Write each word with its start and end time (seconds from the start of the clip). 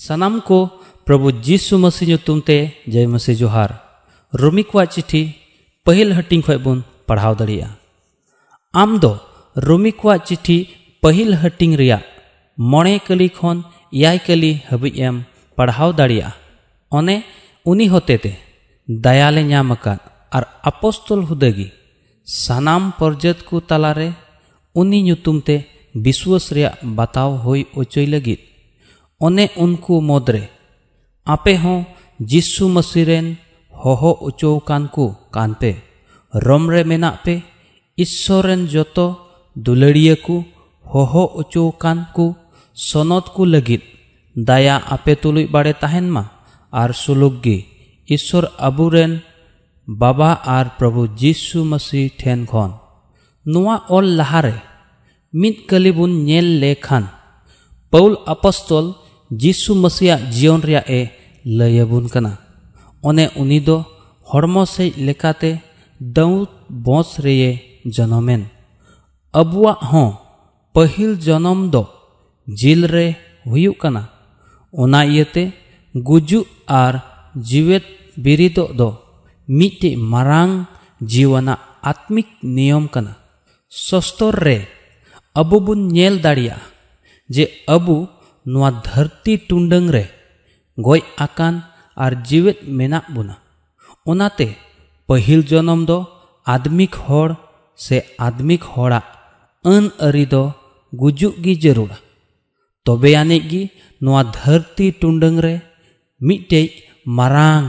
ᱥᱟᱱᱟᱢ 0.00 0.41
ᱠᱚ 0.47 0.57
ᱯᱨᱚᱵᱷᱩ 1.05 1.31
ᱡᱤᱥᱩ 1.45 1.77
ᱢᱟᱥᱤ 1.83 2.05
ᱧᱩᱛᱩᱢ 2.09 2.41
ᱛᱮ 2.47 2.57
ᱡᱚᱭ 2.93 3.07
ᱢᱟᱥᱤ 3.13 3.33
ᱡᱚᱦᱟᱨ 3.41 3.69
ᱨᱚᱢᱤ 4.41 4.63
ᱠᱚᱣᱟᱜ 4.69 4.89
ᱪᱤᱴᱷᱤ 4.93 5.21
ᱯᱟᱹᱦᱤᱞ 5.85 6.13
ᱦᱟᱹᱴᱤᱧ 6.17 6.43
ᱠᱷᱚᱡ 6.45 6.59
ᱵᱚᱱ 6.65 6.79
ᱯᱟᱲᱦᱟᱣ 7.07 7.33
ᱫᱟᱲᱮᱭᱟᱜᱼᱟ 7.39 7.75
ᱟᱢ 8.81 8.91
ᱫᱚ 9.03 9.11
ᱨᱚᱢᱤ 9.67 9.91
ᱠᱚᱣᱟᱜ 9.99 10.21
ᱪᱤᱴᱷᱤ 10.27 10.57
ᱯᱟᱹᱦᱤᱞ 11.03 11.29
ᱦᱟᱹᱴᱤᱧ 11.41 11.75
ᱨᱮᱭᱟᱜ 11.81 12.03
ᱢᱚᱬᱮ 12.71 12.93
ᱠᱟᱹᱞᱤ 13.07 13.27
ᱠᱷᱚᱱ 13.37 13.57
ᱮᱭᱟᱭ 13.97 14.17
ᱠᱟᱹᱞᱤ 14.27 14.51
ᱦᱟᱹᱵᱤᱡ 14.69 14.95
ᱮᱢ 15.07 15.15
ᱯᱟᱲᱦᱟᱣ 15.57 15.89
ᱫᱟᱲᱮᱭᱟᱜᱼᱟ 15.99 16.37
ᱚᱱᱮ 16.97 17.15
ᱩᱱᱤ 17.71 17.85
ᱦᱚᱛᱮᱛᱮ 17.93 18.31
ᱫᱟᱭᱟᱞᱮ 19.03 19.41
ᱧᱟᱢ 19.51 19.69
ᱟᱠᱟᱫ 19.75 19.99
ᱟᱨ 20.37 20.43
ᱟᱯᱚᱥᱛᱚᱞ 20.69 21.21
ᱦᱩᱫᱟᱹᱜᱤ 21.29 21.67
ᱥᱟᱱᱟᱢ 22.43 22.83
ᱯᱚᱨᱡᱟᱹᱛ 22.99 23.39
ᱠᱚ 23.47 23.55
ᱛᱟᱞᱟᱨᱮ 23.69 24.07
ᱩᱱᱤ 24.81 24.99
ᱧᱩᱛᱩᱢ 25.07 25.37
ᱛᱮ 25.47 25.55
ᱵᱤᱥᱣᱟᱥ 26.03 26.45
ᱨᱮᱭᱟᱜ 26.55 26.75
ᱵᱟᱛᱟᱣ 26.97 27.29
ᱦᱩᱭ 27.43 27.61
ᱚᱪᱚᱭ 27.81 28.07
ᱞᱟᱹᱜᱤᱫ 28.13 28.39
ᱚᱱᱮ 29.26 29.44
ᱩᱱᱠᱩ 29.64 29.94
ᱢᱩᱫᱽᱨᱮ 30.08 30.42
ᱟᱯᱮ 31.34 31.52
ᱦᱚᱸ 31.62 31.80
ᱡᱤᱥᱩ 32.30 32.64
ᱢᱟᱹᱥᱤ 32.74 33.02
ᱨᱮᱱ 33.08 33.28
ᱦᱚᱦᱚ 33.82 34.10
ᱚᱪᱚᱣᱟᱠᱟᱱ 34.28 34.84
ᱠᱚ 34.94 35.06
ᱠᱟᱱᱯᱮ 35.34 35.70
ᱨᱚᱢ 36.46 36.64
ᱨᱮ 36.72 36.82
ᱢᱮᱱᱟᱜ 36.90 37.16
ᱯᱮ 37.24 37.34
ᱤᱥᱥᱚᱨ 38.02 38.42
ᱨᱮᱱ 38.48 38.62
ᱡᱚᱛᱚ 38.72 39.06
ᱫᱩᱞᱟᱹᱲᱤᱭᱟᱹ 39.64 40.14
ᱠᱚ 40.26 40.36
ᱦᱚᱦᱚ 40.92 41.24
ᱚᱪᱚᱣᱟᱠᱟᱱ 41.40 41.98
ᱠᱚ 42.16 42.26
ᱥᱚᱱᱚᱛ 42.88 43.26
ᱠᱚ 43.34 43.42
ᱞᱟᱹᱜᱤᱫ 43.52 43.82
ᱫᱟᱭᱟ 44.48 44.76
ᱟᱯᱮ 44.94 45.12
ᱛᱩᱞᱩᱡ 45.22 45.46
ᱵᱟᱲᱮ 45.54 45.72
ᱛᱟᱦᱮᱱ 45.82 46.06
ᱢᱟ 46.14 46.24
ᱟᱨ 46.80 46.90
ᱥᱩᱞᱩᱠ 47.02 47.34
ᱜᱮ 47.44 47.56
ᱤᱥᱥᱚᱨ 48.14 48.44
ᱟᱵᱩᱨᱮᱱ 48.68 49.12
ᱵᱟᱵᱟ 50.00 50.30
ᱟᱨ 50.56 50.66
ᱯᱨᱚᱵᱷᱩ 50.78 51.02
ᱡᱤᱥᱩ 51.20 51.60
ᱢᱟᱹᱥᱤ 51.70 52.02
ᱴᱷᱮᱱ 52.20 52.40
ᱠᱷᱚᱱ 52.50 52.70
ᱱᱚᱣᱟ 53.52 53.74
ᱚᱞ 53.96 54.06
ᱞᱟᱦᱟᱨᱮ 54.18 54.56
ᱢᱤᱫ 55.40 55.56
ᱠᱟᱹᱞᱤ 55.68 55.90
ᱵᱚᱱ 55.96 56.12
ᱧᱮᱞ 56.28 56.48
ᱞᱮᱠᱷᱟᱱ 56.62 57.04
ᱯᱟᱩᱞ 57.90 58.12
ᱟᱯᱚᱥᱛᱚᱞ 58.32 58.86
ᱡᱤᱥᱩ 59.30 59.72
ᱢᱟᱹᱥᱤᱭᱟᱜ 59.82 60.20
ᱡᱤᱭᱚᱱ 60.34 60.60
ᱨᱮᱭᱟᱜ 60.66 60.86
ᱮ 60.98 61.00
ᱞᱟᱹᱭᱟᱵᱚᱱ 61.58 62.06
ᱠᱟᱱᱟ 62.14 62.32
ᱚᱱᱮ 63.08 63.24
ᱩᱱᱤ 63.40 63.58
ᱫᱚ 63.66 63.76
ᱦᱚᱲᱢᱚ 64.30 64.62
ᱥᱮᱡ 64.74 64.90
ᱞᱮᱠᱟᱛᱮ 65.06 65.50
ᱫᱟᱹᱣᱫ 66.16 66.48
ᱵᱚᱸᱥ 66.84 67.10
ᱨᱮᱭᱮ 67.24 67.50
ᱡᱚᱱᱚᱢᱮᱱ 67.94 68.42
ᱟᱵᱩᱣᱟᱜ 69.40 69.78
ᱦᱚᱸ 69.90 70.10
ᱯᱟᱹᱦᱤᱞ 70.74 71.12
ᱡᱚᱱᱚᱢ 71.26 71.60
ᱫᱚ 71.72 71.82
ᱡᱤᱞ 72.58 72.80
ᱨᱮ 72.94 73.06
ᱦᱩᱭᱩᱜ 73.48 73.76
ᱠᱟᱱᱟ 73.82 74.02
ᱚᱱᱟ 74.82 75.00
ᱤᱭᱟᱹᱛᱮ 75.06 75.44
ᱜᱩᱡᱩᱜ 76.06 76.46
ᱟᱨ 76.66 76.94
ᱡᱤᱣᱮᱫ 77.48 77.84
ᱵᱤᱨᱤᱫᱚᱜ 78.22 78.70
ᱫᱚ 78.78 78.88
ᱢᱤᱫᱴᱮᱡ 79.58 79.96
ᱢᱟᱨᱟᱝ 80.12 80.66
ᱡᱤᱣᱟᱱᱟᱜ 81.00 81.60
ᱟᱛᱢᱤᱠ 81.90 82.28
ᱱᱤᱭᱚᱢ 82.42 82.88
ᱠᱟᱱᱟ 82.94 83.12
ᱥᱚᱥᱛᱚᱨ 83.68 84.34
ᱨᱮ 84.46 84.58
ᱟᱵᱚ 85.40 85.56
ᱵᱚᱱ 85.64 85.80
ᱧᱮᱞ 85.94 86.16
ᱫᱟᱲᱮᱭᱟᱜᱼᱟ 86.24 86.64
ᱡᱮ 87.34 87.44
ᱟᱵᱚ 87.74 88.08
ᱱᱚᱣᱟ 88.50 88.68
ᱫᱷᱟᱹᱨᱛᱤ 88.86 89.32
ᱴᱩᱸᱰᱟᱹᱝ 89.48 89.88
ᱨᱮ 89.94 90.04
ᱜᱚᱡ 90.84 91.00
ᱟᱠᱟᱱ 91.26 91.54
ᱟᱨ 92.04 92.12
ᱡᱤᱣᱮᱫ 92.28 92.58
ᱢᱮᱱᱟᱜ 92.78 93.04
ᱵᱚᱱᱟ 93.14 93.34
ᱚᱱᱟᱛᱮ 94.10 94.48
ᱯᱟᱹᱦᱤᱞ 95.08 95.40
ᱡᱚᱱᱚᱢ 95.50 95.80
ᱫᱚ 95.88 95.98
ᱟᱫᱢᱤᱠ 96.54 96.94
ᱦᱚᱲ 97.04 97.30
ᱥᱮ 97.84 97.96
ᱟᱫᱢᱤᱠ 98.26 98.62
ᱦᱚᱲᱟᱜ 98.72 99.06
ᱟᱹᱱ 99.72 99.84
ᱟᱹᱨᱤ 100.06 100.24
ᱫᱚ 100.32 100.42
ᱜᱩᱡᱩᱜ 101.00 101.34
ᱜᱮ 101.44 101.54
ᱡᱟᱹᱨᱩᱲᱟ 101.62 101.98
ᱛᱚᱵᱮ 102.84 103.10
ᱟᱹᱱᱤᱡ 103.22 103.42
ᱜᱮ 103.50 103.62
ᱱᱚᱣᱟ 104.02 104.22
ᱫᱷᱟᱹᱨᱛᱤ 104.36 104.86
ᱴᱩᱸᱰᱟᱹᱝ 105.00 105.38
ᱨᱮ 105.44 105.54
ᱢᱤᱫᱴᱮᱡ 106.26 106.68
ᱢᱟᱨᱟᱝ 107.16 107.66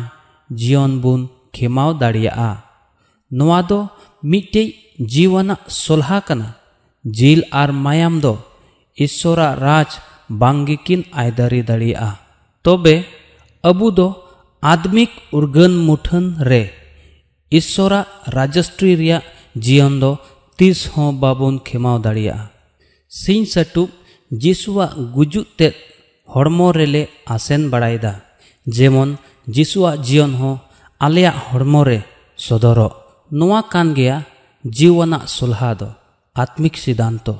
ᱡᱤᱭᱚᱱ 0.60 0.94
ᱵᱚᱱ 1.04 1.22
ᱠᱷᱮᱢᱟᱣ 1.56 1.92
ᱫᱟᱲᱮᱭᱟᱜᱼᱟ 2.02 2.52
ᱱᱚᱣᱟ 3.38 3.60
ᱫᱚ 3.70 3.80
ᱢᱤᱫᱴᱮᱡ 4.32 4.70
ᱡᱤᱣᱟᱱᱟᱜ 5.12 5.62
ᱥᱚᱞᱦᱟ 5.84 6.20
ᱠᱟᱱᱟ 6.28 6.48
ᱡᱤᱞ 7.18 7.40
ᱟᱨ 7.62 7.70
ᱢᱟᱭᱟᱢ 7.86 8.16
ᱫᱚ 8.24 8.34
ᱤᱥᱥᱚᱨᱟᱜ 9.06 9.54
ᱨᱟᱡᱽ 9.66 9.90
ᱵᱟᱝ 10.30 10.66
ᱜᱮᱠᱤᱱ 10.68 11.02
ᱟᱭᱫᱟᱹᱨᱤ 11.22 11.62
ᱫᱟᱲᱮᱭᱟᱜᱼᱟ 11.70 12.20
ᱛᱚᱵᱮ 12.64 12.96
ᱟᱵᱚ 13.70 13.88
ᱫᱚ 13.98 14.08
ᱟᱫᱢᱤᱠ 14.62 15.12
ᱩᱨᱜᱟᱹᱱ 15.38 15.74
ᱢᱩᱴᱷᱟᱹᱱ 15.88 16.26
ᱨᱮ 16.50 16.64
ᱤᱥᱥᱚᱨᱟᱜ 17.58 18.08
ᱨᱟᱡᱚᱥᱴᱨᱤ 18.36 18.92
ᱨᱮᱭᱟᱜ 19.00 19.24
ᱡᱤᱭᱚᱱ 19.64 20.00
ᱫᱚ 20.02 20.12
ᱛᱤᱥ 20.58 20.80
ᱦᱚᱸ 20.94 21.12
ᱵᱟᱵᱚᱱ 21.22 21.56
ᱠᱷᱮᱢᱟᱣ 21.68 21.98
ᱫᱟᱲᱮᱭᱟᱜᱼᱟ 22.06 22.52
ᱥᱤᱧ 23.20 23.46
ᱥᱟᱹᱴᱩᱵ 23.54 23.90
ᱡᱤᱥᱩᱣᱟᱜ 24.42 24.92
ᱜᱩᱡᱩᱜ 25.16 25.48
ᱛᱮᱫ 25.58 25.74
ᱦᱚᱲᱢᱚ 26.34 26.68
ᱨᱮᱞᱮ 26.78 27.04
ᱟᱥᱮᱱ 27.36 27.70
ᱵᱟᱲᱟᱭᱮᱫᱟ 27.72 28.14
ᱡᱮᱢᱚᱱ 28.76 29.10
ᱡᱤᱥᱩᱣᱟᱜ 29.56 30.04
ᱡᱤᱭᱚᱱ 30.08 30.34
ᱦᱚᱸ 30.40 30.58
ᱟᱞᱮᱭᱟᱜ 31.06 31.38
ᱦᱚᱲᱢᱚ 31.48 31.82
ᱨᱮ 31.90 32.00
ᱥᱚᱫᱚᱨᱚᱜ 32.46 32.94
ᱱᱚᱣᱟ 33.38 33.60
ᱠᱟᱱ 33.72 33.88
ᱜᱮᱭᱟ 33.98 34.18
ᱡᱤᱣᱟᱱᱟᱜ 34.76 35.24
ᱥᱚᱞᱦᱟ 35.36 35.72
ᱫᱚ 35.80 35.90
ᱟᱛᱢᱤᱠ 36.36 36.76
ᱥᱤᱫᱷᱟᱱᱛᱚ 36.84 37.36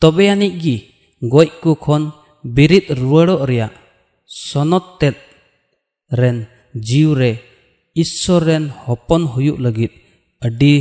ᱛᱚᱵᱮ 0.00 0.24
ᱟᱹᱱᱤᱡ 0.32 0.54
ᱜᱮ 0.62 0.76
ᱜᱚᱡ 1.32 1.48
ᱠᱚ 1.62 1.70
ᱠᱷᱚᱱ 1.84 2.04
ᱵᱤᱨᱤᱫ 2.54 2.86
ᱨᱩᱣᱟᱹᱲᱚᱜ 3.00 3.42
ᱨᱮᱭᱟᱜ 3.48 3.72
ᱥᱚᱱᱚᱛ 4.48 4.84
ᱛᱮᱫ 5.00 5.16
ᱨᱮᱱ 6.18 6.38
ᱡᱤᱣ 6.86 7.10
ᱨᱮ 7.20 7.32
ᱤᱥᱥᱚᱨ 8.02 8.42
ᱨᱮᱱ 8.48 8.64
ᱦᱚᱯᱚᱱ 8.84 9.22
ᱦᱩᱭᱩᱜ 9.32 9.58
ᱞᱟᱹᱜᱤᱫ 9.64 9.92
ᱟᱹᱰᱤ 10.46 10.74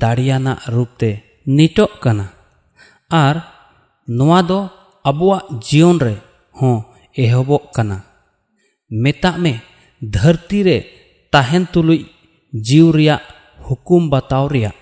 ᱫᱟᱲᱮᱭᱟᱱᱟᱜ 0.00 0.58
ᱨᱩᱯᱛᱮ 0.74 1.10
ᱱᱤᱴᱚᱜ 1.56 1.92
ᱠᱟᱱᱟ 2.02 2.26
ᱟᱨ 3.24 3.36
ᱱᱚᱣᱟ 4.16 4.40
ᱫᱚ 4.48 4.58
ᱟᱵᱚᱣᱟᱜ 5.08 5.44
ᱡᱤᱭᱚᱱ 5.66 5.98
ᱨᱮ 6.04 6.14
ᱦᱚᱸ 6.58 6.76
ᱮᱦᱚᱵᱚᱜ 7.22 7.64
ᱠᱟᱱᱟ 7.76 7.96
ᱢᱮᱛᱟᱜ 9.02 9.36
ᱢᱮ 9.44 9.52
ᱫᱷᱟᱹᱨᱛᱤ 10.14 10.58
ᱨᱮ 10.68 10.78
ᱛᱟᱦᱮᱱ 11.32 11.64
ᱛᱩᱞᱩᱡ 11.72 12.02
ᱡᱤᱣ 12.66 12.86
ᱨᱮᱭᱟᱜ 12.96 13.22
ᱦᱩᱠᱩᱢ 13.66 14.02
ᱵᱟᱛᱟᱣ 14.12 14.44
ᱨᱮᱭᱟᱜ 14.54 14.76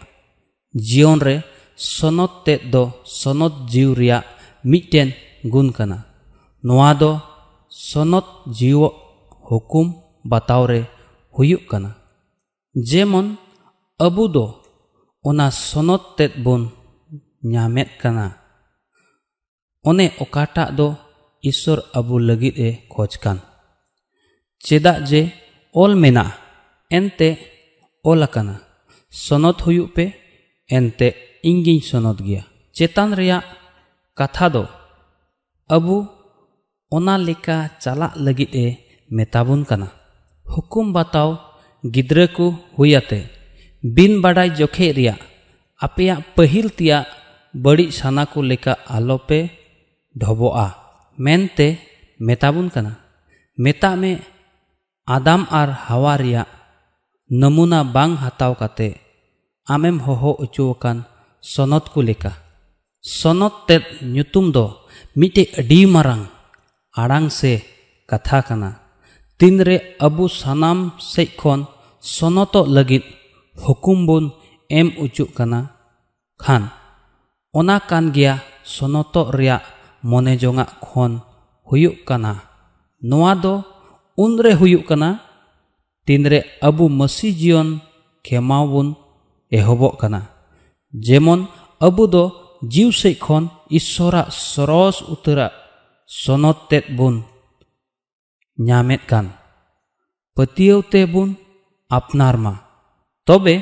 ᱡᱤᱭᱚᱱ 0.89 1.21
ᱨᱮ 1.27 1.37
ᱥᱚᱱᱚᱛ 1.77 2.33
ᱛᱮᱫ 2.45 2.61
ᱫᱚ 2.73 2.83
ᱥᱚᱱᱚᱛ 3.21 3.55
ᱡᱤᱣ 3.73 3.91
ᱨᱮᱭᱟᱜ 4.01 4.25
ᱢᱤᱫᱴᱮᱱ 4.70 5.10
ᱜᱩᱱ 5.52 5.68
ᱠᱟᱱᱟ 5.78 5.98
ᱱᱚᱣᱟ 6.66 6.90
ᱫᱚ 7.02 7.12
ᱥᱚᱱᱚᱛ 7.90 8.28
ᱡᱤᱭᱚ 8.58 8.88
ᱦᱩᱠᱩᱢ 9.48 9.88
ᱵᱟᱛᱟᱣ 10.30 10.64
ᱨᱮ 10.72 10.80
ᱦᱩᱭᱩᱜ 11.36 11.64
ᱠᱟᱱᱟ 11.72 11.90
ᱡᱮᱢᱚᱱ 12.90 13.28
ᱟᱵᱚ 14.06 14.24
ᱫᱚ 14.36 14.46
ᱚᱱᱟ 15.28 15.46
ᱥᱚᱱᱚᱛ 15.68 16.04
ᱛᱮᱫ 16.18 16.32
ᱵᱚᱱ 16.44 16.64
ᱧᱟᱢᱮᱫ 17.52 17.90
ᱠᱟᱱᱟ 18.02 18.26
ᱚᱱᱮ 19.90 20.06
ᱚᱠᱟᱴᱟᱜ 20.24 20.70
ᱫᱚ 20.78 20.88
ᱤᱥᱥᱚᱨ 21.50 21.80
ᱟᱵᱚ 21.98 22.16
ᱞᱟᱹᱜᱤᱫ 22.28 22.56
ᱮ 22.68 22.70
ᱠᱷᱚᱡᱽ 22.92 23.12
ᱠᱟᱱ 23.24 23.38
ᱪᱮᱫᱟᱜ 24.66 25.00
ᱡᱮ 25.10 25.22
ᱚᱞ 25.82 25.92
ᱢᱮᱱᱟᱜᱼᱟ 26.02 26.36
ᱮᱱᱛᱮ 26.98 27.30
ᱚᱞ 28.10 28.20
ᱟᱠᱟᱱᱟ 28.28 28.56
ᱥᱚᱱᱚᱛ 29.26 29.58
ᱦᱩᱭᱩᱜ 29.66 29.90
ᱯᱮ 29.96 30.06
ᱮᱱᱛᱮ 30.78 31.08
ᱤᱧᱜᱤᱧ 31.50 31.82
ᱥᱚᱱᱚᱛ 31.90 32.18
ᱜᱮᱭᱟ 32.26 32.44
ᱪᱮᱛᱟᱱ 32.76 33.10
ᱨᱮᱭᱟᱜ 33.20 33.44
ᱠᱟᱛᱷᱟ 34.19 34.47
ᱫᱚ 34.55 34.65
ᱟᱵᱚ 35.75 35.97
ᱚᱱᱟ 36.97 37.15
ᱞᱮᱠᱟ 37.27 37.57
ᱪᱟᱞᱟᱜ 37.83 38.15
ᱞᱟᱹᱜᱤᱫ 38.25 38.51
ᱮ 38.65 38.67
ᱢᱮᱛᱟᱵᱚᱱ 39.17 39.63
ᱠᱟᱱᱟ 39.69 39.89
ᱦᱩᱠᱩᱢ 40.53 40.87
ᱵᱟᱛᱟᱣ 40.97 41.31
ᱜᱤᱫᱽᱨᱟᱹ 41.95 42.25
ᱠᱚ 42.37 42.47
ᱦᱩᱭᱟᱛᱮ 42.77 43.21
ᱵᱤᱱ 43.95 44.13
ᱵᱟᱰᱟᱭ 44.23 44.49
ᱡᱚᱠᱷᱮᱡ 44.59 44.93
ᱨᱮᱭᱟᱜ 44.99 45.21
ᱟᱯᱮᱭᱟᱜ 45.85 46.21
ᱯᱟᱹᱦᱤᱞ 46.37 46.67
ᱛᱮᱭᱟᱜ 46.79 47.07
ᱵᱟᱹᱲᱤᱡ 47.63 47.91
ᱥᱟᱱᱟ 47.99 48.23
ᱠᱚ 48.33 48.39
ᱞᱮᱠᱟ 48.51 48.73
ᱟᱞᱚᱯᱮ 48.97 49.41
ᱰᱷᱚᱵᱚᱜᱼᱟ 50.21 50.67
ᱢᱮᱱᱛᱮ 51.25 51.69
ᱢᱮᱛᱟᱵᱚᱱ 52.27 52.69
ᱠᱟᱱᱟ 52.75 52.93
ᱢᱮᱛᱟᱜ 53.63 53.95
ᱢᱮ 54.03 54.13
ᱟᱫᱟᱢ 55.15 55.43
ᱟᱨ 55.61 55.69
ᱦᱟᱣᱟ 55.87 56.13
ᱨᱮᱭᱟᱜ 56.23 56.49
ᱱᱟᱢᱩᱱᱟ 57.41 57.81
ᱵᱟᱝ 57.95 58.13
ᱦᱟᱛᱟᱣ 58.23 58.53
ᱠᱟᱛᱮ 58.61 58.89
ᱟᱢᱮᱢ 59.75 59.97
ᱦᱚᱦᱚ 60.07 60.31
ᱚᱪᱚᱣᱟᱠᱟᱱ 60.45 60.99
ᱥᱚᱱᱚᱛ 61.53 61.85
ᱠᱚ 61.93 62.01
ᱞᱮᱠᱟ 62.09 62.33
ᱥᱚᱱᱚᱛ 63.19 63.55
ᱛᱮᱫ 63.67 63.85
ᱧᱩᱛᱩᱢ 64.15 64.47
ᱫᱚ 64.55 64.65
ᱢᱤᱫᱴᱮᱡ 65.19 65.49
ᱟᱹᱰᱤ 65.61 65.81
ᱢᱟᱨᱟᱝ 65.95 66.25
ᱟᱲᱟᱝ 67.01 67.29
ᱥᱮ 67.39 67.53
ᱠᱟᱛᱷᱟ 68.11 68.39
ᱠᱟᱱᱟ 68.49 68.71
ᱛᱤᱱᱨᱮ 69.39 69.77
ᱟᱵᱚ 70.07 70.25
ᱥᱟᱱᱟᱢ 70.41 70.79
ᱥᱮᱡ 71.13 71.29
ᱠᱷᱚᱱ 71.41 71.61
ᱥᱚᱱᱚᱛᱚᱜ 72.15 72.67
ᱞᱟᱹᱜᱤᱫ 72.77 73.05
ᱦᱩᱠᱩᱢ 73.65 73.99
ᱵᱚᱱ 74.09 74.25
ᱮᱢ 74.79 74.89
ᱚᱪᱚᱜ 75.05 75.31
ᱠᱟᱱᱟ 75.37 75.61
ᱠᱷᱟᱱ 76.43 76.63
ᱚᱱᱟ 77.59 77.77
ᱠᱟᱱ 77.89 78.05
ᱜᱮᱭᱟ 78.15 78.35
ᱥᱚᱱᱚᱛᱚᱜ 78.75 79.29
ᱨᱮᱭᱟᱜ 79.37 79.63
ᱢᱚᱱᱮ 80.09 80.33
ᱡᱚᱝᱟᱜ 80.41 80.71
ᱠᱷᱚᱱ 80.85 81.13
ᱦᱩᱭᱩᱜ 81.69 81.97
ᱠᱟᱱᱟ 82.09 82.33
ᱱᱚᱣᱟ 83.09 83.33
ᱫᱚ 83.43 83.55
ᱩᱱᱨᱮ 84.25 84.53
ᱦᱩᱭᱩᱜ 84.61 84.85
ᱠᱟᱱᱟ 84.89 85.09
ᱛᱤᱱᱨᱮ 86.07 86.39
ᱟᱵᱚ 86.67 86.85
ᱢᱟᱹᱥᱤ 86.99 87.29
ᱡᱤᱭᱚᱱ 87.41 87.69
ᱠᱷᱮᱢᱟᱣ 88.25 88.65
ᱵᱚᱱ 88.73 88.89
ᱮᱦᱚᱵᱚᱜ 89.57 89.95
ᱠᱟᱱᱟ 90.01 90.21
ᱡᱮᱢᱚᱱ 91.05 91.41
ᱟᱵᱚ 91.87 92.05
ᱫᱚ 92.15 92.25
ᱡᱤᱣ 92.73 92.91
ᱥᱮᱡ 93.01 93.17
ᱠᱷᱚᱱ 93.25 93.45
ᱤᱥᱥᱚᱨᱟᱜ 93.79 94.29
ᱥᱚᱨᱚᱥ 94.51 94.97
ᱩᱛᱟᱹᱨᱟᱜ 95.13 95.53
ᱥᱚᱱᱚᱛ 96.21 96.59
ᱛᱮᱫ 96.71 96.85
ᱵᱚᱱ 96.97 97.17
ᱧᱟᱢᱮᱫ 98.67 99.03
ᱠᱟᱱ 99.11 99.27
ᱯᱟᱹᱛᱭᱟᱹᱣ 100.35 100.81
ᱛᱮᱵᱚᱱ 100.93 101.31
ᱟᱯᱱᱟᱨ 101.97 102.37
ᱢᱟ 102.45 102.53
ᱛᱚᱵᱮ 103.27 103.55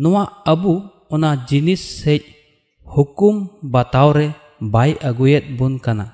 ᱱᱚᱣᱟ 0.00 0.22
ᱟᱵᱚ 0.52 0.72
ᱚᱱᱟ 1.14 1.30
ᱡᱤᱱᱤᱥ 1.48 1.82
ᱥᱮᱡ 2.00 2.22
ᱦᱩᱠᱩᱢ 2.92 3.36
ᱵᱟᱛᱟᱣ 3.72 4.08
ᱨᱮ 4.16 4.26
ᱵᱟᱭ 4.72 4.90
ᱟᱹᱜᱩᱭᱮᱫ 5.08 5.44
ᱵᱚᱱ 5.58 5.74
ᱠᱟᱱᱟ 5.84 6.06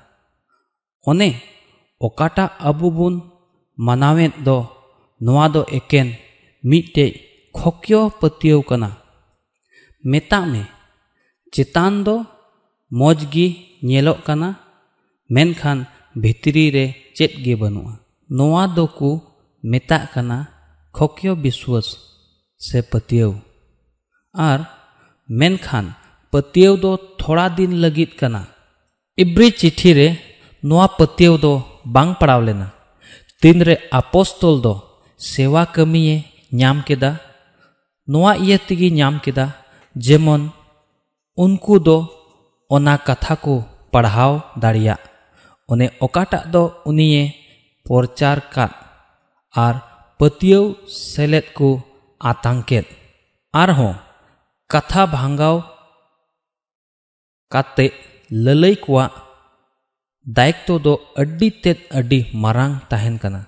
ᱚᱱᱮ 1.09 1.29
ᱚᱠᱟᱴᱟᱜ 2.05 2.51
ᱟᱵᱚ 2.69 2.87
ᱵᱚᱱ 2.97 3.15
ᱢᱟᱱᱟᱣᱮᱫ 3.85 4.33
ᱫᱚ 4.45 4.57
ᱱᱚᱣᱟ 5.23 5.45
ᱫᱚ 5.53 5.61
ᱮᱠᱮᱱ 5.77 6.07
ᱢᱤᱫᱴᱮᱡ 6.69 7.11
ᱠᱷᱚᱠᱭᱚ 7.57 7.99
ᱯᱟᱹᱛᱭᱟᱹᱣ 8.19 8.61
ᱠᱟᱱᱟ 8.69 8.89
ᱢᱮᱛᱟᱜ 10.09 10.45
ᱢᱮ 10.51 10.61
ᱪᱮᱛᱟᱱ 11.54 11.94
ᱫᱚ 12.06 12.16
ᱢᱚᱡᱽ 12.98 13.18
ᱜᱮ 13.34 13.46
ᱧᱮᱞᱚᱜ 13.88 14.18
ᱠᱟᱱᱟ 14.26 14.48
ᱢᱮᱱᱠᱷᱟᱱ 15.34 15.78
ᱵᱷᱤᱛᱨᱤ 16.22 16.64
ᱨᱮ 16.76 16.84
ᱪᱮᱫ 17.16 17.32
ᱜᱮ 17.44 17.54
ᱵᱟᱹᱱᱩᱜᱼᱟ 17.60 17.94
ᱱᱚᱣᱟ 18.36 18.62
ᱫᱚᱠᱚ 18.76 19.10
ᱢᱮᱛᱟᱜ 19.70 20.02
ᱠᱟᱱᱟ 20.14 20.38
ᱠᱷᱚᱠᱭᱚ 20.96 21.32
ᱵᱤᱥᱣᱟᱥ 21.42 21.88
ᱥᱮ 22.66 22.78
ᱯᱟᱹᱛᱭᱟᱹᱣ 22.90 23.32
ᱟᱨ 24.48 24.58
ᱢᱮᱱᱠᱷᱟᱱ 25.38 25.86
ᱯᱟᱹᱛᱭᱟᱹᱣ 26.32 26.74
ᱫᱚ 26.82 26.90
ᱛᱷᱚᱲᱟ 27.20 27.46
ᱫᱤᱱ 27.56 27.72
ᱞᱟᱹᱜᱤᱫ 27.82 28.10
ᱠᱟᱱᱟ 28.20 28.42
ᱤᱵᱨᱤ 29.22 29.48
ᱪᱤᱴᱷᱤ 29.60 29.90
ᱨᱮ 29.98 30.08
ᱱᱚᱣᱟ 30.68 30.86
ᱯᱟᱹᱛᱭᱟᱹᱣ 30.98 31.34
ᱫᱚ 31.44 31.52
ᱵᱟᱝ 31.94 32.10
ᱯᱟᱲᱟᱣ 32.20 32.40
ᱞᱮᱱᱟ 32.46 32.68
ᱛᱤᱱᱨᱮ 33.40 33.74
ᱟᱯᱚᱥᱛᱚᱞ 33.98 34.56
ᱫᱚ 34.64 34.74
ᱥᱮᱣᱟ 35.30 35.62
ᱠᱟᱹᱢᱤᱭᱮ 35.74 36.16
ᱧᱟᱢ 36.58 36.78
ᱠᱮᱫᱟ 36.86 37.10
ᱱᱚᱣᱟ 38.10 38.32
ᱤᱭᱟᱹ 38.44 38.56
ᱛᱮᱜᱮ 38.66 38.88
ᱧᱟᱢ 38.98 39.14
ᱠᱮᱫᱟ 39.24 39.44
ᱡᱮᱢᱚᱱ 40.04 40.42
उनको 41.38 41.78
दो 41.86 41.96
ओना 42.70 42.94
कथा 43.08 43.34
को 43.44 43.54
पढ़ाव 43.92 44.32
दाड़िया 44.62 44.96
उन्हें 45.68 45.90
ओकाटा 46.02 46.38
दो 46.54 46.62
उनिये 46.86 47.22
प्रचार 47.86 48.40
का 48.54 48.66
और 49.54 49.80
पतियों 50.20 50.62
सेलेद 50.94 51.52
को 51.58 51.68
आतंकेद 52.20 52.84
आरहों 53.54 53.92
कथा 54.70 55.04
भांगाव 55.14 55.62
काते 57.52 57.90
ललई 58.30 58.74
कुआ 58.84 59.08
दायित्व 60.26 60.78
दो 60.86 60.94
अड्डी 61.18 61.50
तेद 61.64 61.78
अड्डी 61.98 62.20
मारांग 62.42 62.74
ताहन 62.90 63.16
कना 63.22 63.44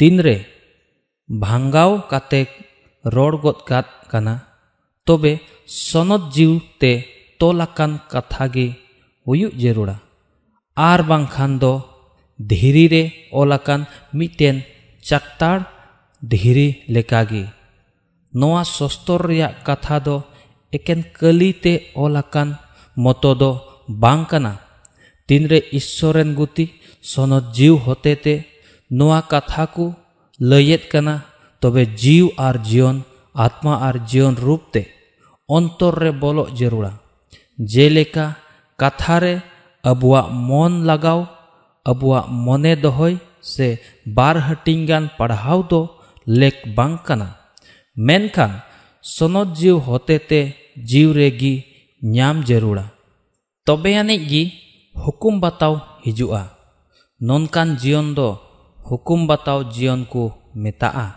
तीन 0.00 0.20
रे 0.26 0.36
भांगाव 1.28 1.98
काते 2.10 2.42
रोड 3.04 3.34
गोद 3.42 3.58
कात 3.68 3.92
कना 4.10 4.34
ᱥᱚᱱᱚᱛ 5.70 6.22
ᱡᱤᱣᱛᱮ 6.34 6.92
ᱛᱚᱞ 7.38 7.62
ᱟᱠᱟᱱ 7.66 7.92
ᱠᱟᱛᱷᱟ 8.10 8.46
ᱜᱮ 8.54 8.66
ᱦᱩᱭᱩᱜ 9.26 9.54
ᱡᱟᱹᱨᱩᱲᱟ 9.62 9.96
ᱟᱨ 10.90 11.00
ᱵᱟᱝᱠᱷᱟᱱ 11.10 11.52
ᱫᱚ 11.62 11.72
ᱫᱷᱤᱨᱤ 12.50 12.86
ᱨᱮ 12.92 13.02
ᱚᱞ 13.38 13.50
ᱟᱠᱟᱱ 13.58 13.80
ᱢᱤᱫᱴᱮᱱ 14.18 14.56
ᱪᱟᱠᱛᱟᱲ 15.08 15.58
ᱫᱷᱤᱨᱤ 16.30 16.68
ᱞᱮᱠᱟᱜᱮ 16.94 17.44
ᱱᱚᱣᱟ 18.38 18.62
ᱥᱚᱥᱛᱚᱨ 18.76 19.20
ᱨᱮᱭᱟᱜ 19.28 19.54
ᱠᱟᱛᱷᱟ 19.66 19.96
ᱫᱚ 20.06 20.16
ᱮᱠᱮᱱ 20.76 21.00
ᱠᱟᱹᱞᱤᱛᱮ 21.18 21.74
ᱚᱞ 22.02 22.14
ᱟᱠᱟᱱ 22.22 22.48
ᱢᱚᱛᱚ 23.02 23.30
ᱫᱚ 23.40 23.50
ᱵᱟᱝ 24.02 24.22
ᱠᱟᱱᱟ 24.30 24.52
ᱛᱤᱱᱨᱮ 25.26 25.58
ᱤᱥᱥᱚᱨᱮᱱ 25.78 26.30
ᱜᱩᱛᱤ 26.38 26.64
ᱥᱚᱱᱚᱛ 27.10 27.44
ᱡᱤᱣ 27.56 27.74
ᱦᱚᱛᱮᱛᱮ 27.84 28.34
ᱱᱚᱣᱟ 28.96 29.20
ᱠᱟᱛᱷᱟ 29.30 29.64
ᱠᱚ 29.74 29.86
ᱞᱟᱹᱭᱮᱫ 30.48 30.82
ᱠᱟᱱᱟ 30.92 31.14
ᱛᱚᱵᱮ 31.60 31.82
ᱡᱤᱣ 32.00 32.26
ᱟᱨ 32.46 32.56
ᱡᱤᱭᱚᱱ 32.68 32.96
ᱟᱛᱢᱟ 33.46 33.72
ᱟᱨ 33.88 33.96
ᱡᱤᱭᱚᱱ 34.08 34.34
ᱨᱩᱯᱛᱮ 34.46 34.82
ᱚᱱᱛᱚᱨ 35.55 35.93
ᱨᱮ 36.03 36.11
ᱵᱚᱞᱚᱜ 36.21 36.49
ᱡᱟᱹᱨᱩᱲᱟ 36.57 36.91
ᱡᱮᱞᱮᱠᱟ 37.71 38.25
ᱠᱟᱛᱷᱟ 38.79 39.15
ᱨᱮ 39.23 39.33
ᱟᱵᱚᱣᱟᱜ 39.89 40.27
ᱢᱚᱱ 40.47 40.73
ᱞᱟᱜᱟᱣ 40.87 41.19
ᱟᱵᱚᱣᱟᱜ 41.89 42.25
ᱢᱚᱱᱮ 42.45 42.73
ᱫᱚᱦᱚᱭ 42.83 43.15
ᱥᱮ 43.53 43.67
ᱵᱟᱨ 44.15 44.35
ᱦᱟᱹᱴᱤᱧ 44.47 44.85
ᱜᱟᱱ 44.89 45.03
ᱯᱟᱲᱦᱟᱣ 45.17 45.59
ᱫᱚ 45.69 45.81
ᱞᱮᱠ 46.39 46.57
ᱵᱟᱝ 46.75 46.95
ᱠᱟᱱᱟ 47.05 47.27
ᱢᱮᱱᱠᱷᱟᱱ 48.07 48.51
ᱥᱚᱱᱚᱛ 49.15 49.49
ᱡᱤᱣ 49.59 49.77
ᱦᱚᱛᱮᱛᱮ 49.87 50.39
ᱡᱤᱣ 50.89 51.09
ᱨᱮᱜᱮ 51.17 51.53
ᱧᱟᱢ 52.13 52.37
ᱡᱟᱹᱨᱩᱲᱟ 52.47 52.85
ᱛᱚᱵᱮ 53.65 53.89
ᱟᱹᱱᱤᱡ 54.01 54.21
ᱜᱮ 54.31 54.43
ᱦᱩᱠᱩᱢ 55.01 55.35
ᱵᱟᱛᱟᱣ 55.43 55.73
ᱦᱤᱡᱩᱜᱼᱟ 56.03 56.43
ᱱᱚᱝᱠᱟᱱ 57.27 57.69
ᱡᱤᱭᱚᱱ 57.81 58.07
ᱫᱚ 58.17 58.27
ᱦᱩᱠᱩᱢ 58.87 59.21
ᱵᱟᱛᱟᱣ 59.29 59.59
ᱡᱤᱭᱚᱱ 59.73 60.01
ᱠᱚ 60.11 60.23
ᱢᱮᱛᱟᱜᱼᱟ 60.61 61.07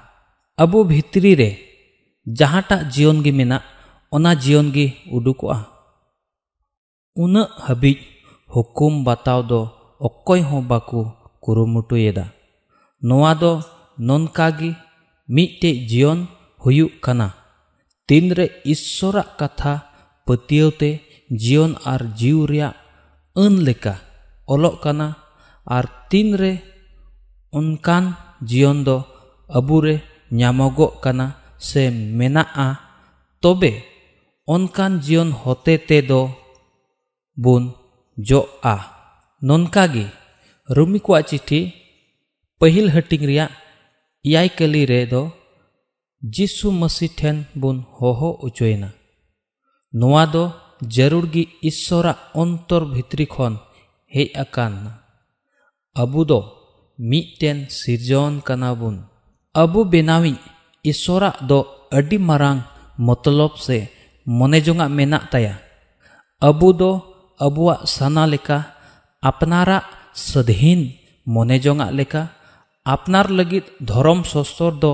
ᱟᱵᱚ 0.62 0.78
ᱵᱷᱤᱛᱨᱤ 0.90 1.32
ᱨᱮ 1.40 1.50
ᱡᱟᱦᱟᱸᱴᱟᱜ 2.38 2.90
ᱡᱤᱭᱚᱱ 2.92 3.18
ᱜᱮ 3.24 3.32
ᱢᱮᱱᱟᱜ 3.38 3.64
ᱚᱱᱟ 4.14 4.30
ᱡᱤᱭᱚᱱ 4.42 4.68
ᱜᱮ 4.74 4.86
ᱩᱰᱩᱠᱚᱜᱼᱟ 5.16 5.58
ᱩᱱᱟᱹᱜ 7.22 7.50
ᱦᱟᱹᱵᱤᱡ 7.66 7.98
ᱦᱩᱠᱩᱢ 8.52 8.94
ᱵᱟᱛᱟᱣ 9.06 9.40
ᱫᱚ 9.50 9.60
ᱚᱠᱚᱭ 10.06 10.40
ᱦᱚᱸ 10.48 10.64
ᱵᱟᱠᱚ 10.70 11.00
ᱠᱩᱨᱩᱢᱩᱴᱩᱭᱮᱫᱟ 11.42 12.24
ᱱᱚᱣᱟ 13.06 13.32
ᱫᱚ 13.40 13.52
ᱱᱚᱝᱠᱟᱜᱮ 14.06 14.70
ᱢᱤᱫᱴᱮᱡ 15.34 15.76
ᱡᱤᱭᱚᱱ 15.90 16.20
ᱦᱩᱭᱩᱜ 16.62 16.92
ᱠᱟᱱᱟ 17.04 17.28
ᱛᱤᱱᱨᱮ 18.06 18.46
ᱤᱥᱥᱚᱨᱟᱜ 18.72 19.28
ᱠᱟᱛᱷᱟ 19.38 19.72
ᱯᱟᱹᱛᱭᱟᱹᱣᱛᱮ 20.26 20.90
ᱡᱤᱭᱚᱱ 21.42 21.72
ᱟᱨ 21.92 22.02
ᱡᱤᱣ 22.18 22.38
ᱨᱮᱭᱟᱜ 22.50 22.74
ᱟᱹᱱ 23.42 23.54
ᱞᱮᱠᱟ 23.66 23.94
ᱚᱞᱚᱜ 24.52 24.76
ᱠᱟᱱᱟ 24.84 25.06
ᱟᱨ 25.76 25.86
ᱛᱤᱱᱨᱮ 26.10 26.52
ᱚᱱᱠᱟᱱ 27.58 28.04
ᱡᱤᱭᱚᱱ 28.48 28.78
ᱫᱚ 28.86 28.96
ᱟᱵᱚᱨᱮ 29.58 29.94
ᱧᱟᱢᱚᱜᱚᱜ 30.38 31.00
ᱠᱟᱱᱟ 31.04 31.26
ᱥᱮ 31.68 31.82
ᱢᱮᱱᱟᱜᱼᱟ 32.18 32.66
ᱛᱚᱵᱮ 33.42 33.72
ᱚᱱᱠᱟᱱ 34.54 34.92
ᱡᱤᱭᱚᱱ 35.04 35.30
ᱦᱚᱛᱮ 35.42 35.74
ᱛᱮᱫᱚ 35.88 36.20
ᱵᱚᱱ 37.42 37.64
ᱡᱚᱜᱼᱟ 38.28 38.74
ᱱᱚᱝᱠᱟᱜᱮ 39.46 40.04
ᱨᱩᱢᱤ 40.76 40.98
ᱠᱚᱣᱟᱜ 41.04 41.26
ᱪᱤᱴᱷᱤ 41.30 41.60
ᱯᱟᱹᱦᱤᱞ 42.58 42.86
ᱦᱟᱹᱴᱤᱧ 42.94 43.26
ᱨᱮᱭᱟᱜ 43.30 43.52
ᱮᱭᱟᱭ 44.26 44.48
ᱠᱟᱹᱞᱤ 44.58 44.82
ᱨᱮᱫᱚ 44.92 45.20
ᱡᱤᱥᱩ 46.34 46.68
ᱢᱟᱹᱥᱤ 46.80 47.06
ᱴᱷᱮᱱ 47.18 47.36
ᱵᱚᱱ 47.60 47.76
ᱦᱚᱦᱚ 47.98 48.30
ᱚᱪᱚᱭᱮᱱᱟ 48.46 48.88
ᱱᱚᱣᱟ 49.98 50.22
ᱫᱚ 50.32 50.44
ᱡᱟᱹᱨᱩᱲ 50.94 51.26
ᱜᱮ 51.34 51.42
ᱤᱥᱥᱚᱨᱟᱜ 51.68 52.18
ᱚᱱᱛᱚᱨ 52.42 52.82
ᱵᱷᱤᱛᱨᱤ 52.92 53.26
ᱠᱷᱚᱱ 53.34 53.54
ᱦᱮᱡ 54.14 54.28
ᱟᱠᱟᱱᱟ 54.42 54.92
ᱟᱵᱚ 56.02 56.20
ᱫᱚ 56.30 56.40
ᱢᱤᱫᱴᱮᱱ 57.10 57.58
ᱥᱤᱨᱡᱚᱱ 57.78 58.34
ᱠᱟᱱᱟ 58.46 58.70
ᱵᱚᱱ 58.80 58.96
ᱟᱵᱚ 59.62 59.80
ᱵᱮᱱᱟᱣᱤᱡ 59.92 60.38
ᱤᱥᱥᱚᱨᱟᱜ 60.90 61.36
ᱫᱚ 61.48 61.58
ᱟᱹᱰᱤ 61.98 62.18
ᱢᱟᱨᱟᱝ 62.28 62.60
ᱢᱚᱛᱞᱚᱵ 63.06 63.52
ᱥᱮ 63.66 63.78
ᱢᱚᱱᱮ 64.26 64.58
ᱡᱚᱝᱟᱜ 64.64 64.90
ᱢᱮᱱᱟᱜ 64.92 65.24
ᱛᱟᱭᱟ 65.32 65.54
ᱟᱵᱚ 66.48 66.68
ᱫᱚ 66.80 66.90
ᱟᱵᱚᱣᱟᱜ 67.44 67.86
ᱥᱟᱱᱟ 67.94 68.24
ᱞᱮᱠᱟ 68.32 68.58
ᱟᱯᱱᱟᱨᱟᱜ 69.28 69.84
ᱥᱟᱹᱫᱷᱤᱱ 70.14 70.80
ᱢᱚᱱᱮ 71.26 71.56
ᱡᱚᱝᱟᱜ 71.64 71.94
ᱞᱮᱠᱟ 71.98 72.22
ᱟᱯᱱᱟᱨ 72.94 73.26
ᱞᱟᱹᱜᱤᱫ 73.38 73.64
ᱫᱷᱚᱨᱚᱢ 73.88 74.20
ᱥᱚᱥᱛᱚᱨ 74.32 74.72
ᱫᱚ 74.82 74.92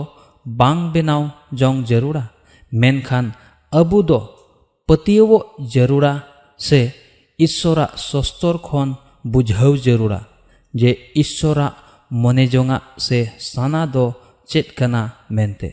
ᱵᱟᱝ 0.58 0.80
ᱵᱮᱱᱟᱣ 0.92 1.22
ᱡᱚᱝ 1.58 1.78
ᱡᱟᱹᱨᱩᱲᱟ 1.88 2.24
ᱢᱮᱱᱠᱷᱟᱱ 2.80 3.26
ᱟᱵᱚ 3.80 3.98
ᱫᱚ 4.08 4.20
ᱯᱟᱹᱛᱭᱟᱹᱣᱚᱜ 4.86 5.44
ᱡᱟᱹᱨᱩᱲᱟ 5.72 6.12
ᱥᱮ 6.66 6.80
ᱤᱥᱥᱚᱨᱟᱜ 7.44 7.92
ᱥᱚᱥᱛᱚᱨ 8.08 8.56
ᱠᱷᱚᱱ 8.66 8.90
ᱵᱩᱡᱷᱟᱹᱣ 9.32 9.72
ᱡᱟᱹᱨᱩᱲᱟ 9.84 10.20
ᱡᱮ 10.80 10.90
ᱤᱥᱥᱚᱨᱟᱜ 11.22 11.74
ᱢᱚᱱᱮ 12.22 12.44
ᱡᱚᱝᱟᱜ 12.52 12.82
ᱥᱮ 13.06 13.18
ᱥᱟᱱᱟ 13.50 13.82
ᱫᱚ 13.94 14.04
ᱪᱮᱫ 14.50 14.66
ᱠᱟᱱᱟ 14.78 15.02
ᱢᱮᱱᱛᱮ 15.36 15.68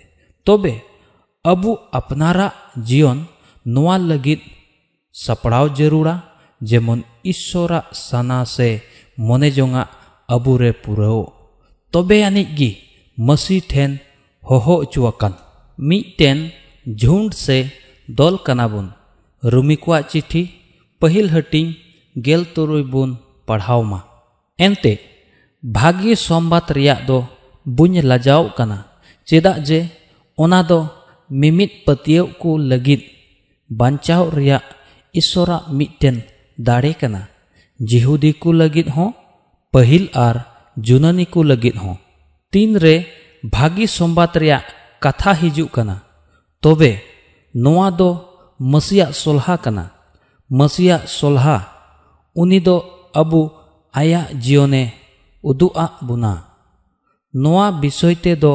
ᱛᱚᱵᱮ 0.46 0.74
ᱟᱵᱚ 1.52 1.72
ᱟᱯᱱᱟᱨᱟᱜ 1.98 2.54
ᱡᱤᱭᱚᱱ 2.88 3.20
ᱱᱚᱣᱟ 3.74 3.96
ᱞᱟᱹᱜᱤᱫ 4.10 4.40
ᱥᱟᱯᱲᱟᱣ 5.24 5.66
ᱡᱟᱹᱨᱩᱲᱟ 5.78 6.16
ᱡᱮᱢᱚᱱ 6.70 7.02
ᱤᱥᱥᱚᱨᱟᱜ 7.32 7.86
ᱥᱟᱱᱟ 8.06 8.38
ᱥᱮ 8.56 8.68
ᱢᱚᱱᱮ 9.18 9.48
ᱡᱚᱝᱟᱜ 9.58 9.90
ᱟᱵᱚᱨᱮ 10.34 10.72
ᱯᱩᱨᱟᱹᱣ 10.84 11.20
ᱛᱚᱵᱮ 11.92 12.18
ᱟᱹᱱᱤᱡ 12.28 12.50
ᱜᱮ 12.58 12.70
ᱢᱟᱹᱥᱤ 13.28 13.58
ᱴᱷᱮᱱ 13.72 13.92
ᱦᱚᱦᱚ 14.48 14.76
ᱚᱪᱚ 14.84 15.02
ᱟᱠᱟᱱ 15.12 15.34
ᱢᱤᱫᱴᱮᱱ 15.88 16.40
ᱡᱷᱩᱸᱰ 17.00 17.32
ᱥᱮ 17.46 17.58
ᱫᱚᱞ 18.18 18.36
ᱠᱟᱱᱟᱵᱚᱱ 18.46 18.88
ᱨᱩᱢᱤ 19.52 19.76
ᱠᱚᱣᱟᱜ 19.84 20.06
ᱪᱤᱴᱷᱤ 20.12 20.42
ᱯᱟᱹᱦᱤᱞ 21.00 21.28
ᱦᱟᱹᱴᱤᱧ 21.34 21.76
ᱜᱮᱞ 22.26 22.44
ᱛᱩᱨᱩᱭ 22.54 22.84
ᱵᱚᱱ 22.92 23.12
ᱯᱟᱲᱦᱟᱣ 23.48 23.82
ᱢᱟ 23.92 24.00
ᱮᱱᱛᱮ 24.66 24.94
ᱵᱷᱟᱜᱤ 25.76 26.14
ᱥᱚᱢᱵᱟᱫ 26.26 26.66
ᱨᱮᱭᱟᱜ 26.78 27.00
ᱫᱚ 27.08 27.18
ᱵᱩᱧ 27.76 28.02
ᱞᱟᱡᱟᱣ 28.10 28.44
ᱠᱟᱱᱟ 28.58 28.78
ᱪᱮᱫᱟᱜ 29.28 29.58
ᱡᱮ 29.68 29.80
ᱚᱱᱟ 30.44 30.60
ᱫᱚ 30.70 30.80
ᱢᱤᱢᱤᱫ 31.40 31.72
ᱯᱟᱹᱛᱭᱟᱹᱣ 31.86 32.26
ᱠᱚ 32.42 32.50
ᱞᱟᱹᱜᱤᱫ 32.70 33.02
ᱵᱟᱧᱪᱟᱣ 33.80 34.24
ᱨᱮᱭᱟᱜ 34.38 34.64
ᱤᱥᱥᱚᱨᱟᱜ 35.20 35.64
ᱢᱤᱫᱴᱮᱱ 35.78 36.18
ᱫᱟᱲᱮ 36.68 36.92
ᱠᱟᱱᱟ 37.00 37.22
ᱡᱤᱦᱩᱫᱤ 37.90 38.32
ᱠᱚ 38.42 38.50
ᱞᱟᱹᱜᱤᱫ 38.60 38.88
ᱦᱚᱸ 38.96 39.12
ᱯᱟᱹᱦᱤᱞ 39.74 40.06
ᱟᱨ 40.28 40.36
ᱡᱩᱱᱟᱱᱤ 40.86 41.26
ᱠᱚ 41.34 41.40
ᱞᱟᱹᱜᱤᱫ 41.50 41.76
ᱦᱚᱸ 41.84 41.98
ᱛᱤᱱᱨᱮ 42.52 42.96
ᱵᱷᱟᱜᱤ 43.54 43.86
ᱥᱚᱢᱵᱟᱫ 43.98 44.32
ᱨᱮᱭᱟᱜ 44.42 44.66
ᱠᱟᱛᱷᱟ 45.04 45.32
ᱦᱤᱡᱩᱜ 45.42 45.70
ᱠᱟᱱᱟ 45.76 45.96
ᱛᱚᱵᱮ 46.62 46.92
ᱱᱚᱣᱟ 47.64 47.88
ᱫᱚ 48.00 48.10
ᱢᱟᱹᱥᱤᱭᱟᱜ 48.72 49.12
ᱥᱚᱞᱦᱟ 49.22 49.56
ᱠᱟᱱᱟ 49.64 49.86
ᱢᱟᱹᱥᱤᱭᱟᱜ 50.60 51.04
ᱥᱚᱞᱦᱟ 51.18 51.58
ᱩᱱᱤ 52.42 52.60
ᱫᱚ 52.68 52.76
ᱟᱵᱚ 53.22 53.42
ᱟᱭᱟᱜ 54.00 54.28
ᱡᱤᱭᱚᱱᱮ 54.44 54.84
ᱩᱫᱩᱜ 55.50 55.74
ᱟᱜ 55.76 55.94
ᱵᱚᱱᱟ 56.08 56.34
ᱱᱚᱣᱟ 57.34 57.66
ᱵᱤᱥᱚᱭ 57.82 58.16
ᱛᱮᱫᱚ 58.24 58.54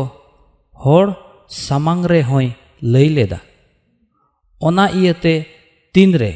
ᱦᱚᱲ 0.83 1.07
ᱥᱟᱢᱟᱝ 1.49 2.03
ᱨᱮᱦᱚᱸᱭ 2.11 2.55
ᱞᱟᱹᱭ 2.93 3.09
ᱞᱮᱫᱟ 3.17 3.39
ᱚᱱᱟ 4.67 4.85
ᱤᱭᱟᱹᱛᱮ 4.99 5.35
ᱛᱤᱱᱨᱮ 5.93 6.31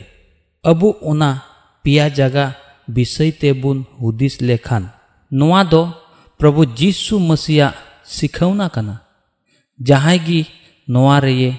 ᱟᱵᱚ 0.70 0.88
ᱚᱱᱟ 1.10 1.28
ᱯᱮᱭᱟ 1.82 2.06
ᱡᱟᱜᱟ 2.16 2.44
ᱵᱤᱥᱚᱭ 2.94 3.30
ᱛᱮᱵᱚᱱ 3.40 3.78
ᱦᱩᱫᱤᱥ 4.00 4.34
ᱞᱮᱠᱷᱟᱱ 4.48 4.84
ᱱᱚᱣᱟ 5.38 5.60
ᱫᱚ 5.72 5.82
ᱯᱨᱚᱵᱷᱩ 6.38 6.62
ᱡᱤᱥᱩ 6.78 7.14
ᱢᱟᱹᱥᱤᱭᱟᱜ 7.28 7.74
ᱥᱤᱠᱷᱟᱹᱣᱱᱟ 8.14 8.66
ᱠᱟᱱᱟ 8.74 8.94
ᱡᱟᱦᱟᱸᱭ 9.86 10.18
ᱜᱮ 10.26 10.40
ᱱᱚᱣᱟ 10.92 11.16
ᱨᱮᱭᱮ 11.24 11.50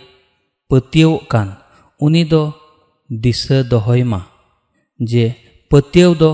ᱯᱟᱹᱛᱭᱟᱹᱣᱚᱜ 0.69 1.23
ᱠᱟᱱ 1.31 1.49
ᱩᱱᱤ 2.05 2.23
ᱫᱚ 2.31 2.53
ᱫᱤᱥᱟᱹ 3.09 3.57
ᱫᱚᱦᱚᱭ 3.71 4.03
ᱢᱟ 4.11 4.19
ᱡᱮ 5.09 5.25
ᱯᱟᱹᱛᱭᱟᱹᱣ 5.69 6.11
ᱫᱚ 6.21 6.29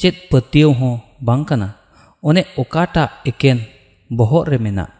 ᱪᱮᱫ 0.00 0.14
ᱯᱟᱹᱛᱭᱟᱹᱣ 0.30 0.70
ᱦᱚᱸ 0.78 0.96
ᱵᱟᱝ 1.26 1.44
ᱠᱟᱱᱟ 1.48 1.68
ᱚᱱᱮ 2.28 2.42
ᱚᱠᱟᱴᱟᱜ 2.62 3.10
ᱮᱠᱮᱱ 3.30 3.58
ᱵᱚᱦᱚᱜ 4.16 4.48
ᱨᱮ 4.50 4.58
ᱢᱮᱱᱟᱜ 4.64 4.90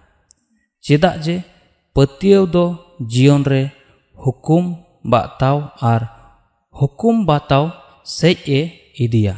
ᱪᱮᱫᱟᱜ 0.85 1.16
ᱡᱮ 1.25 1.37
ᱯᱟᱹᱛᱭᱟᱹᱣ 1.94 2.44
ᱫᱚ 2.54 2.64
ᱡᱤᱭᱚᱱ 3.12 3.42
ᱨᱮ 3.52 3.62
ᱦᱩᱠᱩᱢ 4.24 4.65
ᱵᱟᱛᱟᱣ 5.12 5.57
ᱟᱨ 5.93 6.01
ᱦᱩᱠᱩᱢ 6.77 7.15
ᱵᱟᱛᱟᱣ 7.29 7.65
ᱥᱮᱡ 8.17 8.38
ᱮ 8.59 8.62
ᱤᱫᱤᱭᱟ 9.03 9.36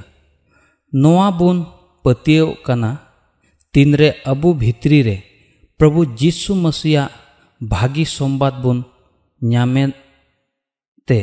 ᱱᱚᱣᱟ 1.01 1.27
ᱵᱚᱱ 1.39 1.57
ᱯᱟᱹᱛᱭᱟᱹᱣ 2.03 2.48
ᱠᱟᱱᱟ 2.65 2.91
ᱛᱤᱱᱨᱮ 3.74 4.09
ᱟᱵᱚ 4.31 4.50
ᱵᱷᱤᱛᱨᱤ 4.59 5.00
ᱨᱮ 5.07 5.17
ᱯᱨᱚᱵᱷᱩ 5.77 6.01
ᱡᱤᱥᱩ 6.19 6.51
ᱢᱟᱥᱤᱭᱟᱜ 6.63 7.12
ᱵᱷᱟᱹᱜᱤ 7.71 8.05
ᱥᱚᱢᱵᱟᱫ 8.15 8.53
ᱵᱚᱱ 8.63 8.79
ᱧᱟᱢᱮᱫ 9.50 9.91
ᱛᱮ 11.07 11.19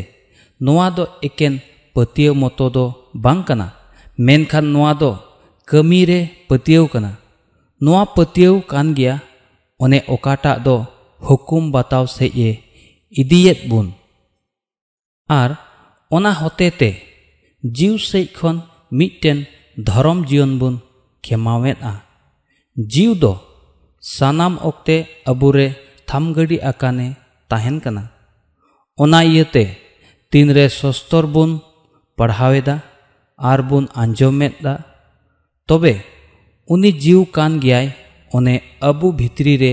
ᱱᱚᱣᱟ 0.65 0.87
ᱫᱚ 0.97 1.05
ᱮᱠᱮᱱ 1.27 1.55
ᱯᱟᱹᱛᱭᱟᱹᱣ 1.95 2.35
ᱢᱚᱛᱚ 2.43 2.67
ᱫᱚ 2.77 2.85
ᱵᱟᱝ 3.25 3.41
ᱠᱟᱱᱟ 3.49 3.67
ᱢᱮᱱᱠᱷᱟᱱ 4.27 4.67
ᱱᱚᱣᱟ 4.73 4.93
ᱫᱚ 5.01 5.11
ᱠᱟᱹᱢᱤ 5.69 6.01
ᱨᱮ 6.11 6.21
ᱯᱟᱹᱛᱭᱟᱹᱣ 6.49 6.85
ᱠᱟᱱᱟ 6.93 7.11
ᱱᱚᱣᱟ 7.83 8.03
ᱯᱟᱹᱛᱭᱟᱹᱣ 8.17 8.55
ᱠᱟᱱ 8.71 8.89
ᱜᱮᱭᱟ 8.97 9.15
ᱚᱱᱮ 9.83 9.99
ᱚᱠᱟᱴᱟᱜ 10.15 10.63
ᱫᱚ 10.67 10.77
ᱦᱩᱠᱩᱢ 11.27 11.65
ᱵᱟᱛᱟᱣ 11.75 12.05
ᱥᱮᱡ 12.17 12.33
ᱮ 12.49 12.51
बुन 13.71 13.93
ते 16.81 16.91
जीव 17.63 17.97
से 17.99 18.25
खन 18.37 18.61
मिटेन 18.99 19.45
धर्म 19.77 20.25
जीवन 20.25 20.59
बुन 20.59 20.75
आ 21.83 21.93
जीव 22.77 23.15
दो 23.19 23.33
सानाम 24.03 24.57
ओक्ते 24.69 24.97
अबुरे 25.29 25.69
थामगड़ी 26.09 26.59
आकाने 26.71 27.09
ताहेन 27.51 27.79
कना 27.85 28.03
ओना 28.99 29.21
इयते 29.31 29.65
तीन 30.33 30.53
सस्तर 30.81 31.27
बुन 31.35 31.59
पढ़ावेदा 32.19 32.77
आर 33.39 33.63
बुन 33.71 33.89
आंजमेदा 34.03 34.75
तबे 35.69 35.95
जीव 37.05 37.25
कान 37.35 37.59
ओने 38.31 38.61
अबु 38.91 39.13
भितरी 39.23 39.57
रे 39.63 39.73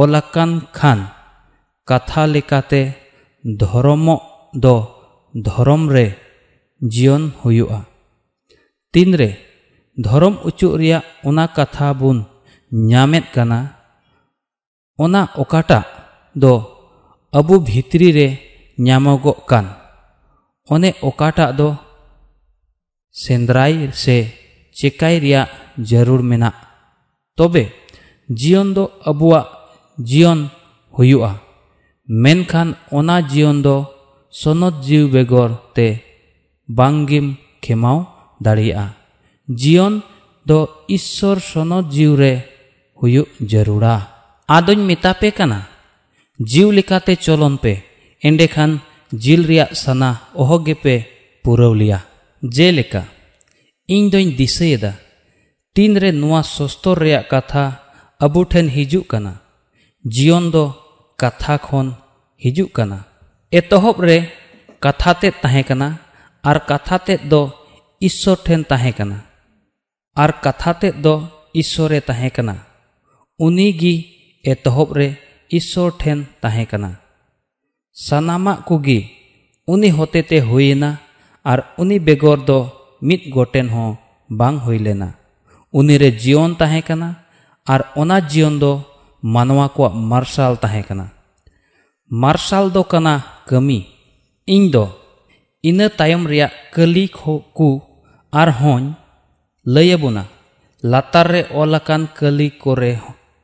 ᱚᱞᱟᱠᱟᱱ 0.00 0.50
ᱠᱷᱟᱱ 0.76 1.00
ᱠᱟᱛᱷᱟ 1.88 2.22
ᱞᱮᱠᱟᱛᱮ 2.34 2.82
ᱫᱷᱚᱨᱚᱢᱚᱜ 3.60 4.20
ᱫᱚ 4.62 4.74
ᱫᱷᱚᱨᱚᱢ 5.46 5.82
ᱨᱮ 5.94 6.06
ᱡᱤᱭᱚᱱ 6.92 7.22
ᱦᱩᱭᱩᱜᱼᱟ 7.40 7.80
ᱛᱤᱱᱨᱮ 8.92 9.30
ᱫᱷᱚᱨᱚᱢ 10.04 10.34
ᱚᱪᱚᱜ 10.48 10.72
ᱨᱮᱭᱟᱜ 10.80 11.04
ᱚᱱᱟ 11.28 11.44
ᱠᱟᱛᱷᱟ 11.56 11.88
ᱵᱚᱱ 12.00 12.18
ᱧᱟᱢᱮᱫ 12.88 13.24
ᱠᱟᱱᱟ 13.34 13.58
ᱚᱱᱟ 15.04 15.22
ᱚᱠᱟᱴᱟᱜ 15.42 15.84
ᱫᱚ 16.42 16.52
ᱟᱵᱚ 17.38 17.54
ᱵᱷᱤᱛᱨᱤ 17.66 18.08
ᱨᱮ 18.18 18.28
ᱧᱟᱢᱚᱜᱚᱜ 18.84 19.38
ᱠᱟᱱ 19.50 19.66
ᱚᱱᱮ 20.74 20.90
ᱚᱠᱟᱴᱟᱜ 21.08 21.50
ᱫᱚ 21.58 21.68
ᱥᱮᱸᱫᱽᱨᱟᱭ 23.22 23.74
ᱥᱮ 24.02 24.16
ᱪᱮᱠᱟᱭ 24.78 25.16
ᱨᱮᱭᱟᱜ 25.24 25.48
ᱡᱟᱹᱨᱩᱲ 25.88 26.22
ᱢᱮᱱᱟᱜ 26.30 26.56
ᱛᱚᱵᱮ 27.36 27.64
ᱡᱤᱭᱚᱱ 28.38 28.68
ᱫᱚ 28.76 28.84
ᱟᱵᱚᱣᱟᱜ 29.10 29.55
ᱡᱤᱭᱚᱱ 30.09 30.39
ᱦᱩᱭᱩᱜᱼᱟ 30.95 31.31
ᱢᱮᱱᱠᱷᱟᱱ 32.23 32.69
ᱚᱱᱟ 32.97 33.15
ᱡᱤᱭᱚᱱ 33.31 33.57
ᱫᱚ 33.65 33.75
ᱥᱚᱱᱚᱛ 34.41 34.75
ᱡᱤᱣ 34.85 35.03
ᱵᱮᱜᱚᱨ 35.13 35.51
ᱛᱮ 35.75 35.87
ᱵᱟᱝᱜᱮᱢ 36.77 37.27
ᱠᱷᱮᱢᱟᱣ 37.63 37.99
ᱫᱟᱲᱮᱭᱟᱜᱼᱟ 38.43 38.85
ᱡᱤᱭᱚᱱ 39.59 39.95
ᱫᱚ 40.47 40.59
ᱤᱥᱥᱚᱨ 40.95 41.37
ᱥᱚᱱᱚᱛ 41.51 41.85
ᱡᱤᱣ 41.95 42.11
ᱨᱮ 42.21 42.33
ᱦᱩᱭᱩᱜ 42.99 43.27
ᱡᱟᱹᱨᱩᱲᱟ 43.51 43.95
ᱟᱫᱚᱧ 44.55 44.83
ᱢᱮᱛᱟ 44.89 45.11
ᱯᱮ 45.21 45.29
ᱠᱟᱱᱟ 45.37 45.59
ᱡᱤᱣ 46.51 46.69
ᱞᱮᱠᱟᱛᱮ 46.77 47.13
ᱪᱚᱞᱚᱱ 47.23 47.55
ᱯᱮ 47.63 47.73
ᱮᱸᱰᱮᱠᱷᱟᱱ 48.27 48.71
ᱡᱤᱞ 49.23 49.41
ᱨᱮᱭᱟᱜ 49.49 49.71
ᱥᱟᱱᱟ 49.83 50.09
ᱚᱦᱚ 50.41 50.57
ᱜᱮᱯᱮ 50.65 50.95
ᱯᱩᱨᱟᱹᱣ 51.43 51.73
ᱞᱮᱭᱟ 51.79 51.99
ᱡᱮᱞᱮᱠᱟ 52.55 53.01
ᱤᱧ 53.95 54.09
ᱫᱚᱧ 54.11 54.29
ᱫᱤᱥᱟᱹᱭᱮᱫᱟ 54.39 54.91
ᱛᱤᱱᱨᱮ 55.73 56.09
ᱱᱚᱣᱟ 56.21 56.41
ᱥᱚᱥᱛᱚᱨ 56.55 56.97
ᱨᱮᱭᱟᱜ 57.03 57.25
ᱠᱟᱛᱷᱟ 57.31 57.63
ᱟᱵᱚ 58.25 58.41
ᱴᱷᱮᱱ 58.51 58.67
ᱦᱤᱡᱩᱜ 58.75 59.05
ᱠᱟᱱᱟ 59.11 59.33
ᱡᱤᱭᱚᱱ 60.13 60.45
ᱫᱚ 60.53 60.63
ᱠᱟᱛᱷᱟ 61.21 61.55
ᱠᱷᱚᱱ 61.65 61.87
ᱦᱤᱡᱩᱜ 62.43 62.69
ᱠᱟᱱᱟ 62.75 62.97
ᱮᱛᱚᱦᱚᱵ 63.57 63.97
ᱨᱮ 64.07 64.17
ᱠᱟᱛᱷᱟ 64.83 65.11
ᱛᱮᱫ 65.21 65.33
ᱛᱟᱦᱮᱸ 65.43 65.63
ᱠᱟᱱᱟ 65.69 65.87
ᱟᱨ 66.49 66.57
ᱠᱟᱛᱷᱟ 66.69 66.97
ᱛᱮᱫ 67.07 67.21
ᱫᱚ 67.31 67.41
ᱤᱥᱥᱚᱨ 68.07 68.37
ᱴᱷᱮᱱ 68.45 68.61
ᱛᱟᱦᱮᱸ 68.69 68.93
ᱠᱟᱱᱟ 68.97 69.17
ᱟᱨ 70.23 70.31
ᱠᱟᱛᱷᱟ 70.43 70.71
ᱛᱮᱫ 70.81 70.95
ᱫᱚ 71.05 71.13
ᱤᱥᱥᱚᱨᱮ 71.61 71.99
ᱛᱟᱦᱮᱸ 72.07 72.31
ᱠᱟᱱᱟ 72.35 72.55
ᱩᱱᱤᱜᱮ 73.45 73.93
ᱮᱛᱚᱦᱚᱵ 74.51 74.89
ᱨᱮ 74.97 75.07
ᱤᱥᱥᱚᱨ 75.57 75.89
ᱴᱷᱮᱱ 76.01 76.19
ᱛᱟᱦᱮᱸ 76.41 76.65
ᱠᱟᱱᱟ 76.71 76.89
ᱥᱟᱱᱟᱢᱟᱜ 78.05 78.59
ᱠᱚᱜᱮ 78.67 78.99
ᱩᱱᱤ 79.73 79.89
ᱦᱚᱛᱮᱛᱮ 79.97 80.37
ᱦᱩᱭᱮᱱᱟ 80.49 80.89
ᱟᱨ 81.51 81.59
ᱩᱱᱤ 81.81 81.97
ᱵᱮᱜᱚᱨ 82.07 82.39
ᱫᱚ 82.49 82.59
ᱢᱤᱫ 83.07 83.21
ᱜᱚᱴᱮᱱ 83.35 83.67
ᱦᱚᱸ 83.73 83.97
ᱵᱟᱝ 84.39 84.57
ᱦᱩᱭ 84.63 84.77
ᱞᱮᱱᱟ 84.85 85.09
ᱩᱱᱤᱨᱮ 85.77 86.09
ᱡᱤᱭᱚᱱ 86.21 86.51
ᱛᱟᱦᱮᱸ 86.59 86.83
ᱠᱟᱱᱟ 86.87 87.09
ᱟᱨ 87.73 87.81
ᱚᱱᱟ 88.01 88.17
ᱡᱤᱭᱚᱱ 88.31 88.55
ᱫᱚ 88.63 88.71
ᱢᱟᱱᱣᱟ 89.21 89.69
ᱠᱚᱣᱟᱜ 89.69 89.93
ᱢᱟᱨᱥᱟᱞ 89.93 90.57
ᱛᱟᱦᱮᱸ 90.57 90.83
ᱠᱟᱱᱟ 90.83 91.05
ᱢᱟᱨᱥᱟᱞ 92.09 92.73
ᱫᱚ 92.73 92.81
ᱠᱟᱱᱟ 92.83 93.45
ᱠᱟᱹᱢᱤ 93.45 93.85
ᱤᱧ 94.49 94.73
ᱫᱚ 94.73 94.85
ᱤᱱᱟᱹ 95.61 95.87
ᱛᱟᱭᱚᱢ 95.93 96.25
ᱨᱮᱭᱟᱜ 96.25 96.51
ᱠᱟᱹᱞᱤ 96.73 97.05
ᱠᱚ 97.07 97.69
ᱟᱨᱦᱚᱸᱧ 98.33 98.97
ᱞᱟᱹᱭᱟᱵᱚᱱᱟ 99.67 100.25
ᱞᱟᱛᱟᱨ 100.81 101.27
ᱨᱮ 101.29 101.41
ᱚᱞ 101.53 101.77
ᱟᱠᱟᱱ 101.77 102.09
ᱠᱟᱹᱞᱤ 102.09 102.57
ᱠᱚᱨᱮ 102.57 102.97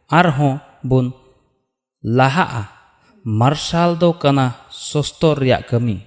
ᱟᱨᱦᱚᱸ 0.10 0.58
ᱵᱚᱱ 0.82 1.14
ᱞᱟᱦᱟᱜᱼᱟ 2.02 2.74
ᱢᱟᱨᱥᱟᱞ 3.22 4.00
ᱫᱚ 4.02 4.18
ᱠᱟᱱᱟ 4.18 4.58
ᱥᱚᱥᱛᱚᱨ 4.74 5.38
ᱨᱮᱭᱟᱜ 5.38 5.70
ᱠᱟᱹᱢᱤ 5.70 6.02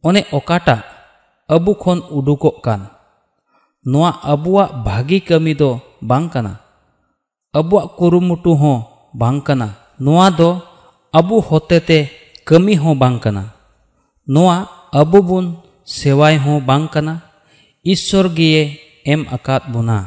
ᱚᱱᱮ 0.00 0.24
ᱚᱠᱟᱴᱟᱜ 0.32 0.86
ᱟᱵᱚ 1.48 1.72
ᱠᱷᱚᱱ 1.76 2.00
ᱩᱰᱩᱠᱚᱜ 2.08 2.64
ᱠᱟᱱ 2.64 2.88
ᱱᱚᱣᱟ 3.84 4.20
ᱟᱵᱚᱣᱟᱜ 4.22 4.84
ᱵᱷᱟᱹᱜᱤ 4.84 5.20
ᱠᱟᱹᱢᱤ 5.20 5.52
ᱫᱚ 5.52 5.80
ᱵᱟᱝ 6.00 6.32
ᱠᱟᱱᱟ 6.32 6.60
ᱟᱵᱚᱣᱟᱜ 7.53 7.93
ᱠᱩᱨᱩᱢᱩᱴᱩ 7.97 8.51
ᱦᱚᱸ 8.61 8.79
ᱵᱟᱝ 9.13 9.39
ᱠᱟᱱᱟ 9.45 9.67
ᱱᱚᱣᱟ 10.03 10.27
ᱫᱚ 10.33 10.49
ᱟᱵᱚ 11.13 11.37
ᱦᱚᱛᱮᱛᱮ 11.37 12.09
ᱠᱟᱹᱢᱤ 12.47 12.73
ᱦᱚᱸ 12.81 12.97
ᱵᱟᱝ 12.97 13.17
ᱠᱟᱱᱟ 13.23 13.53
ᱱᱚᱣᱟ 14.25 14.65
ᱟᱵᱚ 14.89 15.21
ᱵᱚᱱ 15.21 15.45
ᱥᱮᱣᱟᱭ 15.85 16.35
ᱦᱚᱸ 16.41 16.59
ᱵᱟᱝ 16.65 16.89
ᱠᱟᱱᱟ 16.93 17.21
ᱤᱥᱥᱚᱨ 17.85 18.25
ᱜᱮᱭ 18.33 18.81
ᱮᱢ 19.05 19.21
ᱟᱠᱟᱫ 19.35 19.69
ᱵᱚᱱᱟ 19.73 19.97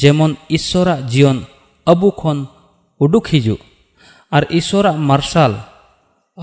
ᱡᱮᱢᱚᱱ 0.00 0.32
ᱤᱥᱥᱚᱨᱟᱜ 0.56 1.04
ᱡᱤᱭᱚᱱ 1.10 1.38
ᱟᱵᱚ 1.84 2.08
ᱠᱷᱚᱱ 2.16 2.48
ᱩᱰᱩᱠ 3.04 3.28
ᱦᱤᱡᱩᱜ 3.32 3.60
ᱟᱨ 4.36 4.48
ᱤᱥᱥᱚᱨᱟᱜ 4.58 4.96
ᱢᱟᱨᱥᱟᱞ 5.08 5.52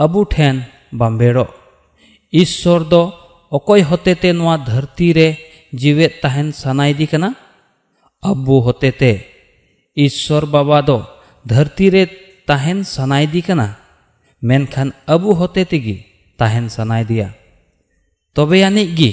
ᱟᱵᱚ 0.03 0.19
ᱴᱷᱮᱱ 0.33 0.69
ᱵᱟᱢᱵᱮᱲᱚᱜ 0.93 1.49
ᱤᱥᱥᱚᱨ 2.41 2.81
ᱫᱚ 2.91 3.01
ᱚᱠᱚᱭ 3.49 3.81
ᱦᱚᱛᱮᱛᱮ 3.89 4.29
ᱱᱚᱣᱟ 4.37 4.55
ᱫᱷᱟᱹᱨᱛᱤ 4.67 5.07
ᱨᱮ 5.17 5.27
ᱡᱤᱣᱮᱫ 5.79 6.13
ᱛᱟᱦᱮᱱ 6.21 6.53
ᱥᱟᱱᱟᱭᱮᱫᱤ 6.61 7.05
ᱠᱟᱱᱟ 7.11 7.29
ᱟᱵᱚ 8.29 8.55
ᱦᱚᱛᱮᱛᱮ 8.67 9.30
ईश्वर 10.00 10.44
बाबा 10.54 10.80
दो 10.88 10.98
धरती 11.44 11.88
रे 11.94 12.04
तहन 12.48 12.82
सनाइदी 12.94 13.40
कना 13.48 13.66
मेनखान 14.42 14.88
अबु 15.14 15.32
हतेते 15.40 15.78
गी 15.84 15.96
तहन 16.38 16.68
सनाइ 16.76 17.04
दिया 17.10 17.28
तबे 18.36 18.58
यानी 18.60 18.84
गी 18.98 19.10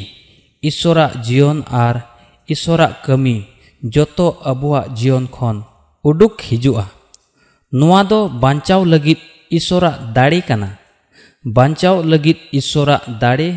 ईश्वराग 0.64 1.22
जीवन 1.28 1.60
और 1.82 2.02
ईश्वराग 2.50 2.94
कमी 3.06 3.36
जो 3.96 4.28
अबुआ 4.52 4.82
जीवन 5.00 5.26
खन 5.36 5.64
उडुक 6.06 6.38
हिजुआ 6.50 6.86
नुआ 7.74 8.02
दो 8.12 8.20
बांचाव 8.44 8.84
लगित 8.94 9.20
ईश्वराग 9.58 10.00
दाड़ी 10.16 10.40
कना 10.50 10.70
बांचाव 11.46 12.02
लगित 12.12 12.40
ईश्वराग 12.60 13.10
दाड़े 13.22 13.50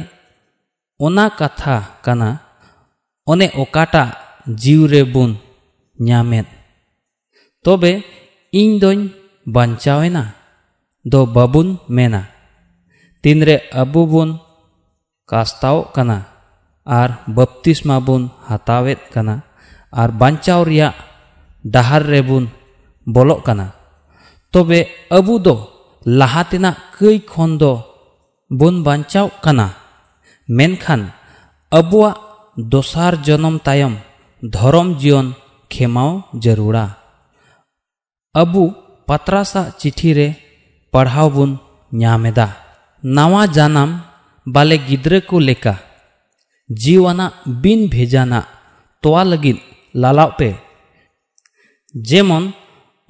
ओना 1.00 1.26
कथा 1.40 1.76
कना 2.04 2.28
ओने 3.26 3.48
ओकाटा 3.62 4.04
जीव 4.62 4.86
रे 4.92 5.02
बुन 5.14 5.30
ᱧᱟᱢᱮᱫ 5.98 6.46
ᱛᱚᱵᱮ 7.64 7.92
ᱤᱧ 8.60 8.78
ᱫᱚᱧ 8.82 9.02
ᱵᱟᱧᱪᱟᱣᱮᱱᱟ 9.54 10.24
ᱫᱚ 11.10 11.20
ᱵᱟᱵᱩᱱ 11.34 11.68
ᱢᱮᱱᱟ 11.88 12.22
ᱛᱤᱱᱨᱮ 13.22 13.56
ᱟᱵᱚ 13.80 14.00
ᱵᱚᱱ 14.12 14.30
ᱠᱟᱥᱛᱟᱣᱚᱜ 15.30 15.90
ᱠᱟᱱᱟ 15.94 16.18
ᱟᱨ 16.86 17.26
ᱵᱟᱯᱛᱤᱥᱢᱟ 17.26 17.96
ᱵᱚᱱ 18.06 18.30
ᱦᱟᱛᱟᱣᱮᱫ 18.48 18.98
ᱠᱟᱱᱟ 19.14 19.34
ᱟᱨ 19.90 20.10
ᱵᱟᱧᱪᱟᱣ 20.20 20.62
ᱨᱮᱭᱟᱜ 20.68 20.94
ᱰᱟᱦᱟᱨ 21.72 22.02
ᱨᱮᱵᱚᱱ 22.12 22.44
ᱵᱚᱞᱚᱜ 23.14 23.42
ᱠᱟᱱᱟ 23.46 23.66
ᱛᱚᱵᱮ 24.52 24.80
ᱟᱵᱚ 25.10 25.34
ᱫᱚ 25.46 25.54
ᱞᱟᱦᱟ 26.18 26.42
ᱛᱮᱱᱟᱜ 26.50 26.78
ᱠᱟᱹᱭ 26.94 27.18
ᱠᱷᱚᱱ 27.30 27.58
ᱫᱚ 27.58 27.72
ᱵᱚᱱ 28.58 28.74
ᱵᱟᱧᱪᱟᱣ 28.86 29.26
ᱠᱟᱱᱟ 29.44 29.66
ᱢᱮᱱᱠᱷᱟᱱ 30.56 31.02
ᱟᱵᱚᱣᱟᱜ 31.78 32.16
ᱫᱚᱥᱟᱨ 32.72 33.12
ᱡᱚᱱᱚᱢ 33.26 33.56
ᱛᱟᱭᱚᱢ 33.66 33.94
ᱫᱷᱚᱨᱚᱢ 34.52 34.88
ᱡᱤᱭᱚᱱ 35.00 35.26
ᱠᱷᱮᱢᱟᱣ 35.72 36.10
ᱡᱟᱹᱨᱩᱲᱟ 36.42 36.86
अब 38.35 38.53
पत्रासा 39.07 39.61
चिठी 39.79 40.11
रे 40.17 40.27
पढ़ाव 40.93 41.29
बुन 41.35 41.49
न्यामेदा 41.91 42.47
नवा 43.03 43.45
जानम 43.57 43.89
बाले 44.47 44.77
गिद्रे 44.87 45.19
को 45.29 45.39
लेका 45.47 45.73
जीवना 46.69 47.25
बिन 47.63 47.79
भेजाना 47.93 48.39
तोआ 49.03 49.23
लगिन 49.31 49.57
लालाव 50.01 50.31
पे 50.39 50.49
जेम 51.95 52.31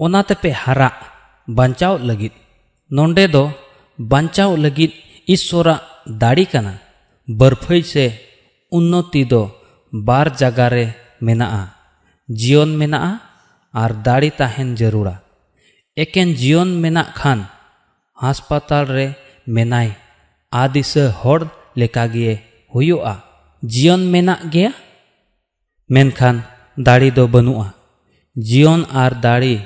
ओनाते 0.00 0.34
पे 0.42 0.50
हरा 0.62 0.90
बचाव 1.48 1.94
लगिन 2.10 2.34
नोंडे 2.90 3.26
दो 3.34 3.44
बचाव 3.98 4.56
लगिन 4.64 4.92
ईश्वरा 5.34 5.76
दाड़ी 6.22 6.44
कना 6.52 6.72
बर्फई 7.28 7.82
से 7.92 8.06
उन्नति 8.72 9.24
दो 9.32 9.42
बार 9.92 10.28
जगारे 10.40 10.86
मेना 11.26 11.46
जीवन 12.28 12.70
मेना 12.80 12.98
मेना 13.74 13.86
मेना 13.86 13.96
और 13.96 14.02
दाड़ी 14.02 14.30
ताहन 14.30 14.74
जरूरा। 14.74 15.20
एकेन 15.98 16.34
जीवन 16.34 16.68
मेना 16.68 17.02
खान 17.02 17.46
आदिस 20.52 20.96
हर 20.96 21.48
लेकागे 21.76 22.40
हुयुआ 22.74 23.22
जीवन 23.64 24.00
मेना 24.00 24.40
गया? 24.46 24.72
मेनखान 25.90 26.44
दाड़ी 26.80 27.10
दो 27.10 27.28
बनुआ 27.28 27.72
जीवन 28.38 28.82
और 28.82 29.14
दाड़ी 29.14 29.60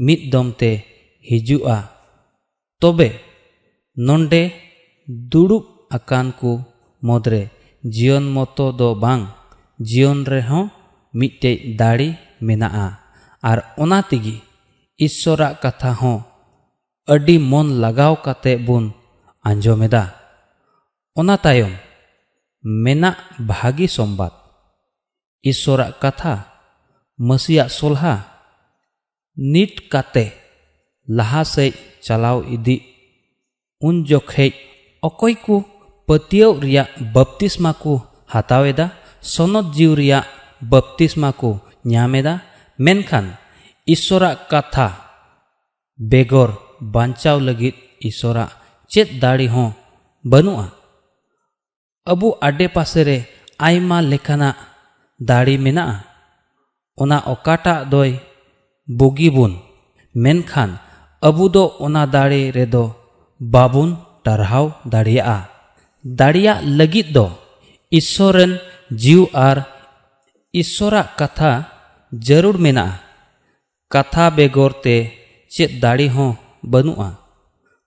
मिद 0.00 0.30
दमते 0.32 0.82
हिजुआ 1.30 1.80
तबे, 2.82 3.20
नोंडे 3.98 4.52
दुड़ुब 5.10 5.88
आकान 5.92 6.30
को 6.30 6.64
मदरे 7.04 7.50
जीवन 7.86 8.22
मतो 8.22 8.72
दो 8.72 8.94
बांग 8.94 9.26
जीवन 9.82 10.26
रेहों 10.26 10.68
ᱟᱨ 13.42 13.58
ᱚᱱᱟ 13.82 13.98
ᱛᱮᱜᱮ 14.10 14.36
ᱤᱥᱥᱚᱨᱟᱜ 15.06 15.54
ᱠᱟᱛᱷᱟ 15.62 15.90
ᱦᱚᱸ 16.00 16.20
ᱟᱹᱰᱤ 17.12 17.36
ᱢᱚᱱ 17.50 17.68
ᱞᱟᱜᱟᱣ 17.82 18.14
ᱠᱟᱛᱮ 18.24 18.52
ᱵᱚᱱ 18.66 18.84
ᱟᱸᱡᱚᱢ 19.48 19.80
ᱮᱫᱟ 19.86 20.04
ᱚᱱᱟ 21.18 21.34
ᱛᱟᱭᱚᱢ 21.44 21.74
ᱢᱮᱱᱟᱜ 22.84 23.16
ᱵᱷᱟᱜᱤ 23.48 23.86
ᱥᱚᱢᱵᱟᱫ 23.96 24.32
ᱤᱥᱥᱚᱨᱟᱜ 25.50 25.92
ᱠᱟᱛᱷᱟ 26.02 26.34
ᱢᱟᱹᱥᱤᱭᱟᱜ 27.28 27.70
ᱥᱚᱞᱦᱟ 27.78 28.14
ᱱᱤᱴ 29.52 29.72
ᱠᱟᱛᱮ 29.92 30.24
ᱞᱟᱦᱟ 31.16 31.42
ᱥᱮᱡ 31.54 31.72
ᱪᱟᱞᱟᱣ 32.04 32.38
ᱤᱫᱤᱜ 32.54 32.82
ᱩᱱ 33.86 33.96
ᱡᱚᱠᱷᱮᱡ 34.08 34.52
ᱚᱠᱚᱭ 35.08 35.34
ᱠᱚ 35.44 35.56
ᱯᱟᱹᱛᱭᱟᱹᱣ 36.06 36.52
ᱨᱮᱭᱟᱜ 36.62 36.88
ᱵᱟᱯᱛᱤᱥᱢᱟ 37.14 37.72
ᱠᱚ 37.82 37.92
ᱦᱟᱛᱟᱣ 38.32 38.62
ᱮᱫᱟ 38.70 38.86
ᱥᱚᱱᱚᱛ 39.32 39.66
ᱡᱤᱣ 39.76 39.92
ᱨᱮᱭᱟᱜ 40.00 40.28
ᱵᱟᱯᱛᱤᱥᱢᱟ 40.70 41.28
ᱠᱚ 41.40 41.50
ᱧᱟᱢ 41.90 42.12
ᱮᱫᱟ 42.20 42.34
ᱢᱮᱱᱠᱷᱟᱱ 42.84 43.36
ᱤᱥᱥᱚᱨᱟᱜ 43.84 44.48
ᱠᱟᱛᱷᱟ 44.50 44.88
ᱵᱮᱜᱚᱨ 46.10 46.50
ᱵᱟᱧᱪᱟᱣ 46.80 47.36
ᱞᱟᱹᱜᱤᱫ 47.46 47.76
ᱤᱥᱥᱚᱨᱟᱜ 48.08 48.48
ᱪᱮᱫ 48.92 49.08
ᱫᱟᱲᱮ 49.22 49.46
ᱦᱚᱸ 49.54 49.70
ᱵᱟᱹᱱᱩᱜᱼᱟ 50.30 50.66
ᱟᱵᱚ 52.10 52.28
ᱟᱰᱮᱯᱟᱥᱮ 52.46 53.00
ᱨᱮ 53.08 53.18
ᱟᱭᱢᱟ 53.66 53.98
ᱞᱮᱠᱟᱱᱟᱜ 54.10 54.56
ᱫᱟᱲᱮ 55.28 55.54
ᱢᱮᱱᱟᱜᱼᱟ 55.64 55.98
ᱚᱱᱟ 57.02 57.18
ᱚᱠᱟᱴᱟᱜ 57.32 57.84
ᱫᱚᱭ 57.92 58.10
ᱵᱩᱜᱤ 58.98 59.28
ᱵᱚᱱ 59.36 59.52
ᱢᱮᱱᱠᱷᱟᱱ 60.22 60.70
ᱟᱵᱚ 61.28 61.44
ᱫᱚ 61.54 61.64
ᱚᱱᱟ 61.84 62.02
ᱫᱟᱲᱮ 62.14 62.42
ᱨᱮᱫᱚ 62.56 62.84
ᱵᱟᱵᱚᱱ 63.52 63.90
ᱴᱟᱨᱦᱟᱣ 64.24 64.66
ᱫᱟᱲᱮᱭᱟᱜᱼᱟ 64.92 65.38
ᱫᱟᱲᱮᱭᱟᱜ 66.18 66.64
ᱞᱟᱹᱜᱤᱫ 66.78 67.12
ᱫᱚ 67.16 67.26
ᱤᱥᱥᱚᱨ 67.98 68.32
ᱨᱮᱱ 68.36 68.52
ᱡᱤᱣ 69.02 69.22
ᱟᱨ 69.48 69.58
ᱤᱥᱥᱚᱨᱟᱜ 70.60 71.08
ᱠᱟᱛᱷᱟ 71.20 71.52
मेना 72.12 72.84
कथा 73.90 74.28
बेगर 74.36 74.72
ते 74.84 74.94
चेत 75.50 75.80
दाड़ी 75.82 76.06
हों 76.14 76.30
बनुआ 76.72 77.08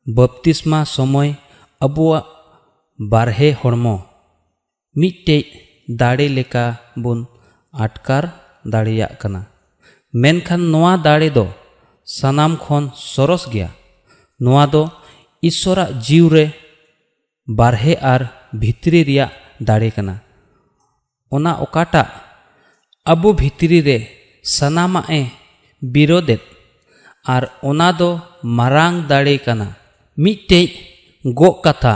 बपतिस्मा 0.08 0.84
समय 0.92 1.36
अबुआ 1.82 2.20
बारहे 3.00 3.50
हड़मो 3.62 3.96
मिट्टे 4.96 5.38
दाड़े 6.02 6.28
लेका 6.38 6.66
बुन 7.04 7.26
आटकार 7.74 8.32
दाड़िया 8.74 9.08
कना 9.22 9.46
मेनखान 10.14 10.62
नोआ 10.74 10.96
दाड़े 11.08 11.30
दो 11.38 11.46
सनाम 12.08 12.56
खन 12.64 12.92
सरस 13.06 13.46
गया 13.54 13.70
नोआ 14.40 14.66
दो 14.74 14.84
ईश्वरा 15.44 15.86
जीव 16.08 16.34
रे 16.34 16.46
बारहे 17.48 17.94
आर 18.12 18.28
भितरी 18.62 19.04
दाड़े 19.70 19.92
ओना 21.32 21.54
ओकाटा 21.66 22.04
अबु 23.06 23.32
भितरी 23.40 23.80
रे 23.88 23.98
ए 24.46 25.22
बिरोदेत 25.82 26.42
आर 27.26 27.44
ओना 27.70 27.90
दो 28.00 28.10
मारांग 28.58 28.98
दाड़े 29.10 29.36
कना 29.46 29.68
मिट्टे 30.18 30.60
गो 31.26 31.50
कथा 31.66 31.94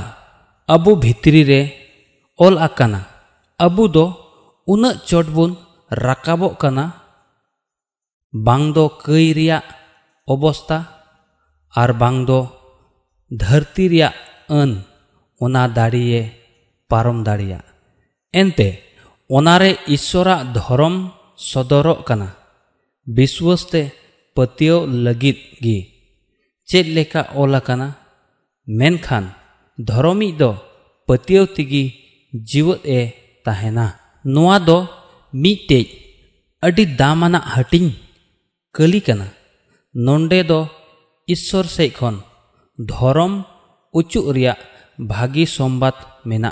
अबु 0.69 0.95
भितरी 1.05 1.43
रे 1.49 1.61
ऑल 2.39 2.57
आकाना 2.67 2.99
अबु 3.59 3.87
दो 3.95 4.05
उन 4.67 4.83
चोटबुन 5.09 5.51
राकाबो 6.05 6.47
कना 6.61 6.85
बांग 8.33 8.65
दो 8.75 8.87
कई 9.05 9.27
रिया 9.39 9.57
अवस्था 10.27 10.77
आर 11.73 11.91
बांग 12.01 12.25
दो 12.29 12.39
धरती 13.31 13.87
रिया 13.93 14.09
अन 14.59 14.71
ओना 15.41 15.67
दाड़िए 15.77 16.21
पारम 16.91 17.23
दाड़िया 17.23 17.61
एनते 18.33 18.69
ओनारे 19.29 19.71
ईश्वरा 19.95 20.35
धर्म 20.57 20.95
सदरो 21.07 21.16
कना 21.16 21.16
विश्वस्ते 23.07 23.81
पतियो 24.35 24.75
लगित 25.05 25.39
गी। 25.63 25.77
चेद 26.69 26.85
लेका 26.87 27.21
ओलाकना 27.35 27.87
मेनखान 28.67 29.25
धर्मी 29.77 30.31
दो 30.31 30.49
पतियो 31.07 31.45
तिगी 31.55 31.83
जीवत 32.33 32.87
ए 32.87 32.99
ताहेना। 33.45 33.85
नोआ 34.25 34.57
दो 34.59 34.77
मिटे 35.33 35.79
अडी 36.63 36.85
दामाना 37.01 37.39
हटिंग 37.53 37.91
कली 38.75 38.99
कना। 38.99 39.27
नोंडे 39.95 40.41
दो 40.43 40.59
ईश्वर 41.27 41.65
से 41.75 41.89
खन 41.89 42.21
धर्म 42.79 43.33
उचु 43.93 44.31
रिया 44.31 44.55
भागी 45.07 45.45
संबाद 45.47 46.05
मेना 46.27 46.49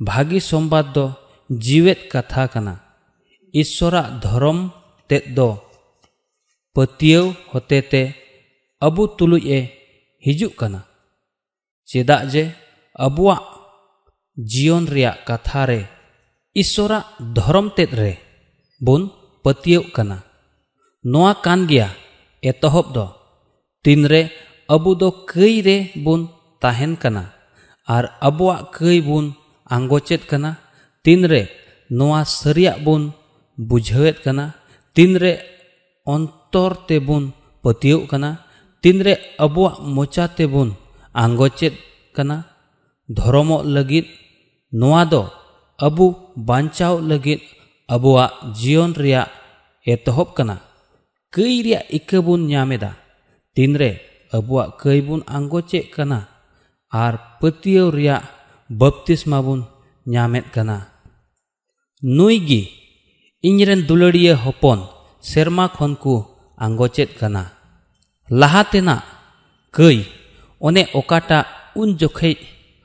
भागी 0.00 0.40
संबाद 0.40 0.86
धर्म 0.96 1.06
तेद 1.50 1.94
दो 2.18 2.74
पतियो 6.76 7.22
होतेते 7.52 8.02
अबु 8.82 9.02
तुलुज 9.18 9.46
ए 9.56 9.58
हिजुक 10.22 10.52
कना 10.60 10.80
चेदा 11.88 12.16
जे 12.32 12.44
अबुआ 13.06 13.36
जीवन 14.36 14.84
कथा 15.28 15.64
रे 15.70 15.80
ईश्वरा 16.56 16.98
धर्म 17.38 17.68
तेद 17.76 17.94
रे 18.00 18.12
बुन 18.80 19.02
पतियो 19.44 19.80
कना 19.96 20.18
गया 21.70 21.88
एतहब 22.42 22.86
दो 22.96 23.06
तीन 23.84 24.06
रे 24.12 24.22
अबु 24.74 24.94
कई 25.30 25.60
रे 25.66 25.78
बुन 26.04 26.20
ताहेन 26.62 26.94
कना 27.02 27.24
कई 28.76 29.00
बुन 29.08 29.24
आंगोचेत 29.76 30.22
कना 30.30 30.50
तीन 31.04 31.20
रे 31.32 31.42
सरिया 32.36 32.72
बुन 32.86 33.02
ᱵᱩᱡᱷᱟᱹᱣᱮᱫ 33.58 34.16
ᱠᱟᱱᱟ 34.24 34.54
ᱛᱤᱱᱨᱮ 34.94 35.32
ᱚᱱᱛᱚᱨ 36.06 36.72
ᱛᱮᱵᱚᱱ 36.88 37.32
ᱯᱟᱹᱛᱭᱟᱹᱣ 37.62 38.00
ᱠᱟᱱᱟ 38.10 38.30
ᱛᱤᱱᱨᱮ 38.82 39.14
ᱟᱵᱚᱣᱟᱜ 39.38 39.76
ᱢᱚᱪᱟ 39.94 40.24
ᱛᱮᱵᱚᱱ 40.36 40.70
ᱟᱸᱜᱚᱪᱮᱫ 41.22 41.74
ᱠᱟᱱᱟ 42.16 42.36
ᱫᱷᱚᱨᱚᱢᱚᱜ 43.08 43.64
ᱞᱟᱹᱜᱤᱫ 43.74 44.06
ᱱᱚᱣᱟ 44.72 45.02
ᱫᱚ 45.12 45.22
ᱟᱵᱚ 45.86 46.32
ᱵᱟᱧᱪᱟᱣ 46.48 46.94
ᱞᱟᱹᱜᱤᱫ 47.10 47.40
ᱟᱵᱚᱣᱟᱜ 47.94 48.32
ᱡᱤᱭᱚᱱ 48.58 48.92
ᱨᱮᱭᱟᱜ 48.96 49.28
ᱮᱛᱚᱦᱚᱵ 49.92 50.28
ᱠᱟᱱᱟ 50.36 50.56
ᱠᱟᱹᱭ 51.34 51.62
ᱨᱮᱭᱟᱜ 51.64 51.86
ᱤᱠᱟᱹ 51.98 52.18
ᱵᱚᱱ 52.24 52.42
ᱧᱟᱢᱮᱫᱟ 52.50 52.90
ᱛᱤᱱᱨᱮ 53.54 53.90
ᱟᱵᱚᱣᱟᱜ 54.36 54.80
ᱠᱟᱹᱭ 54.80 55.00
ᱵᱚᱱ 55.06 55.22
ᱟᱸᱜᱚᱪᱮᱫ 55.36 55.92
ᱠᱟᱱᱟ 55.94 56.18
ᱟᱨ 56.90 57.38
ᱯᱟᱹᱛᱭᱟᱹᱣ 57.40 57.88
ᱨᱮᱭᱟᱜ 57.92 58.24
ᱵᱟᱯᱛᱤᱥᱢᱟ 58.78 59.38
ᱵᱚᱱ 59.46 59.60
ᱧᱟᱢᱮᱫ 60.12 60.46
ᱠᱟᱱᱟ 60.54 60.76
ᱱᱩᱭ 62.02 62.36
ᱜᱮ 62.48 62.62
हपन 64.44 64.78
सेरमा 65.24 65.66
खन 65.76 65.94
को 66.02 66.14
आंगोचेत 66.58 67.16
कना 67.20 67.42
लहातेना 68.30 68.94
कई 69.74 69.98
ओने 70.60 70.82
ओकाटा 70.98 71.38
उन 71.80 71.94
जोखे 72.00 72.30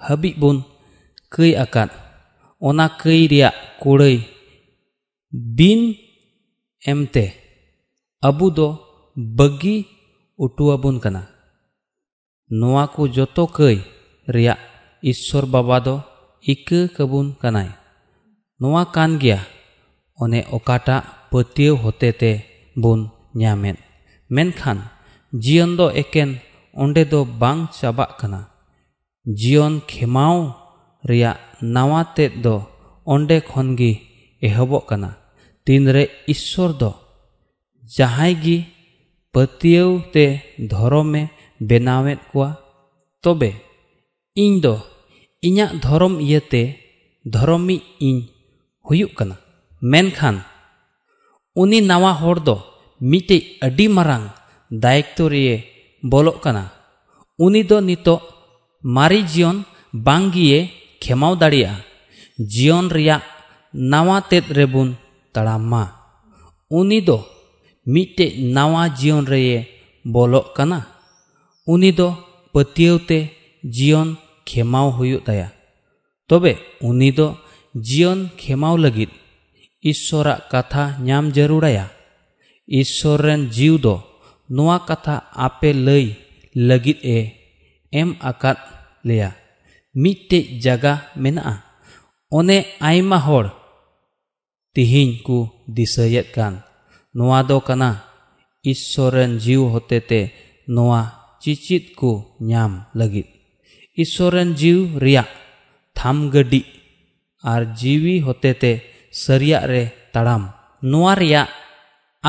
हबी 0.01 0.33
बुन 0.41 0.63
कई 1.31 1.51
कई 3.01 3.27
रिया 3.33 3.49
कुड़ई 3.81 4.17
बिन 5.57 5.81
एमते 6.83 7.25
अबु 8.23 8.49
दो 8.57 8.67
बगी 9.39 9.75
नोआ 12.51 12.85
को 12.95 13.07
जोतो 13.17 13.45
कई 13.57 13.77
ईश्वर 15.03 15.45
बाबा 15.53 15.79
दो 15.87 15.95
इक 16.43 16.69
कबुन 16.97 17.25
गया 19.23 19.39
ᱚᱱᱮ 20.23 20.39
ᱚᱠᱟᱴᱟᱜ 20.55 21.03
ᱯᱟᱹᱛᱭᱟᱹᱣ 21.31 21.75
ᱦᱚᱛᱮᱛᱮ 21.83 22.31
ᱵᱚᱱ 22.81 23.01
ᱧᱟᱢᱮᱫ 23.39 23.77
ᱢᱮᱱᱠᱷᱟᱱ 24.35 24.79
ᱡᱤᱭᱚᱱ 25.43 25.71
ᱫᱚ 25.77 25.85
ᱮᱠᱮᱱ 26.01 26.29
ᱚᱸᱰᱮ 26.83 27.03
ᱫᱚ 27.11 27.19
ᱵᱟᱝ 27.41 27.61
ᱪᱟᱵᱟᱜ 27.77 28.11
ᱠᱟᱱᱟ 28.19 28.41
ᱡᱤᱭᱚᱱ 29.39 29.75
ᱠᱷᱮᱢᱟᱣ 29.89 30.37
ᱨᱮᱭᱟᱜ 31.09 31.37
ᱱᱟᱣᱟ 31.73 32.01
ᱛᱮᱫ 32.15 32.31
ᱫᱚ 32.43 32.55
ᱚᱸᱰᱮ 33.13 33.37
ᱠᱷᱚᱱ 33.49 33.67
ᱜᱮ 33.79 33.91
ᱮᱦᱚᱵᱚᱜ 34.47 34.83
ᱠᱟᱱᱟ 34.89 35.09
ᱛᱤᱱᱨᱮ 35.65 36.03
ᱤᱥᱥᱚᱨ 36.33 36.71
ᱫᱚ 36.81 36.91
ᱡᱟᱦᱟᱸᱭ 37.95 38.35
ᱜᱮ 38.43 38.57
ᱯᱟᱹᱛᱭᱟᱹᱣ 39.33 39.89
ᱛᱮ 40.13 40.25
ᱫᱷᱚᱨᱚᱢᱮ 40.71 41.21
ᱵᱮᱱᱟᱣᱮᱫ 41.67 42.19
ᱠᱚᱣᱟ 42.29 42.49
ᱛᱚᱵᱮ 43.23 43.49
ᱤᱧ 44.43 44.55
ᱫᱚ 44.63 44.73
ᱤᱧᱟᱹᱜ 45.47 45.71
ᱫᱷᱚᱨᱚᱢ 45.83 46.15
ᱤᱭᱟᱹᱛᱮ 46.25 46.61
ᱫᱷᱚᱨᱚᱢᱤᱡ 47.33 47.83
ᱤᱧ 48.07 48.19
ᱦᱩᱭᱩᱜ 48.87 49.11
ᱠᱟᱱᱟ 49.17 49.35
ᱢᱮᱱᱠᱷᱟᱱ 49.81 50.41
ᱩᱱᱤ 51.55 51.81
ᱱᱟᱣᱟ 51.81 52.13
ᱦᱚᱲ 52.13 52.41
ᱫᱚ 52.41 52.57
ᱢᱤᱫᱴᱮᱡ 53.01 53.61
ᱟᱹᱰᱤ 53.61 53.85
ᱢᱟᱨᱟᱝ 53.87 54.33
ᱫᱟᱭᱤᱛᱛᱚ 54.71 55.29
ᱨᱮᱭ 55.29 55.63
ᱵᱚᱞᱚᱜ 56.01 56.41
ᱠᱟᱱᱟ 56.41 56.63
ᱩᱱᱤ 57.37 57.61
ᱫᱚ 57.63 57.77
ᱱᱤᱛᱚᱜ 57.81 58.21
ᱢᱟᱨᱮ 58.81 59.21
ᱡᱤᱭᱚᱱ 59.21 59.57
ᱵᱟᱝ 59.93 60.31
ᱵᱟᱝᱜᱮᱭ 60.33 60.69
ᱠᱷᱮᱢᱟᱣ 61.01 61.33
ᱫᱟᱲᱮᱭᱟᱜᱼᱟ 61.41 61.83
ᱡᱤᱭᱚᱱ 62.39 62.89
ᱨᱮᱭᱟᱜ 62.89 63.21
ᱱᱟᱣᱟ 63.73 64.21
ᱛᱮᱫ 64.29 64.45
ᱨᱮᱵᱚᱱ 64.57 64.97
ᱛᱟᱲᱟᱢ 65.33 65.63
ᱢᱟ 65.71 65.83
ᱩᱱᱤ 66.69 67.01
ᱫᱚ 67.01 67.17
ᱢᱤᱫᱴᱮᱡ 67.85 68.33
ᱱᱟᱣᱟ 68.55 68.89
ᱡᱤᱭᱚᱱ 68.89 69.25
ᱨᱮᱭ 69.31 69.67
ᱵᱚᱞᱚᱜ 70.13 70.53
ᱠᱟᱱᱟ 70.55 70.79
ᱩᱱᱤ 71.67 71.91
ᱫᱚ 71.91 72.07
ᱯᱟᱹᱛᱭᱟᱹᱣ 72.53 72.97
ᱛᱮ 73.09 73.19
ᱡᱤᱭᱚᱱ 73.75 74.17
ᱠᱷᱮᱢᱟᱣ 74.47 74.87
ᱦᱩᱭᱩᱜ 74.97 75.21
ᱛᱟᱭᱟ 75.27 75.47
ᱛᱚᱵᱮ 76.27 76.51
ᱩᱱᱤ 76.81 77.09
ᱫᱚ 77.17 77.27
ᱡᱤᱭᱚᱱ 77.87 78.19
ᱠᱷᱮᱢᱟᱣ 78.39 78.75
ᱞᱟᱹᱜᱤᱫ 78.83 79.09
ᱤᱥᱥᱚᱨᱟᱜ 79.90 80.40
ᱠᱟᱛᱷᱟ 80.52 80.84
ᱧᱟᱢ 81.06 81.24
ᱡᱟᱹᱨᱩᱲᱟᱭᱟ 81.36 81.86
ᱤᱥᱥᱚᱨ 82.80 83.18
ᱨᱮᱱ 83.26 83.42
ᱡᱤᱣ 83.56 83.74
ᱫᱚ 83.84 83.94
ᱱᱚᱣᱟ 84.54 84.76
ᱠᱟᱛᱷᱟ 84.88 85.14
ᱟᱯᱮ 85.46 85.70
ᱞᱟᱹᱭ 85.86 86.06
ᱞᱟᱹᱜᱤᱫ 86.68 86.98
ᱮ 87.16 87.18
ᱮᱢ 88.00 88.10
ᱟᱠᱟᱫ 88.30 88.58
ᱞᱮᱭᱟ 89.06 89.30
ᱢᱤᱫᱴᱮᱡ 90.02 90.44
ᱡᱟᱜᱟ 90.64 90.94
ᱢᱮᱱᱟᱜᱼᱟ 91.22 91.54
ᱚᱱᱮ 92.38 92.58
ᱟᱭᱢᱟ 92.88 93.18
ᱦᱚᱲ 93.26 93.46
ᱛᱤᱦᱤᱧ 94.74 95.20
ᱠᱚ 95.26 95.38
ᱫᱤᱥᱟᱹᱭᱮᱫ 95.76 96.26
ᱠᱟᱱ 96.36 96.54
ᱱᱚᱣᱟ 97.16 97.38
ᱫᱚ 97.48 97.56
ᱠᱟᱱᱟ 97.66 97.90
ᱤᱥᱥᱚᱨ 98.72 99.12
ᱨᱮᱱ 99.16 99.32
ᱡᱤᱣ 99.44 99.62
ᱦᱚᱛᱮᱛᱮ 99.72 100.20
ᱱᱚᱣᱟ 100.74 101.00
ᱪᱤᱪᱤᱫ 101.42 101.84
ᱠᱚ 101.98 102.10
ᱧᱟᱢ 102.48 102.72
ᱞᱟᱹᱜᱤᱫ 102.98 103.28
ᱤᱥᱥᱚᱨ 104.02 104.30
ᱨᱮᱱ 104.34 104.50
ᱡᱤᱣ 104.60 104.78
ᱨᱮᱭᱟᱜ 105.02 105.28
ᱛᱷᱟᱢ 105.96 106.18
ᱜᱟᱹᱰᱤ 106.32 106.62
ᱟᱨ 107.52 107.62
ᱡᱤᱣᱤ 107.78 108.14
ᱦᱚᱛᱮᱛᱮ 108.26 108.72
ᱥᱟᱹᱨᱤᱭᱟᱜ 109.22 109.64
ᱨᱮ 109.70 109.82
ᱛᱟᱲᱟᱢ 110.12 110.42
ᱱᱚᱣᱟ 110.90 111.12
ᱨᱮᱭᱟᱜ 111.20 111.48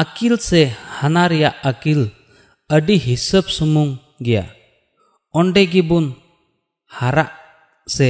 ᱟᱹᱠᱤᱞ 0.01 0.34
ᱥᱮ 0.49 0.62
ᱦᱟᱱᱟ 0.97 1.23
ᱨᱮᱭᱟᱜ 1.32 1.56
ᱟᱹᱠᱤᱞ 1.69 2.01
ᱟᱹᱰᱤ 2.75 2.95
ᱦᱤᱥᱟᱹᱵ 3.06 3.45
ᱥᱩᱢᱩᱝ 3.56 3.91
ᱜᱮᱭᱟ 4.25 4.45
ᱚᱸᱰᱮ 5.39 5.62
ᱜᱮᱵᱚᱱ 5.73 6.06
ᱦᱟᱨᱟᱜ 6.97 7.32
ᱥᱮ 7.95 8.10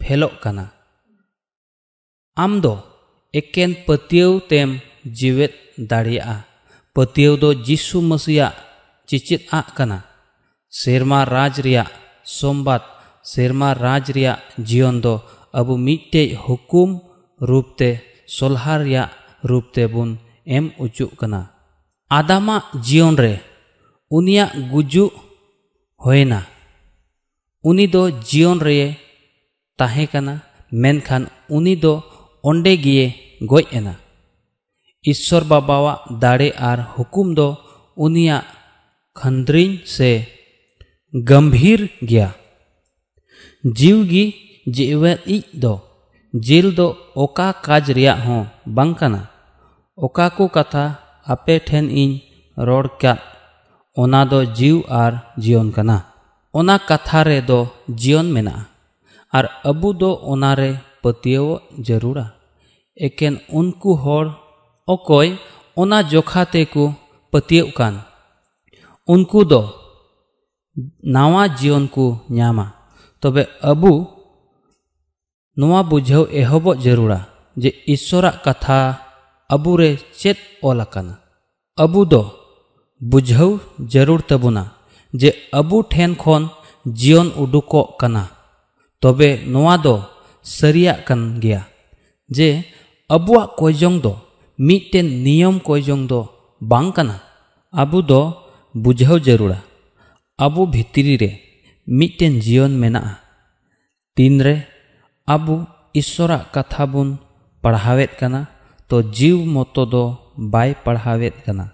ᱯᱷᱮᱞᱚᱜ 0.00 0.34
ᱠᱟᱱᱟ 0.42 0.64
ᱟᱢ 2.44 2.52
ᱫᱚ 2.64 2.74
ᱮᱠᱮᱱ 3.38 3.70
ᱯᱟᱹᱛᱭᱟᱹᱣ 3.86 4.32
ᱛᱮᱢ 4.50 4.70
ᱡᱤᱣᱮᱫ 5.18 5.52
ᱫᱟᱲᱮᱭᱟᱜᱼᱟ 5.90 6.36
ᱯᱟᱹᱛᱭᱟᱹᱣ 6.94 7.34
ᱫᱚ 7.42 7.50
ᱡᱤᱥᱩ 7.66 7.98
ᱢᱟᱹᱥᱤᱭᱟᱜ 8.10 8.54
ᱪᱮᱪᱮᱫ 9.08 9.42
ᱟᱜ 9.58 9.66
ᱠᱟᱱᱟ 9.76 9.98
ᱥᱮᱨᱢᱟ 10.80 11.20
ᱨᱟᱡᱽ 11.34 11.54
ᱨᱮᱭᱟᱜ 11.66 11.90
ᱥᱚᱢᱵᱟᱫ 12.36 12.82
ᱥᱮᱨᱢᱟ 13.32 13.68
ᱨᱟᱡᱽ 13.84 14.04
ᱨᱮᱭᱟᱜ 14.16 14.40
ᱡᱤᱭᱚᱱ 14.68 14.96
ᱫᱚ 15.04 15.14
ᱟᱵᱚ 15.58 15.74
ᱢᱤᱫᱴᱮᱡ 15.86 16.28
ᱦᱩᱠᱩᱢ 16.44 16.90
ᱨᱩᱯᱛᱮ 17.48 17.88
ᱥᱚᱞᱦᱟ 18.36 18.74
ᱨᱮᱭᱟᱜ 18.82 19.10
ᱨᱩᱯ 19.48 19.64
ᱛᱮᱵᱚᱱ 19.74 20.10
ᱮᱢ 20.56 20.64
ᱚᱪᱚᱜ 20.84 21.10
ᱠᱟᱱᱟ 21.20 21.40
ᱟᱫᱟᱢᱟᱜ 22.18 22.64
ᱡᱤᱭᱚᱱ 22.86 23.14
ᱨᱮ 23.22 23.34
ᱩᱱᱤᱭᱟᱜ 24.16 24.50
ᱜᱩᱡᱩᱜ 24.72 25.12
ᱦᱩᱭᱱᱟ 26.04 26.40
ᱩᱱᱤ 27.68 27.86
ᱫᱚ 27.94 28.02
ᱡᱤᱭᱚᱱ 28.28 28.58
ᱨᱮ 28.66 28.76
ᱛᱟᱦᱮᱸ 29.78 30.08
ᱠᱟᱱᱟ 30.12 30.34
ᱢᱮᱱᱠᱷᱟᱱ 30.82 31.24
ᱩᱱᱤ 31.56 31.74
ᱫᱚ 31.82 31.92
ᱚᱸᱰᱮ 32.48 32.72
ᱜᱮᱭ 32.84 33.04
ᱜᱚᱡ 33.50 33.66
ᱮᱱᱟ 33.78 33.94
ᱤᱥᱥᱚᱨ 35.10 35.42
ᱵᱟᱵᱟᱣᱟᱜ 35.50 35.98
ᱫᱟᱲᱮ 36.22 36.48
ᱟᱨ 36.70 36.78
ᱦᱩᱠᱩᱢ 36.94 37.28
ᱫᱚ 37.38 37.48
ᱩᱱᱤᱭᱟᱜ 38.04 38.44
ᱠᱷᱟᱸᱫᱽᱨᱤᱧ 39.18 39.72
ᱥᱮ 39.94 40.10
ᱜᱚᱢᱵᱷᱤᱨ 41.28 41.80
ᱜᱮᱭᱟ 42.08 42.28
ᱡᱤᱣ 43.78 43.98
ᱜᱤ 44.10 44.24
ᱡᱮᱣᱮᱫᱤᱡ 44.74 45.44
ᱫᱚ 45.62 45.74
ᱡᱮᱞ 46.46 46.66
ᱫᱚ 46.78 46.86
ᱚᱠᱟ 47.24 47.48
ᱠᱟᱡ 47.64 47.84
ᱨᱮᱭᱟᱜ 47.96 48.18
ᱦᱚᱸ 48.26 48.42
ᱵᱟᱝ 48.76 48.92
ᱠᱟᱱᱟ 48.98 49.20
ᱚᱠᱟ 50.04 50.26
ᱠᱚ 50.36 50.44
ᱠᱟᱛᱷᱟ 50.56 50.84
ᱟᱯᱮ 51.32 51.54
ᱴᱷᱮᱱ 51.68 51.86
ᱤᱧ 52.02 52.12
ᱨᱚᱲ 52.66 52.86
ᱠᱟᱫ 53.00 53.18
ᱚᱱᱟ 54.02 54.20
ᱫᱚ 54.30 54.40
ᱡᱤᱣ 54.58 54.78
ᱟᱨ 55.02 55.12
ᱡᱤᱭᱚᱱ 55.42 55.68
ᱠᱟᱱᱟ 55.76 55.96
ᱚᱱᱟ 56.58 56.74
ᱠᱟᱛᱷᱟ 56.88 57.20
ᱨᱮᱫᱚ 57.28 57.58
ᱡᱤᱭᱚᱱ 58.00 58.26
ᱢᱮᱱᱟᱜᱼᱟ 58.34 58.64
ᱟᱨ 59.36 59.44
ᱟᱵᱚ 59.70 59.88
ᱫᱚ 60.00 60.10
ᱚᱱᱟᱨᱮ 60.32 60.70
ᱯᱟᱹᱛᱭᱟᱹᱣᱚᱜ 61.02 61.60
ᱡᱟᱹᱨᱩᱲᱟ 61.86 62.26
ᱮᱠᱮᱱ 63.06 63.34
ᱩᱱᱠᱩ 63.58 63.90
ᱦᱚᱲ 64.02 64.26
ᱚᱠᱚᱭ 64.94 65.28
ᱚᱱᱟ 65.80 65.98
ᱡᱚᱠᱷᱟ 66.10 66.42
ᱛᱮᱠᱚ 66.52 66.84
ᱯᱟᱹᱛᱭᱟᱹᱜ 67.30 67.68
ᱠᱟᱱ 67.78 67.94
ᱩᱱᱠᱩ 69.12 69.40
ᱫᱚ 69.50 69.62
ᱱᱟᱣᱟ 71.14 71.42
ᱡᱤᱭᱚᱱ 71.58 71.84
ᱠᱚ 71.94 72.04
ᱧᱟᱢᱟ 72.36 72.66
ᱛᱚᱵᱮ 73.20 73.42
ᱟᱵᱚ 73.70 73.92
ᱱᱚᱣᱟ 75.58 75.80
ᱵᱩᱡᱷᱟᱹᱣ 75.90 76.24
ᱮᱦᱚᱵᱚᱜ 76.40 76.78
ᱡᱟᱹᱨᱩᱲᱟ 76.84 77.18
ᱡᱮ 77.62 77.70
ᱤᱥᱥᱚᱨᱟᱜ 77.94 78.36
ᱠᱟᱛᱷᱟ 78.44 78.78
ᱟᱵᱚᱨᱮ 79.54 79.90
ᱪᱮᱫ 80.20 80.38
ᱚᱞ 80.68 80.78
ᱟᱠᱟᱱᱟ 80.84 81.14
ᱟᱵᱚ 81.82 82.00
ᱫᱚ 82.12 82.22
ᱵᱩᱡᱷᱟᱹᱣ 83.10 83.52
ᱡᱟᱹᱨᱩᱲ 83.92 84.20
ᱛᱟᱵᱚᱱᱟ 84.28 84.62
ᱡᱮ 85.20 85.30
ᱟᱵᱚ 85.58 85.76
ᱴᱷᱮᱱ 85.92 86.12
ᱠᱷᱚᱱ 86.22 86.44
ᱡᱤᱭᱚᱱ 86.98 87.28
ᱩᱰᱩᱠᱚᱜ 87.42 87.88
ᱠᱟᱱᱟ 88.00 88.22
ᱛᱚᱵᱮ 89.00 89.28
ᱱᱚᱣᱟ 89.52 89.74
ᱫᱚ 89.84 89.94
ᱥᱟᱹᱨᱤᱭᱟᱜ 90.56 90.98
ᱠᱟᱱ 91.06 91.20
ᱜᱮᱭᱟ 91.42 91.60
ᱡᱮ 92.36 92.48
ᱟᱵᱚᱣᱟᱜ 93.14 93.50
ᱠᱚᱭᱡᱚᱝ 93.58 93.98
ᱫᱚ 94.04 94.12
ᱢᱤᱫᱴᱮᱱ 94.66 95.08
ᱱᱤᱭᱚᱢ 95.24 95.56
ᱠᱚᱭᱡᱚᱝ 95.66 96.04
ᱫᱚ 96.10 96.20
ᱵᱟᱝ 96.70 96.88
ᱠᱟᱱᱟ 96.96 97.16
ᱟᱵᱚ 97.80 97.98
ᱫᱚ 98.10 98.20
ᱵᱩᱡᱷᱟᱹᱣ 98.82 99.18
ᱡᱟᱹᱨᱩᱲᱟ 99.26 99.58
ᱟᱵᱚ 100.44 100.60
ᱵᱷᱤᱛᱨᱤ 100.72 101.14
ᱨᱮ 101.22 101.30
ᱢᱤᱫᱴᱮᱱ 101.98 102.34
ᱡᱤᱭᱚᱱ 102.44 102.72
ᱢᱮᱱᱟᱜᱼᱟ 102.80 103.12
ᱛᱤᱱᱨᱮ 104.14 104.54
ᱟᱵᱚ 105.34 105.56
ᱤᱥᱥᱚᱨᱟᱜ 106.00 106.44
ᱠᱟᱛᱷᱟ 106.54 106.84
ᱵᱚᱱ 106.92 107.08
ᱯᱟᱲᱦᱟᱣᱮᱫ 107.62 108.10
ᱠᱟᱱᱟ 108.20 108.40
ᱛᱚ 108.88 108.96
ᱡᱤᱣ 109.16 109.38
ᱢᱚᱛᱚ 109.54 109.82
ᱫᱚ 109.92 110.02
ᱵᱟᱭ 110.52 110.70
ᱯᱟᱲᱦᱟᱣᱮᱫ 110.84 111.34
ᱠᱟᱱᱟ 111.44 111.64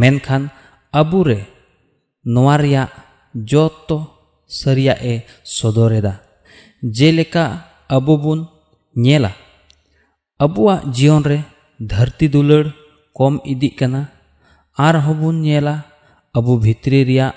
ᱢᱮᱱᱠᱷᱟᱱ 0.00 0.42
ᱟᱵᱚᱨᱮ 1.00 1.38
ᱱᱚᱣᱟ 2.32 2.54
ᱨᱮᱭᱟᱜ 2.62 2.90
ᱡᱚᱛᱚ 3.50 3.98
ᱥᱟᱹᱨᱤᱭᱟᱜ 4.58 4.98
ᱮ 5.12 5.14
ᱥᱚᱫᱚᱨᱮᱫᱟ 5.56 6.12
ᱡᱮᱞᱮᱠᱟ 6.96 7.44
ᱟᱵᱚ 7.96 8.14
ᱵᱚᱱ 8.22 8.40
ᱧᱮᱞᱟ 9.04 9.32
ᱟᱵᱚᱣᱟᱜ 10.44 10.80
ᱡᱤᱭᱚᱱ 10.94 11.22
ᱨᱮ 11.30 11.38
ᱫᱷᱟᱹᱨᱛᱤ 11.90 12.26
ᱫᱩᱞᱟᱹᱲ 12.34 12.66
ᱠᱚᱢ 13.16 13.34
ᱤᱫᱤᱜ 13.52 13.74
ᱠᱟᱱᱟ 13.78 14.00
ᱟᱨᱦᱚᱸ 14.86 15.16
ᱵᱚᱱ 15.20 15.36
ᱧᱮᱞᱟ 15.46 15.74
ᱟᱵᱚ 16.36 16.52
ᱵᱷᱤᱛᱨᱤ 16.62 17.00
ᱨᱮᱭᱟᱜ 17.08 17.34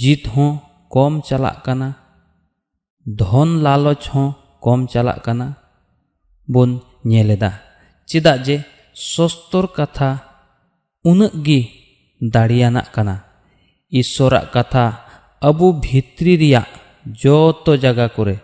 ᱡᱤᱛ 0.00 0.24
ᱦᱚᱸ 0.34 0.52
ᱠᱚᱢ 0.92 1.12
ᱪᱟᱞᱟᱜ 1.26 1.56
ᱠᱟᱱᱟ 1.66 1.88
ᱫᱷᱚᱱ 3.18 3.50
ᱞᱟᱞᱚᱪ 3.64 4.02
ᱦᱚᱸ 4.12 4.28
ᱠᱚᱢ 4.64 4.80
ᱪᱟᱞᱟᱜ 4.92 5.18
ᱠᱟᱱᱟ 5.24 5.48
ᱵᱚᱱ 6.52 6.70
ᱧᱮᱞᱮᱫᱟ 7.10 7.50
ᱪᱮᱫᱟᱜ 8.08 8.38
ᱡᱮ 8.46 8.56
ᱥᱚᱥᱛᱚᱨ 9.12 9.66
ᱠᱟᱛᱷᱟ 9.76 10.08
ᱩᱱᱟᱹᱜ 11.10 11.34
ᱜᱮ 11.46 11.60
ᱫᱟᱲᱮᱭᱟᱱᱟᱜ 12.34 12.88
ᱠᱟᱱᱟ 12.94 13.16
ᱤᱥᱥᱚᱨᱟᱜ 14.00 14.46
ᱠᱟᱛᱷᱟ 14.54 14.84
ᱟᱵᱚ 15.48 15.66
ᱵᱷᱤᱛᱨᱤ 15.82 16.32
ᱨᱮᱭᱟᱜ 16.42 16.68
ᱡᱚᱛᱚ 17.20 17.72
ᱡᱟᱭᱜᱟ 17.82 18.06
ᱠᱚᱨᱮ 18.16 18.36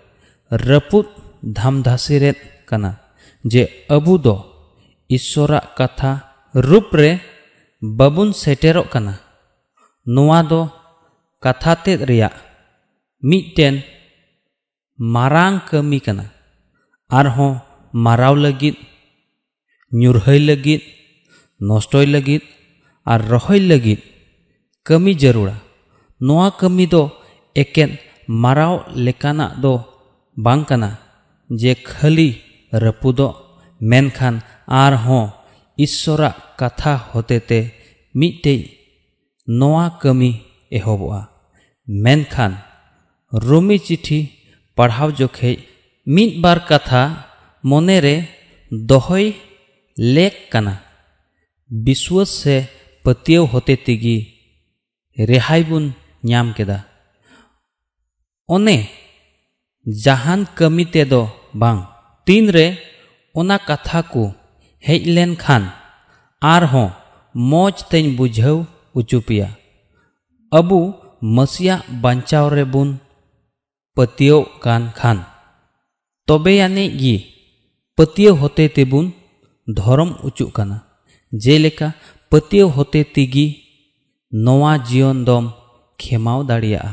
ᱨᱟᱹᱯᱩᱫ 0.68 1.06
ᱫᱷᱟᱢᱫᱷᱟᱥᱮᱨᱮᱫ 1.56 2.38
ᱠᱟᱱᱟ 2.68 2.90
ᱡᱮ 3.52 3.62
ᱟᱵᱚ 3.96 4.14
ᱫᱚ 4.24 4.36
ᱤᱥᱥᱚᱨᱟᱜ 5.16 5.66
ᱠᱟᱛᱷᱟ 5.78 6.10
ᱨূᱯ 6.68 6.88
ᱨᱮ 7.00 7.10
ᱵᱟᱵᱚᱱ 7.98 8.30
ᱥᱮᱴᱮᱨᱚᱜ 8.42 8.88
ᱠᱟᱱᱟ 8.92 9.14
ᱱᱚᱣᱟ 10.14 10.40
ᱫᱚ 10.50 10.60
ᱠᱟᱛᱷᱟ 11.44 11.72
ᱛᱮᱫ 11.84 12.00
ᱨᱮᱭᱟᱜ 12.10 12.34
ᱢᱤᱫᱴᱮᱱ 13.28 13.74
ᱢᱟᱨᱟᱝ 14.97 15.59
ᱠᱟᱹᱢᱤ 15.67 15.99
ᱠᱟᱱᱟ 15.99 16.31
ᱟᱨᱦᱚᱸ 17.11 17.59
ᱢᱟᱨᱟᱣ 17.91 18.35
ᱞᱟᱹᱜᱤᱫ 18.35 18.75
ᱧᱩᱨᱦᱟᱹᱭ 19.91 20.39
ᱞᱟᱹᱜᱤᱫ 20.39 20.81
ᱱᱚᱥᱴᱚᱭ 21.59 22.07
ᱞᱟᱹᱜᱤᱫ 22.07 22.41
ᱟᱨ 23.03 23.19
ᱨᱚᱦᱚᱭ 23.19 23.59
ᱞᱟᱹᱜᱤᱫ 23.59 23.99
ᱠᱟᱹᱢᱤ 24.87 25.11
ᱡᱟᱹᱨᱩᱲᱟ 25.19 25.59
ᱱᱚᱣᱟ 26.21 26.47
ᱠᱟᱹᱢᱤ 26.55 26.87
ᱫᱚ 26.87 27.11
ᱮᱠᱮᱱ 27.53 27.99
ᱢᱟᱨᱟᱣ 28.27 28.87
ᱞᱮᱠᱟᱱᱟᱜ 28.95 29.59
ᱫᱚ 29.59 29.83
ᱵᱟᱝ 30.35 30.63
ᱠᱟᱱᱟ 30.63 30.89
ᱡᱮ 31.51 31.75
ᱠᱷᱟᱹᱞᱤ 31.75 32.39
ᱨᱟᱹᱯᱩᱫᱚᱜ 32.71 33.35
ᱢᱮᱱᱠᱷᱟᱱ 33.89 34.35
ᱟᱨᱦᱚᱸ 34.67 35.35
ᱤᱥᱥᱚᱨᱟᱜ 35.75 36.35
ᱠᱟᱛᱷᱟ 36.59 36.93
ᱦᱚᱛᱮᱛᱮ 37.11 37.59
ᱢᱤᱫᱴᱮᱡ 38.15 38.61
ᱱᱚᱣᱟ 39.59 39.99
ᱠᱟᱹᱢᱤ 40.01 40.31
ᱮᱦᱚᱵᱚᱜᱼᱟ 40.71 41.21
ᱢᱮᱱᱠᱷᱟᱱ 42.03 42.53
ᱨᱩᱢᱤ 43.47 43.77
ᱪᱤᱴᱷᱤ 43.85 44.19
ᱯᱟᱲᱦᱟᱣ 44.76 45.10
ᱡᱚᱠᱷᱮᱡ 45.18 45.56
ᱢᱤᱫ 46.14 46.30
ᱵᱟᱨ 46.42 46.58
ᱠᱟᱛᱷᱟ 46.68 47.02
ᱢᱚᱱᱮᱨᱮ 47.70 48.16
ᱫᱚᱦᱚᱭ 48.88 49.26
ᱞᱮᱠ 50.14 50.34
ᱠᱟᱱᱟ 50.52 50.74
ᱵᱤᱥᱣᱟᱹᱥ 51.84 52.30
ᱥᱮ 52.42 52.56
ᱯᱟᱹᱛᱭᱟᱹᱣ 53.04 53.44
ᱦᱚᱛᱮ 53.52 53.74
ᱛᱮᱜᱮ 53.86 54.16
ᱨᱮᱦᱟᱭ 55.28 55.62
ᱵᱚᱱ 55.68 55.84
ᱧᱟᱢ 56.28 56.48
ᱠᱮᱫᱟ 56.56 56.78
ᱚᱱᱮ 58.54 58.76
ᱡᱟᱦᱟᱱ 60.04 60.40
ᱠᱟᱹᱢᱤ 60.56 60.84
ᱛᱮᱫᱚ 60.94 61.22
ᱵᱟᱝ 61.60 61.80
ᱛᱤᱱᱨᱮ 62.26 62.66
ᱚᱱᱟ 63.38 63.56
ᱠᱟᱛᱷᱟ 63.68 64.00
ᱠᱚ 64.12 64.24
ᱦᱮᱡ 64.86 65.00
ᱞᱮᱱᱠᱷᱟᱱ 65.16 65.62
ᱟᱨᱦᱚᱸ 66.54 66.90
ᱢᱚᱡᱽ 67.50 67.76
ᱛᱮᱧ 67.90 68.08
ᱵᱩᱡᱷᱟᱹᱣ 68.16 68.58
ᱚᱪᱚ 68.98 69.18
ᱯᱮᱭᱟ 69.26 69.48
ᱟᱵᱚ 70.58 70.80
ᱢᱟᱹᱥᱤᱭᱟᱜ 71.36 71.82
ᱵᱟᱧᱪᱟᱣ 72.02 72.46
ᱨᱮᱵᱚᱱ 72.56 72.88
ᱯᱟᱹᱛᱭᱟᱹᱣ 73.96 74.40
ᱠᱟᱱ 74.64 74.82
ᱠᱷᱟᱱ 74.98 75.18
ᱛᱚᱵᱮ 76.26 76.52
ᱟᱹᱱᱤᱡ 76.66 76.90
ᱜᱮ 77.00 77.16
ᱯᱟᱹᱛᱭᱟᱹᱣ 77.96 78.34
ᱦᱚᱛᱮ 78.42 78.64
ᱛᱮᱵᱚᱱ 78.76 79.06
ᱫᱷᱚᱨᱚᱢ 79.76 80.10
ᱚᱪᱚᱜ 80.26 80.50
ᱠᱟᱱᱟ 80.56 80.76
ᱡᱮᱞᱮᱠᱟ 81.42 81.88
ᱯᱟᱹᱛᱭᱟᱹᱣ 82.30 82.68
ᱦᱚᱛᱮ 82.76 83.00
ᱛᱮᱜᱮ 83.14 83.46
ᱱᱚᱣᱟ 84.44 84.72
ᱡᱤᱭᱚᱱ 84.88 85.18
ᱫᱚᱢ 85.28 85.44
ᱠᱷᱮᱢᱟᱣ 86.00 86.40
ᱫᱟᱲᱮᱭᱟᱜᱼᱟ 86.48 86.92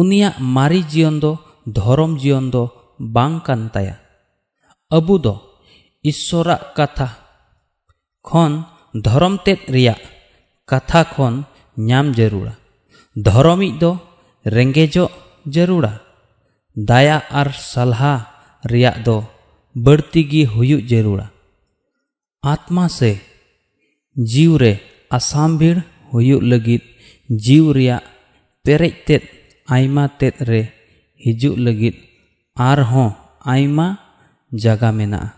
ᱩᱱᱤᱭᱟᱜ 0.00 0.34
ᱢᱟᱨᱮ 0.54 0.80
ᱡᱤᱭᱚᱱ 0.90 1.16
ᱫᱚ 1.22 1.32
ᱫᱷᱚᱨᱚᱢ 1.76 2.12
ᱡᱤᱭᱚᱱ 2.20 2.46
ᱫᱚ 2.54 2.62
ᱵᱟᱝ 3.14 3.34
ᱠᱟᱱ 3.46 3.60
ᱛᱟᱭᱟ 3.74 3.96
ᱟᱵᱚ 4.96 5.14
ᱫᱚ 5.24 5.34
ᱤᱥᱥᱚᱨᱟᱜ 6.10 6.62
ᱠᱟᱛᱷᱟ 6.76 7.08
ᱠᱷᱚᱱ 8.28 8.52
ᱫᱷᱚᱨᱚᱢ 9.04 9.34
ᱛᱮᱫ 9.44 9.60
ᱨᱮᱭᱟᱜ 9.74 10.00
ᱠᱟᱛᱷᱟ 10.70 11.00
ᱠᱷᱚᱱ 11.14 11.34
ᱧᱟᱢ 11.88 12.06
ᱡᱟᱹᱨᱩᱲᱟ 12.16 12.54
ᱫᱷᱚᱨᱚᱢᱤᱡ 13.26 13.78
ᱫᱚ 13.82 13.90
ᱨᱮᱸᱜᱮᱡᱚᱜ 14.54 15.10
ᱡᱟᱹᱨᱩᱲᱟ 15.54 15.92
ᱫᱟᱭᱟ 16.88 17.16
ᱟᱨ 17.40 17.48
ᱥᱟᱞᱦᱟ 17.72 18.14
ᱨᱮᱭᱟᱜ 18.70 18.96
ᱫᱚ 19.06 19.16
ᱵᱟᱹᱲᱛᱤ 19.84 20.22
ᱜᱮ 20.30 20.42
ᱦᱩᱭᱩᱜ 20.52 20.82
ᱡᱟᱹᱨᱩᱲᱟ 20.90 21.26
ᱟᱛᱢᱟ 22.52 22.84
ᱥᱮ 22.98 23.10
ᱡᱤᱣ 24.30 24.52
ᱨᱮ 24.62 24.72
ᱟᱥᱟᱢᱵᱷᱤᱲ 25.16 25.76
ᱦᱩᱭᱩᱜ 26.10 26.42
ᱞᱟᱹᱜᱤᱫ 26.50 26.82
ᱡᱤᱣ 27.44 27.64
ᱨᱮᱭᱟᱜ 27.76 28.04
ᱯᱮᱨᱮᱡ 28.64 28.94
ᱛᱮᱫ 29.06 29.22
ᱟᱭᱢᱟ 29.74 30.04
ᱛᱮᱫ 30.18 30.34
ᱨᱮ 30.50 30.62
ᱦᱤᱡᱩᱜ 31.22 31.56
ᱞᱟᱹᱜᱤᱫ 31.64 31.94
ᱟᱨᱦᱚᱸ 32.68 33.10
ᱟᱭᱢᱟ 33.54 33.86
ᱡᱟᱜᱟ 34.62 34.90
ᱢᱮᱱᱟᱜᱼᱟ 34.98 35.34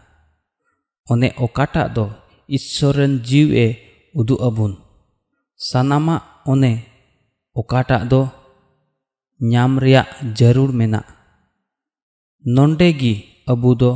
ᱚᱱᱮ 1.13 1.29
ᱚᱠᱟᱴᱟᱜ 1.45 1.89
ᱫᱚ 1.97 2.05
ᱤᱥᱥᱚᱨ 2.57 2.95
ᱨᱮᱱ 2.99 3.15
ᱡᱤᱣ 3.29 3.49
ᱮ 3.65 3.67
ᱩᱫᱩᱜ 4.19 4.41
ᱟᱵᱚᱱ 4.49 4.73
ᱥᱟᱱᱟᱢᱟᱜ 5.69 6.23
ᱚᱱᱮ 6.53 6.73
ᱚᱠᱟᱴᱟᱜ 7.61 8.03
ᱫᱚ 8.11 8.21
ᱧᱟᱢ 9.51 9.73
ᱨᱮᱭᱟᱜ 9.83 10.09
ᱡᱟᱹᱨᱩᱲ 10.39 10.71
ᱢᱮᱱᱟᱜ 10.79 11.07
ᱱᱚᱸᱰᱮ 12.55 12.89
ᱜᱮ 13.01 13.15
ᱟᱵᱚ 13.53 13.71
ᱫᱚ 13.81 13.93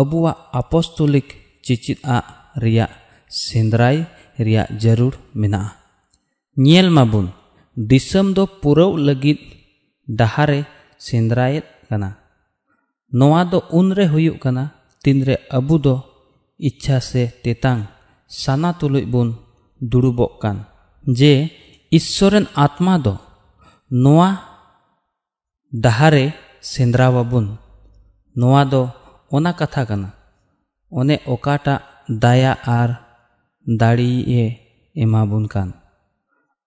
ᱟᱵᱚᱣᱟᱜ 0.00 0.38
ᱟᱯᱚᱥᱛᱚᱞᱤᱠ 0.60 1.28
ᱪᱤᱪᱤᱫ 1.64 1.98
ᱟᱜ 2.16 2.24
ᱨᱮᱭᱟᱜ 2.62 2.92
ᱥᱮᱸᱫᱽᱨᱟᱭ 3.28 3.96
ᱨᱮᱭᱟᱜ 4.44 4.68
ᱡᱟᱹᱨᱩᱲ 4.82 5.14
ᱢᱮᱱᱟᱜᱼᱟ 5.40 5.76
ᱧᱮᱞ 6.64 6.88
ᱢᱟᱵᱚᱱ 6.96 7.26
ᱫᱤᱥᱚᱢ 7.88 8.26
ᱫᱚ 8.36 8.44
ᱯᱩᱨᱟᱹᱣ 8.60 8.92
ᱞᱟᱹᱜᱤᱫ 9.06 9.38
ᱰᱟᱦᱟᱨᱮ 10.18 10.60
ᱥᱮᱸᱫᱽᱨᱟᱭᱮᱫ 11.06 11.64
ᱠᱟᱱᱟ 11.88 12.10
ᱱᱚᱣᱟ 13.18 13.40
ᱫᱚ 13.50 13.58
ᱩᱱᱨᱮ 13.78 14.04
ᱦᱩᱭᱩᱜ 14.12 14.38
ᱠᱟᱱᱟ 14.42 14.64
ᱛᱤᱱᱨᱮ 15.02 15.36
ᱟᱵᱚ 15.56 15.76
ᱫᱚ 15.84 15.94
ᱤᱪᱪᱷᱟ 16.68 16.96
ᱥᱮ 17.00 17.22
ᱛᱮᱛᱟᱝ 17.42 17.82
ᱥᱟᱱᱟ 18.42 18.70
ᱛᱩᱞᱩᱡ 18.78 19.06
ᱵᱚᱱ 19.12 19.28
ᱫᱩᱲᱩᱵᱚᱜ 19.90 20.32
ᱠᱟᱱ 20.42 20.56
ᱡᱮ 21.18 21.32
ᱤᱥᱥᱚᱨᱮᱱ 21.96 22.46
ᱟᱛᱢᱟ 22.64 22.94
ᱫᱚ 23.04 23.14
ᱱᱚᱣᱟ 24.02 24.28
ᱰᱟᱦᱟᱨᱮ 25.70 26.34
ᱥᱮᱸᱫᱽᱨᱟᱣᱟᱵᱚᱱ 26.60 27.46
ᱱᱚᱣᱟ 28.34 28.62
ᱫᱚ 28.66 28.82
ᱚᱱᱟ 29.30 29.50
ᱠᱟᱛᱷᱟ 29.54 29.86
ᱠᱟᱱᱟ 29.86 30.10
ᱚᱱᱮ 30.90 31.16
ᱚᱠᱟᱴᱟᱜ 31.32 31.82
ᱫᱟᱭᱟ 32.22 32.58
ᱟᱨ 32.66 32.90
ᱫᱟᱲᱮᱭᱮ 33.62 34.58
ᱮᱢᱟᱵᱚᱱ 35.02 35.46
ᱠᱟᱱ 35.46 35.70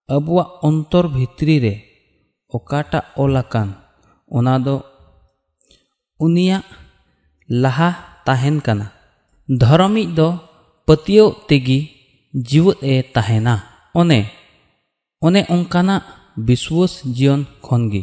ᱟᱵᱚᱣᱟᱜ 0.08 0.48
ᱚᱱᱛᱚᱨ 0.64 1.12
ᱵᱷᱤᱛᱨᱤ 1.12 1.56
ᱨᱮ 1.64 1.74
ᱚᱠᱟᱴᱟᱜ 2.48 3.04
ᱚᱞ 3.22 3.36
ᱟᱠᱟᱱ 3.42 3.76
ᱚᱱᱟ 4.36 4.56
ᱫᱚ 4.56 4.76
ᱩᱱᱤᱭᱟᱜ 6.24 6.64
ᱞᱟᱦᱟ 7.62 7.90
ᱛᱟᱦᱮᱱ 8.24 8.64
ᱠᱟᱱᱟ 8.64 8.86
ᱫᱷᱚᱨᱚᱢᱤᱡ 9.60 10.08
ᱫᱚ 10.16 10.28
ᱯᱟᱹᱛᱭᱟᱹᱣ 10.86 11.28
ᱛᱮᱜᱮ 11.48 11.78
ᱡᱤᱣᱮᱫ 12.32 12.80
ᱮ 12.80 12.94
ᱛᱟᱦᱮᱱᱟ 13.14 13.54
ᱚᱱᱮ 14.00 14.20
ᱚᱱᱮ 15.26 15.40
ᱚᱱᱠᱟᱱᱟᱜ 15.54 16.02
ᱵᱤᱥᱣᱟᱹᱥ 16.46 17.04
ᱡᱤᱭᱚᱱ 17.16 17.42
ᱠᱷᱚᱱᱜᱮ 17.66 18.02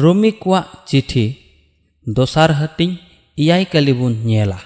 ᱨᱳᱢᱤ 0.00 0.30
ᱠᱚᱣᱟᱜ 0.42 0.66
ᱪᱤᱴᱷᱤ 0.88 1.26
ᱫᱚᱥᱟᱨ 2.16 2.50
ᱦᱟᱹᱴᱤᱧ 2.60 2.98
ᱮᱭᱟᱭ 3.42 3.64
ᱠᱟᱞᱤ 3.72 3.92
ᱵᱚᱱ 3.98 4.14
ᱧᱮᱞᱟ 4.28 4.58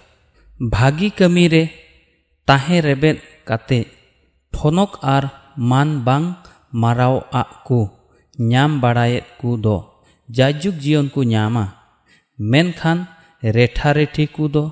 ᱵᱷᱟᱜᱤ 0.72 1.08
ᱠᱟᱹᱢᱤ 1.18 1.44
ᱨᱮ 1.52 1.62
ᱛᱟᱦᱮᱸ 2.46 2.80
ᱨᱮᱵᱮᱫ 2.86 3.16
ᱠᱟᱛᱮ 3.48 3.80
ᱴᱷᱚᱱᱚᱠ 4.54 4.92
ᱟᱨ 5.14 5.24
ᱢᱟᱱ 5.70 5.88
ᱵᱟᱝ 6.06 6.26
ᱢᱟᱨᱟᱣ 6.80 7.14
ᱟᱜ 7.40 7.50
ᱠᱚ 7.66 7.80
ᱧᱟᱢ 8.50 8.70
ᱵᱟᱲᱟᱭᱮᱫ 8.82 9.24
ᱠᱚ 9.40 9.50
ᱫᱚ 9.64 9.76
ᱡᱟᱭᱡᱩᱜᱽ 10.36 10.76
ᱡᱤᱭᱚᱱ 10.82 11.06
ᱠᱚ 11.14 11.20
ᱧᱟᱢᱟ 11.32 11.64
ᱢᱮᱱᱠᱷᱟᱱ 12.50 12.98
ᱨᱮᱴᱷᱟᱨᱮᱴᱷᱤ 13.56 14.24
ᱠᱚ 14.34 14.44
ᱫᱚ 14.54 14.64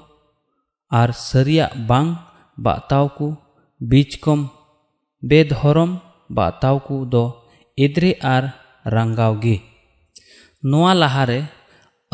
ᱟᱨ 1.01 1.11
ᱥᱟᱹᱨᱤᱭᱟᱜ 1.29 1.73
ᱵᱟᱝ 1.89 2.09
ᱵᱟᱛᱟᱣ 2.65 3.07
ᱠᱚ 3.19 3.29
ᱵᱤᱪ 3.91 4.11
ᱠᱚᱢ 4.25 4.41
ᱵᱮᱫᱷᱚᱨᱚᱢ 5.29 5.93
ᱵᱟᱛᱟᱣ 6.37 6.77
ᱠᱚ 6.87 6.97
ᱫᱚ 7.13 7.25
ᱮᱫᱽᱨᱮ 7.85 8.11
ᱟᱨ 8.35 8.45
ᱨᱟᱸᱜᱟᱣ 8.95 9.33
ᱜᱮ 9.43 9.57
ᱱᱚᱣᱟ 10.70 10.94
ᱞᱟᱦᱟᱨᱮ 11.02 11.40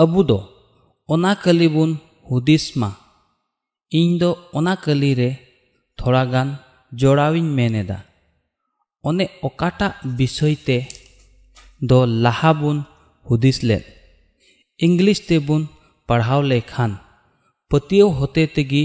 ᱟᱵᱚ 0.02 0.22
ᱫᱚ 0.30 0.40
ᱚᱱᱟ 1.14 1.32
ᱠᱟᱹᱞᱤ 1.44 1.68
ᱵᱚᱱ 1.76 1.92
ᱦᱩᱫᱤᱥ 2.28 2.66
ᱢᱟ 2.80 2.90
ᱤᱧ 4.00 4.14
ᱫᱚ 4.22 4.30
ᱚᱱᱟ 4.58 4.74
ᱠᱟᱹᱞᱤ 4.84 5.12
ᱨᱮ 5.20 5.30
ᱛᱷᱚᱲᱟᱜᱟᱱ 5.98 6.50
ᱡᱚᱲᱟᱣᱤᱧ 7.00 7.52
ᱢᱮᱱᱮᱫᱟ 7.58 7.98
ᱚᱱᱮ 9.08 9.26
ᱚᱠᱟᱴᱟᱜ 9.48 9.94
ᱵᱤᱥᱚᱭ 10.18 10.56
ᱛᱮ 10.68 10.78
ᱫᱚ 11.90 12.00
ᱞᱟᱦᱟ 12.24 12.52
ᱵᱚᱱ 12.60 12.78
ᱦᱩᱫᱤᱥ 13.28 13.58
ᱞᱮᱫ 13.68 13.84
ᱤᱝᱞᱤᱥ 14.86 15.20
ᱛᱮᱵᱚᱱ 15.28 15.64
ᱯᱟᱲᱦᱟᱣ 16.08 16.42
ᱞᱮᱠᱷᱟᱱ 16.52 16.92
ᱯᱟᱹᱛᱭᱟᱹᱣ 17.70 18.10
ᱦᱚᱛᱮ 18.20 18.44
ᱛᱮᱜᱮ 18.56 18.84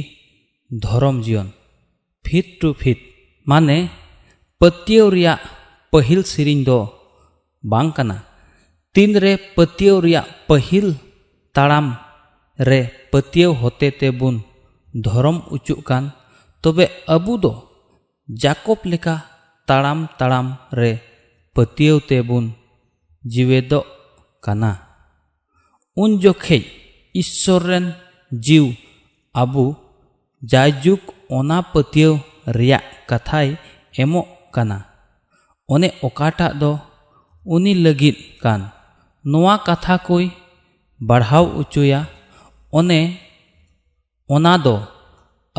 ᱫᱷᱚᱨᱚᱢ 0.83 1.17
ᱡᱤᱭᱚᱱ 1.25 1.49
ᱯᱷᱤᱴ 2.25 2.47
ᱴᱩ 2.61 2.69
ᱯᱷᱤᱴ 2.81 2.99
ᱢᱟᱱᱮ 3.51 3.79
ᱯᱟᱹᱛᱭᱟᱹᱣ 4.61 5.07
ᱨᱮᱭᱟᱜ 5.15 5.41
ᱯᱟᱹᱦᱤᱞ 5.91 6.21
ᱥᱮᱨᱮᱧ 6.33 6.63
ᱫᱚ 6.69 6.79
ᱵᱟᱝ 7.71 7.91
ᱠᱟᱱᱟ 7.97 8.17
तीन 8.95 9.17
रे 9.25 9.33
पतियों 9.57 10.01
रिया 10.03 10.21
पहल 10.49 10.87
ताड़ाम 11.55 11.87
रे 12.59 12.81
पतियों 13.13 13.55
होते 13.57 13.89
ते 14.01 14.11
बुन 14.21 14.35
धर्म 14.95 15.37
उचुक 15.57 15.81
कान 15.89 16.11
तबे 16.65 16.87
अबु 17.15 17.37
दो 17.45 17.53
जाकोब 18.29 18.83
लेका 18.93 19.15
ताड़ाम 19.69 20.05
ताड़ाम 20.19 20.51
रे 20.79 20.91
पतियों 21.57 21.99
ते 22.09 22.21
बुन 22.29 22.53
जीवेद 23.25 23.73
काना 24.43 24.71
उन 25.97 26.19
जोखे 26.19 26.61
ईश्वर 27.15 27.63
रेन 27.71 27.87
जीव 28.33 28.69
अबु 29.35 29.65
जाजुक 30.43 31.15
ओना 31.39 31.61
पतियों 31.73 32.15
रिया 32.59 32.81
कथाई 33.11 33.57
एमो 34.03 34.23
काना 34.55 34.79
ओने 35.69 35.93
ओकाटा 36.05 36.53
दो 36.61 36.73
उनी 37.47 37.75
कान 38.45 38.71
ᱱᱚᱣᱟ 39.32 39.54
ᱠᱟᱛᱷᱟ 39.68 39.96
ᱠᱚᱭ 40.08 40.26
ᱵᱟᱲᱦᱟᱣ 41.08 41.46
ᱚᱪᱚᱭᱟ 41.60 42.00
ᱚᱱᱮ 42.78 43.00
ᱚᱱᱟ 44.36 44.54
ᱫᱚ 44.66 44.76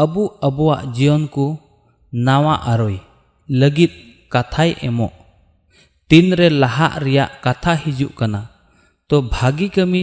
ᱟᱵᱚ 0.03 0.23
ᱟᱵᱚᱣᱟᱜ 0.47 0.83
ᱡᱤᱭᱚᱱ 0.95 1.25
ko 1.35 1.45
nawa 2.27 2.55
aroy 2.73 2.97
ᱞᱟᱹᱜᱤᱫ 3.61 3.93
ᱠᱟᱛᱷᱟᱭ 4.33 4.71
ᱮᱢᱚᱜ 4.89 5.13
ᱛᱤᱱᱨᱮ 6.09 6.47
ᱞᱟᱦᱟᱜ 6.61 6.95
ᱨᱮᱭᱟᱜ 7.05 7.31
ᱠᱟᱛᱷᱟ 7.45 7.73
ᱦᱤᱡᱩᱜ 7.83 8.13
ᱠᱟᱱᱟ 8.19 8.41
ᱛᱚ 9.09 9.17
ᱵᱷᱟᱜᱤ 9.33 9.69
ᱠᱟᱹᱢᱤ 9.77 10.03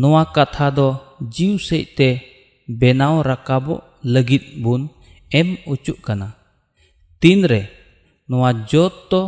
ᱱᱚᱣᱟ 0.00 0.22
ᱠᱟᱛᱷᱟ 0.36 0.66
ᱫᱚ 0.76 0.88
ᱡᱤᱣ 1.34 1.54
ᱥᱮᱡ 1.66 1.84
ᱛᱮ 1.98 2.08
ᱵᱮᱱᱟᱣ 2.80 3.14
ᱨᱟᱠᱟᱵᱚᱜ 3.28 3.84
ᱞᱟᱹᱜᱤᱫ 4.14 4.44
ᱵᱚᱱ 4.62 4.82
ᱮᱢ 5.38 5.48
ᱚᱪᱚᱜ 5.72 5.98
ᱠᱟᱱᱟ 6.06 6.28
ᱛᱤᱱᱨᱮ 7.20 7.60
ᱱᱚᱣᱟ 8.28 8.50
ᱡᱚᱛᱚ 8.70 9.20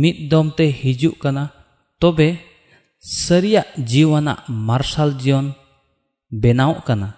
ᱢᱤᱫ 0.00 0.16
ᱫᱚᱢ 0.30 0.46
ᱛᱮ 0.56 0.64
ᱦᱤᱡᱩᱜ 0.80 1.14
ᱠᱟᱱᱟ 1.22 1.44
ᱛᱚᱵᱮ 2.00 2.28
ᱥᱟᱹᱨᱤᱭᱟᱜ 3.04 3.68
ᱡᱤᱣᱟᱱᱟᱜ 3.90 4.44
ᱢᱟᱨᱥᱟᱞ 4.68 5.10
ᱡᱤᱭᱚᱱ 5.20 5.46
ᱵᱮᱱᱟᱣᱚᱜ 6.42 6.84
ᱠᱟᱱᱟ 6.86 7.08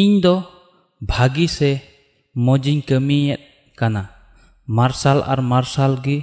ᱤᱧ 0.00 0.20
ᱫᱚ 0.24 0.34
ᱵᱷᱟᱜᱤ 1.10 1.46
ᱥᱮ 1.56 1.70
ᱢᱚᱡᱤᱧ 2.44 2.82
ᱠᱟᱹᱢᱤᱭᱮᱫ 2.88 3.40
ᱠᱟᱱᱟ 3.78 4.02
ᱢᱟᱨᱥᱟᱞ 4.76 5.18
ᱟᱨ 5.32 5.40
ᱢᱟᱨᱥᱟᱞ 5.52 5.92
ᱜᱮ 6.04 6.18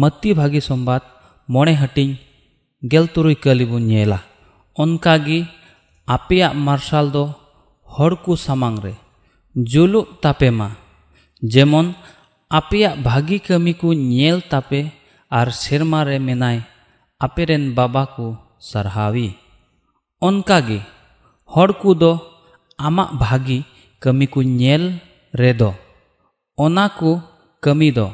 ᱢᱟᱹᱛᱤ 0.00 0.30
ᱵᱷᱟᱜᱤ 0.40 0.60
ᱥᱚᱢᱵᱟᱫ 0.68 1.02
ᱢᱚᱬᱮ 1.52 1.72
ᱦᱟᱹᱴᱤᱧ 1.80 2.18
ᱜᱮᱞ 2.90 3.06
ᱛᱩᱨᱩᱭ 3.12 3.36
ᱠᱟᱹᱞᱤ 3.44 3.64
ᱵᱚᱱ 3.70 3.84
ᱧᱮᱞᱟ 3.90 4.18
ᱚᱱᱠᱟᱜᱮ 4.82 5.38
ᱟᱯᱮᱭᱟᱜ 6.14 6.54
ᱢᱟᱨᱥᱟᱞ 6.66 7.06
ᱫᱚ 7.14 7.24
ᱦᱚᱲ 7.94 8.12
ᱠᱚ 8.24 8.32
ᱥᱟᱢᱟᱝ 8.46 8.78
ᱨᱮ 8.84 8.94
ᱡᱩᱞᱩᱜ 9.70 10.06
ᱛᱟᱯᱮ 10.22 10.48
ᱢᱟ 10.58 10.68
ᱡᱮᱢᱚᱱ 11.52 11.86
ᱟᱯᱮᱭᱟᱜ 12.58 12.94
ᱵᱷᱟᱹᱜᱤ 13.06 13.38
ᱠᱟᱹᱢᱤ 13.46 13.72
ᱠᱚ 13.80 13.88
ᱧᱮᱞ 13.94 14.38
ᱛᱟᱯᱮ 14.50 14.80
ᱟᱨ 15.38 15.48
ᱥᱮᱨᱢᱟ 15.62 16.00
ᱨᱮ 16.08 16.18
ᱢᱮᱱᱟᱭ 16.26 16.58
ᱟᱯᱮᱨᱮᱱ 17.24 17.64
ᱵᱟᱵᱟ 17.76 18.02
ᱠᱚ 18.14 18.26
ᱥᱟᱨᱦᱟᱣᱤ 18.70 19.28
ᱚᱱᱠᱟᱜᱮ 20.26 20.78
ᱦᱚᱲ 21.52 21.70
ᱠᱚᱫᱚ 21.80 22.12
ᱟᱢᱟᱜ 22.86 23.10
ᱵᱷᱟᱹᱜᱤ 23.20 23.58
ᱠᱟᱹᱢᱤ 24.02 24.26
ᱠᱚ 24.32 24.40
ᱧᱮᱞ 24.40 24.84
ᱨᱮᱫᱚ 25.40 25.70
ᱚᱱᱟ 26.64 26.84
ᱠᱚ 26.98 27.20
ᱠᱟᱹᱢᱤ 27.64 27.88
ᱫᱚ 27.96 28.06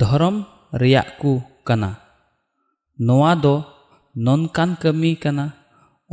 ᱫᱷᱚᱨᱚᱢ 0.00 0.36
ᱨᱮᱭᱟᱜ 0.80 1.08
ᱠᱚ 1.20 1.44
ᱠᱟᱱᱟ 1.66 1.90
ᱱᱚᱣᱟ 3.06 3.32
ᱫᱚ 3.44 3.54
ᱱᱚᱝᱠᱟᱱ 4.24 4.80
ᱠᱟᱹᱢᱤ 4.82 5.16
ᱠᱟᱱᱟ 5.22 5.52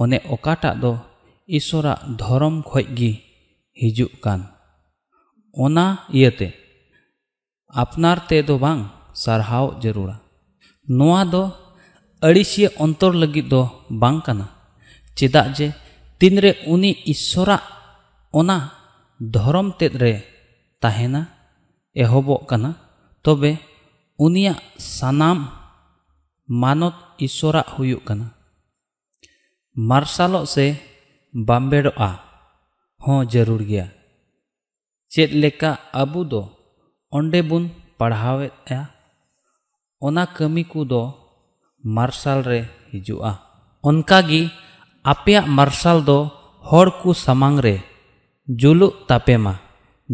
ᱚᱱᱮ 0.02 0.18
ᱚᱠᱟᱴᱟᱜ 0.34 0.80
ᱫᱚ 0.84 0.92
ᱤᱥᱚᱨᱟᱜ 1.58 2.00
ᱫᱷᱚᱨᱚᱢ 2.20 2.56
ᱠᱷᱚᱡ 2.68 2.88
ᱜᱮ 2.98 3.12
ᱦᱤᱡᱩᱜ 3.80 4.12
ᱠᱟᱱ 4.24 4.42
ᱚᱱᱟ 5.64 5.86
ᱤᱭᱟᱹᱛᱮ 6.16 6.50
ᱟᱯᱱᱟᱨ 7.82 8.18
ᱛᱮᱫᱚ 8.30 8.56
ᱵᱟᱝ 8.64 8.82
ᱥᱟᱨᱦᱟᱣ 9.24 9.80
ᱡᱟᱹᱨᱩᱲᱟ 9.82 10.16
ᱱᱚᱣᱟ 10.98 11.22
ᱫᱚ 11.34 11.44
ᱟᱹᱲᱤᱥᱤᱭᱟᱹ 12.26 12.70
ᱚᱱᱛᱚᱨ 12.84 13.14
ᱞᱟᱹᱜᱤᱫ 13.22 13.48
ᱫᱚ 13.52 13.62
ᱵᱟᱝ 14.02 14.20
ᱠᱟᱱᱟ 14.26 14.46
ᱪᱮᱫᱟᱜ 15.18 15.48
ᱡᱮ 15.58 15.68
ᱛᱤᱱᱨᱮ 16.20 16.52
ᱩᱱᱤ 16.74 16.92
ᱤᱥᱚᱨᱟᱜ 17.14 17.64
ᱚᱱᱟ 18.40 18.58
ᱫᱷᱚᱨᱚᱢ 19.34 19.68
ᱛᱮᱫ 19.80 19.94
ᱨᱮ 20.02 20.14
ᱛᱟᱦᱮᱱᱟ 20.82 21.22
ᱮᱦᱚᱵᱚᱜ 22.04 22.42
ᱠᱟᱱᱟ 22.50 22.70
ᱛᱚᱵᱮ 23.24 23.52
ᱩᱱᱤᱭᱟᱜ 24.26 24.60
ᱥᱟᱱᱟᱢ 24.98 25.40
ᱢᱟᱱᱚᱛ 26.62 26.96
ᱤᱥᱚᱨᱟᱜ 27.26 27.68
ᱦᱩᱭᱩᱜ 27.76 28.02
ᱠᱟᱱᱟ 28.08 28.26
ᱢᱟᱨᱥᱟᱞᱚᱜ 29.90 30.46
ᱥᱮ 30.56 30.66
ᱵᱟᱢᱵᱮᱲᱚᱜᱼᱟ 31.48 32.10
ᱦᱚᱸ 33.04 33.22
ᱡᱟᱹᱨᱩᱲ 33.32 33.62
ᱜᱮᱭᱟ 33.70 33.88
ᱪᱮᱫ 35.14 35.30
ᱞᱮᱠᱟ 35.42 35.72
ᱟᱵᱚ 36.02 36.22
ᱫᱚ 36.32 36.42
ᱚᱸᱰᱮ 37.18 37.40
ᱵᱚᱱ 37.50 37.64
ᱯᱟᱲᱦᱟᱣᱮᱫᱼᱟ 37.98 38.80
ᱚᱱᱟ 40.06 40.24
ᱠᱟᱹᱢᱤ 40.36 40.64
ᱠᱚᱫᱚ 40.72 41.02
ᱢᱟᱨᱥᱟᱞ 41.96 42.40
ᱨᱮ 42.50 42.60
ᱦᱤᱡᱩᱜᱼᱟ 42.92 43.32
ᱚᱱᱠᱟᱜᱮ 43.84 44.42
ᱟᱯᱮᱭᱟᱜ 45.12 45.46
ᱢᱟᱨᱥᱟᱞ 45.48 46.04
ᱫᱚ 46.08 46.18
ᱦᱚᱲ 46.70 46.88
ᱠᱚ 47.02 47.10
ᱥᱟᱢᱟᱝ 47.14 47.58
ᱨᱮ 47.66 47.76
ᱡᱩᱞᱩᱜ 48.60 48.94
ᱛᱟᱯᱮ 49.08 49.36
ᱢᱟ 49.46 49.54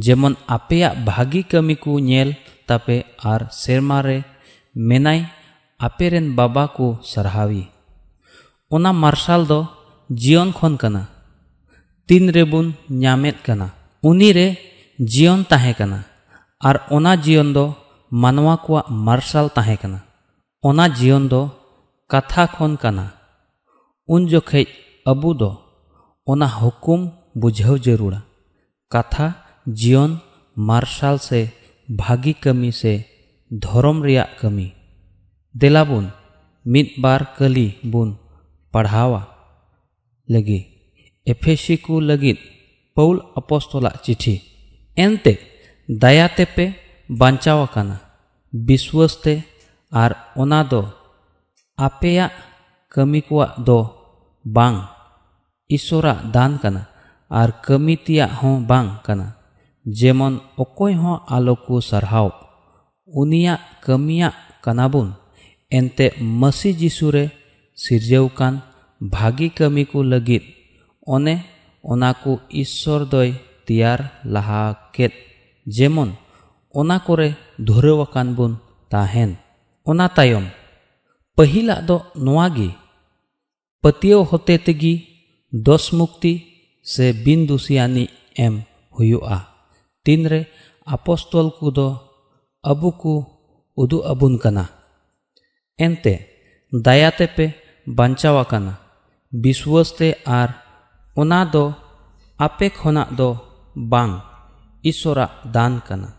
ᱡᱮᱢᱚᱱ 0.04 0.36
ᱟᱯᱮᱭᱟᱜ 0.56 1.02
ᱵᱷᱟᱹᱜᱤ 1.08 1.42
ᱠᱟᱹᱢᱤ 1.52 1.76
ᱠᱚ 1.84 1.98
ᱧᱮᱞ 2.00 2.30
ᱛᱟᱯᱮ 2.68 2.98
ᱟᱨ 3.18 3.42
ᱥᱮᱨᱢᱟ 3.62 3.98
ᱨᱮ 4.06 4.18
ᱢᱮᱱᱟᱭ 4.76 5.20
ᱟᱯᱮᱨᱮᱱ 5.80 6.36
ᱵᱟᱵᱟ 6.38 6.68
ᱠᱚ 6.76 7.00
ᱥᱟᱨᱦᱟᱣᱤ 7.02 7.64
ᱚᱱᱟ 8.70 8.92
ᱢᱟᱨᱥᱟᱞ 8.94 9.42
ᱫᱚ 9.50 9.60
ᱡᱤᱭᱚᱱ 10.22 10.52
ᱠᱷᱚᱱ 10.58 10.76
ᱠᱟᱱᱟ 10.82 11.10
ᱛᱤᱱ 12.08 12.30
ᱨᱮᱵᱚᱱ 12.36 12.68
ᱧᱟᱢᱮᱫ 12.90 13.38
ᱠᱟᱱᱟ 13.46 13.68
ᱩᱱᱤᱨᱮ 14.04 14.48
ᱡᱤᱭᱚᱱ 15.00 15.42
ᱛᱟᱦᱮᱸ 15.50 15.74
ᱠᱟᱱᱟ 15.80 16.00
ᱟᱨ 16.60 16.78
ᱚᱱᱟ 16.96 17.18
ᱡᱤᱭᱚᱱ 17.18 17.50
ᱫᱚ 17.56 17.66
ᱢᱟᱱᱣᱟ 18.12 18.56
ᱠᱚᱣᱟᱜ 18.64 18.88
ᱢᱟᱨᱥᱟᱞ 18.92 19.48
ᱛᱟᱦᱮᱸ 19.56 19.78
ᱠᱟᱱᱟ 19.82 20.00
ᱚᱱᱟ 20.62 20.86
ᱡᱤᱭᱚᱱ 20.90 21.28
ᱫᱚ 21.32 21.42
ᱠᱟᱛᱷᱟ 22.12 22.44
ᱠᱷᱚᱱ 22.56 22.74
ᱠᱟᱱᱟ 22.82 23.06
ᱩᱱ 24.14 24.22
ᱡᱚᱠᱷᱮᱡ 24.32 24.68
ᱟᱵᱚ 25.12 25.30
ᱫᱚ 25.40 25.50
ᱚᱱᱟ 26.32 26.48
ᱦᱩᱠᱩᱢ 26.60 27.02
ᱵᱩᱡᱷᱟᱹᱣ 27.40 27.76
ᱡᱟᱹᱨᱩᱲᱟ 27.86 28.20
ᱠᱟᱛᱷᱟ 28.94 29.28
ᱡᱤᱭᱚᱱ 29.80 30.12
ᱢᱟᱨᱥᱟᱞ 30.68 31.18
ᱥᱮ 31.28 31.40
ᱵᱷᱟᱹᱜᱤ 32.00 32.34
ᱠᱟᱹᱢᱤ 32.44 32.70
ᱥᱮ 32.82 32.94
ᱫᱷᱚᱨᱚᱢ 33.64 33.98
ᱨᱮᱭᱟᱜ 34.06 34.30
ᱠᱟᱹᱢᱤ 34.40 34.68
ᱫᱮᱞᱟᱵᱩᱱ 35.60 36.06
ᱢᱤᱫ 36.72 36.88
ᱵᱟᱨ 37.04 37.22
ᱠᱟᱹᱞᱤ 37.38 37.68
ᱵᱩᱱ 37.92 38.10
ᱯᱟᱲᱦᱟᱣᱟ 38.74 39.22
ᱞᱟᱹᱜᱤᱫ 40.34 40.64
ᱮᱯᱷᱮᱥᱤ 41.32 41.76
ᱠᱚ 41.86 41.94
ᱞᱟᱹᱜᱤᱫ 42.10 42.38
ᱯᱟᱩᱞ 42.96 43.18
ᱟᱯᱚᱥᱛᱚᱞᱟᱜ 43.40 43.96
ᱪᱤᱴᱷᱤ 44.04 44.36
ᱮᱱᱛᱮ 45.04 45.34
ᱫᱟᱭᱟ 46.02 46.28
ᱛᱮᱯᱮ 46.38 46.66
ᱵᱟᱧᱪᱟᱣ 47.20 47.60
ᱟᱠᱟᱱᱟ 47.68 47.98
ᱵᱤᱥᱣᱟᱹᱥ 48.66 49.14
ᱛᱮ 49.24 49.34
ᱟᱨ 50.04 50.12
ᱚᱱᱟ 50.42 50.60
ᱫᱚ 50.72 50.82
ᱟᱯᱮᱭᱟᱜ 51.80 52.32
ᱠᱟᱹᱢᱤ 52.88 53.20
ᱠᱚᱣᱟᱜ 53.28 53.60
ᱫᱚ 53.68 53.80
ᱵᱟᱝ 54.48 54.88
ᱤᱥᱚᱨᱟᱜ 55.68 56.32
ᱫᱟᱱ 56.32 56.56
ᱠᱟᱱᱟ 56.62 56.88
ᱟᱨ 57.28 57.60
ᱠᱟᱹᱢᱤ 57.66 58.00
ᱛᱮᱭᱟᱜ 58.00 58.32
ᱦᱚᱸ 58.40 58.64
ᱵᱟᱝ 58.70 59.04
ᱠᱟᱱᱟ 59.06 59.36
ᱡᱮᱢᱚᱱ 59.84 60.40
ᱚᱠᱚᱭ 60.56 60.94
ᱦᱚᱸ 60.96 61.20
ᱟᱞᱚ 61.28 61.60
ᱠᱚ 61.66 61.84
ᱥᱟᱨᱦᱟᱣ 61.84 62.32
ᱩᱱᱤᱭᱟᱜ 63.20 63.60
ᱠᱟᱹᱢᱤᱭᱟᱜ 63.84 64.36
ᱠᱟᱱᱟᱵᱩᱱ 64.64 65.14
ᱮᱱᱛᱮ 65.68 66.16
ᱢᱟᱹᱥᱤ 66.22 66.72
ᱡᱤᱥᱩ 66.80 67.12
ᱨᱮ 67.16 67.26
ᱥᱤᱨᱡᱟᱹᱣ 67.76 68.26
ᱠᱟᱱ 68.32 68.64
ᱵᱷᱟᱹᱜᱤ 69.02 69.52
ᱠᱟᱹᱢᱤ 69.52 69.84
ᱠᱚ 69.92 70.00
ᱞᱟᱹᱜᱤᱫ 70.12 70.44
ᱚᱱᱮ 71.04 71.36
ᱚᱱᱟ 71.84 72.10
ᱠᱚ 72.16 72.32
ᱤᱥᱥᱚᱨ 72.50 73.04
ᱫᱚᱭ 73.12 73.30
ᱛᱮᱭᱟᱨ 73.68 74.00
ᱞᱟᱦᱟ 74.24 74.90
ᱠᱮᱫ 74.96 75.12
ᱡᱮᱢᱚᱱ 75.76 76.16
ᱚᱱᱟ 76.80 76.98
ᱠᱚᱨᱮ 77.06 77.36
ᱫᱷᱩᱨᱟᱹᱣ 77.60 78.00
ᱟᱠᱟᱱ 78.06 78.32
ᱵᱚᱱ 78.38 78.54
ᱛᱟᱦᱮᱱ 78.92 79.32
ᱚᱱᱟ 79.90 80.06
ᱛᱟᱭᱚᱢ 80.08 80.46
ᱯᱟᱹᱦᱤᱞᱟᱜ 81.40 81.82
ᱫᱚ 81.88 81.98
ᱱᱚᱣᱟ 82.24 82.48
ᱜᱮ 82.56 82.70
ᱯᱟᱹᱛᱭᱟᱹᱣ 83.82 84.22
ᱦᱚᱛᱮ 84.30 84.56
ᱛᱮᱜᱮ 84.66 84.94
ᱫᱚᱥ 85.66 85.86
ᱢᱩᱠᱛᱤ 85.98 86.34
ᱥᱮ 86.92 87.06
ᱵᱤᱱ 87.24 87.42
ᱫᱩᱥᱤᱭᱟᱱᱤ 87.50 88.04
ᱮᱢ 88.46 88.56
ᱦᱩᱭᱩᱜᱼᱟ 88.96 89.38
ᱛᱤᱱᱨᱮ 90.04 90.40
ᱟᱯᱚᱥᱛᱚᱞ 90.94 91.48
ᱠᱚᱫᱚ 91.58 91.88
ᱟᱵᱚ 92.70 92.90
ᱠᱚ 93.02 93.14
ᱩᱫᱩᱜ 93.82 94.04
ᱟᱵᱚᱱ 94.12 94.36
ᱠᱟᱱᱟ 94.44 94.66
ᱮᱱᱛᱮ 95.86 96.14
ᱫᱟᱭᱟ 96.86 97.10
ᱛᱮᱯᱮ 97.18 97.46
ᱵᱟᱧᱪᱟᱣ 97.98 98.36
ᱟᱠᱟᱱᱟ 98.44 98.74
ᱵᱤᱥᱣᱟᱹᱥ 99.42 99.90
ᱛᱮ 100.00 100.08
ᱟᱨ 100.40 100.50
ᱚᱱᱟ 101.22 101.40
ᱫᱚ 101.54 101.64
ᱟᱯᱮ 102.46 102.68
ᱠᱷᱚᱱᱟᱜ 102.78 103.10
ᱫᱚ 103.20 103.30
ᱵᱟᱝ 103.92 104.14
ᱤᱥᱚᱨᱟᱜ 104.90 105.32
ᱫᱟᱱ 105.56 105.74
ᱠᱟᱱᱟ 105.88 106.10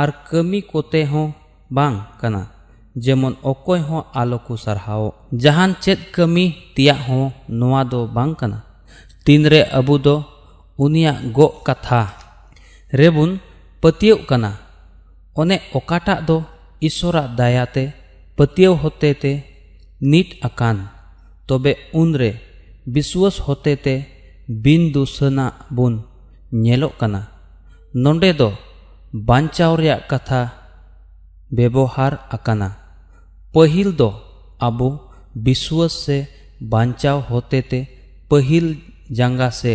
ᱟᱨ 0.00 0.10
ᱠᱟᱹᱢᱤ 0.28 0.60
ᱠᱚᱛᱮ 0.70 1.00
ᱦᱚᱸ 1.10 1.28
ᱵᱟᱝ 1.76 1.96
ᱠᱟᱱᱟ 2.20 2.42
ᱡᱮᱢᱚᱱ 3.04 3.34
ᱚᱠᱚᱭ 3.42 3.80
ᱦᱚᱸ 3.88 4.04
ᱟᱞᱚ 4.20 4.38
ᱠᱚ 4.46 4.54
ᱥᱟᱨᱦᱟᱣ 4.64 5.04
ᱡᱟᱦᱟᱱ 5.42 5.72
ᱪᱮᱫ 5.82 6.10
ᱠᱟᱹᱢᱤ 6.14 6.44
ᱛᱮᱭᱟᱜ 6.74 7.00
ᱦᱚᱸ 7.06 7.32
ᱱᱚᱣᱟ 7.58 7.80
ᱫᱚ 7.90 8.00
ᱵᱟᱝ 8.14 8.34
ᱠᱟᱱᱟ 8.40 8.58
ᱛᱤᱱᱨᱮ 9.24 9.60
ᱟᱵᱚ 9.78 9.94
ᱫᱚ 9.98 10.16
ᱩᱱᱤᱭᱟᱜ 10.84 11.18
ᱜᱚᱜ 11.36 11.62
ᱠᱟᱛᱷᱟ 11.66 12.00
ᱨᱮᱵᱚᱱ 12.98 13.38
ᱯᱟᱹᱛᱭᱟᱹᱜ 13.80 14.26
ᱠᱟᱱᱟ 14.28 14.50
ᱚᱱᱮ 15.40 15.56
ᱚᱠᱟᱴᱟᱜ 15.78 16.26
ᱫᱚ 16.28 16.36
ᱤᱥᱚᱨᱟᱜ 16.86 17.36
ᱫᱟᱭᱟᱛᱮ 17.38 17.84
ᱯᱟᱹᱛᱭᱟᱹᱣ 18.36 18.74
ᱦᱚᱛᱮᱛᱮ 18.82 19.32
ᱱᱤᱴ 20.10 20.28
ᱟᱠᱟᱱ 20.48 20.88
ᱛᱚᱵᱮ 21.46 21.72
ᱩᱱᱨᱮ 22.00 22.30
ᱵᱤᱥᱣᱟᱹᱥ 22.92 23.36
ᱦᱚᱛᱮᱛᱮ 23.46 23.94
ᱵᱤᱱ 24.62 24.82
ᱫᱩᱥᱟᱹᱱᱟᱜ 24.94 25.54
ᱵᱚᱱ 25.76 25.94
ᱧᱮᱞᱚᱜ 26.62 26.94
ᱠᱟᱱᱟ 27.00 27.20
ᱱᱚᱰᱮ 28.02 28.30
ᱫᱚ 28.40 28.50
ᱵᱟᱧᱪᱟᱣ 29.26 29.72
ᱨᱮᱭᱟᱜ 29.80 30.02
ᱠᱟᱛᱷᱟ 30.10 30.40
ᱵᱮᱵᱚᱦᱟᱨ 31.56 32.12
ᱟᱠᱟᱱᱟ 32.34 32.68
ᱯᱟᱹᱦᱤᱞ 33.54 33.88
ᱫᱚ 34.00 34.10
ᱟᱵᱚ 34.66 34.88
ᱵᱤᱥᱣᱟᱹᱥ 35.44 35.92
ᱥᱮ 36.04 36.16
ᱵᱟᱧᱪᱟᱣ 36.70 37.18
ᱦᱚᱛᱮᱛᱮ 37.30 37.80
ᱯᱟᱹᱦᱤᱞ 38.28 38.66
ᱡᱟᱸᱜᱟ 39.18 39.48
ᱥᱮ 39.60 39.74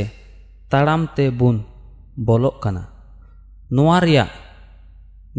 ᱛᱟᱲᱟᱢ 0.70 1.02
ᱛᱮ 1.16 1.26
ᱵᱚᱱ 1.40 1.58
ᱵᱚᱞᱚᱜ 2.28 2.56
ᱠᱟᱱᱟ 2.64 2.84
ᱱᱚᱣᱟ 3.74 3.98
ᱨᱮᱭᱟᱜ 4.06 4.32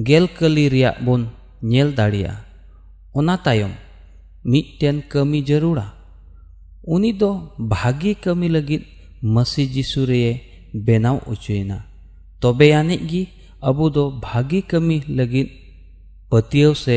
ᱜᱮᱞ 0.07 0.27
ᱠᱟᱹᱞᱤ 0.37 0.65
ᱨᱮᱭᱟᱜ 0.75 0.97
ᱵᱚᱱ 1.05 1.23
ᱧᱮᱞ 1.71 1.89
ᱫᱟᱲᱮᱭᱟᱜᱼᱟ 1.99 2.45
ᱚᱱᱟ 3.19 3.35
ᱛᱟᱭᱚᱢ 3.45 3.73
ᱢᱤᱫᱴᱮᱱ 4.51 4.97
ᱠᱟᱹᱢᱤ 5.11 5.39
ᱡᱟᱹᱨᱩᱲᱟ 5.49 5.87
ᱩᱱᱤ 6.95 7.11
ᱫᱚ 7.21 7.31
ᱵᱷᱟᱹᱜᱤ 7.59 8.13
ᱠᱟᱹᱢᱤ 8.25 8.49
ᱞᱟᱹᱜᱤᱫ 8.57 8.83
ᱢᱟᱹᱥᱤ 9.23 9.63
ᱡᱤᱥᱩ 9.75 10.01
ᱨᱮᱭ 10.11 10.29
ᱵᱮᱱᱟᱣ 10.87 11.17
ᱚᱪᱚᱭᱮᱱᱟ 11.33 11.79
ᱛᱚᱵᱮ 12.41 12.67
ᱟᱹᱱᱤᱡ 12.81 13.03
ᱜᱮ 13.11 13.23
ᱟᱵᱚ 13.69 13.85
ᱫᱚ 13.91 14.05
ᱵᱷᱟᱹᱜᱤ 14.25 14.61
ᱠᱟᱹᱢᱤ 14.71 14.97
ᱞᱟᱹᱜᱤᱫ 15.19 15.49
ᱯᱟᱹᱛᱭᱟᱹᱣ 16.31 16.73
ᱥᱮ 16.85 16.97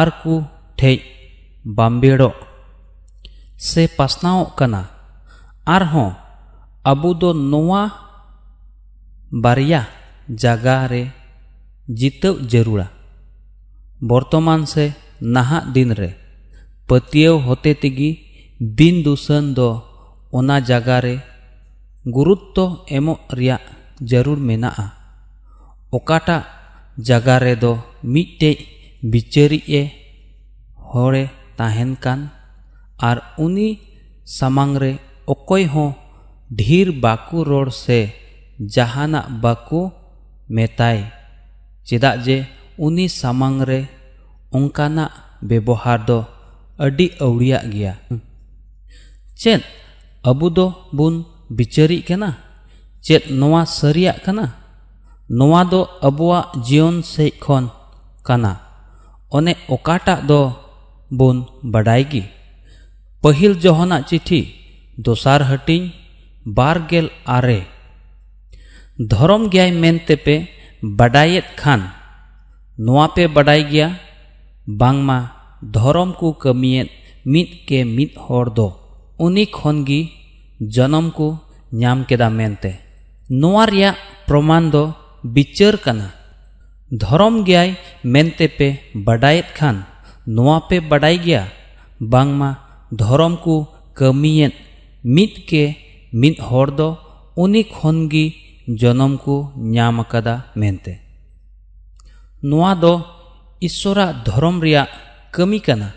ᱟᱨ 0.00 0.08
ᱠᱚ 0.22 0.34
ᱴᱷᱮᱡ 0.78 0.98
ᱵᱟᱢᱵᱮᱲᱚᱜ 1.76 2.36
ᱥᱮ 3.68 3.82
ᱯᱟᱥᱱᱟᱣᱚᱜ 3.96 4.50
ᱠᱟᱱᱟ 4.58 4.82
ᱟᱨᱦᱚᱸ 5.76 6.12
ᱟᱵᱚ 6.90 7.08
ᱫᱚ 7.20 7.30
ᱱᱚᱣᱟ 7.32 7.82
ᱵᱟᱨᱭᱟ 9.42 9.86
ᱡᱟᱜᱟ 10.42 10.76
ᱨᱮ 10.90 11.02
ᱡᱤᱛᱟᱹᱣ 11.98 12.34
ᱡᱟᱹᱨᱩᱲᱟ 12.50 12.86
ᱵᱚᱨᱛᱚᱢᱟᱱ 14.08 14.62
ᱥᱮ 14.72 14.84
ᱱᱟᱦᱟᱜ 15.34 15.70
ᱫᱤᱱ 15.74 15.90
ᱨᱮ 16.00 16.10
ᱯᱟᱹᱛᱭᱟᱹᱣ 16.88 17.36
ᱦᱚᱛᱮ 17.46 17.72
ᱛᱮᱜᱮ 17.82 18.10
ᱵᱤᱱ 18.76 19.02
ᱫᱩᱥᱟᱹᱱ 19.06 19.54
ᱫᱚ 19.56 19.68
ᱚᱱᱟ 20.38 20.56
ᱡᱟᱜᱟ 20.68 20.98
ᱨᱮ 21.04 21.14
ᱜᱩᱨᱩᱛᱛᱚ 22.14 22.64
ᱮᱢᱚᱜ 22.96 23.20
ᱨᱮᱭᱟᱜ 23.38 23.62
ᱡᱟᱹᱨᱩᱲ 24.08 24.38
ᱢᱮᱱᱟᱜᱼᱟ 24.48 24.86
ᱚᱠᱟᱴᱟᱜ 25.96 26.44
ᱡᱟᱜᱟ 26.98 27.36
ᱨᱮᱫᱚ 27.44 27.72
ᱢᱤᱫᱴᱮᱡ 28.02 28.58
ᱵᱤᱪᱟᱹᱨᱤᱡᱼᱮ 29.10 29.82
ᱦᱚᱲᱮ 30.90 31.24
ᱛᱟᱦᱮᱱ 31.58 31.92
ᱠᱟᱱ 32.04 32.20
ᱟᱨ 33.08 33.18
ᱩᱱᱤ 33.44 33.68
ᱥᱟᱢᱟᱝ 34.36 34.74
ᱨᱮ 34.82 34.92
ᱚᱠᱚᱭ 35.32 35.64
ᱦᱚᱸ 35.72 35.92
ᱰᱷᱤᱨ 36.58 36.88
ᱵᱟᱠᱚ 37.02 37.44
ᱨᱚᱲ 37.50 37.68
ᱥᱮ 37.82 37.98
ᱡᱟᱦᱟᱱᱟᱜ 38.74 39.26
ᱵᱟᱠᱚ 39.42 39.82
ᱢᱮᱛᱟᱭ 40.54 40.98
ᱪᱮᱫᱟᱜ 41.86 42.16
ᱡᱮ 42.24 42.36
ᱩᱱᱤ 42.86 43.06
ᱥᱟᱢᱟᱝ 43.08 43.58
ᱨᱮ 43.68 43.80
ᱚᱱᱠᱟᱱᱟᱜ 44.56 45.12
ᱵᱮᱵᱚᱦᱟᱨ 45.48 45.98
ᱫᱚ 46.08 46.18
ᱟᱹᱰᱤ 46.84 47.06
ᱟᱹᱣᱲᱤᱭᱟᱜ 47.24 47.64
ᱜᱮᱭᱟ 47.72 47.94
ᱪᱮᱫ 49.40 49.62
ᱟᱵᱚ 50.28 50.46
ᱫᱚ 50.56 50.66
ᱵᱚᱱ 50.96 51.14
ᱵᱤᱪᱟᱹᱨᱤᱜ 51.56 52.04
ᱠᱟᱱᱟ 52.08 52.30
ᱪᱮᱫ 53.04 53.22
ᱱᱚᱣᱟ 53.40 53.62
ᱥᱟᱹᱨᱤᱭᱟᱜ 53.66 54.18
ᱠᱟᱱᱟ 54.24 54.46
ᱱᱚᱣᱟ 55.38 55.60
ᱫᱚ 55.72 55.80
ᱟᱵᱚᱣᱟᱜ 56.06 56.46
ᱡᱤᱭᱚᱱ 56.66 56.96
ᱥᱮᱡ 57.12 57.32
ᱠᱷᱚᱱ 57.42 57.64
ᱠᱟᱱᱟ 58.26 58.52
ᱚᱱᱮ 59.36 59.52
ᱚᱠᱟᱴᱟᱜ 59.74 60.20
ᱫᱚ 60.30 60.40
ᱵᱚᱱ 61.18 61.36
ᱵᱟᱰᱟᱭ 61.74 62.02
ᱜᱮ 62.12 62.22
ᱯᱟᱹᱦᱤᱞ 63.22 63.52
ᱡᱚᱦᱚᱱᱟᱜ 63.64 64.02
ᱪᱤᱴᱷᱤ 64.10 64.40
ᱫᱚᱥᱟᱨ 65.04 65.40
ᱦᱟᱹᱴᱤᱧ 65.50 65.92
ᱵᱟᱨ 66.56 66.76
ᱜᱮᱞ 66.90 67.06
ᱟᱨᱮ 67.36 67.60
ᱫᱷᱚᱨᱚᱢ 69.10 69.42
ᱜᱮᱭᱟᱭ 69.52 69.70
ᱢᱮᱱᱛᱮᱯᱮ 69.82 70.36
ᱵᱟᱰᱟᱭᱮᱫ 70.98 71.46
ᱠᱷᱟᱱ 71.60 71.80
ᱱᱚᱣᱟ 72.84 73.06
ᱯᱮ 73.14 73.24
ᱵᱟᱰᱟᱭ 73.36 73.60
ᱜᱮᱭᱟ 73.70 73.88
ᱵᱟᱝᱢᱟ 74.80 75.18
ᱫᱷᱚᱨᱚᱢ 75.74 76.10
ᱠᱚ 76.20 76.28
ᱠᱟᱹᱢᱤᱭᱮᱫ 76.42 76.88
ᱢᱤᱫ 77.32 77.48
ke 77.68 77.78
ᱢᱤᱫ 77.96 78.10
ᱦᱚᱲ 78.24 78.46
ᱫᱚ 78.56 78.68
ᱩᱱᱤ 79.24 79.44
ᱠᱷᱚᱱ 79.56 79.76
ᱜᱮ 79.88 80.00
ᱡᱚᱱᱚᱢ 80.74 81.06
ko 81.18 81.28
ᱧᱟᱢ 81.80 81.98
ᱠᱮᱫᱟ 82.08 82.28
mente 82.38 82.70
ᱱᱚᱣᱟ 83.40 83.64
ᱨᱮᱭᱟᱜ 83.72 83.96
ᱯᱨᱚᱢᱟᱱ 84.26 84.64
ᱫᱚ 84.74 84.82
ᱵᱤᱪᱟᱹᱨ 85.34 85.74
ᱠᱟᱱᱟ 85.84 86.08
ᱫᱷᱚᱨᱚᱢ 87.00 87.34
ᱜᱮᱭᱟᱭ 87.48 87.70
mente 88.04 88.46
pe 88.58 88.68
badayet 89.06 89.48
khan 89.58 89.76
ᱱᱚᱣᱟ 90.34 90.56
ᱯᱮ 90.68 90.76
ᱵᱟᱰᱟᱭ 90.90 91.16
ᱜᱮᱭᱟ 91.26 91.42
ᱵᱟᱝᱢᱟ 92.12 92.50
ᱫᱷᱚᱨᱚᱢ 93.00 93.34
ᱠᱚ 93.44 93.56
ᱠᱟᱹᱢᱤᱭᱮᱫ 93.98 94.52
ᱢᱤᱫ 95.14 95.32
ke 95.48 95.64
ᱢᱤᱫ 96.20 96.36
ᱦᱚᱲ 96.48 96.68
ᱫᱚ 96.78 96.88
ᱩᱱᱤ 97.42 97.62
ᱠᱷᱚᱱ 97.74 97.96
ᱜᱮ 98.12 98.24
ᱡᱚᱱᱚᱢ 98.80 99.12
ᱠᱚ 99.24 99.36
ᱧᱟᱢ 99.74 100.00
ᱟᱠᱟᱫᱟ 100.02 100.34
mente 100.60 100.92
ᱱᱚᱣᱟ 102.48 102.72
ᱫᱚ 102.82 102.94
ᱤᱥᱥᱚᱨᱟᱜ 103.66 104.10
ᱫᱷᱚᱨᱚᱢ 104.26 104.56
ᱨᱮᱭᱟᱜ 104.64 104.88
ᱠᱟᱹᱢᱤ 105.34 105.58
ᱠᱟᱱᱟ 105.66 105.88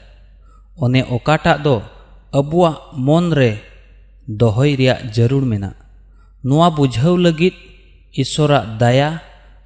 ᱚᱱᱮ 0.83 1.01
ᱚᱠᱟᱴᱟᱜ 1.15 1.61
ᱫᱚ 1.65 1.75
ᱟᱵᱚᱣᱟᱜ 2.39 2.75
ᱢᱚᱱ 3.05 3.25
ᱨᱮ 3.39 3.51
ᱫᱚᱦᱚᱭ 4.39 4.71
ᱨᱮᱭᱟᱜ 4.79 5.11
ᱡᱟᱹᱨᱩᱲ 5.15 5.45
ᱢᱮᱱᱟᱜ 5.51 5.75
ᱱᱚᱣᱟ 6.47 6.67
ᱵᱩᱡᱷᱟᱹᱣ 6.77 7.15
ᱞᱟᱹᱜᱤᱫ 7.25 7.55
ᱤᱥᱥᱚᱨᱟᱜ 8.21 8.65
ᱫᱟᱭᱟ 8.81 9.09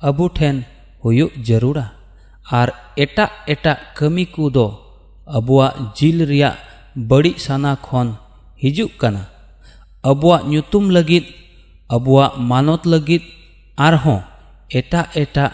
ᱟᱵᱚ 0.08 0.26
ᱴᱷᱮᱱ 0.38 0.66
ᱦᱩᱭᱩᱜ 1.04 1.32
ᱡᱟᱹᱨᱩᱲᱟ 1.48 1.86
ᱟᱨ 2.60 2.70
ᱮᱴᱟᱜ 3.04 3.32
ᱮᱴᱟᱜ 3.54 3.80
ᱠᱟᱹᱢᱤ 3.98 4.26
ᱠᱚᱫᱚ 4.34 4.68
ᱟᱵᱚᱣᱟᱜ 5.26 5.94
ᱡᱤᱞ 5.98 6.18
ᱨᱮᱭᱟᱜ 6.30 6.58
ᱵᱟᱹᱲᱤᱡ 7.10 7.38
ᱥᱟᱱᱟ 7.46 7.72
ᱠᱷᱚᱱ 7.86 8.18
ᱦᱤᱡᱩᱜ 8.62 8.92
ᱠᱟᱱᱟ 9.02 9.24
ᱟᱵᱚᱣᱟᱜ 10.10 10.48
ᱧᱩᱛᱩᱢ 10.52 10.86
ᱞᱟᱹᱜᱤᱫ 10.96 11.26
ᱟᱵᱚᱣᱟᱜ 11.96 12.34
ᱢᱟᱱᱚᱛ 12.50 12.84
ᱞᱟᱹᱜᱤᱫ 12.92 13.24
ᱟᱨᱦᱚᱸ 13.78 14.22
ᱮᱴᱟᱜ 14.78 15.08
ᱮᱴᱟᱜ 15.22 15.52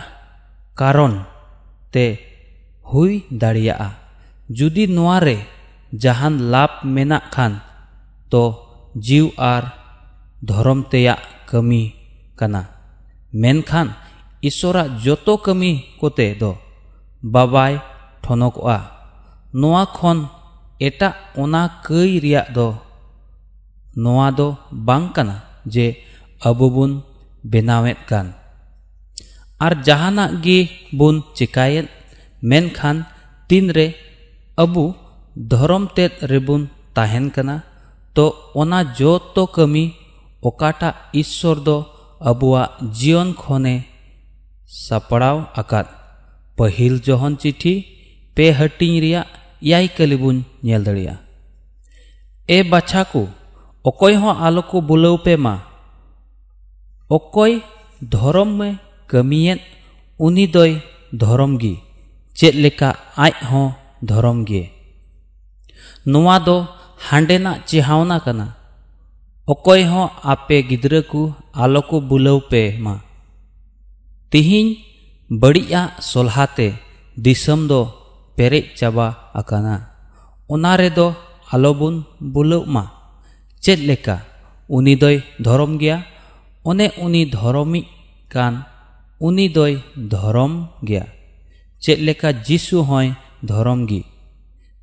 ᱠᱟᱨᱚᱱ 0.79 1.13
ᱛᱮ 1.93 2.05
ᱦᱩᱭ 2.89 3.23
ᱫᱟᱲᱮᱭᱟᱜᱼᱟ 3.41 3.89
ᱡᱩᱫᱤ 4.57 4.83
ᱱᱚᱣᱟ 4.95 5.17
ᱨᱮ 5.25 5.37
ᱡᱟᱦᱟᱱ 6.01 6.35
ᱞᱟᱵᱷ 6.51 6.83
ᱢᱮᱱᱟᱜ 6.83 7.25
ᱠᱷᱟᱱ 7.33 7.53
ᱛᱚ 8.31 8.43
ᱡᱤᱣ 9.05 9.27
ᱟᱨ 9.37 9.63
ᱫᱷᱚᱨᱚᱢ 10.47 10.81
ᱛᱮᱭᱟᱜ 10.91 11.19
ᱠᱟᱹᱢᱤ 11.49 11.83
ᱠᱟᱱᱟ 12.39 12.61
ᱢᱮᱱᱠᱷᱟᱱ 13.41 13.87
ᱤᱥᱥᱚᱨᱟᱜ 14.48 14.96
ᱡᱚᱛᱚ 15.04 15.34
ᱠᱟᱹᱢᱤ 15.44 15.70
ᱠᱚᱛᱮ 16.00 16.26
ᱫᱚ 16.40 16.50
ᱵᱟᱵᱟᱭ 17.32 17.74
ᱴᱷᱚᱱᱚᱠᱚᱜᱼᱟ 18.24 18.78
ᱱᱚᱣᱟ 19.60 19.82
ᱠᱷᱚᱱ 19.96 20.18
ᱮᱴᱟᱜ 20.86 21.14
ᱚᱱᱟ 21.42 21.62
ᱠᱟᱹᱭ 21.84 22.10
ᱨᱮᱭᱟᱜ 22.24 22.48
ᱫᱚ 22.56 22.66
ᱱᱚᱣᱟ 24.02 24.26
ᱫᱚ 24.38 24.48
ᱵᱟᱝ 24.86 25.06
ᱠᱟᱱᱟ 25.14 25.36
ᱡᱮ 25.72 25.86
ᱟᱵᱚ 26.48 26.66
ᱵᱚᱱ 26.74 26.92
ᱵᱮᱱᱟᱣᱮᱫ 27.50 27.98
ᱠᱟᱱ 28.08 28.26
ᱟᱨ 29.64 29.72
ᱡᱟᱦᱟᱱᱟᱜ 29.86 30.40
ᱜᱮ 30.44 30.58
ᱵᱚᱱ 30.98 31.16
ᱪᱮᱠᱟᱭᱮᱫ 31.36 31.86
ᱢᱮᱱᱠᱷᱟᱱ 32.48 32.96
ᱛᱤᱱᱨᱮ 33.48 33.86
ᱟᱵᱚ 34.62 34.84
ᱫᱷᱚᱨᱚᱢ 35.50 35.84
ᱛᱮᱫ 35.96 36.12
ᱨᱮᱵᱚᱱ 36.30 36.62
ᱛᱟᱦᱮᱱ 36.96 37.26
ᱠᱟᱱᱟ 37.34 37.56
ᱛᱚ 38.16 38.26
ᱚᱱᱟ 38.60 38.80
ᱡᱚᱛᱚ 38.98 39.42
ᱠᱟᱹᱢᱤ 39.56 39.84
ᱚᱠᱟᱴᱟᱜ 40.48 40.96
ᱤᱥᱥᱚᱨ 41.20 41.56
ᱫᱚ 41.66 41.76
ᱟᱵᱚᱣᱟᱜ 42.28 42.70
ᱡᱤᱭᱚᱱ 42.98 43.30
ᱠᱷᱚᱱᱮ 43.40 43.74
ᱥᱟᱯᱲᱟᱣ 44.85 45.37
ᱟᱠᱟᱫ 45.61 45.87
ᱯᱟᱹᱦᱤᱞ 46.57 46.93
ᱡᱚᱦᱚᱱ 47.05 47.33
ᱪᱤᱴᱷᱤ 47.41 47.73
ᱯᱮ 48.35 48.45
ᱦᱟᱹᱴᱤᱧ 48.57 48.97
ᱨᱮᱭᱟᱜ 49.03 49.27
ᱮᱭᱟᱭ 49.65 49.85
ᱠᱟᱹᱞᱤ 49.97 50.15
ᱵᱚᱱ 50.23 50.37
ᱧᱮᱞ 50.65 50.81
ᱫᱟᱲᱮᱭᱟᱜᱼᱟ 50.87 51.23
ᱮ 52.55 52.57
ᱵᱟᱪᱷᱟ 52.71 53.01
ᱠᱚ 53.11 53.23
ᱚᱠᱚᱭ 53.89 54.13
ᱦᱚᱸ 54.21 54.35
ᱟᱞᱚ 54.45 54.61
ᱠᱚ 54.69 54.77
ᱵᱩᱞᱟᱹᱣ 54.87 55.15
ᱯᱮ 55.25 55.33
ᱢᱟ 55.45 55.53
ᱚᱠᱚᱭ 57.17 57.53
ᱫᱷᱚᱨᱚᱢ 58.13 58.49
ᱢᱮ 58.59 58.69
ᱠᱟᱹᱢᱤᱭᱮᱫ 59.11 59.59
ᱩᱱᱤ 60.25 60.45
ᱫᱚᱭ 60.55 60.71
ᱫᱷᱚᱨᱚᱢ 61.21 61.53
ᱜᱮ 61.61 61.73
ᱪᱮᱫ 62.37 62.55
ᱞᱮᱠᱟ 62.63 62.89
ᱟᱡ 63.25 63.35
ᱦᱚᱸ 63.49 63.67
ᱫᱷᱚᱨᱚᱢ 64.09 64.39
ᱜᱮ 64.49 64.63
ᱱᱚᱣᱟ 66.11 66.35
ᱫᱚ 66.47 66.57
ᱦᱟᱸᱰᱮᱱᱟᱜ 67.07 67.57
ᱪᱮᱦᱟᱣᱱᱟ 67.69 68.17
ᱠᱟᱱᱟ 68.25 68.47
ᱚᱠᱚᱭ 69.53 69.81
ᱦᱚᱸ 69.91 70.07
ᱟᱯᱮ 70.31 70.57
ᱜᱤᱫᱽᱨᱟᱹ 70.69 70.99
ᱠᱚ 71.11 71.21
ᱟᱞᱚ 71.61 71.81
ᱠᱚ 71.89 71.97
ᱵᱩᱞᱟᱹᱣ 72.09 72.37
ᱯᱮ 72.51 72.61
ᱢᱟ 72.85 72.93
ᱛᱤᱦᱤᱧ 74.30 74.78
ᱵᱟᱹᱲᱤᱡᱟᱜ 75.40 75.98
ᱥᱚᱞᱦᱟᱛᱮ 76.10 76.68
ᱫᱤᱥᱚᱢ 77.24 77.66
ᱫᱚ 77.70 77.80
ᱯᱮᱨᱮᱡ 78.36 78.66
ᱪᱟᱵᱟ 78.78 79.06
ᱟᱠᱟᱱᱟ 79.34 79.76
ᱚᱱᱟ 80.52 80.72
ᱨᱮᱫᱚ 80.80 81.06
ᱟᱞᱚᱵᱚᱱ 81.52 82.06
ᱵᱩᱞᱟᱹᱜ 82.32 82.64
ᱢᱟ 82.74 82.84
ᱪᱮᱫ 83.64 83.80
ᱞᱮᱠᱟ 83.88 84.16
ᱩᱱᱤ 84.76 84.94
ᱫᱚᱭ 85.02 85.16
ᱫᱷᱚᱨᱚᱢ 85.44 85.72
ᱜᱮᱭᱟ 85.80 85.96
ᱚᱱᱮ 86.70 86.86
ᱩᱱᱤ 87.04 87.22
ᱫᱷᱚᱨᱚᱢᱤᱡ 87.34 87.86
ᱠᱟᱱ 88.32 88.54
ᱩᱱᱤ 89.26 89.46
ᱫᱚᱭ 89.56 89.72
ᱫᱷᱚᱨᱚᱢ 90.12 90.52
ᱜᱮᱭᱟ 90.88 91.04
ᱪᱮᱫ 91.82 91.98
ᱞᱮᱠᱟ 92.06 92.28
ᱡᱤᱥᱩ 92.46 92.78
ᱦᱚᱸᱭ 92.88 93.10
ᱫᱷᱚᱨᱚᱢ 93.48 93.80
ᱜᱮ 93.90 94.00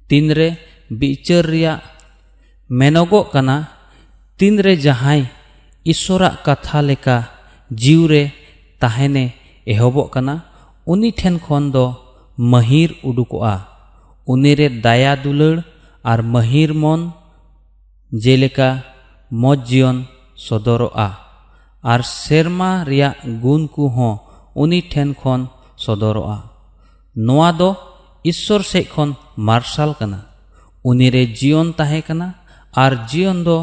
ᱛᱤᱱᱨᱮ 0.10 0.50
ᱵᱤᱪᱟᱹᱨ 1.00 1.44
ᱨᱮᱭᱟᱜ 1.52 1.80
ᱢᱮᱱᱚᱜᱚᱜ 2.80 3.32
ᱠᱟᱱᱟ 3.34 3.58
ᱛᱤᱱᱨᱮ 4.38 4.74
ᱡᱟᱦᱟᱸᱭ 4.86 5.24
ᱤᱥᱥᱚᱨᱟᱜ 5.92 6.36
ᱠᱟᱛᱷᱟ 6.46 6.80
ᱞᱮᱠᱟ 6.90 7.16
ᱡᱤᱣᱨᱮ 7.72 8.24
ᱛᱟᱦᱮᱱᱮ 8.82 9.26
ᱮᱦᱚᱵᱚᱜ 9.73 10.09
ᱠᱟᱱᱟ 10.15 10.35
ᱩᱱᱤ 10.93 11.11
ᱴᱷᱮᱱ 11.13 11.37
ᱠᱷᱚᱱ 11.45 11.65
ᱫᱚ 11.75 11.85
ᱢᱟᱹᱦᱤᱨ 12.53 12.91
ᱩᱰᱩᱠᱚᱜᱼᱟ 13.09 13.55
ᱩᱱᱤᱨᱮ 14.33 14.67
ᱫᱟᱭᱟ 14.85 15.13
ᱫᱩᱞᱟᱹᱲ 15.23 15.57
ᱟᱨ 16.11 16.21
ᱢᱟᱹᱦᱤᱨ 16.35 16.71
ᱢᱚᱱ 16.83 17.01
ᱡᱮᱞᱮᱠᱟ 18.25 18.69
ᱢᱚᱡᱽ 19.31 19.59
ᱡᱤᱭᱚᱱ 19.69 19.99
ᱥᱚᱫᱚᱨᱚᱜᱼᱟ 20.47 21.09
ᱟᱨ 21.93 22.01
ᱥᱮᱨᱢᱟ 22.03 22.71
ᱨᱮᱭᱟᱜ 22.89 23.17
ᱜᱩᱱ 23.43 23.63
ᱠᱚᱦᱚᱸ 23.75 24.21
ᱩᱱᱤ 24.63 24.81
ᱴᱷᱮᱱ 24.93 25.11
ᱠᱷᱚᱱ 25.21 25.41
ᱥᱚᱫᱚᱨᱚᱜᱼᱟ 25.85 26.39
ᱱᱚᱣᱟ 27.27 27.51
ᱫᱚ 27.61 27.71
ᱤᱥᱥᱚᱨ 28.31 28.63
ᱥᱮᱡ 28.71 28.85
ᱠᱷᱚᱱ 28.93 29.11
ᱢᱟᱨᱥᱟᱞ 29.49 29.91
ᱠᱟᱱᱟ 29.99 30.21
ᱩᱱᱤᱨᱮ 30.89 31.23
ᱡᱤᱭᱚᱱ 31.39 31.69
ᱛᱟᱦᱮᱸ 31.79 32.03
ᱠᱟᱱᱟ 32.09 32.29
ᱟᱨ 32.85 32.93
ᱡᱤᱭᱚᱱ 33.11 33.39
ᱫᱚ 33.47 33.57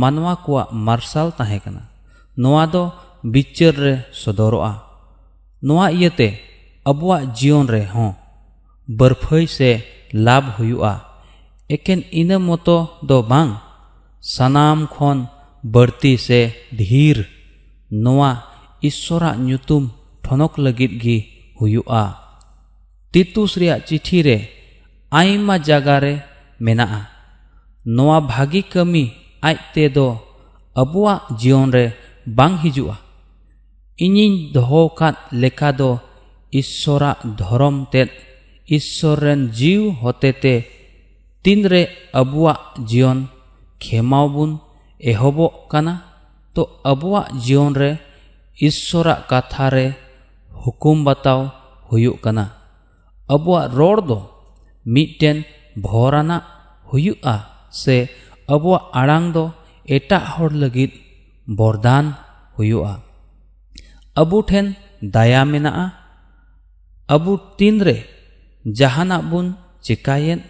ᱢᱟᱱᱣᱟ 0.00 0.34
ᱠᱚᱣᱟᱜ 0.44 0.68
ᱢᱟᱨᱥᱟᱞ 0.86 1.28
ᱛᱟᱦᱮᱸ 1.38 1.60
ᱠᱟᱱᱟ 1.64 1.82
ᱱᱚᱣᱟ 2.42 2.64
ᱫᱚ 2.72 2.82
ᱵᱤᱪᱟᱹᱨ 3.32 3.74
ᱨᱮ 3.84 3.94
ᱥᱚᱫᱚᱨᱚᱜᱼᱟ 4.22 4.72
ᱱᱚᱣᱟ 5.66 5.86
ᱤᱭᱟᱹᱛᱮ 5.96 6.28
ᱟᱵᱚᱣᱟᱜ 6.88 7.22
ᱡᱤᱭᱚᱱ 7.36 7.66
ᱨᱮ 7.74 7.82
ᱦᱚᱸ 7.92 8.12
ᱵᱟᱨᱯᱷᱟᱹᱭ 8.98 9.46
ᱥᱮ 9.56 9.70
ᱞᱟᱵᱷ 10.24 10.48
ᱦᱩᱭᱩᱜᱼᱟ 10.56 10.94
ᱮᱠᱮᱱ 11.74 12.00
ᱤᱱᱟᱹ 12.20 12.36
ᱢᱚᱛᱚ 12.38 12.76
ᱫᱚ 13.08 13.18
ᱵᱟᱝ 13.30 13.50
ᱥᱟᱱᱟᱢ 14.34 14.78
ᱠᱷᱚᱱ 14.94 15.18
ᱵᱟᱹᱲᱛᱤ 15.72 16.12
ᱥᱮ 16.26 16.40
ᱰᱷᱤᱨ 16.78 17.18
ᱱᱚᱣᱟ 18.04 18.30
ᱤᱥᱥᱚᱨᱟᱜ 18.88 19.38
ᱧᱩᱛᱩᱢ 19.46 19.84
ᱴᱷᱚᱱᱚᱠ 20.24 20.54
ᱞᱟᱹᱜᱤᱫ 20.64 20.92
ᱜᱮ 21.02 21.16
ᱦᱩᱭᱩᱜᱼᱟ 21.58 22.04
ᱛᱤᱛᱩᱥ 23.12 23.52
ᱨᱮᱭᱟᱜ 23.60 23.84
ᱪᱤᱴᱷᱤ 23.86 24.18
ᱨᱮ 24.26 24.38
ᱟᱭᱢᱟ 25.18 25.54
ᱡᱟᱭᱜᱟ 25.66 25.96
ᱨᱮ 26.04 26.14
ᱢᱮᱱᱟᱜᱼᱟ 26.64 27.02
ᱱᱚᱣᱟ 27.94 28.18
ᱵᱷᱟᱹᱜᱤ 28.30 28.62
ᱠᱟᱹᱢᱤ 28.72 29.04
ᱟᱡ 29.48 29.58
ᱛᱮᱫᱚ 29.74 30.06
ᱟᱵᱚᱣᱟᱜ 30.80 31.20
ᱡᱤᱭᱚᱱ 31.40 31.70
ᱨᱮ 31.76 31.84
ᱵᱟᱝ 32.36 32.54
ᱦᱤᱡᱩᱜᱼᱟ 32.62 32.96
ᱤᱧᱤᱧ 34.04 34.52
ᱫᱚᱦᱚ 34.54 34.80
ᱟᱠᱟᱫ 34.90 35.16
ᱞᱮᱠᱟ 35.40 35.70
ᱫᱚ 35.78 35.90
ᱤᱥᱥᱚᱨᱟᱜ 36.60 37.18
ᱫᱷᱚᱨᱚᱢ 37.38 37.76
ᱛᱮᱫ 37.92 38.08
ᱤᱥᱥᱚᱨ 38.76 39.18
ᱨᱮᱱ 39.24 39.42
ᱡᱤᱣ 39.58 39.82
ᱦᱚᱛᱮᱛᱮ 40.02 40.54
ᱛᱤᱱᱨᱮ 41.42 41.82
ᱟᱵᱚᱣᱟᱜ 42.20 42.60
ᱡᱤᱭᱚᱱ 42.88 43.20
ᱠᱷᱮᱢᱟᱣ 43.82 44.26
ᱵᱚᱱ 44.34 44.52
ᱮᱦᱚᱵᱚᱜ 45.10 45.54
ᱠᱟᱱᱟ 45.70 45.94
ᱛᱚ 46.54 46.62
ᱟᱵᱚᱣᱟᱜ 46.90 47.26
ᱡᱤᱭᱚᱱ 47.44 47.72
ᱨᱮ 47.80 47.90
ᱤᱥᱥᱚᱨᱟᱜ 48.66 49.20
ᱠᱟᱛᱷᱟ 49.30 49.66
ᱨᱮ 49.74 49.86
ᱦᱩᱠᱩᱢ 50.62 50.98
ᱵᱟᱛᱟᱣ 51.06 51.40
ᱦᱩᱭᱩᱜ 51.88 52.16
ᱠᱟᱱᱟ 52.24 52.44
ᱟᱵᱚᱣᱟᱜ 53.34 53.72
ᱨᱚᱲ 53.78 53.98
ᱫᱚ 54.08 54.18
ᱢᱤᱫᱴᱮᱱ 54.92 55.38
ᱵᱷᱚᱨᱟᱱᱟᱜ 55.84 56.44
ᱦᱩᱭᱩᱜᱼᱟ 56.90 57.34
ᱥᱮ 57.82 57.96
ᱟᱵᱚᱣᱟᱜ 58.54 58.84
ᱟᱲᱟᱝ 59.00 59.26
ᱫᱚ 59.34 59.44
ᱮᱴᱟᱜ 59.96 60.24
ᱦᱚᱲ 60.34 60.52
ᱞᱟᱹᱜᱤᱫ 60.62 60.92
ᱵᱚᱨᱫᱟᱱ 61.58 62.06
ᱦᱩᱭᱩᱜᱼᱟ 62.56 62.94
ᱟᱵᱚ 64.21 64.37
ᱴᱷᱮᱱ 64.49 64.67
ᱫᱟᱭᱟ 65.13 65.41
ᱢᱮᱱᱟᱜᱼᱟ 65.51 65.85
ᱟᱵᱚ 67.13 67.31
ᱛᱤᱱᱨᱮ 67.57 67.97
ᱡᱟᱦᱟᱱᱟᱜ 68.77 69.23
ᱵᱚᱱ 69.31 69.47
ᱪᱮᱠᱟᱭᱮᱫ 69.85 70.41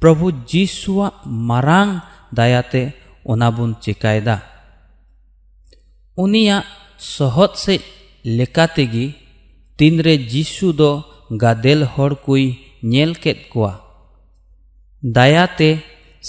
ᱯᱨᱚᱵᱷᱩ 0.00 0.26
ᱡᱤᱥᱩᱣᱟᱜ 0.50 1.14
ᱢᱟᱨᱟᱝ 1.48 1.90
ᱫᱟᱭᱟᱛᱮ 2.36 2.82
ᱚᱱᱟ 3.30 3.48
ᱵᱚᱱ 3.56 3.70
ᱪᱮᱠᱟᱭᱫᱟ 3.84 4.36
ᱩᱱᱤᱭᱟᱜ 6.22 6.64
ᱥᱚᱦᱚᱫ 7.14 7.52
ᱥᱮᱡ 7.64 7.80
ᱞᱮᱠᱟᱛᱮᱜᱮ 8.36 9.04
ᱛᱤᱱᱨᱮ 9.78 10.14
ᱡᱤᱥᱩ 10.32 10.68
ᱫᱚ 10.80 10.90
ᱜᱟᱫᱮᱞ 11.42 11.80
ᱦᱚᱲ 11.94 12.12
ᱠᱚᱭ 12.26 12.44
ᱧᱮᱞ 12.90 13.12
ᱠᱮᱫ 13.22 13.38
ᱠᱚᱣᱟ 13.52 13.72
ᱫᱟᱭᱟᱛᱮ 15.14 15.70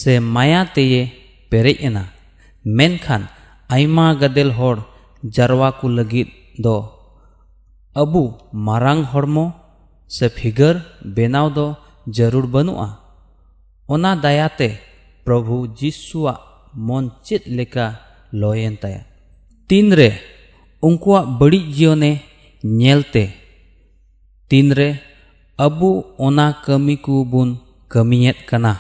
ᱥᱮ 0.02 0.14
ᱢᱟᱭᱟᱛᱮᱭᱮ 0.36 1.02
ᱯᱮᱨᱮᱡ 1.50 1.78
ᱮᱱᱟ 1.88 2.04
ᱢᱮᱱᱠᱷᱟᱱ 2.78 3.24
ᱟᱭᱢᱟ 3.76 4.06
ᱜᱟᱫᱮᱞ 4.22 4.52
ᱦᱚᱲ 4.58 4.78
ᱡᱟᱨᱣᱟ 5.36 5.70
ᱠᱚ 5.80 5.86
ᱞᱟᱹᱜᱤᱫ 5.98 6.28
ᱫᱚ 6.65 6.77
ᱟᱵᱚ 8.03 8.23
ᱢᱟᱨᱟᱝ 8.67 9.03
ᱦᱚᱲᱢᱚ 9.13 9.45
ᱥᱮ 10.17 10.27
ᱯᱷᱤᱜᱟᱨ 10.37 10.77
ᱵᱮᱱᱟᱣ 11.15 11.47
ᱫᱚ 11.57 11.67
ᱡᱟᱹᱨᱩᱲ 12.17 12.47
ᱵᱟᱹᱱᱩᱜᱼᱟ 12.55 12.89
ᱚᱱᱟ 13.93 14.11
ᱫᱟᱭᱟᱛᱮ 14.25 14.69
ᱯᱨᱚᱵᱷᱩ 15.25 15.57
ᱡᱤᱥᱩᱣᱟᱜ 15.79 16.41
ᱢᱚᱱ 16.87 17.05
ᱪᱮᱫ 17.27 17.43
ᱞᱮᱠᱟ 17.57 17.85
ᱞᱚᱭᱮᱱ 18.41 18.77
ᱛᱟᱭᱟ 18.83 19.03
ᱛᱤᱱᱨᱮ 19.69 20.09
ᱩᱱᱠᱩᱣᱟᱜ 20.87 21.27
ᱵᱟᱹᱲᱤᱡ 21.39 21.65
ᱡᱤᱭᱚᱱᱮ 21.77 22.11
ᱧᱮᱞᱛᱮ 22.79 23.25
ᱛᱤᱱᱨᱮ 24.49 24.89
ᱟᱵᱚ 25.65 25.91
ᱚᱱᱟ 26.27 26.47
ᱠᱟᱹᱢᱤ 26.65 26.97
ᱠᱚᱵᱚᱱ 27.05 27.51
ᱠᱟᱹᱢᱤᱭᱮᱫ 27.93 28.39
ᱠᱟᱱᱟ 28.49 28.73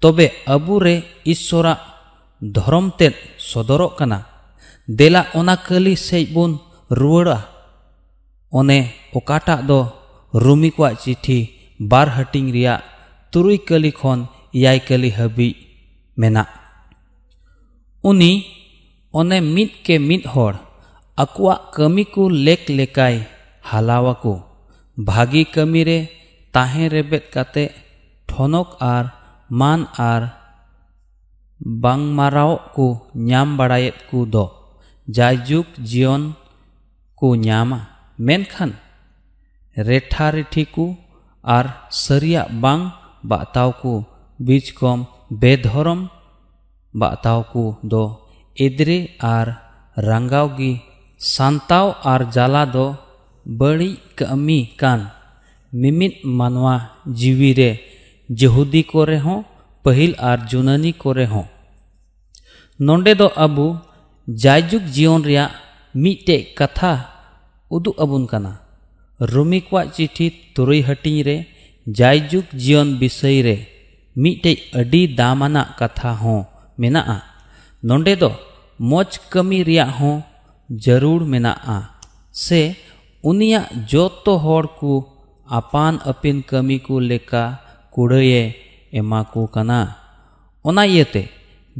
ᱛᱚᱵᱮ 0.00 0.26
ᱟᱵᱚᱨᱮ 0.54 0.94
ᱤᱥᱥᱚᱨᱟᱜ 1.32 1.80
ᱫᱷᱚᱨᱚᱢ 2.54 2.86
ᱛᱮᱫ 2.98 3.14
ᱥᱚᱫᱚᱨᱚᱜ 3.48 3.92
ᱠᱟᱱᱟ 3.98 4.18
ᱫᱮᱞᱟ 4.98 5.20
ᱚᱱᱟ 5.38 5.54
ᱠᱟᱹᱞᱤ 5.66 5.94
ᱥᱮᱡ 5.96 6.24
ᱵᱚᱱ 6.34 6.52
रुवड़ा 6.99 7.37
ओने 8.53 8.79
ओकाटा 9.17 9.55
दो 9.69 9.79
रूमी 10.33 10.69
को 10.77 10.89
चिठी 11.03 11.37
बार 11.79 12.09
हटिंग 12.17 12.51
रिया 12.53 12.73
कली 13.67 13.91
खोन 13.99 14.27
याय 14.55 14.79
कली 14.87 15.09
हबी 15.17 15.49
मेना 16.17 16.45
उनी 18.03 18.31
ओने 19.13 19.39
मित 19.55 19.71
के 19.85 19.97
मित 20.07 20.27
होर 20.33 20.53
अकुआ 21.17 21.55
कमी 21.75 22.03
को 22.13 22.27
लेक 22.47 22.69
लेकाय 22.69 23.17
हालावा 23.71 24.13
को 24.23 24.33
भागी 24.97 25.43
कमी 25.55 25.83
रे 25.83 25.97
ताहे 26.53 26.87
रेबेत 26.93 27.29
काते 27.33 27.65
ठोनोक 28.29 28.77
आर 28.83 29.05
मान 29.59 29.85
आर 30.09 30.27
बांग 31.83 32.03
माराओ 32.17 32.55
को 32.75 32.87
न्याम 33.27 33.57
बड़ायत 33.57 33.97
को 34.11 34.25
दो 34.35 34.45
जायजुक 35.07 35.79
जीवन 35.91 36.31
को 37.21 37.33
न्यामा 37.43 37.79
मेनखान 38.27 38.73
रेठा 39.77 40.29
रेठी 40.35 40.63
को 40.75 40.85
आर 41.43 41.69
सरिया 41.97 42.43
बांग 42.63 42.89
बाताव 43.31 43.71
को 43.81 43.93
बीच 44.39 44.69
कम 44.79 45.05
बेधरम 45.41 46.07
बाताव 46.93 47.41
को 47.51 47.63
दो 47.93 48.03
एद्रे 48.57 48.97
आर 49.33 49.49
रंगावगी 50.09 50.73
सांताव 51.21 51.93
आर 52.11 52.23
जाला 52.35 52.63
दो 52.75 52.85
बड़ी 53.45 53.91
कमी 54.19 54.59
कान 54.79 55.07
मिमित 55.73 56.21
मानवा 56.39 56.75
जीवी 57.21 57.53
रे 57.59 57.71
जहुदी 58.29 58.81
को 58.91 59.03
रेहो 59.11 59.41
पहिल 59.85 60.15
आर 60.31 60.39
जुननी 60.51 60.91
को 61.03 61.11
रेहो 61.19 61.45
नंडे 62.79 63.13
दो 63.21 63.27
अबू 63.45 63.67
जायजुग 64.27 64.83
जीवन 64.97 65.23
रिया 65.29 65.49
मिटे 65.95 66.37
कथा 66.57 66.91
ᱩᱫᱩᱜ 67.75 67.95
ᱟᱵᱚᱱ 68.03 68.23
ᱠᱟᱱᱟ 68.31 68.53
ᱨᱩᱢᱤ 69.31 69.59
ᱠᱚᱣᱟᱜ 69.67 69.87
ᱪᱤᱴᱷᱤ 69.95 70.27
ᱛᱩᱨᱩᱭ 70.53 70.81
ᱦᱟᱹᱴᱤᱧ 70.87 71.21
ᱨᱮ 71.27 71.37
ᱡᱟᱭᱡᱩᱜᱽ 71.97 72.47
ᱡᱤᱭᱚᱱ 72.61 72.89
ᱵᱤᱥᱚᱭ 72.99 73.37
ᱨᱮ 73.47 73.55
ᱢᱤᱫᱴᱮᱡ 74.21 74.57
ᱟᱹᱰᱤ 74.79 75.01
ᱫᱟᱢᱟᱱᱟᱜ 75.17 75.69
ᱠᱟᱛᱷᱟ 75.79 76.11
ᱦᱚᱸ 76.21 76.41
ᱢᱮᱱᱟᱜᱼᱟ 76.79 77.17
ᱱᱚᱸᱰᱮ 77.87 78.13
ᱫᱚ 78.21 78.31
ᱢᱚᱡᱽ 78.89 79.11
ᱠᱟᱹᱢᱤ 79.31 79.57
ᱨᱮᱭᱟᱜ 79.67 79.91
ᱦᱚᱸ 79.99 80.17
ᱡᱟᱹᱨᱩᱲ 80.83 81.21
ᱢᱮᱱᱟᱜᱼᱟ 81.31 81.77
ᱥᱮ 82.43 82.61
ᱩᱱᱤᱭᱟᱜ 83.29 83.65
ᱡᱚᱛᱚ 83.89 84.33
ᱦᱚᱲ 84.43 84.65
ᱠᱚ 84.79 84.93
ᱟᱯᱟᱱ 85.57 85.93
ᱟᱹᱯᱤᱱ 86.11 86.37
ᱠᱟᱹᱢᱤ 86.49 86.77
ᱠᱚ 86.85 86.95
ᱞᱮᱠᱟ 87.09 87.43
ᱠᱩᱲᱟᱹᱭᱮ 87.93 88.43
ᱮᱢᱟ 88.99 89.19
ᱠᱚ 89.31 89.41
ᱠᱟᱱᱟ 89.53 89.79
ᱚᱱᱟ 90.67 90.83
ᱤᱭᱟᱹᱛᱮ 90.87 91.23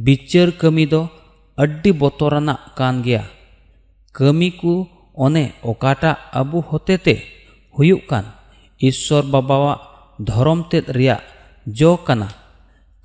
ᱵᱤᱪᱟᱹᱨ 0.04 0.48
ᱠᱟᱹᱢᱤ 0.60 0.84
ᱫᱚ 0.92 1.02
ᱟᱹᱰᱤ 1.62 1.90
ᱵᱚᱛᱚᱨᱟᱱᱟᱜ 2.00 2.60
ᱠᱟᱱ 2.76 3.04
ᱜᱮᱭᱟ 3.04 3.24
ᱠᱟᱹᱢᱤ 4.16 4.48
ᱠᱚ 4.60 4.74
ᱚᱱᱮ 5.25 5.43
ᱚᱠᱟᱴᱟᱜ 5.69 6.17
ᱟᱵᱚ 6.39 6.61
ᱦᱚᱛᱮᱛᱮ 6.69 7.15
ᱦᱩᱭᱩᱜ 7.75 8.01
ᱠᱟᱱ 8.09 8.25
ᱤᱥᱥᱚᱨ 8.87 9.23
ᱵᱟᱵᱟᱣᱟᱜ 9.33 9.79
ᱫᱷᱚᱨᱚᱢ 10.27 10.69
ᱛᱮᱫ 10.69 10.85
ᱨᱮᱭᱟᱜ 10.97 11.21
ᱡᱚ 11.77 11.97
ᱠᱟᱱᱟ 12.05 12.27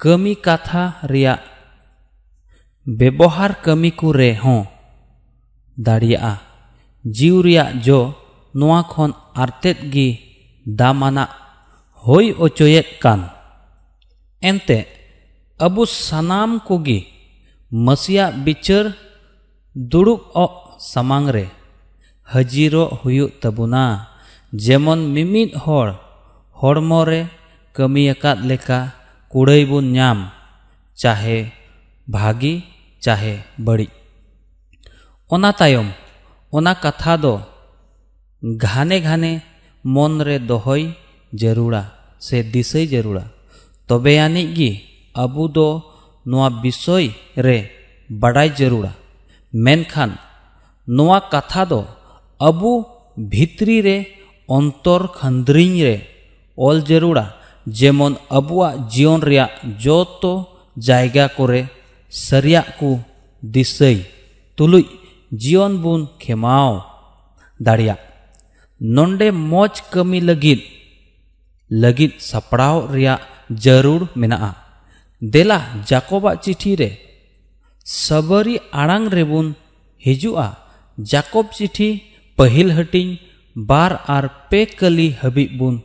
ᱠᱟᱹᱢᱤ 0.00 0.32
ᱠᱟᱛᱷᱟ 0.36 1.00
ᱨᱮᱭᱟᱜ 1.12 1.40
ᱵᱮᱵᱚᱦᱟᱨ 2.98 3.52
ᱠᱟᱹᱢᱤ 3.64 3.90
ᱠᱚ 3.98 4.12
ᱨᱮᱦᱚᱸ 4.12 4.68
ᱫᱟᱲᱮᱭᱟᱜᱼᱟ 5.76 6.42
ᱡᱤᱣ 7.04 7.36
ᱨᱮᱭᱟᱜ 7.46 7.80
ᱡᱚ 7.84 8.00
ᱱᱚᱣᱟ 8.58 8.80
ᱠᱷᱚᱱ 8.92 9.12
ᱟᱨᱛᱮᱫ 9.42 9.78
ᱜᱮ 9.92 10.08
ᱫᱟᱢᱟᱱᱟᱜ 10.78 11.30
ᱦᱩᱭ 12.04 12.26
ᱚᱪᱚᱭᱮᱫ 12.44 12.86
ᱠᱟᱱ 13.02 13.20
ᱮᱱᱛᱮ 14.48 14.78
ᱟᱵᱚ 15.64 15.82
ᱥᱟᱱᱟᱢ 15.86 16.60
ᱠᱚᱜᱮ 16.66 16.98
ᱢᱟᱹᱥᱤᱭᱟᱜ 17.70 18.32
ᱵᱤᱪᱟᱹᱨ 18.44 18.86
ᱫᱩᱲᱩᱵ 19.90 20.20
ᱚᱜ 20.44 20.52
ᱥᱟᱢᱟᱝ 20.90 21.28
ᱨᱮ 21.34 21.46
ᱦᱟᱹᱡᱤᱨᱚᱜ 22.31 22.99
ᱦᱩᱭᱩᱜ 23.01 23.31
ᱛᱟᱵᱚᱱᱟ 23.41 23.83
ᱡᱮᱢᱚᱱ 24.51 24.99
ᱢᱤᱢᱤᱫ 25.13 25.55
ᱦᱚᱲ 25.63 25.95
ᱦᱚᱲᱢᱚ 26.59 26.99
ᱨᱮ 27.09 27.21
ᱠᱟᱹᱢᱤᱭᱟᱠᱟᱫ 27.75 28.43
ᱞᱮᱠᱟ 28.49 28.79
ᱠᱩᱲᱟᱹᱭ 29.31 29.63
ᱵᱚᱱ 29.69 29.85
ᱧᱟᱢ 29.95 30.19
ᱪᱟᱦᱮ 31.01 31.37
ᱵᱷᱟᱜᱤ 32.13 32.53
ᱪᱟᱦᱮ 33.03 33.33
ᱵᱟᱹᱲᱤᱡ 33.65 33.91
ᱚᱱᱟ 35.33 35.49
ᱛᱟᱭᱚᱢ 35.59 35.89
ᱚᱱᱟ 36.51 36.73
ᱠᱟᱛᱷᱟ 36.83 37.13
ᱫᱚ 37.23 37.33
ᱜᱷᱟᱱᱮ 38.63 38.97
ᱜᱷᱟᱱᱮ 39.05 39.31
ᱢᱚᱱ 39.93 40.13
ᱨᱮ 40.27 40.37
ᱫᱚᱦᱚᱭ 40.49 40.83
ᱡᱟᱹᱨᱩᱲᱟ 41.39 41.83
ᱥᱮ 42.25 42.37
ᱫᱤᱥᱟᱹᱭ 42.53 42.85
ᱡᱟᱹᱨᱩᱲᱟ 42.91 43.23
ᱛᱚᱵᱮ 43.87 44.13
ᱟᱹᱱᱤᱡ 44.25 44.47
ᱜᱮ 44.57 44.71
ᱟᱵᱚ 45.23 45.43
ᱫᱚ 45.55 45.67
ᱱᱚᱣᱟ 46.29 46.47
ᱵᱤᱥᱚᱭ 46.61 47.05
ᱨᱮ 47.45 47.57
ᱵᱟᱰᱟᱭ 48.21 48.49
ᱡᱟᱹᱨᱩᱲᱟ 48.57 48.91
ᱢᱮᱱᱠᱷᱟᱱ 49.65 50.11
ᱱᱚᱣᱟ 50.95 51.19
ᱠᱟᱛᱷᱟ 51.31 51.63
ᱫᱚ 51.71 51.81
अबु 52.39 52.71
भित्री 53.29 53.79
रे, 53.81 53.97
अंतर 54.49 55.01
खंद्रिंग 55.15 55.75
रे। 55.81 55.95
ऑल 56.57 56.81
जरूरा 56.81 57.25
जेमन 57.67 58.13
अबुआ 58.31 58.69
जीवन 58.93 59.21
रिया 59.21 59.45
जो 59.83 59.97
तो 60.21 60.33
जायगा 60.77 61.25
करे, 61.37 61.61
सरिया 62.13 62.61
को 62.79 62.89
दिसई। 63.43 63.97
तुलुई 64.57 64.85
जीवन 65.31 65.77
बुन 65.77 66.07
खेमाओ। 66.21 66.73
दाड़िया, 67.59 67.95
नोंडे 68.81 69.29
मोज 69.31 69.79
कमी 69.93 70.19
लगित 70.21 70.61
लगित 71.71 72.11
सपड़ाव 72.21 72.93
रिया 72.93 73.15
ज़रूर 73.63 74.07
मेना 74.17 74.37
देला 75.21 75.59
जाकोबा 75.89 76.31
चिठी 76.35 76.75
रे। 76.75 76.89
पहिल 82.37 82.71
हटिंग 82.71 83.17
बार 83.57 83.93
आर 84.09 84.27
पे 84.51 84.65
कली 84.65 85.15
हबी 85.23 85.45
बुन 85.53 85.81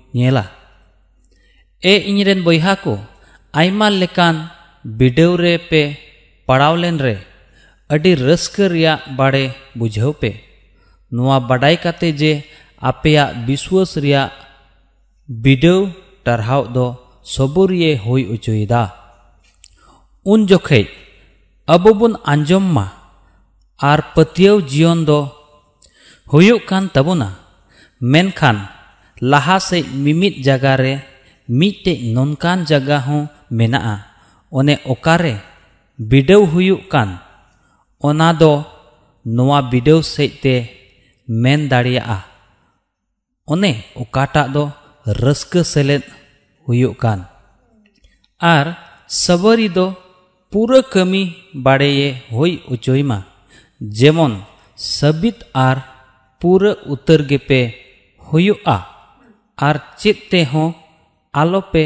ए 1.82 1.96
इनरेन 1.96 2.44
बयहा 2.44 2.74
को 2.74 2.96
आयमा 3.54 3.88
लेकान 3.88 4.50
रे 5.40 5.56
पे, 5.70 5.82
पड़ावलेन 6.48 7.00
रे, 7.00 7.14
अडी 7.90 8.14
रस्क 8.14 8.60
बाड़े 9.16 9.44
बुझाव 9.78 10.12
पे। 10.12 10.30
नुआ 11.12 11.38
बडाई 11.38 11.76
काते 11.76 12.12
जे 12.12 12.32
आपेया 12.82 13.24
विश्वास 13.46 13.94
रिया 13.98 14.30
बिडव 15.30 15.86
टरहाव 16.24 16.66
दो 16.66 16.86
सबुरिये 17.24 17.96
हुई 17.96 18.24
उचुदा 18.24 18.82
उन 20.26 20.46
जोखे 20.46 20.88
अब 21.68 21.92
बुन 21.92 22.16
आंजम 22.26 22.78
मा 26.32 26.38
आर 26.38 26.50
पतियव 26.50 26.62
जीवन 26.62 26.62
दो 26.62 26.62
हुयुक 26.62 26.68
कान 26.68 26.88
तबुना 26.94 27.36
मेनखान 28.00 28.68
लहा 29.22 29.58
से 29.58 29.82
मिमित 30.04 30.34
जगह 30.44 30.74
रे 30.74 31.00
मिटे 31.48 31.98
ननकान 32.14 32.64
जगह 32.64 33.00
हो 33.08 33.26
मेना 33.52 33.80
ओने 34.52 34.78
ओकारे 34.90 35.40
बिडव 35.98 36.44
हुयुक 36.44 36.90
कान 36.92 37.18
ओना 38.04 38.32
दो 38.32 38.64
नोआ 39.26 39.60
बिडव 39.60 40.00
सेते 40.02 40.68
मेन 41.28 41.68
दाड़िया 41.68 42.22
ओने 43.48 43.84
ओकाटा 44.00 44.46
दो 44.46 44.70
रस्क 45.06 45.56
सेलेद 45.64 46.02
हुयुक 46.66 47.00
कान 47.00 47.24
आर 48.40 48.74
सबरी 49.10 49.68
दो 49.68 49.90
पूरा 50.52 50.80
कमी 50.92 51.24
बाड़े 51.64 51.90
होई 52.32 52.60
उचोईमा 52.72 53.22
ᱯᱩᱨᱟᱹ 56.42 56.70
ᱩᱛᱟᱹᱨ 56.92 57.20
ᱜᱮᱯᱮ 57.30 57.60
ᱦᱩᱭᱩᱜᱼᱟ 58.28 58.76
ᱟᱨ 59.66 59.76
ᱪᱮᱫ 60.00 60.16
ᱛᱮᱦᱚᱸ 60.30 60.70
ᱟᱞᱚᱯᱮ 61.40 61.84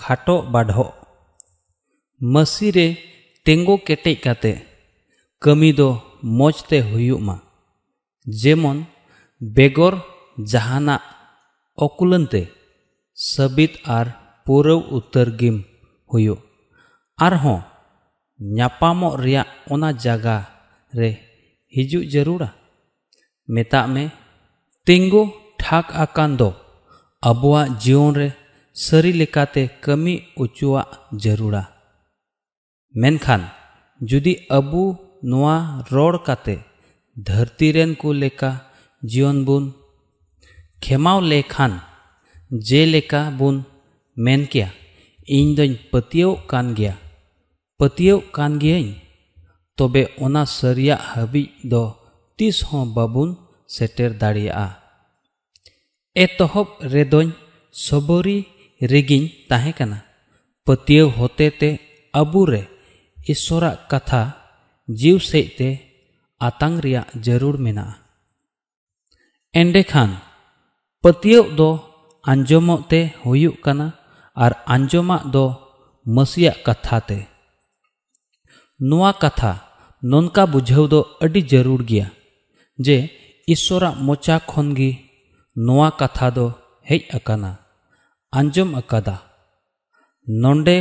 ᱠᱷᱟᱴᱚ 0.00 0.36
ᱵᱟᱰᱷᱚᱜ 0.52 0.90
ᱢᱟᱹᱥᱤ 2.32 2.68
ᱨᱮ 2.76 2.86
ᱛᱮᱸᱜᱳ 3.46 3.74
ᱠᱮᱴᱮᱡ 3.86 4.16
ᱠᱟᱛᱮ 4.24 4.52
ᱠᱟᱹᱢᱤ 5.42 5.70
ᱫᱚ 5.78 5.88
ᱢᱚᱡᱽ 6.38 6.56
ᱛᱮ 6.70 6.78
ᱦᱩᱭᱩᱜ 6.88 7.20
ᱢᱟ 7.28 7.36
ᱡᱮᱢᱚᱱ 8.40 8.78
ᱵᱮᱜᱚᱨ 9.56 9.94
ᱡᱟᱦᱟᱱᱟᱜ 10.50 11.02
ᱚᱠᱩᱞᱟᱹᱱ 11.84 12.24
ᱛᱮ 12.32 12.42
ᱥᱟᱹᱵᱤᱛ 13.30 13.72
ᱟᱨ 13.98 14.06
ᱯᱩᱨᱟᱹᱣ 14.44 14.80
ᱩᱛᱟᱹᱨ 14.96 15.28
ᱜᱮᱢ 15.38 15.56
ᱦᱩᱭᱩᱜ 16.10 16.40
ᱟᱨᱦᱚᱸ 17.26 17.60
ᱧᱟᱯᱟᱢᱚᱜ 18.56 19.14
ᱨᱮᱭᱟᱜ 19.22 19.48
ᱚᱱᱟ 19.72 19.88
ᱡᱟᱭᱜᱟ 20.02 20.36
ᱨᱮ 20.98 21.10
ᱦᱤᱡᱩᱜ 21.74 22.04
ᱡᱟᱹᱨᱩᱲᱟ 22.12 22.50
ᱢᱮᱛᱟᱜ 23.53 23.87
ᱢᱮ 23.93 24.03
ᱛᱤᱸᱜᱩ 24.87 25.23
ᱴᱷᱟᱠ 25.61 25.87
ᱟᱠᱟᱱ 26.03 26.31
ᱫᱚ 26.39 26.49
ᱟᱵᱚᱣᱟᱜ 27.29 27.67
ᱡᱤᱭᱚᱱ 27.81 28.11
ᱨᱮ 28.19 28.27
ᱥᱟᱹᱨᱤ 28.83 29.11
ᱞᱮᱠᱟᱛᱮ 29.19 29.63
ᱠᱟᱹᱢᱤ 29.83 30.13
ᱚᱪᱚᱣᱟᱜ 30.43 30.87
ᱡᱟᱹᱨᱩᱲᱟ 31.21 31.63
ᱢᱮᱱᱠᱷᱟᱱ 33.01 33.41
ᱡᱩᱫᱤ 34.09 34.33
ᱟᱵᱚ 34.57 34.83
ᱱᱚᱣᱟ 35.29 35.55
ᱨᱚᱲ 35.91 36.15
ᱠᱟᱛᱮ 36.27 36.55
ᱫᱷᱟᱹᱨᱛᱤ 37.27 37.67
ᱨᱮᱱ 37.75 37.91
ᱠᱚ 38.01 38.09
ᱞᱮᱠᱟ 38.21 38.51
ᱡᱤᱭᱚᱱ 39.11 39.37
ᱵᱚᱱ 39.47 39.65
ᱠᱷᱮᱢᱟᱣ 40.83 41.19
ᱞᱮᱠᱷᱟᱱ 41.31 41.73
ᱡᱮᱞᱮᱠᱟ 42.67 43.21
ᱵᱚᱱ 43.39 43.55
ᱢᱮᱱ 44.23 44.41
ᱠᱮᱭᱟ 44.51 44.69
ᱤᱧ 45.37 45.51
ᱫᱚᱧ 45.57 45.75
ᱯᱟᱹᱛᱭᱟᱹᱣ 45.91 46.31
ᱠᱟᱱ 46.49 46.67
ᱜᱮᱭᱟ 46.77 46.93
ᱯᱟᱹᱛᱭᱟᱹᱣ 47.79 48.19
ᱠᱟᱱ 48.35 48.51
ᱜᱤᱭᱟᱹᱧ 48.61 48.89
ᱛᱚᱵᱮ 49.77 50.01
ᱚᱱᱟ 50.25 50.43
ᱥᱟᱹᱨᱤᱭᱟᱜ 50.57 51.01
ᱦᱟᱹᱵᱤᱡ 51.11 51.49
ᱫᱚ 51.71 51.83
ᱛᱤᱥ 52.37 52.57
ᱦᱚᱸ 52.67 52.87
ᱵᱟᱵᱚᱱ 52.95 53.29
ᱥᱮᱴᱮᱨ 53.75 54.11
ᱫᱟᱲᱮᱭᱟᱜᱼᱟ 54.21 54.67
ᱮᱛᱚᱦᱚᱵ 56.23 56.67
ᱨᱮᱫᱚᱧ 56.93 57.31
ᱥᱚᱵᱚᱨᱤ 57.85 58.37
ᱨᱮᱜᱤᱧ 58.91 59.25
ᱛᱟᱦᱮᱸ 59.49 59.73
ᱠᱟᱱᱟ 59.79 59.99
ᱯᱟᱹᱛᱭᱟᱹᱣ 60.65 61.07
ᱦᱚᱛᱮᱛᱮ 61.19 61.69
ᱟᱵᱩᱨᱮ 62.21 62.61
ᱤᱥᱥᱚᱨᱟᱜ 63.31 63.77
ᱠᱟᱛᱷᱟ 63.91 64.21
ᱡᱤᱣ 64.99 65.17
ᱥᱮᱡ 65.29 65.47
ᱛᱮ 65.57 65.69
ᱟᱛᱟᱝ 66.47 66.75
ᱨᱮᱭᱟᱜ 66.83 67.07
ᱡᱟᱹᱨᱩᱲ 67.25 67.55
ᱢᱮᱱᱟᱜᱼᱟ 67.65 67.95
ᱮᱸᱰᱮᱠᱷᱟᱱ 69.61 70.11
ᱯᱟᱹᱛᱭᱟᱹᱣ 71.03 71.45
ᱫᱚ 71.57 71.69
ᱟᱸᱡᱚᱢᱚᱜ 72.31 72.81
ᱛᱮ 72.91 72.99
ᱦᱩᱭᱩᱜ 73.23 73.55
ᱠᱟᱱᱟ 73.65 73.87
ᱟᱨ 74.43 74.53
ᱟᱸᱡᱚᱢᱟᱜ 74.73 75.23
ᱫᱚ 75.33 75.45
ᱢᱟᱹᱥᱤᱭᱟᱜ 76.15 76.57
ᱠᱟᱛᱷᱟ 76.65 76.97
ᱛᱮ 77.09 77.19
ᱱᱚᱣᱟ 78.89 79.11
ᱠᱟᱛᱷᱟ 79.21 79.51
ᱱᱚᱝᱠᱟ 80.11 80.43
ᱵᱩᱡᱷᱟᱹᱣ 80.53 80.85
ᱫᱚ 80.93 80.99
ᱟᱹᱰᱤ 81.23 81.41
ᱡᱟᱹᱨᱩᱲ 81.51 81.81
ᱜᱮᱭᱟ 81.89 82.07
ᱡᱮ 82.85 82.97
ᱤᱥᱥᱚᱨᱟᱜ 83.53 83.95
ᱢᱚᱪᱟ 84.05 84.35
ᱠᱷᱚᱱ 84.49 84.67
ᱜᱮ 84.77 84.89
ᱱᱚᱣᱟ 85.65 85.87
ᱠᱟᱛᱷᱟ 85.99 86.27
ᱫᱚ 86.37 86.45
ᱦᱮᱡ 86.89 87.01
ᱟᱠᱟᱱᱟ 87.17 87.51
ᱟᱸᱡᱚᱢ 88.37 88.69
ᱟᱠᱟᱫᱟ 88.79 89.15
ᱱᱚᱸᱰᱮ 90.41 90.77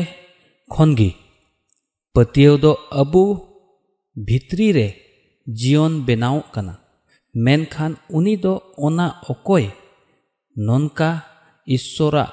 ᱠᱷᱚᱱ 0.73 0.91
ᱜᱮ 0.99 1.11
ᱯᱟᱹᱛᱭᱟᱹᱣ 2.15 2.55
ᱫᱚ 2.65 2.73
ᱟᱵᱚ 3.01 3.23
ᱵᱷᱤᱛᱨᱤ 4.27 4.69
ᱨᱮ 4.77 4.89
ᱡᱤᱭᱚᱱ 5.59 5.93
ᱵᱮᱱᱟᱣᱚᱜ 6.07 6.47
ᱠᱟᱱᱟ 6.55 6.75
ᱢᱮᱱᱠᱷᱟᱱ 7.45 7.93
ᱩᱱᱤ 8.17 8.35
ᱫᱚ 8.45 8.53
ᱚᱱᱟ 8.87 9.07
ᱚᱠᱚᱭ 9.33 9.65
ᱱᱚᱝᱠᱟ 10.67 11.11
ᱤᱥᱥᱚᱨᱟᱜ 11.77 12.31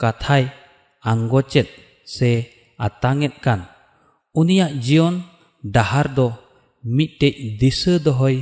ᱠᱟᱛᱷᱟᱭ 0.00 0.44
ᱟᱸᱜᱚᱪᱮᱫ 1.10 1.68
ᱥᱮ 2.14 2.30
ᱟᱛᱟᱝᱮᱫ 2.86 3.34
ᱠᱟᱱ 3.44 3.60
ᱩᱱᱤᱭᱟᱜ 4.40 4.72
ᱡᱤᱭᱚᱱ 4.84 5.16
ᱰᱟᱦᱟᱨ 5.74 6.06
ᱫᱚ 6.16 6.26
ᱢᱤᱫᱴᱮᱡ 6.96 7.34
ᱫᱤᱥᱟᱹ 7.60 7.94
ᱫᱚᱦᱚᱭ 8.04 8.36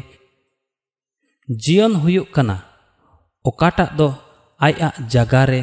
ᱡᱤᱭᱚᱱ 1.63 1.95
ᱦᱩᱭᱩᱜ 2.03 2.29
ᱠᱟᱱᱟ 2.35 2.57
ᱚᱠᱟᱴᱟᱜ 3.49 3.91
ᱫᱚ 3.99 4.09
ᱟᱭᱟᱜ 4.67 4.95
ᱡᱟᱜᱟ 5.13 5.43
ᱨᱮ 5.51 5.61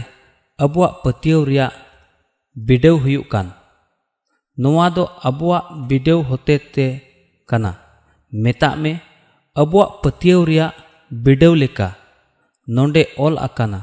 ᱟᱵᱚᱣᱟᱜ 0.64 0.94
ᱯᱟᱹᱛᱭᱟᱹᱣ 1.04 1.42
ᱨᱮᱭᱟᱜ 1.50 1.74
ᱵᱤᱰᱟᱹᱣ 2.68 2.96
ᱦᱩᱭᱩᱜ 3.04 3.26
ᱠᱟᱱ 3.34 3.48
ᱱᱚᱣᱟ 4.62 4.86
ᱫᱚ 4.96 5.04
ᱟᱵᱚᱣᱟᱜ 5.28 5.66
ᱵᱤᱰᱟᱹᱣ 5.90 6.20
ᱦᱚᱛᱮ 6.30 6.56
ᱛᱮ 6.74 6.86
ᱠᱟᱱᱟ 7.50 7.72
ᱢᱮᱛᱟᱜ 8.44 8.76
ᱢᱮ 8.84 8.92
ᱟᱵᱚᱣᱟᱜ 9.62 9.92
ᱯᱟᱹᱛᱭᱟᱹᱣ 10.02 10.42
ᱨᱮᱭᱟᱜ 10.50 10.74
ᱵᱤᱰᱟᱹᱣ 11.24 11.54
ᱞᱮᱠᱟ 11.62 11.88
ᱱᱚᱸᱰᱮ 12.76 13.02
ᱚᱞ 13.26 13.36
ᱟᱠᱟᱱᱟ 13.48 13.80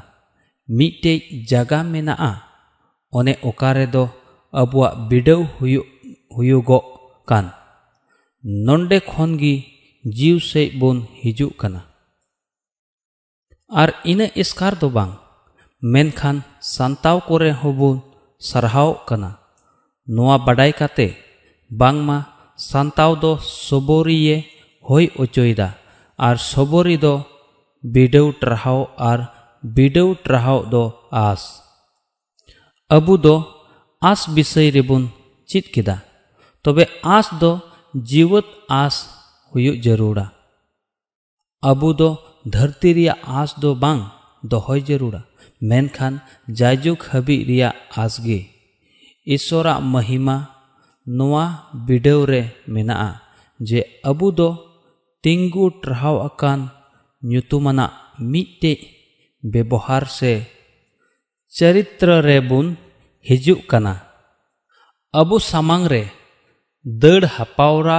ᱢᱤᱫᱴᱮᱡ 0.77 1.21
ᱡᱟᱜᱟ 1.51 1.79
ᱢᱮᱱᱟᱜᱼᱟ 1.93 2.33
ᱚᱱᱮ 3.19 3.33
ᱚᱠᱟ 3.49 3.69
ᱨᱮᱫᱚ 3.77 4.05
ᱟᱵᱚᱣᱟᱜ 4.61 4.95
ᱵᱤᱰᱟᱹᱣ 5.09 5.41
ᱦᱩᱭᱩᱜ 5.57 5.87
ᱦᱩᱭᱩᱜᱚᱜ 6.35 6.85
ᱠᱟᱱ 7.29 7.47
ᱱᱚᱸᱰᱮ 8.67 8.97
ᱠᱷᱚᱱ 9.11 9.31
ᱜᱮ 9.41 9.55
ᱡᱤᱣ 10.17 10.37
ᱥᱮᱡ 10.51 10.69
ᱵᱚᱱ 10.81 10.99
ᱦᱤᱡᱩᱜ 11.21 11.53
ᱠᱟᱱᱟ 11.61 11.81
ᱟᱨ 13.70 13.90
ᱤᱱᱟᱹ 14.06 14.28
ᱮᱥᱠᱟᱨ 14.36 14.78
ᱫᱚ 14.80 14.90
ᱵᱟᱝ 14.90 15.18
ᱢᱮᱱᱠᱷᱟᱱ 15.82 16.44
ᱥᱟᱱᱛᱟᱣ 16.62 17.18
ᱠᱚᱨᱮ 17.28 17.52
ᱦᱚᱸᱵᱚᱱ 17.52 18.02
ᱥᱟᱨᱦᱟᱣ 18.38 19.06
ᱠᱟᱱᱟ 19.08 19.38
ᱱᱚᱣᱟ 20.08 20.38
ᱵᱟᱰᱟᱭ 20.38 20.72
ᱠᱟᱛᱮ 20.72 21.18
ᱵᱟᱝᱢᱟ 21.70 22.18
ᱥᱟᱱᱛᱟᱣ 22.58 23.12
ᱫᱚ 23.20 23.38
ᱥᱚᱵᱚᱨᱤᱭᱮ 23.42 24.46
ᱦᱳᱭ 24.88 25.10
ᱚᱪᱚᱭᱮᱫᱟ 25.18 25.74
ᱟᱨ 26.18 26.36
ᱥᱚᱵᱚᱨᱤ 26.38 26.98
ᱫᱚ 26.98 27.26
ᱵᱤᱰᱟᱹᱣ 27.94 28.28
ᱴᱟᱨᱦᱟᱣ 28.42 28.80
ᱟᱨ 28.98 29.20
ᱵᱤᱰᱟᱹᱣ 29.76 30.10
ᱴᱟᱨᱦᱟᱣ 30.26 30.60
ᱫᱚ 30.70 30.84
ᱟᱥ 31.12 31.42
ᱟᱵᱚ 32.96 33.18
ᱫᱚ 33.18 33.36
ᱟᱥ 34.02 34.30
ᱵᱤᱥᱚᱭ 34.36 34.70
ᱨᱮᱵᱚᱱ 34.76 35.10
ᱪᱮᱫ 35.50 35.66
ᱠᱮᱫᱟ 35.74 35.96
ᱛᱚᱵᱮ 36.64 36.86
ᱟᱥ 37.18 37.28
ᱫᱚ 37.42 37.52
ᱡᱤᱣᱮᱫ 38.10 38.46
ᱟᱥ 38.70 38.96
ᱦᱩᱭᱩᱜ 39.52 39.82
ᱡᱟᱹᱨᱩᱲᱟ 39.86 40.26
ᱟᱵᱚ 41.70 41.90
ᱫᱚ 42.00 42.10
ᱫᱷᱟᱹᱨᱛᱤ 42.53 42.91
ᱨᱮᱭᱟᱜ 42.97 43.21
ᱟᱸᱥ 43.39 43.53
ᱫᱚ 43.63 43.71
ᱵᱟᱝ 43.83 44.01
ᱫᱚᱦᱚᱭ 44.51 44.81
ᱡᱟᱹᱨᱩᱲᱟ 44.89 45.21
ᱢᱮᱱᱠᱷᱟᱱ 45.69 46.15
ᱡᱟᱭᱡᱩᱜᱽ 46.59 47.01
ᱦᱟᱹᱵᱤᱡ 47.11 47.41
ᱨᱮᱭᱟᱜ 47.49 47.77
ᱟᱸᱥ 48.03 48.15
ᱜᱮ 48.27 48.41
ᱤᱥᱥᱚᱨᱟᱜ 49.35 49.81
ᱢᱚᱦᱤᱢᱟ 49.93 50.37
ᱱᱚᱣᱟ 51.17 51.45
ᱵᱤᱰᱟᱹᱣ 51.87 52.21
ᱨᱮ 52.31 52.43
ᱢᱮᱱᱟᱜᱼᱟ 52.73 53.11
ᱡᱮ 53.69 53.81
ᱟᱵᱚ 54.11 54.27
ᱫᱚ 54.39 54.49
ᱛᱤᱸᱜᱩ 55.23 55.65
ᱴᱟᱨᱦᱟᱣ 55.83 56.17
ᱟᱠᱟᱱ 56.29 56.61
ᱧᱩᱛᱩᱢᱟᱱᱟᱜ 57.29 57.93
ᱢᱤᱫᱴᱮᱡ 58.31 58.81
ᱵᱮᱵᱚᱦᱟᱨ 59.53 60.05
ᱥᱮ 60.19 60.33
ᱪᱚᱨᱤᱛᱨᱚ 61.57 62.17
ᱨᱮᱵᱚᱱ 62.29 62.67
ᱦᱤᱡᱩᱜ 63.29 63.61
ᱠᱟᱱᱟ 63.71 63.95
ᱟᱵᱚ 65.21 65.37
ᱥᱟᱢᱟᱝ 65.51 65.85
ᱨᱮ 65.93 66.03
ᱫᱟᱹᱲ 67.03 67.23
ᱦᱟᱯᱟᱣᱨᱟ 67.37 67.99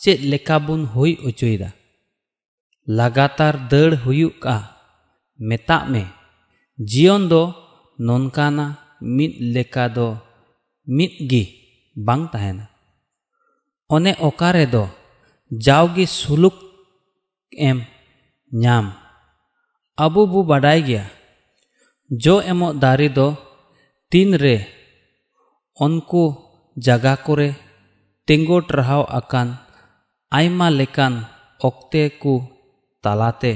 ᱪᱮᱫ 0.00 0.18
ᱞᱮᱠᱟ 0.30 0.56
ᱵᱚᱱ 0.66 0.82
ᱦᱩᱭ 0.94 1.12
ᱚᱪᱚᱭᱮᱫᱟ 1.28 1.70
लगातार 2.87 3.57
दड़ 3.71 3.93
होता 3.95 4.57
में 5.91 6.05
जीवन 6.79 7.27
दो 7.27 7.41
नोनकाना 7.99 8.65
मित 9.15 9.37
लेका 9.55 9.87
दो 9.97 10.07
मित 10.87 11.17
गी 11.29 11.43
दो 14.75 14.83
जाओगी 15.51 16.05
सुलुक 16.09 16.59
एम 17.51 17.81
न्याम 18.51 18.91
अबू 19.97 20.25
बू 20.25 20.43
बड़ाई 20.43 20.81
गया 20.81 21.05
जो 22.11 22.39
एम 22.51 22.61
दारी 22.79 23.09
दो 23.17 23.27
तीन 24.11 24.35
रे 24.43 24.55
उनको 25.77 26.23
जगह 26.77 27.15
कोरे 27.25 27.49
तिंगोट 28.27 28.71
रहाव 28.71 29.03
अकान 29.19 29.57
आयमा 30.31 30.69
लेकान 30.69 31.25
ओक्ते 31.61 32.07
को 32.23 32.33
ᱛᱟᱞᱟᱛᱮ 33.03 33.51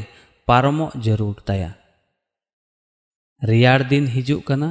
ᱯᱟᱨᱚᱢᱚᱜ 0.48 0.92
ᱡᱟᱹᱨᱩᱲ 1.04 1.36
ᱛᱟᱭᱟ 1.48 1.72
ᱨᱮᱭᱟᱲ 3.50 3.80
ᱫᱤᱱ 3.92 4.06
ᱦᱤᱡᱩᱜ 4.14 4.42
ᱠᱟᱱᱟ 4.48 4.70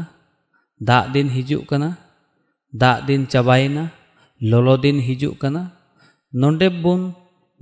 ᱫᱟᱜ 0.88 1.04
ᱫᱤᱱ 1.14 1.28
ᱦᱤᱡᱩᱜ 1.36 1.64
ᱠᱟᱱᱟ 1.70 1.90
ᱫᱟᱜ 2.80 2.98
ᱫᱤᱱ 3.06 3.22
ᱪᱟᱵᱟᱭᱮᱱᱟ 3.32 3.84
ᱞᱚᱞᱚ 4.50 4.74
ᱫᱤᱱ 4.84 4.98
ᱦᱤᱡᱩᱜ 5.06 5.34
ᱠᱟᱱᱟ 5.42 5.62
ᱱᱚᱸᱰᱮ 6.40 6.68
ᱵᱚᱱ 6.82 7.02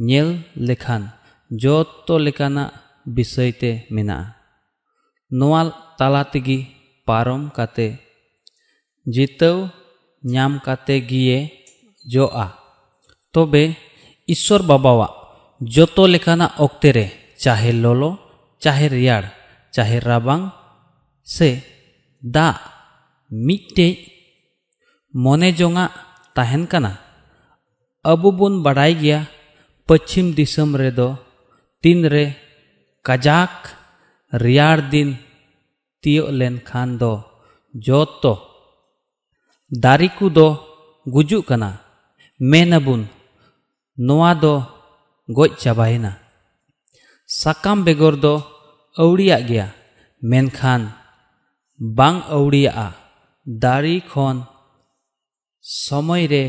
ᱧᱮᱞ 0.09 0.29
ᱞᱮᱠᱷᱟᱱ 0.69 1.03
ᱡᱚᱛᱚ 1.63 2.15
ᱞᱮᱠᱟᱱᱟᱜ 2.27 2.75
ᱵᱤᱥᱚᱭ 3.15 3.51
ᱛᱮ 3.61 3.71
ᱢᱮᱱᱟᱜᱼᱟ 3.95 4.35
ᱱᱚᱣᱟ 5.39 5.61
ᱛᱟᱞᱟ 5.99 6.23
ᱛᱮᱜᱮ 6.33 6.59
ᱯᱟᱨᱚᱢ 7.07 7.43
ᱠᱟᱛᱮ 7.57 7.89
ᱡᱤᱛᱟᱹᱣ 9.15 9.57
ᱧᱟᱢ 10.33 10.53
ᱠᱟᱛᱮ 10.67 10.97
ᱜᱮ 11.09 11.39
ᱡᱚᱜᱼᱟ 12.13 12.47
ᱛᱚᱵᱮ 13.35 13.65
ईश्वर 14.29 14.63
बाबावा 14.63 15.24
ᱡᱚᱛᱚ 15.73 16.03
ᱞᱮᱠᱟᱱᱟᱜ 16.13 16.53
ᱚᱠᱛᱮ 16.65 16.91
ᱨᱮ 16.97 17.07
ᱪᱟᱦᱮ 17.43 17.73
ᱞᱚᱞᱚ 17.83 18.11
ᱪᱟᱦᱮ 18.63 18.87
ᱨᱮᱭᱟᱲ 18.95 19.25
ᱪᱟᱦᱮ 19.75 19.99
ᱨᱟᱵᱟᱝ 20.09 20.45
ᱥᱮ 21.35 21.49
ᱫᱟᱜ 22.35 22.57
ᱢᱤᱫᱴᱮᱡ 23.47 23.95
ᱢᱚᱱᱮ 25.23 25.49
ᱡᱚᱝᱟᱜ 25.59 25.93
ᱛᱟᱦᱮᱱ 26.37 26.65
ᱠᱟᱱᱟ 26.71 26.93
ᱟᱵᱚ 28.11 28.29
ᱵᱚᱱ 28.39 28.55
ᱵᱟᱰᱟᱭ 28.65 28.93
ᱜᱮᱭᱟ 29.03 29.19
ᱯᱚᱪᱷᱤᱢ 29.87 30.27
ᱫᱤᱥᱚᱢ 30.37 30.71
ᱨᱮᱫᱚ 30.81 31.09
ᱛᱤᱱᱨᱮ 31.83 32.25
ᱠᱟᱡᱟᱠ 33.07 33.55
ᱨᱮᱭᱟᱲ 34.43 34.79
ᱫᱤᱱ 34.93 35.09
ᱛᱤᱭᱳᱜ 36.03 36.35
ᱞᱮᱱᱠᱷᱟᱱ 36.39 36.91
ᱫᱚ 37.01 37.13
ᱡᱚᱛᱚ 37.87 38.35
ᱫᱟᱨᱮ 39.83 40.09
ᱠᱚᱫᱚ 40.19 40.49
ᱜᱩᱡᱩᱜ 41.15 41.45
ᱠᱟᱱᱟ 41.49 41.71
ᱢᱮᱱᱟᱵᱚᱱ 42.51 43.03
ᱱᱚᱣᱟ 44.07 44.31
ᱫᱚ 44.43 44.55
ᱜᱚᱡ 45.29 45.57
ᱪᱟᱵᱟᱭᱮᱱᱟ 45.57 46.21
ᱥᱟᱠᱟᱢ 47.25 47.81
ᱵᱮᱜᱚᱨ 47.85 48.21
ᱫᱚ 48.21 48.45
ᱟᱹᱣᱲᱤᱭᱟᱜ 48.93 49.49
ᱜᱮᱭᱟ 49.49 49.67
ᱢᱮᱱᱠᱷᱟᱱ 50.21 50.93
ᱵᱟᱝ 51.81 52.21
ᱟᱹᱣᱲᱤᱭᱟᱜᱼᱟ 52.29 52.93
ᱫᱟᱨᱮ 53.49 54.05
ᱠᱷᱚᱱ 54.05 54.45
ᱥᱚᱢᱚᱭᱨᱮ 55.65 56.45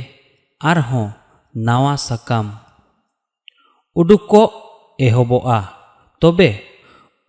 ᱟᱨᱦᱚᱸ 0.60 1.16
ᱱᱟᱣᱟ 1.56 1.96
ᱥᱟᱠᱟᱢ 1.96 2.60
ᱩᱰᱩᱠᱚᱜ 3.96 4.52
ᱮᱦᱚᱵᱚᱜᱼᱟ 5.00 5.60
ᱛᱚᱵᱮ 6.20 6.50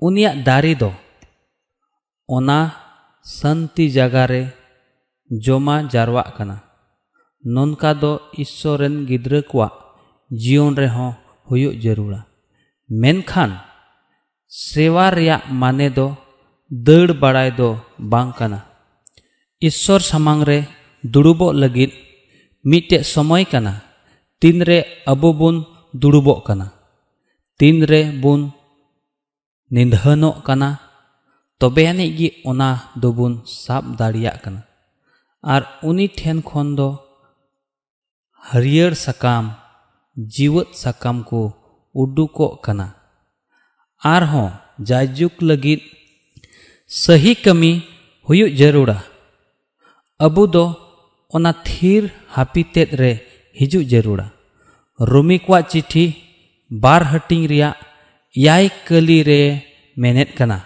ᱩᱱᱤᱭᱟᱜ 0.02 0.42
ᱫᱟᱨᱮ 0.42 0.74
ᱫᱚ 0.74 0.90
ᱚᱱᱟ 2.26 2.58
ᱥᱟᱱᱛᱤ 3.22 3.86
ᱡᱟᱜᱟᱨᱮ 3.94 4.50
ᱡᱚᱢᱟ 5.30 5.86
ᱡᱟᱨᱣᱟᱜ 5.86 6.34
ᱠᱟᱱᱟ 6.36 6.56
ᱱᱚᱝᱠᱟ 7.54 7.90
ᱫᱚ 7.94 8.12
ᱤᱥᱥᱚᱨ 8.34 8.82
ᱨᱮᱱ 8.82 9.06
ᱜᱤᱫᱽᱨᱟᱹ 9.06 9.46
ᱠᱚᱣᱟᱜ 9.46 9.74
ᱡᱤᱭᱚᱱ 10.42 10.74
ᱨᱮᱦᱚᱸ 10.74 11.14
जरूरा 11.84 12.20
मेनखान 12.90 13.50
सेवा 14.52 15.08
माने 15.60 15.88
दो 15.98 16.06
दड़ 16.70 17.12
बड़ाई 17.22 17.50
दो 17.58 17.68
ईश्वर 19.62 20.00
सामांग 20.00 20.42
दुड़ुबो 21.04 21.50
लगित 21.52 21.92
मिटे 22.64 23.02
समय 23.14 23.44
कना 23.52 23.72
तीन 24.42 24.62
रे 24.68 24.78
अबो 25.08 25.32
बुन 25.40 25.64
दुड़ुबो 26.02 26.34
कना 26.46 26.66
तीन 27.60 27.84
रे 27.90 28.02
बुन 28.22 28.40
कना 30.46 30.68
तबे 31.60 31.84
ओना 32.48 32.68
दोबुन 33.02 33.32
साब 33.46 33.84
दाड़िया 33.98 34.32
कना 34.44 34.62
आर 35.44 35.62
उनी 35.88 36.06
ठेन 36.18 36.40
खन 36.48 36.74
दो 36.74 36.88
जीवत 40.16 40.74
सकाम 40.74 41.22
को 41.22 41.40
उडुको 41.94 42.46
हो 44.32 44.44
लगित 45.42 45.82
सही 46.90 47.34
कमी 47.34 47.72
जरूरा 48.60 49.00
अबु 50.20 50.46
दो 50.46 50.64
थीर 51.66 52.10
हापितेत 52.36 52.94
रे 53.00 53.12
हिजु 53.56 53.82
जरूरा 53.92 54.30
रोमी 55.00 55.38
चिठी 55.70 56.04
बार 56.70 57.02
हटिंग 57.02 57.46
कना 60.38 60.58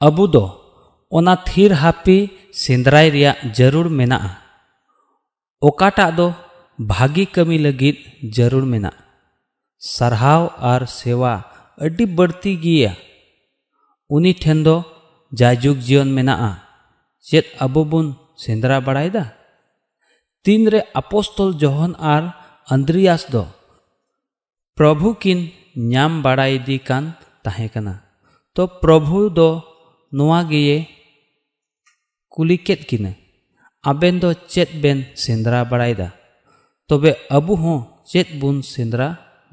अबु 0.00 0.26
दो 0.26 0.44
थीर 1.48 1.72
सेंद्राय 2.54 3.10
रिया 3.10 3.34
ज़रूर 3.56 3.88
भागी 6.78 7.24
कमी 7.24 7.58
लगी 7.58 7.92
ज़रूर 8.36 8.64
मेना। 8.64 8.90
सरहाव 9.82 10.46
और 10.68 10.84
सेवा 10.86 11.32
अड़ी 11.78 12.04
बढ़ती 12.18 12.54
गया। 12.56 12.94
उनी 14.10 14.32
ठेन 14.42 14.62
दो 14.62 14.76
जाजुक 15.32 15.76
जीवन 15.78 16.08
मेना 16.08 16.34
चेत 17.26 17.52
अब 17.60 17.74
बन 17.90 18.14
सेंद्रा 18.38 18.78
बड़ा 18.80 19.24
तीन 20.44 20.68
रे 20.68 20.80
अपोस्तल 20.96 21.52
जोहन 21.54 21.92
और 22.12 22.22
अंद्रियास 22.68 23.26
दो। 23.30 23.42
प्रभु 24.78 25.12
किन 25.22 25.38
न्याम 25.90 26.22
बाड़ाई 26.22 26.78
कान 26.86 27.12
ताहे 27.44 27.68
कना। 27.68 27.94
तो 28.56 28.66
प्रभु 28.82 29.28
दो 29.30 29.48
नुआ 30.12 30.42
गिये 30.50 30.78
कुलिकेत 32.32 32.86
किने। 32.90 33.14
अबेन 33.84 34.18
दो 34.18 34.32
चेत 34.48 34.74
बेन 34.82 35.04
सेंद्रा 35.16 35.62
बड़ा 35.64 35.86
ᱛᱚᱵᱮ 36.91 37.11
ᱟᱵᱚ 37.37 37.53
ᱦᱚᱸ 37.63 37.79
ᱪᱮᱫ 38.09 38.27
ᱵᱚᱱ 38.39 38.57
ᱥᱮᱸᱫᱽᱨᱟ 38.63 39.07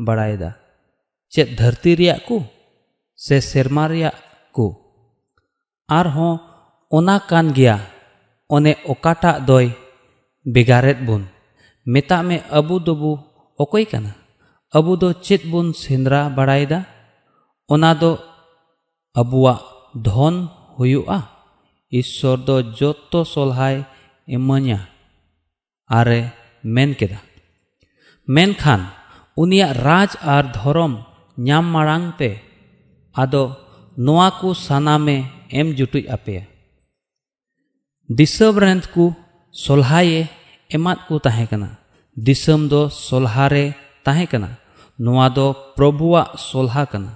ᱵᱟᱲᱟᱭᱮᱫᱟ 0.07 0.51
ᱪᱮᱫ 1.33 1.49
ᱫᱷᱟᱹᱨᱛᱤ 1.59 1.91
ᱨᱮᱭᱟᱜ 1.99 2.21
ᱠᱚ 2.29 2.37
ᱥᱮ 3.25 3.37
ᱥᱮᱨᱢᱟ 3.51 3.85
ᱨᱮᱭᱟᱜ 3.91 4.17
ᱠᱚ 4.57 4.67
ᱟᱨᱦᱚᱸ 5.99 6.39
ᱚᱱᱟ 6.97 7.17
ᱠᱟᱱ 7.29 7.47
ᱜᱮᱭᱟ 7.57 7.77
ᱚᱱᱮ 8.55 8.73
ᱚᱠᱟᱴᱟᱜ 8.93 9.43
ᱫᱚᱭ 9.49 9.67
ᱵᱮᱜᱟᱨᱮᱫ 10.55 10.99
ᱵᱚᱱ 11.07 11.23
ᱢᱮᱛᱟᱜ 11.93 12.23
ᱢᱮ 12.29 12.37
ᱟᱵᱚ 12.59 12.75
ᱫᱚᱵᱚ 12.87 13.11
ᱚᱠᱚᱭ 13.63 13.85
ᱠᱟᱱᱟ 13.93 14.13
ᱟᱵᱚ 14.77 14.93
ᱫᱚ 15.01 15.09
ᱪᱮᱫ 15.25 15.43
ᱵᱚᱱ 15.51 15.67
ᱥᱮᱸᱫᱽᱨᱟ 15.83 16.21
ᱵᱟᱲᱟᱭᱮᱫᱟ 16.37 16.79
ᱚᱱᱟ 17.73 17.91
ᱫᱚ 18.01 18.11
ᱟᱵᱚᱣᱟᱜ 19.21 19.61
ᱫᱷᱚᱱ 20.07 20.37
ᱦᱩᱭᱩᱜᱼᱟ 20.77 21.19
ᱤᱥᱥᱚᱨ 21.91 22.39
ᱫᱚ 22.47 22.57
ᱡᱚᱛᱚ 22.79 23.21
ᱥᱚᱞᱦᱟᱭ 23.23 23.77
ᱮᱢᱟᱹᱧᱟ 24.27 24.81
ᱟᱨᱮ 25.99 26.21
ᱢᱮᱱ 26.75 26.91
ᱠᱮᱫᱟ 26.99 27.19
ᱢᱮᱱᱠᱷᱟᱱ 28.35 28.81
ᱩᱱᱤᱭᱟᱜ 29.41 29.77
ᱨᱟᱡᱽ 29.87 30.11
ᱟᱨ 30.35 30.45
ᱫᱷᱚᱨᱚᱢ 30.55 30.95
ᱧᱟᱢ 31.47 31.65
ᱢᱟᱲᱟᱝ 31.75 32.07
ᱛᱮ 32.19 32.31
ᱟᱫᱚ 33.23 33.45
ᱱᱚᱣᱟ 34.05 34.29
ᱠᱚ 34.41 34.49
ᱥᱟᱱᱟᱢᱮ 34.67 35.17
ᱮᱢ 35.59 35.69
ᱡᱩᱴᱩᱡ 35.79 36.05
ᱟᱯᱮᱭᱟ 36.15 36.45
ᱫᱤᱥᱚᱢ 38.17 38.55
ᱨᱮᱱ 38.63 38.81
ᱠᱚ 38.95 39.05
ᱥᱚᱞᱦᱟᱭᱮ 39.65 40.21
ᱮᱢᱟᱫ 40.75 40.99
ᱠᱚ 41.07 41.15
ᱛᱟᱦᱮᱸ 41.25 41.47
ᱠᱟᱱᱟ 41.51 41.71
ᱫᱤᱥᱚᱢ 42.27 42.61
ᱫᱚ 42.73 42.81
ᱥᱚᱞᱦᱟᱨᱮ 43.07 43.65
ᱛᱟᱦᱮᱸ 44.05 44.27
ᱠᱟᱱᱟ 44.33 44.51
ᱱᱚᱣᱟ 44.99 45.27
ᱫᱚ 45.37 45.47
ᱯᱨᱚᱵᱷᱩᱣᱟᱜ 45.77 46.39
ᱥᱚᱞᱦᱟ 46.49 46.83
ᱠᱟᱱᱟ 46.93 47.13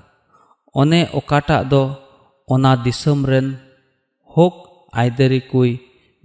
ᱚᱱᱮ 0.80 1.00
ᱚᱠᱟᱴᱟᱜ 1.18 1.68
ᱫᱚ 1.72 1.82
ᱚᱱᱟ 2.52 2.72
ᱫᱤᱥᱚᱢ 2.84 3.20
ᱨᱮᱱ 3.30 3.48
ᱦᱚᱠ 4.34 4.54
ᱟᱭᱫᱟᱹᱨᱤ 5.00 5.40
ᱠᱚᱭ 5.50 5.70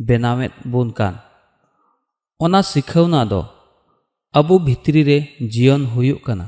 ᱵᱮᱱᱟᱣᱮᱫ 0.07 0.53
ᱵᱚᱱ 0.71 0.89
ᱠᱟᱱ 0.97 1.15
ᱚᱱᱟ 2.43 2.59
ᱥᱤᱠᱷᱟᱹᱣᱱᱟ 2.71 3.21
ᱫᱚ 3.31 3.41
ᱟᱵᱚ 4.34 4.58
ᱵᱷᱤᱛᱨᱤ 4.66 5.00
ᱨᱮ 5.08 5.18
ᱡᱤᱭᱚᱱ 5.52 5.82
ᱦᱩᱭᱩᱜ 5.92 6.20
ᱠᱟᱱᱟ 6.26 6.46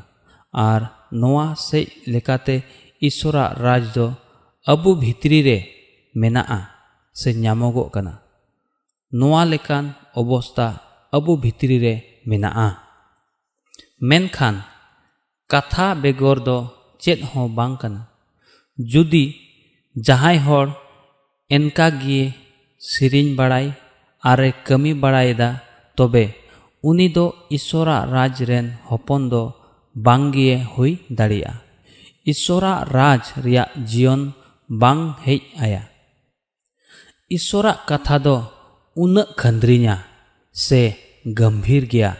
ᱟᱨ 0.52 0.80
ᱱᱚᱣᱟ 1.20 1.56
ᱥᱮᱡ 1.56 1.86
ᱞᱮᱠᱟᱛᱮ 2.12 2.56
ᱤᱥᱥᱚᱨᱟᱜ 3.00 3.56
ᱨᱟᱡᱽ 3.64 3.84
ᱫᱚ 3.94 4.06
ᱟᱵᱚ 4.72 4.90
ᱵᱷᱤᱛᱨᱤ 5.02 5.38
ᱨᱮ 5.48 5.58
ᱢᱮᱱᱟᱜᱼᱟ 6.20 6.60
ᱥᱮ 7.20 7.30
ᱧᱟᱢᱚᱜᱚᱜ 7.42 7.88
ᱠᱟᱱᱟ 7.94 8.14
ᱱᱚᱣᱟ 9.18 9.42
ᱞᱮᱠᱟᱱ 9.52 9.84
ᱚᱵᱚᱥᱛᱟ 10.20 10.66
ᱟᱵᱚ 11.16 11.32
ᱵᱷᱤᱛᱨᱤ 11.42 11.76
ᱨᱮ 11.84 11.94
ᱢᱮᱱᱟᱜᱼᱟ 12.28 12.68
ᱢᱮᱱᱠᱷᱟᱱ 14.08 14.56
ᱠᱟᱛᱷᱟ 15.50 15.86
ᱵᱮᱜᱚᱨ 16.02 16.38
ᱫᱚ 16.46 16.58
ᱪᱮᱫ 17.02 17.18
ᱦᱚᱸ 17.30 17.48
ᱵᱟᱝ 17.56 17.74
ᱠᱟᱱᱟ 17.80 18.02
ᱡᱩᱫᱤ 18.90 19.24
ᱡᱟᱦᱟᱸᱭ 20.06 20.38
ᱦᱚᱲ 20.46 20.66
ᱮᱱᱠᱟᱜᱮ 21.56 22.22
ᱥᱮᱨᱮᱧ 22.90 23.30
ᱵᱟᱲᱟᱭ 23.38 23.66
ᱟᱨᱮ 24.30 24.50
ᱠᱟᱹᱢᱤ 24.66 24.92
ᱵᱟᱲᱟᱭᱮᱫᱟ 25.02 25.48
ᱛᱚᱵᱮ 25.96 26.24
ᱩᱱᱤ 26.89 27.07
ᱫᱚ 27.15 27.25
ᱤᱥᱥᱚᱨᱟᱜ 27.57 28.09
ᱨᱟᱡᱽ 28.13 28.35
ᱨᱮᱱ 28.49 28.67
ᱦᱚᱯᱚᱱ 28.89 29.21
ᱫᱚ 29.31 29.41
ᱵᱟᱝᱜᱮ 30.05 30.51
ᱦᱩᱭ 30.73 30.91
ᱫᱟᱲᱮᱭᱟᱜᱼᱟ 31.17 31.61
ᱤᱥᱥᱚᱨᱟᱜ 32.31 32.79
ᱨᱟᱡᱽ 32.95 33.23
ᱨᱮᱭᱟᱜ 33.45 33.69
ᱡᱤᱭᱚᱱ 33.89 34.21
ᱵᱟᱝ 34.81 35.01
ᱦᱮᱡ 35.25 35.41
ᱟᱭᱟ 35.65 35.83
ᱤᱥᱥᱚᱨᱟᱜ 37.35 37.77
ᱠᱟᱛᱷᱟ 37.89 38.17
ᱫᱚ 38.25 38.35
ᱩᱱᱟᱹᱜ 39.03 39.29
ᱠᱷᱟᱸᱫᱽᱨᱤᱧᱟ 39.39 39.95
ᱥᱮ 40.65 40.81
ᱜᱚᱢᱵᱷᱤᱨ 41.37 41.83
ᱜᱮᱭᱟ 41.91 42.11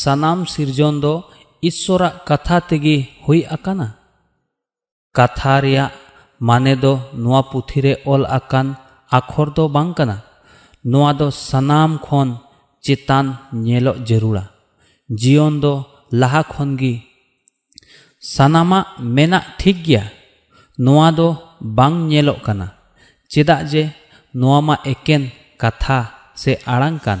ᱥᱟᱱᱟᱢ 0.00 0.38
ᱥᱤᱨᱡᱚᱱ 0.52 0.96
ᱫᱚ 1.04 1.14
ᱤᱥᱥᱚᱨᱟᱜ 1.68 2.14
ᱠᱟᱛᱷᱟ 2.28 2.58
ᱛᱮᱜᱮ 2.68 2.96
ᱦᱩᱭ 3.24 3.40
ᱟᱠᱟᱱᱟ 3.56 3.88
ᱠᱟᱛᱷᱟ 5.16 5.54
ᱨᱮᱭᱟᱜ 5.64 5.92
ᱢᱟᱱᱮ 6.46 6.74
ᱫᱚ 6.82 6.92
ᱱᱚᱣᱟ 7.22 7.40
ᱯᱩᱛᱷᱤ 7.50 7.78
ᱨᱮ 7.84 7.92
ᱚᱞ 8.12 8.22
ᱟᱠᱟᱱ 8.38 8.66
ᱟᱠᱷᱚᱨ 9.18 9.48
ᱫᱚ 9.56 9.64
ᱵᱟᱝ 9.74 9.90
ᱠᱟᱱᱟ 9.98 10.16
ᱱᱚᱣᱟ 10.90 11.10
ᱫᱚ 11.18 11.26
ᱥᱟᱱᱟᱢ 11.48 11.90
ᱠᱷᱚᱱ 12.06 12.28
ᱪᱮᱛᱟᱱ 12.83 13.25
ᱧᱮᱞᱚᱜ 13.65 13.97
ᱡᱟᱹᱨᱩᱲᱟ 14.07 14.43
ᱡᱤᱭᱚᱱ 15.19 15.55
ᱫᱚ 15.63 15.73
ᱞᱟᱦᱟ 16.19 16.41
ᱠᱷᱚᱱ 16.51 16.71
ᱜᱮ 16.79 16.93
ᱥᱟᱱᱟᱢᱟᱜ 18.33 18.85
ᱢᱮᱱᱟᱜ 19.15 19.45
ᱴᱷᱤᱠ 19.59 19.77
ᱜᱮᱭᱟ 19.85 20.03
ᱱᱚᱣᱟ 20.83 21.07
ᱫᱚ 21.17 21.27
ᱵᱟᱝ 21.77 21.95
ᱧᱮᱞᱚᱜ 22.09 22.39
ᱠᱟᱱᱟ 22.45 22.67
ᱪᱮᱫᱟᱜ 23.31 23.61
ᱡᱮ 23.71 23.83
ᱱᱚᱣᱟ 24.39 24.59
ᱢᱟ 24.67 24.75
ᱮᱠᱮᱱ 24.91 25.23
ᱠᱟᱛᱷᱟ 25.61 25.99
ᱥᱮ 26.41 26.51
ᱟᱲᱟᱝ 26.73 26.97
ᱠᱟᱱ 27.05 27.19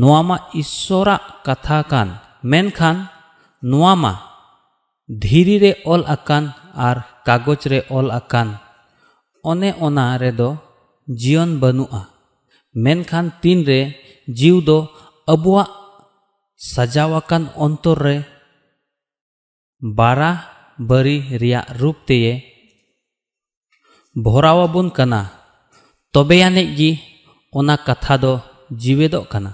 ᱱᱚᱣᱟ 0.00 0.20
ᱢᱟ 0.28 0.36
ᱤᱥᱥᱚᱨᱟᱜ 0.60 1.22
ᱠᱟᱛᱷᱟ 1.46 1.78
ᱠᱟᱱ 1.90 2.08
ᱢᱮᱱᱠᱷᱟᱱ 2.50 2.96
ᱱᱚᱣᱟ 3.70 3.92
ᱢᱟ 4.02 4.12
ᱫᱷᱤᱨᱤ 5.22 5.56
ᱨᱮ 5.62 5.72
ᱚᱞ 5.92 6.02
ᱟᱠᱟᱱ 6.14 6.44
ᱟᱨ 6.88 6.96
ᱠᱟᱜᱚᱡᱽ 7.26 7.62
ᱨᱮ 7.72 7.80
ᱚᱞ 7.96 8.06
ᱟᱠᱟᱱ 8.18 8.48
ᱚᱱᱮ 9.50 9.70
ᱚᱱᱟ 9.86 10.04
ᱨᱮᱫᱚ 10.22 10.48
ᱡᱤᱭᱚᱱ 11.20 11.50
ᱵᱟᱹᱱᱩᱜᱼᱟ 11.62 12.02
ᱢᱮᱱᱠᱷᱟᱱ 12.84 13.26
ᱛᱤᱱᱨᱮ 13.42 13.80
ᱡᱤᱣ 14.37 14.57
ᱫᱚ 14.67 14.77
ᱟᱵᱚᱣᱟᱜ 15.33 15.69
ᱥᱟᱡᱟᱣ 16.71 17.11
ᱟᱠᱟᱱ 17.19 17.43
ᱚᱱᱛᱚᱨ 17.55 17.97
ᱨᱮ 18.05 18.15
ᱵᱟᱨᱟ 19.97 20.31
ᱵᱟᱹᱨᱤ 20.89 21.17
ᱨᱮᱭᱟᱜ 21.41 21.67
ᱨূᱯ 21.79 21.97
ᱛᱮᱭ 22.07 22.43
ᱵᱷᱚᱨᱟᱣᱟᱵᱚᱱ 24.23 24.91
ᱠᱟᱱᱟ 24.97 25.21
ᱛᱚᱵᱮ 26.13 26.35
ᱟᱹᱱᱤᱡ 26.47 26.69
ᱜᱮ 26.77 26.91
ᱚᱱᱟ 27.57 27.75
ᱠᱟᱛᱷᱟ 27.85 28.15
ᱫᱚ 28.23 28.33
ᱡᱤᱣᱮᱫᱚᱜ 28.81 29.25
ᱠᱟᱱᱟ 29.31 29.51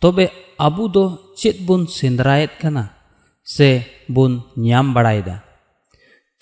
ᱛᱚᱵᱮ 0.00 0.24
ᱟᱵᱚ 0.66 0.84
ᱫᱚ 0.94 1.04
ᱪᱮᱫ 1.40 1.56
ᱵᱚᱱ 1.66 1.82
ᱥᱮᱸᱫᱽᱨᱟᱭᱮᱫ 1.96 2.52
ᱠᱟᱱᱟ 2.60 2.84
ᱥᱮ 3.54 3.68
ᱵᱚᱱ 4.14 4.32
ᱧᱟᱢ 4.64 4.86
ᱵᱟᱲᱟᱭᱮᱫᱟ 4.94 5.36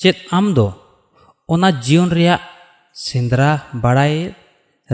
ᱪᱮᱫ 0.01 0.17
ᱟᱢ 0.37 0.47
ᱫᱚ 0.57 0.67
ᱚᱱᱟ 1.53 1.69
ᱡᱤᱭᱚᱱ 1.85 2.11
ᱨᱮᱭᱟᱜ 2.17 2.43
ᱥᱮᱸᱫᱽᱨᱟ 3.07 3.51
ᱵᱟᱲᱟᱭ 3.83 4.15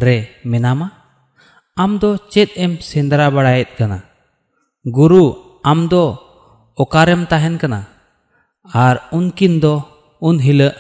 ᱨᱮ 0.05 0.17
ᱢᱮᱱᱟᱢᱟ 0.51 0.87
ᱟᱢ 1.84 2.00
ᱫᱚ 2.02 2.10
ᱪᱮᱫ 2.34 2.50
ᱮᱢ 2.64 2.74
ᱥᱮᱸᱫᱽᱨᱟ 2.90 3.26
ᱵᱟᱲᱟᱭᱮᱫ 3.36 3.70
ᱠᱟᱱᱟ 3.78 4.00
ᱜᱩᱨᱩ 4.96 5.24
ᱟᱢ 5.72 5.80
ᱫᱚ 5.92 6.04
ᱚᱠᱟᱨᱮᱢ 6.84 7.22
ᱛᱟᱦᱮᱱ 7.32 7.56
ᱠᱟᱱᱟ 7.62 7.80
ᱟᱨ 8.86 8.96
ᱩᱱᱠᱤᱱ 9.18 9.54
ᱫᱚ 9.64 9.74
ᱩᱱ 10.28 10.38
ᱦᱤᱞᱟᱹᱜ 10.46 10.76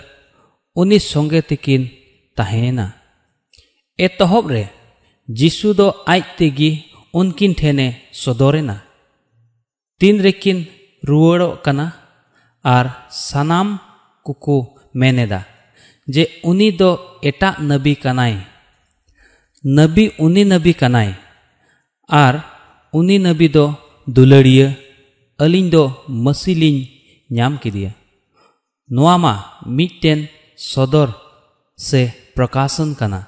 ᱩᱱᱤ 0.82 0.98
ᱥᱚᱸᱜᱮ 1.12 1.40
ᱛᱮᱠᱤᱱ 1.50 1.84
ᱛᱟᱦᱮᱸᱭᱮᱱᱟ 2.38 2.86
ᱮᱛᱚᱦᱚᱵ 4.06 4.46
ᱨᱮ 4.56 4.64
ᱡᱤᱥᱩ 5.40 5.70
ᱫᱚ 5.80 5.88
ᱟᱡ 6.14 6.22
ᱛᱮᱜᱮ 6.38 6.70
ᱩᱱᱠᱤᱱ 7.20 7.54
ᱴᱷᱮᱱᱮ 7.60 7.88
ᱥᱚᱫᱚᱨᱮᱱᱟ 8.22 8.78
ᱛᱤᱱ 10.00 10.16
ᱨᱮᱠᱤᱱ 10.26 10.60
ᱨᱩᱣᱟᱹᱲᱚᱜ 11.10 11.54
ᱠᱟᱱᱟ 11.66 11.86
ᱟᱨ 12.76 12.86
ᱥᱟᱱᱟᱢ 13.28 13.68
ᱠᱚᱠᱚ 14.26 14.56
ᱢᱮᱱᱮᱫᱟ 15.00 15.42
ᱡᱮ 16.14 16.24
ᱩᱱᱤ 16.50 16.70
ᱫᱚ 16.80 16.90
ᱮᱴᱟᱜ 17.30 17.56
ᱱᱟᱹᱵᱤ 17.70 17.94
ᱠᱟᱱᱟᱭ 18.04 18.36
ᱱᱟᱵᱤ 19.66 20.14
ᱩᱱᱤ 20.22 20.46
ᱱᱟᱵᱤ 20.46 20.78
ᱠᱟᱱᱟᱭ 20.78 21.18
ᱟᱨ 22.06 22.36
ᱩᱱᱤ 22.94 23.18
ᱱᱟᱵᱤ 23.18 23.50
ᱫᱚ 23.50 23.74
ᱫᱩᱞᱟᱹᱲᱤᱭᱟᱹ 24.06 24.78
ᱟᱹᱞᱤᱧ 25.42 25.74
ᱫᱚ 25.74 25.84
ᱢᱟᱹᱥᱤ 26.06 26.54
ᱞᱤᱧ 26.54 26.86
ᱧᱟᱢ 27.34 27.58
ᱠᱮᱫᱮᱭᱟ 27.58 27.98
ᱱᱚᱣᱟ 28.94 29.18
ᱢᱟ 29.18 29.34
ᱢᱤᱫᱴᱮᱱ 29.66 30.30
ᱥᱚᱫᱚᱨ 30.54 31.10
ᱥᱮ 31.74 32.14
ᱯᱨᱚᱠᱟᱥᱚᱱ 32.38 32.94
ᱠᱟᱱᱟ 32.94 33.26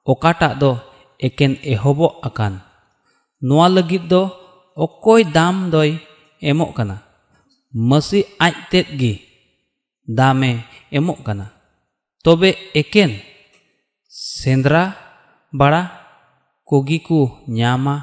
ᱚᱠᱟᱴᱟᱜ 0.00 0.56
ᱫᱚ 0.56 0.80
ᱮᱠᱮᱱ 1.20 1.60
ᱮᱦᱚᱵᱚᱜ 1.60 2.24
ᱟᱠᱟᱱ 2.24 2.64
ᱱᱚᱣᱟ 3.44 3.68
ᱞᱟᱹᱜᱤᱫ 3.68 4.08
ᱫᱚ 4.08 4.32
ᱚᱠᱚᱭ 4.72 5.28
ᱫᱟᱢ 5.28 5.68
ᱫᱚᱭ 5.68 6.00
ᱮᱢᱚᱜ 6.40 6.72
ᱠᱟᱱᱟ 6.72 7.04
ᱢᱟᱹᱥᱤ 7.76 8.24
ᱟᱡᱛᱮᱫ 8.40 8.88
ᱜᱮ 8.96 9.12
ᱫᱟᱢᱮ 10.08 10.64
ᱮᱢᱚᱜ 10.88 11.20
ᱠᱟᱱᱟ 11.20 11.52
ᱛᱚᱵᱮ 12.24 12.56
ᱮᱠᱮᱱ 12.80 13.20
ᱥᱮᱸᱫᱽᱨᱟ 14.40 15.05
ᱵᱟᱲᱟ 15.52 15.82
ᱠᱚᱜᱮ 16.66 16.98
ᱠᱚ 17.06 17.38
ᱧᱟᱢᱟ 17.48 17.94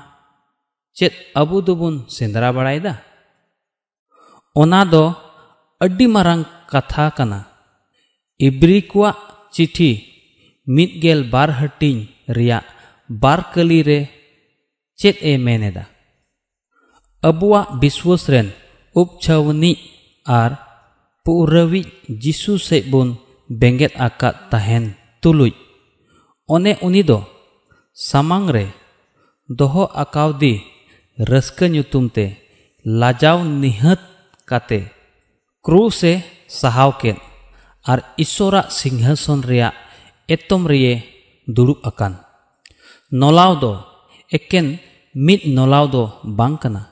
ᱪᱮᱫ 0.98 1.14
ᱟᱵᱚ 1.36 1.62
ᱫᱚᱵᱚᱱ 1.66 2.06
ᱥᱮᱸᱫᱽᱨᱟ 2.08 2.54
ᱵᱟᱲᱟᱭᱫᱟ 2.56 2.94
ᱚᱱᱟ 4.56 4.86
ᱫᱚ 4.86 5.04
ᱟᱹᱰᱤ 5.84 6.06
ᱢᱟᱨᱟᱝ 6.08 6.46
ᱠᱟᱛᱷᱟ 6.72 7.12
ᱠᱟᱱᱟ 7.18 7.39
ᱤᱵᱨᱤ 8.39 8.88
ᱠᱚᱣᱟᱜ 8.88 9.18
ᱪᱤᱴᱷᱤ 9.54 9.91
ᱢᱤᱫᱜᱮᱞ 10.76 11.28
ᱵᱟᱨ 11.34 11.50
ᱦᱟᱹᱴᱤᱧ 11.60 12.08
ᱨᱮᱭᱟᱜ 12.36 12.64
ᱵᱟᱨ 13.10 13.52
ᱠᱟᱹᱞᱤ 13.54 13.80
ᱨᱮ 13.88 14.00
ᱪᱮᱫ 15.00 15.16
ᱮ 15.32 15.34
ᱢᱮᱱᱮᱫᱟ 15.46 15.84
ᱟᱵᱚᱣᱟᱜ 17.28 17.68
ᱵᱤᱥᱣᱟᱥ 17.82 18.24
ᱨᱮᱱ 18.32 18.48
ᱩᱯᱪᱷᱟᱹᱣᱱᱤᱡ 19.02 19.78
ᱟᱨ 20.39 20.52
ᱯᱩᱨᱟᱹᱣᱤᱡ 21.24 21.88
ᱡᱤᱥᱩ 22.22 22.54
ᱥᱮᱫ 22.68 22.84
ᱵᱚᱱ 22.91 23.10
ᱵᱮᱸᱜᱮᱫ 23.60 23.94
ᱟᱠᱟᱫ 24.08 24.36
ᱛᱟᱦᱮᱱ 24.52 24.86
ᱛᱩᱞᱩᱡ 25.22 25.54
ᱚᱱᱮ 26.54 26.72
ᱩᱱᱤ 26.86 27.02
ᱫᱚ 27.10 27.20
ᱥᱟᱢᱟᱝ 28.09 28.47
ᱨᱮ 28.55 28.66
ᱫᱚᱦᱚ 29.59 29.85
ᱟᱠᱟᱣᱫᱤ 30.03 30.53
ᱨᱟᱹᱥᱠᱟᱹ 31.31 31.66
ᱧᱩᱛᱩᱢ 31.74 32.07
ᱛᱮ 32.16 32.26
ᱞᱟᱡᱟᱣ 33.01 33.39
ᱱᱤᱦᱟᱹᱛ 33.61 34.01
ᱠᱟᱛᱮ 34.49 34.81
ᱠᱨᱩᱥᱮ 35.64 36.12
ᱥᱟᱦᱟᱣ 36.59 36.91
ᱠᱮᱫ 37.01 37.18
ᱟᱨ 37.91 37.99
ᱤᱥᱚᱨᱟᱜ 38.24 38.70
ᱥᱤᱝᱦᱟᱥᱚᱱ 38.79 39.41
ᱨᱮᱭᱟᱜ 39.49 39.74
ᱮᱛᱚᱢ 40.35 40.62
ᱨᱮᱭᱮ 40.70 40.95
ᱫᱩᱲᱩᱵ 41.55 41.81
ᱟᱠᱟᱱ 41.91 42.14
ᱱᱚᱞᱟᱣ 43.20 43.53
ᱫᱚ 43.62 43.72
ᱮᱠᱮᱱ 44.37 44.66
ᱢᱤᱫ 45.26 45.41
ᱱᱚᱞᱟᱣ 45.57 45.85
ᱫᱚ 45.95 46.03
ᱵᱟᱝ 46.39 46.57
ᱠᱟᱱᱟ 46.62 46.83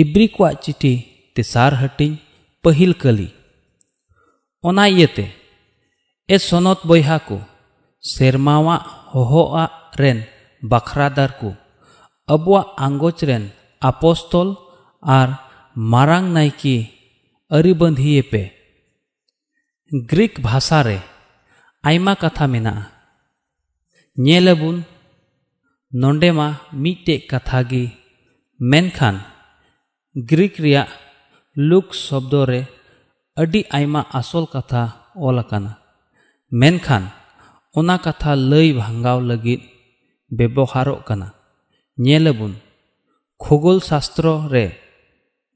ᱤᱵᱨᱤ 0.00 0.26
ᱠᱚᱣᱟᱜ 0.34 0.56
ᱪᱤᱴᱷᱤ 0.64 0.92
ᱛᱮᱥᱟᱨ 1.34 1.72
ᱦᱟᱹᱴᱤᱧ 1.80 2.16
ᱯᱟᱹᱦᱤᱞ 2.62 2.92
ᱠᱟᱹᱞᱤ 3.02 3.28
ᱚᱱᱟ 4.68 4.84
ᱤᱭᱟᱹᱛᱮ 4.92 5.26
ᱮ 6.34 6.36
ᱥᱚᱱᱚᱛ 6.48 6.80
ᱵᱚᱭᱦᱟ 6.88 7.16
ᱠᱚ 7.28 7.38
ᱥᱮᱨᱢᱟᱣᱟᱜ 8.12 8.82
ᱦᱚᱦᱚᱣᱟᱜ 9.12 9.72
ᱨᱮᱱ 10.00 10.18
ᱵᱟᱠᱷᱨᱟ 10.71 11.07
ᱫᱟᱨᱠᱚ 11.17 11.49
ᱟᱵᱚᱣᱟᱜ 12.33 12.67
ᱟᱸᱜᱚᱪ 12.85 13.19
ᱨᱮᱱ 13.29 13.45
ᱟᱯᱚᱥᱛᱚᱞ 13.89 14.49
ᱟᱨ 15.17 15.29
ᱢᱟᱨᱟᱝ 15.91 16.27
ᱱᱟᱭᱠᱤ 16.35 16.75
ᱟᱹᱨᱤᱵᱟᱸᱫᱷᱤᱭᱮ 17.55 18.21
ᱯᱮ 18.31 18.43
ᱜᱨᱤᱠ 20.09 20.33
ᱵᱷᱟᱥᱟ 20.45 20.79
ᱨᱮ 20.87 20.97
ᱟᱭᱢᱟ 21.89 22.13
ᱠᱟᱛᱷᱟ 22.21 22.45
ᱢᱮᱱᱟᱜᱼᱟ 22.53 22.85
ᱧᱮᱞᱟᱵᱚᱱ 24.25 24.77
ᱱᱚᱸᱰᱮ 26.01 26.29
ᱢᱟ 26.39 26.47
ᱢᱤᱫᱴᱮᱡ 26.81 27.21
ᱠᱟᱛᱷᱟ 27.31 27.59
ᱜᱮ 27.69 27.83
ᱢᱮᱱᱠᱷᱟᱱ 28.71 29.15
ᱜᱨᱤᱠ 30.29 30.55
ᱨᱮᱭᱟᱜ 30.63 30.89
ᱞᱩᱠ 31.69 31.87
ᱥᱚᱵᱫᱚ 32.05 32.41
ᱨᱮ 32.49 32.61
ᱟᱹᱰᱤ 33.41 33.61
ᱟᱭᱢᱟ 33.77 34.01
ᱟᱥᱚᱞ 34.19 34.45
ᱠᱟᱛᱷᱟ 34.53 34.81
ᱚᱞ 35.25 35.37
ᱟᱠᱟᱱᱟ 35.43 35.71
ᱢᱮᱱᱠᱷᱟᱱ 36.59 37.03
ᱚᱱᱟ 37.77 37.95
ᱠᱟᱛᱷᱟ 38.05 38.31
ᱞᱟᱹᱭ 38.51 38.67
ᱵᱷᱟᱸᱜᱟᱣ 38.79 39.17
ᱞᱟᱹᱜᱤᱫ 39.29 39.61
ᱵᱮᱵᱚᱦᱟᱨᱚᱜ 40.36 41.00
ᱠᱟᱱᱟ 41.08 41.28
ᱧᱮᱞᱟᱵᱚᱱ 42.04 42.54
ᱠᱷᱚᱜᱳᱞ 43.42 43.78
ᱥᱟᱥᱛᱨᱚ 43.88 44.32
ᱨᱮ 44.52 44.66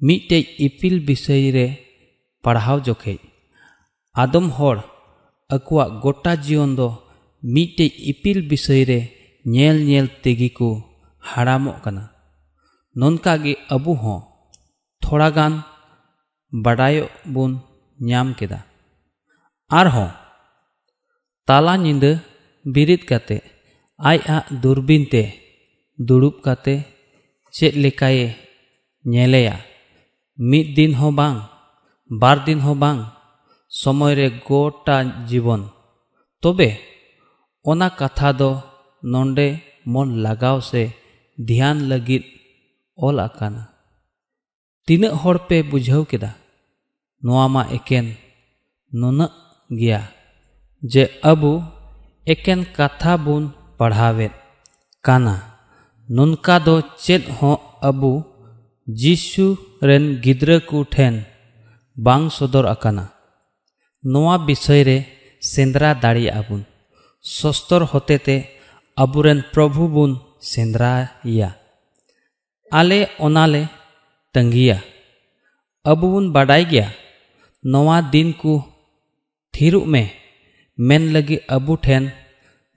ᱢᱤᱫᱴᱮᱡ 0.07 0.45
ᱤᱯᱤᱞ 0.66 0.95
ᱵᱤᱥᱚᱭ 1.07 1.45
ᱨᱮ 1.57 1.66
ᱯᱟᱲᱦᱟᱣ 2.45 2.79
ᱡᱚᱠᱷᱮᱡ 2.87 3.18
ᱟᱫᱚᱢ 4.22 4.47
ᱦᱚᱲ 4.57 4.77
ᱟᱠᱚᱣᱟᱜ 5.55 5.91
ᱜᱚᱴᱟ 6.03 6.33
ᱡᱤᱭᱚᱱ 6.45 6.72
ᱫᱚ 6.79 6.89
ᱢᱤᱫᱴᱮᱡ 7.55 7.93
ᱤᱯᱤᱞ 8.11 8.39
ᱵᱤᱥᱚᱭ 8.51 8.83
ᱨᱮ 8.91 9.01
ᱧᱮᱞ 9.55 9.77
ᱧᱮᱞ 9.89 10.07
ᱛᱮᱜᱮ 10.22 10.49
ᱠᱚ 10.59 10.68
ᱦᱟᱲᱟᱢᱚᱜ 11.31 11.79
ᱠᱟᱱᱟ 11.85 12.05
ᱱᱚᱝᱠᱟ 13.01 13.33
ᱜᱮ 13.45 13.53
ᱟᱵᱚ 13.75 13.93
ᱦᱚᱸ 14.03 14.20
ᱛᱷᱚᱲᱟᱜᱟᱱ 15.03 15.55
ᱵᱟᱰᱟᱭᱚᱜ 16.64 17.11
ᱵᱚᱱ 17.35 17.53
ᱧᱟᱢ 18.09 18.29
ᱠᱮᱫᱟ 18.39 18.61
ᱟᱨᱦᱚᱸ 19.81 20.11
ᱛᱟᱞᱟ 21.49 21.75
ᱧᱤᱫᱟᱹ 21.85 22.12
ᱵᱤᱨᱤᱫ 22.75 23.03
ᱠᱟᱛᱮ 23.11 23.39
ᱟᱡᱟᱜ 24.11 24.45
ᱫᱩᱨᱵᱤᱱ 24.62 25.05
ᱛᱮ 25.12 25.22
ᱫᱩᱲᱩᱵ 26.07 26.37
ᱠᱟᱛᱮ 26.45 26.75
ᱪᱮᱫ 27.57 27.75
ᱞᱮᱠᱟᱭᱮ 27.83 28.27
ᱧᱮᱞᱮᱭᱟ 29.12 29.57
ᱢᱤᱫ 30.49 30.66
ᱫᱤᱱ 30.77 30.93
ᱦᱚᱸ 31.01 31.14
ᱵᱟᱝ 31.18 31.39
ᱵᱟᱨ 32.20 32.37
ᱫᱤᱱ 32.47 32.61
ᱦᱚᱸ 32.66 32.79
ᱵᱟᱝ 32.83 33.01
ᱥᱚᱢᱚᱭ 33.81 34.12
ᱨᱮ 34.18 34.29
ᱜᱚᱴᱟ 34.47 34.97
ᱡᱤᱵᱚᱱ 35.29 35.62
ᱛᱚᱵᱮ 36.43 36.68
ᱚᱱᱟ 37.70 37.89
ᱠᱟᱛᱷᱟ 37.99 38.29
ᱫᱚ 38.41 38.51
ᱱᱚᱰᱮ 39.12 39.49
ᱢᱚᱱ 39.93 40.09
ᱞᱟᱜᱟᱣ 40.25 40.57
ᱥᱮ 40.70 40.83
ᱫᱷᱮᱭᱟᱱ 41.47 41.79
ᱞᱟᱹᱜᱤᱫ 41.91 42.22
ᱚᱞ 43.07 43.16
ᱟᱠᱟᱱᱟ 43.27 43.62
ᱛᱤᱱᱟᱹᱜ 44.87 45.14
ᱦᱚᱲ 45.20 45.37
ᱯᱮ 45.49 45.57
ᱵᱩᱡᱷᱟᱹᱣ 45.70 46.03
ᱠᱮᱫᱟ 46.11 46.31
ᱱᱚᱣᱟ 47.25 47.45
ᱢᱟ 47.55 47.62
ᱮᱠᱮᱱ 47.77 48.07
ᱱᱩᱱᱟᱹᱜ 48.99 49.33
ᱜᱮᱭᱟ 49.79 50.01
ᱡᱮ 50.93 51.05
ᱟᱵᱚ 51.31 51.53
ᱮᱠᱮᱱ 52.33 52.61
ᱠᱟᱛᱷᱟ 52.77 53.12
ᱵᱚᱱ 53.25 53.45
ᱯᱟᱲᱦᱟᱣᱮᱫ 53.79 54.33
ᱠᱟᱱᱟ 55.07 55.35
ᱱᱚᱝᱠᱟ 56.16 56.57
ᱫᱚ 56.66 56.75
ᱪᱮᱫ 57.05 57.22
ᱦᱚᱸ 57.39 57.57
ᱟᱵᱚ 57.89 58.12
ᱡᱤᱥᱩ 59.01 59.47
ᱨᱮᱱ 59.89 60.05
ᱜᱤᱫᱽᱨᱟᱹ 60.25 60.57
ᱠᱚ 60.68 60.79
ᱴᱷᱮᱱ 60.95 61.14
ᱵᱟᱝ 62.05 62.25
ᱥᱚᱫᱚᱨ 62.37 62.66
ᱟᱠᱟᱱᱟ 62.75 63.05
ᱱᱚᱣᱟ 64.12 64.35
ᱵᱤᱥᱚᱭ 64.47 64.83
ᱨᱮ 64.89 64.99
ᱥᱮᱸᱫᱽᱨᱟ 65.53 65.89
ᱫᱟᱲᱮᱭᱟᱜᱼᱟ 66.03 66.43
ᱵᱚᱱ 66.49 66.62
ᱥᱚᱥᱛᱚᱨ 67.37 67.83
ᱦᱚᱛᱮᱛᱮ 67.93 68.37
ᱟᱵᱚᱨᱮᱱ 69.03 69.41
ᱯᱨᱚᱵᱷᱩ 69.53 69.85
ᱵᱚᱱ 69.95 70.12
ᱥᱮᱸᱫᱽᱨᱟᱭᱟ 70.51 71.51
ᱟᱞᱮ 72.79 72.99
ᱚᱱᱟᱞᱮ 73.27 73.62
ᱛᱟᱺᱜᱤᱭᱟ 74.35 74.79
ᱟᱵᱚ 75.91 76.05
ᱵᱚᱱ 76.12 76.27
ᱵᱟᱰᱟᱭ 76.35 76.62
ᱜᱮᱭᱟ 76.70 76.87
ᱱᱚᱣᱟ 77.72 77.97
ᱫᱤᱱ 78.12 78.29
ᱠᱚ 78.41 78.53
ᱛᱷᱤᱨᱚᱜ 79.55 79.87
ᱢᱮ 79.93 80.03
ᱢᱮᱱ 80.89 81.03
ᱞᱟᱹᱜᱤᱫ 81.14 81.41
ᱟᱵᱚ 81.57 81.72
ᱴᱷᱮᱱ 81.85 82.05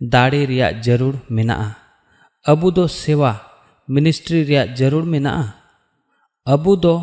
दाड़े 0.02 0.44
ज़रूर 0.84 1.14
मेना 1.30 1.56
अबू 2.46 2.70
दो 2.70 2.86
सेवा 2.86 3.32
मिनिस्ट्री 3.88 4.42
रिया 4.44 4.64
ज़रूर 4.74 5.04
मेना 5.04 5.32
अबू 6.46 6.76
दो 6.76 6.94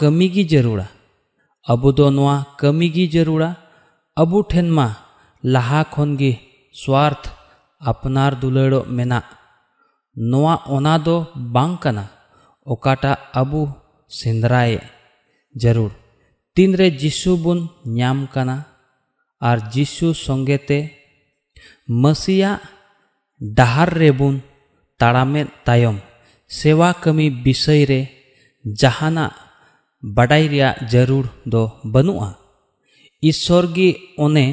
कमी 0.00 0.28
की 0.28 0.44
जरूरा। 0.44 0.86
अबू 1.66 1.92
दो 1.92 2.06
कमी 2.60 2.88
की 2.90 3.06
जरूरा। 3.06 3.48
अबू 4.16 4.40
ठेन 4.50 4.70
मा 4.70 4.86
लहा 5.44 5.82
खन 5.94 6.16
स्वार्थ 6.74 7.30
अपनार 7.80 8.34
दुलड़ो 8.34 8.80
मेना 8.88 9.22
नोआ 10.16 10.54
ओना 10.68 10.96
दो 10.98 11.16
बांग 11.54 11.76
कना, 11.78 12.04
ओकाटा 12.66 13.12
सेंद्राए। 14.10 14.80
ज़रूर, 15.54 15.90
तीन 16.56 16.74
रे 16.74 16.90
जिसु 16.90 17.36
बुन 17.36 17.68
न्याम 17.88 18.26
कना, 18.26 18.56
आर 19.42 19.60
जिसु 19.74 20.12
संगेते 20.12 20.78
ᱢᱟᱹᱥᱤᱭᱟᱜ 22.01 22.61
ᱰᱟᱦᱟᱨ 23.57 23.89
ᱨᱮᱵᱚᱱ 24.01 24.35
ᱛᱟᱲᱟᱢᱮᱫ 24.99 25.47
ᱛᱟᱭᱚᱢ 25.65 25.97
ᱥᱮᱣᱟ 26.57 26.89
ᱠᱟᱹᱢᱤ 27.03 27.29
ᱵᱤᱥᱚᱭ 27.43 27.81
ᱨᱮ 27.89 28.01
ᱡᱟᱦᱟᱱᱟᱜ 28.79 29.33
ᱵᱟᱰᱟᱭ 30.15 30.43
ᱨᱮᱭᱟᱜ 30.51 30.77
ᱡᱟᱹᱨᱩᱲ 30.91 31.25
ᱫᱚ 31.51 31.63
ᱵᱟᱹᱱᱩᱜᱼᱟ 31.93 32.29
ᱤᱥᱥᱚᱨ 33.29 33.65
ᱜᱮ 33.75 33.89
ᱚᱱᱮ 34.25 34.45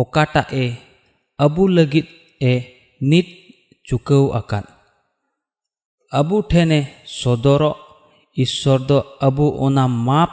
ᱚᱠᱟᱴᱟᱜ 0.00 0.48
ᱮ 0.52 0.66
ᱟᱵᱚ 1.44 1.62
ᱞᱟᱹᱜᱤᱫ 1.76 2.06
ᱮ 2.40 2.52
ᱱᱤᱛ 3.10 3.28
ᱪᱩᱠᱟᱹᱣ 3.86 4.24
ᱟᱠᱟᱫ 4.38 4.64
ᱟᱵᱚ 6.18 6.36
ᱴᱷᱮᱱᱮ 6.50 6.78
ᱥᱚᱫᱚᱨᱚᱜ 7.18 7.76
ᱤᱥᱥᱚᱨ 8.42 8.80
ᱫᱚ 8.88 8.98
ᱟᱵᱚ 9.26 9.46
ᱚᱱᱟ 9.66 9.84
ᱢᱟᱯ 10.06 10.30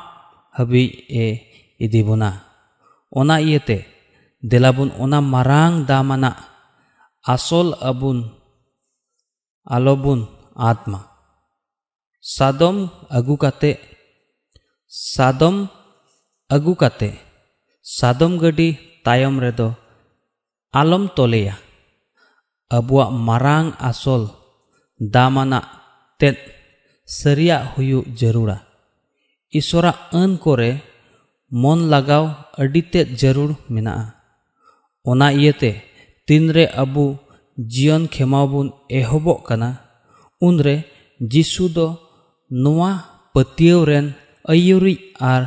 ᱦᱟᱹᱵᱤᱡ 0.58 0.90
ᱮ 1.24 1.26
ᱤᱫᱤ 1.84 2.02
ᱵᱚᱱᱟ 2.08 2.30
ᱚᱱᱟ 3.20 3.36
ᱤᱭᱟᱹᱛᱮ 3.48 3.78
ᱫᱮᱞᱟᱵᱚᱱ 4.46 4.90
ᱚᱱᱟ 4.98 5.20
ᱢᱟᱨᱟᱝ 5.22 5.86
ᱫᱟᱢᱟᱱᱟᱜ 5.90 6.38
ᱟᱥᱚᱞ 7.22 7.78
ᱟᱵᱚᱱ 7.78 8.26
ᱟᱞᱚᱵᱚᱱ 9.66 10.26
ᱟᱫᱢᱟ 10.58 11.06
ᱥᱟᱫᱚᱢ 12.22 12.90
ᱟᱹᱜᱩ 13.18 13.36
ᱠᱟᱛᱮ 13.38 13.78
ᱥᱟᱫᱚᱢ 14.90 15.70
ᱟᱹᱜᱩ 16.50 16.74
ᱠᱟᱛᱮ 16.82 17.10
ᱥᱟᱫᱚᱢ 17.82 18.42
ᱜᱟᱹᱰᱤ 18.42 18.78
ᱛᱟᱭᱚᱢ 19.06 19.38
ᱨᱮᱫᱚ 19.44 19.78
ᱟᱞᱚᱢ 20.74 21.10
ᱛᱚᱞᱮᱭᱟ 21.16 21.56
ᱟᱵᱚᱣᱟᱜ 22.70 23.12
ᱢᱟᱨᱟᱝ 23.14 23.68
ᱟᱥᱚᱞ 23.90 24.32
ᱫᱟᱢᱟᱱᱟᱜ 24.98 25.66
ᱛᱮᱫ 26.20 26.38
ᱥᱟᱹᱨᱤᱭᱟᱜ 27.06 27.74
ᱦᱩᱭᱩᱜ 27.74 28.06
ᱡᱟᱹᱨᱩᱲᱟ 28.20 28.58
ᱤᱥᱚᱨᱟᱜ 29.60 29.98
ᱟᱹᱱ 30.14 30.38
ᱠᱚᱨᱮ 30.44 30.72
ᱢᱚᱱ 31.62 31.92
ᱞᱟᱜᱟᱣ 31.92 32.26
ᱟᱹᱰᱤ 32.62 32.82
ᱛᱮᱫ 32.92 33.08
ᱡᱟᱹᱨᱩᱲ 33.20 33.52
ᱢᱮᱱᱟᱜᱼᱟ 33.74 34.15
ᱚᱱᱟ 35.11 35.27
ᱤᱭᱟᱹᱛᱮ 35.39 35.71
ᱛᱤᱱᱨᱮ 36.27 36.65
ᱟᱵᱚ 36.83 37.05
ᱡᱤᱭᱚᱱ 37.73 38.05
ᱠᱷᱮᱢᱟᱣ 38.13 38.47
ᱵᱚᱱ 38.53 38.69
ᱮᱦᱚᱵᱚᱜ 38.99 39.41
ᱠᱟᱱᱟ 39.49 39.69
ᱩᱱᱨᱮ 40.47 40.75
ᱡᱤᱥᱩ 41.33 41.65
ᱫᱚ 41.77 41.87
ᱱᱚᱣᱟ 42.63 42.91
ᱯᱟᱹᱛᱭᱟᱹᱣ 43.33 43.81
ᱨᱮᱱ 43.91 44.07
ᱟᱹᱭᱩᱨᱤᱡ 44.53 45.01
ᱟᱨ 45.33 45.43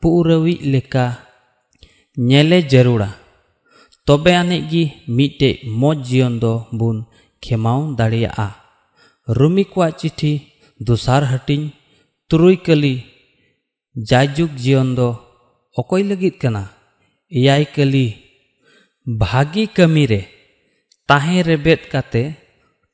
ᱯᱩᱨᱟᱹᱣᱤᱡ 0.00 0.58
ᱞᱮᱠᱟ 0.72 1.04
ᱧᱮᱞᱮ 2.28 2.58
ᱡᱟᱹᱨᱩᱲᱟ 2.70 3.08
ᱛᱚᱵᱮ 4.06 4.30
ᱟᱹᱱᱤᱡ 4.40 4.62
ᱜᱮ 4.70 4.84
ᱢᱤᱫᱴᱮᱡ 5.16 5.56
ᱢᱚᱡᱽ 5.80 5.98
ᱡᱤᱭᱚᱱ 6.08 6.34
ᱫᱚ 6.42 6.52
ᱵᱚᱱ 6.78 6.98
ᱠᱷᱮᱢᱟᱣ 7.42 7.80
ᱫᱟᱲᱮᱭᱟᱜᱼᱟ 7.98 8.46
ᱨᱩᱢᱤ 9.38 9.64
ᱠᱚᱣᱟᱜ 9.72 9.92
ᱪᱤᱴᱷᱤ 10.00 10.32
ᱫᱚᱥᱟᱨ 10.86 11.22
ᱦᱟᱹᱴᱤᱧ 11.30 11.66
ᱛᱩᱨᱩᱭ 12.28 12.56
ᱠᱟᱹᱞᱤ 12.66 12.94
ᱡᱟᱭᱡᱩᱜᱽ 14.08 14.50
ᱡᱤᱭᱚᱱ 14.62 14.88
ᱫᱚ 14.98 15.08
ᱚᱠᱚᱭ 15.80 16.02
ᱞᱟᱹᱜᱤᱫ 16.10 16.34
ᱠᱟᱱᱟ 16.42 16.62
ᱮᱭᱟᱭ 17.38 17.64
ᱠᱟᱹᱞᱤ 17.74 18.04
ᱵᱷᱟᱜᱤ 19.05 19.65
ᱠᱟᱹᱢᱤᱨᱮ 19.75 20.21
ᱛᱟᱦᱮᱸ 21.05 21.45
ᱨᱮᱵᱮᱫ 21.45 21.81
ᱠᱟᱛᱮ 21.91 22.23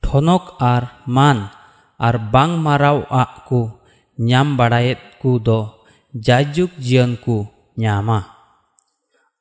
ᱴᱷᱚᱱᱚᱠ 0.04 0.60
ᱟᱨ 0.60 0.84
ᱢᱟᱱ 1.08 1.48
ᱟᱨ 1.96 2.16
ᱵᱟᱝ 2.34 2.60
ᱢᱟᱨᱟᱣᱟᱜ 2.66 3.32
ᱠᱚ 3.48 3.62
ᱧᱟᱢ 4.28 4.60
ᱵᱟᱲᱟᱭᱮᱫ 4.60 5.00
ᱠᱚ 5.22 5.40
ᱫᱚ 5.40 5.60
ᱡᱟᱭᱡᱩᱜᱽ 6.26 6.72
ᱡᱤᱭᱚᱱ 6.86 7.16
ᱠᱚ 7.24 7.48
ᱧᱟᱢᱟ 7.80 8.20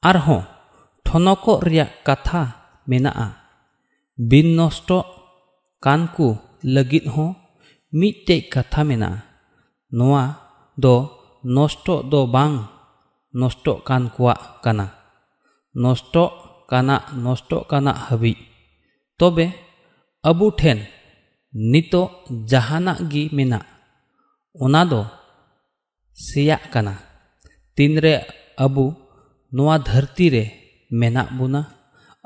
ᱟᱨᱦᱚᱸ 0.09 0.47
ᱴᱷᱚᱱᱚᱠᱚᱜ 1.05 1.65
ᱨᱮᱭᱟᱜ 1.67 1.91
ᱠᱟᱛᱷᱟ 2.07 2.43
ᱢᱮᱱᱟᱜᱼᱟ 2.89 3.29
ᱵᱤᱱ 4.29 4.49
ᱱᱚᱥᱴᱚᱜ 4.59 5.07
ᱠᱟᱱ 5.85 6.07
ᱠᱚ 6.15 6.29
ᱞᱟᱹᱜᱤᱫ 6.75 7.05
ᱦᱚᱸ 7.15 7.35
ᱢᱤᱫᱴᱮᱡ 7.99 8.47
ᱠᱟᱛᱷᱟ 8.53 8.81
ᱢᱮᱱᱟᱜᱼᱟ 8.89 9.27
ᱱᱚᱣᱟ 9.97 10.25
ᱫᱚ 10.83 10.95
ᱱᱚᱥᱴᱚᱜ 11.55 12.07
ᱫᱚ 12.13 12.21
ᱵᱟᱝ 12.35 12.55
ᱱᱚᱥᱴᱚᱜ 13.41 13.79
ᱠᱟᱱ 13.89 14.03
ᱠᱚᱣᱟᱜ 14.15 14.63
ᱠᱟᱱᱟ 14.65 14.87
ᱱᱚᱥᱴᱚᱜ 15.83 16.44
नष्ट 17.26 17.52
काना 17.70 17.92
हबी 18.06 18.34
अब 19.20 19.40
अबू 20.24 20.50
ठेन 20.60 20.80
नितो 21.54 22.02
जहाना 22.52 22.94
धरती 29.90 30.28
रे 30.30 30.44
मेना 30.92 31.24
बुना 31.38 31.62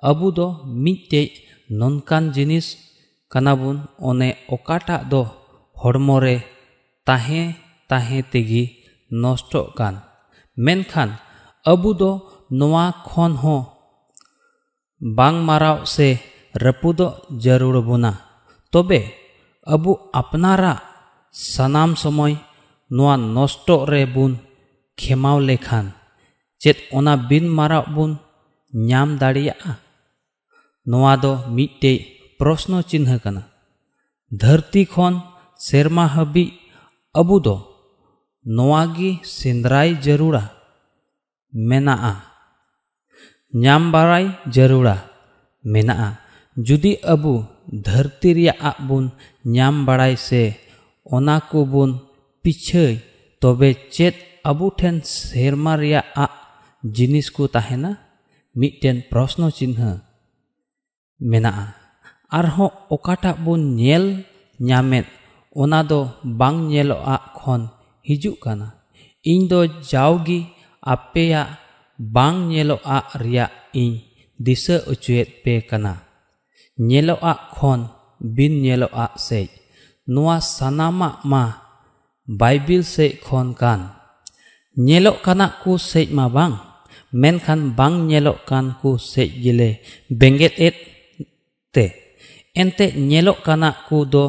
अबू 0.04 0.32
दो 0.38 0.48
मिते 0.84 1.24
ननकान 1.80 2.32
जिनिस 2.36 2.68
काना 3.32 3.54
बुन 3.62 3.78
ओने 4.10 4.30
ओकाटा 4.54 4.98
दो 5.12 5.22
हड़मो 5.76 6.20
ताहे 7.08 7.42
ताहे 7.90 8.22
तेगी 8.32 8.64
नष्ट 9.12 9.54
कान 9.78 10.02
मेनखान 10.58 11.10
अबू 11.66 11.94
दो 12.02 12.12
नोआ 12.60 12.86
खन 13.08 13.32
हो 13.44 13.58
ᱵᱟᱝ 15.17 15.37
ᱢᱟᱨᱟᱣ 15.49 15.79
ᱥᱮ 15.95 16.09
ᱨᱟᱹᱯᱩᱫᱚᱜ 16.63 17.15
ᱡᱟᱹᱨᱩᱲ 17.43 17.77
ᱵᱚᱱᱟ 17.89 18.13
ᱛᱚᱵᱮ 18.73 19.01
ᱟᱵᱚ 19.75 19.93
ᱟᱯᱱᱟᱨᱟᱜ 20.21 20.81
ᱥᱟᱱᱟᱢ 21.53 21.91
ᱥᱚᱢᱚᱭ 22.03 22.35
ᱱᱚᱣᱟ 22.95 23.15
ᱱᱚᱥᱴᱚᱜ 23.35 23.89
ᱨᱮ 23.93 24.03
ᱵᱚᱱ 24.15 24.33
ᱠᱷᱮᱢᱟᱣ 25.01 25.39
ᱞᱮᱠᱷᱟᱱ 25.49 25.87
ᱪᱮᱫ 26.63 26.77
ᱚᱱᱟ 26.97 27.15
ᱵᱤᱱ 27.29 27.47
ᱢᱟᱨᱟᱣ 27.57 27.85
ᱵᱚᱱ 27.95 28.13
ᱧᱟᱢ 28.89 29.09
ᱫᱟᱲᱮᱭᱟᱜᱼᱟ 29.21 29.73
ᱱᱚᱣᱟ 30.91 31.13
ᱫᱚ 31.23 31.33
ᱢᱤᱫᱴᱮᱡ 31.57 31.99
ᱯᱨᱚᱥᱱᱚ 32.39 32.79
ᱪᱤᱱᱦᱟᱹ 32.91 33.17
ᱠᱟᱱᱟ 33.25 33.43
ᱫᱷᱟᱹᱨᱛᱤ 34.41 34.83
ᱠᱷᱚᱱ 34.93 35.15
ᱥᱮᱨᱢᱟ 35.67 36.05
ᱦᱟᱹᱵᱤᱡ 36.15 36.51
ᱟᱵᱚ 37.21 37.37
ᱫᱚ 37.47 37.57
ᱱᱚᱣᱟ 38.57 38.83
ᱜᱮ 38.97 39.11
ᱥᱮᱸᱫᱽᱨᱟᱭ 39.37 39.91
ᱡᱟᱹᱨᱩᱲᱟ 40.05 40.43
ᱢᱮᱱᱟᱜᱼᱟ 41.69 42.13
ᱧᱟᱢ 43.54 43.90
ᱵᱟᱲᱟᱭ 43.92 44.30
ᱡᱟᱹᱨᱩᱲᱟ 44.54 45.10
ᱢᱮᱱᱟᱜᱼᱟ 45.66 46.22
ᱡᱩᱫᱤ 46.58 47.02
ᱟᱵᱚ 47.02 47.50
ᱫᱷᱟᱹᱨᱛᱤ 47.66 48.30
ᱨᱮᱭᱟᱜ 48.38 48.78
ᱵᱚᱱ 48.88 49.10
ᱧᱟᱢ 49.46 49.86
ᱵᱟᱲᱟᱭ 49.86 50.14
ᱥᱮ 50.18 50.54
ᱚᱱᱟ 51.06 51.42
ᱠᱚᱵᱚᱱ 51.42 51.98
ᱯᱤᱪᱷᱟᱹᱭ 52.44 53.02
ᱛᱚᱵᱮ 53.42 53.70
ᱪᱮᱫ 53.90 54.16
ᱟᱵᱚ 54.50 54.70
ᱴᱷᱮᱱ 54.80 55.02
ᱥᱮᱨᱢᱟ 55.02 55.74
ᱨᱮᱭᱟᱜ 55.82 56.06
ᱡᱤᱱᱤᱥ 56.96 57.28
ᱠᱚ 57.34 57.50
ᱛᱟᱦᱮᱱᱟ 57.54 57.98
ᱢᱤᱫᱴᱮᱱ 58.60 58.98
ᱯᱨᱚᱥᱱᱚ 59.10 59.48
ᱪᱤᱱᱦᱟᱹ 59.58 60.06
ᱢᱮᱱᱟᱜᱼᱟ 61.30 61.74
ᱟᱨᱦᱚᱸ 62.38 62.72
ᱚᱠᱟᱴᱟᱜ 62.94 63.38
ᱵᱚᱱ 63.46 63.62
ᱧᱮᱞ 63.80 64.06
ᱧᱟᱢᱮᱫ 64.62 65.06
ᱚᱱᱟ 65.62 65.82
ᱫᱚ 65.90 66.00
ᱵᱟᱝ 66.40 66.70
ᱧᱮᱞᱚᱜᱼᱟ 66.70 67.16
ᱠᱷᱚᱱ 67.38 67.62
ᱦᱤᱡᱩᱜ 68.08 68.38
ᱠᱟᱱᱟ 68.44 68.68
ᱤᱧ 69.32 69.50
ᱫᱚ 69.50 69.60
ᱡᱟᱣᱜᱮ 69.90 70.40
ᱟᱯᱮᱭᱟᱜ 70.94 71.50
bang 72.00 72.48
nyeloa 72.48 73.20
ria 73.20 73.46
i 73.76 73.86
disa 74.40 74.88
ucuet 74.88 75.44
pe 75.44 75.62
kana. 75.70 75.94
Nyeloa 76.80 77.34
khon 77.56 77.82
bin 78.36 78.64
nyeloa 78.64 79.06
se 79.20 79.40
nua 80.08 80.40
sanama 80.40 81.20
ma 81.24 81.44
bible 82.26 82.84
se 82.84 83.20
khon 83.26 83.54
kan. 83.54 83.82
Nyelo 84.78 85.12
kana 85.26 85.60
ku 85.62 85.78
se 85.78 86.08
ma 86.12 86.26
bang. 86.30 86.56
Men 87.12 87.40
khan 87.40 87.76
bang 87.78 88.08
nyelo 88.08 88.34
kan 88.48 88.66
ku 88.82 88.98
se 88.98 89.24
gile 89.42 89.70
benget 90.10 90.54
et 90.58 90.76
te. 91.74 91.86
Ente 92.56 92.86
nyelo 93.10 93.34
kana 93.46 93.70
ku 93.88 94.06
do 94.06 94.26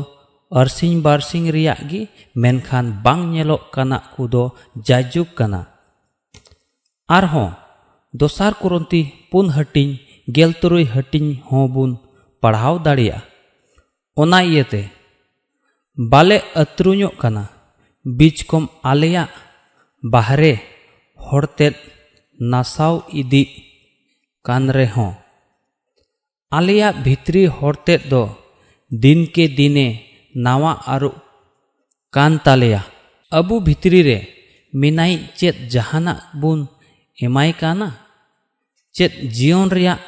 arsing 0.51 1.03
barsing 1.05 1.47
ria 1.55 1.75
gi 1.91 2.03
men 2.35 2.59
khan 2.67 2.87
bang 3.05 3.23
nyelo 3.33 3.57
kana 3.75 3.99
ku 4.15 4.27
do 4.27 4.45
jajuk 4.87 5.29
kana. 5.39 5.70
ᱟᱨᱦᱚᱸ 7.18 7.50
ᱫᱚᱥᱟᱨ 8.20 8.52
ᱠᱚᱨᱚᱱᱛᱤ 8.62 9.02
ᱯᱩᱱ 9.32 9.46
ᱦᱟᱹᱴᱤᱧ 9.56 9.92
ᱜᱮᱞ 10.36 10.52
ᱛᱩᱨᱩᱭ 10.62 10.86
ᱦᱟᱹᱴᱤᱧ 10.94 11.32
ᱦᱚᱸ 11.48 11.66
ᱵᱚᱱ 11.74 11.92
ᱯᱟᱲᱦᱟᱣ 12.42 12.76
ᱫᱟᱲᱮᱭᱟᱜᱼᱟ 12.86 13.28
ᱚᱱᱟ 14.22 14.40
ᱤᱭᱟᱹᱛᱮ 14.50 14.82
ᱵᱟᱞᱮ 16.12 16.38
ᱟᱹᱛᱨᱩᱧᱚᱜ 16.62 17.16
ᱠᱟᱱᱟ 17.22 17.44
ᱵᱤᱡ 18.18 18.38
ᱠᱚᱢ 18.50 18.64
ᱟᱞᱮᱭᱟᱜ 18.92 19.30
ᱵᱟᱦᱨᱮ 20.12 20.54
ᱦᱚᱲᱛᱮᱫ 21.28 21.76
ᱱᱟᱥᱟᱣ 22.52 22.96
ᱤᱫᱤ 23.22 23.44
ᱠᱟᱱ 24.46 24.64
ᱨᱮᱦᱚᱸ 24.78 25.14
ᱟᱞᱮᱭᱟᱜ 26.58 26.96
ᱵᱷᱤᱛᱨᱤ 27.06 27.44
ᱦᱚᱲᱛᱮᱫ 27.58 28.02
ᱫᱚ 28.12 28.24
ᱫᱤᱱᱠᱮ 29.02 29.46
ᱫᱤᱱᱮ 29.58 29.88
ᱱᱟᱣᱟ 30.44 30.72
ᱟᱹᱨᱩ 30.94 31.12
ᱠᱟᱱ 32.16 32.34
ᱛᱟᱞᱮᱭᱟ 32.46 32.82
ᱟᱵᱚ 33.38 33.56
ᱵᱷᱤᱛᱨᱤ 33.66 34.00
ᱨᱮ 34.08 34.20
ᱢᱮᱱᱟᱭ 34.80 35.14
ᱪᱮᱫ 35.38 35.56
ᱡᱟᱦᱟᱱᱟᱜ 35.74 36.20
ᱵᱚᱱ 36.42 36.60
ᱮᱢᱟᱭ 37.26 37.52
ᱠᱟᱱᱟ 37.62 37.88
ᱪᱮᱫ 38.96 39.12
ᱡᱤᱭᱚᱱ 39.36 39.68
ᱨᱮᱭᱟᱜ 39.76 40.00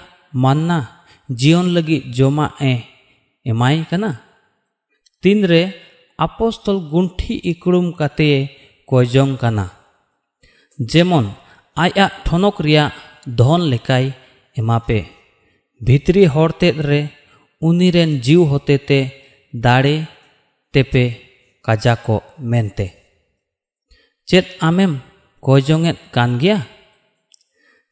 ᱢᱟᱱᱱᱟ 0.44 0.78
ᱡᱤᱭᱚᱱ 1.40 1.68
ᱞᱟᱹᱜᱤᱫ 1.76 2.04
ᱡᱚᱢᱟᱜ 2.18 2.52
ᱮ 2.72 2.74
ᱮᱢᱟᱭ 3.50 3.78
ᱠᱟᱱᱟ 3.90 4.12
ᱛᱤᱱᱨᱮ 5.22 5.62
ᱟᱯᱚᱥᱛᱚᱞ 6.26 6.78
ᱜᱩᱱᱴᱷᱤ 6.92 7.34
ᱤᱠᱲᱩᱢ 7.52 7.88
ᱠᱟᱛᱮ 8.00 8.30
ᱠᱚᱭᱡᱚᱝ 8.90 9.34
ᱠᱟᱱᱟ 9.42 9.66
ᱡᱮᱢᱚᱱ 10.92 11.26
ᱟᱭᱟᱜ 11.84 12.12
ᱴᱷᱚᱱᱚᱠ 12.26 12.58
ᱨᱮᱭᱟᱜ 12.66 12.92
ᱫᱷᱚᱱ 13.38 13.62
ᱞᱮᱠᱟᱭ 13.72 14.06
ᱮᱢᱟᱯᱮ 14.60 15.00
ᱵᱷᱤᱛᱨᱤ 15.86 16.24
ᱦᱚᱲ 16.34 16.50
ᱛᱮᱫ 16.62 16.76
ᱨᱮ 16.90 17.02
ᱩᱱᱤᱨᱮᱱ 17.68 18.12
ᱡᱤᱣ 18.26 18.42
ᱦᱚᱛᱮᱛᱮ 18.52 19.00
ᱫᱟᱲᱮ 19.64 19.96
ᱛᱮᱯᱮ 20.74 21.04
ᱠᱟᱡᱟᱠᱚ 21.66 22.16
ᱢᱮᱱᱛᱮ 22.52 22.88
ᱪᱮᱫ 24.30 24.46
ᱟᱢᱮᱢ 24.68 24.94
ᱠᱚᱭᱡᱚᱝᱮᱫ 25.46 25.98
ᱠᱟᱱ 26.16 26.32
ᱜᱮᱭᱟ 26.42 26.58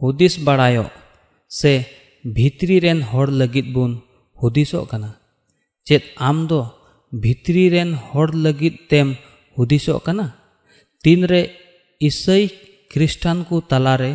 ᱦᱩᱫᱤᱥ 0.00 0.34
ᱵᱟᱲᱟᱭᱚᱜ 0.46 0.90
ᱥᱮ 1.58 1.72
ᱵᱷᱤᱛᱨᱤ 2.36 2.76
ᱨᱮᱱ 2.84 3.00
ᱦᱚᱲ 3.10 3.28
ᱞᱟᱹᱜᱤᱫ 3.40 3.66
ᱵᱚᱱ 3.74 3.92
ᱦᱩᱫᱤᱥᱚᱜ 4.40 4.84
ᱠᱟᱱᱟ 4.92 5.10
ᱪᱮᱫ 5.86 6.02
ᱟᱢ 6.28 6.38
ᱫᱚ 6.50 6.60
ᱵᱷᱤᱛᱨᱤ 7.22 7.64
ᱨᱮᱱ 7.74 7.90
ᱦᱚᱲ 8.08 8.28
ᱞᱟᱹᱜᱤᱫ 8.44 8.74
ᱛᱮᱢ 8.90 9.08
ᱦᱩᱫᱤᱥᱚᱜ 9.56 10.00
ᱠᱟᱱᱟ 10.06 10.26
ᱛᱤᱱᱨᱮ 11.02 11.42
ᱤᱥᱟᱹᱭ 12.08 12.44
ᱠᱷᱨᱤᱥᱴᱟᱱ 12.90 13.38
ᱠᱚ 13.48 13.56
ᱛᱟᱞᱟᱨᱮ 13.70 14.12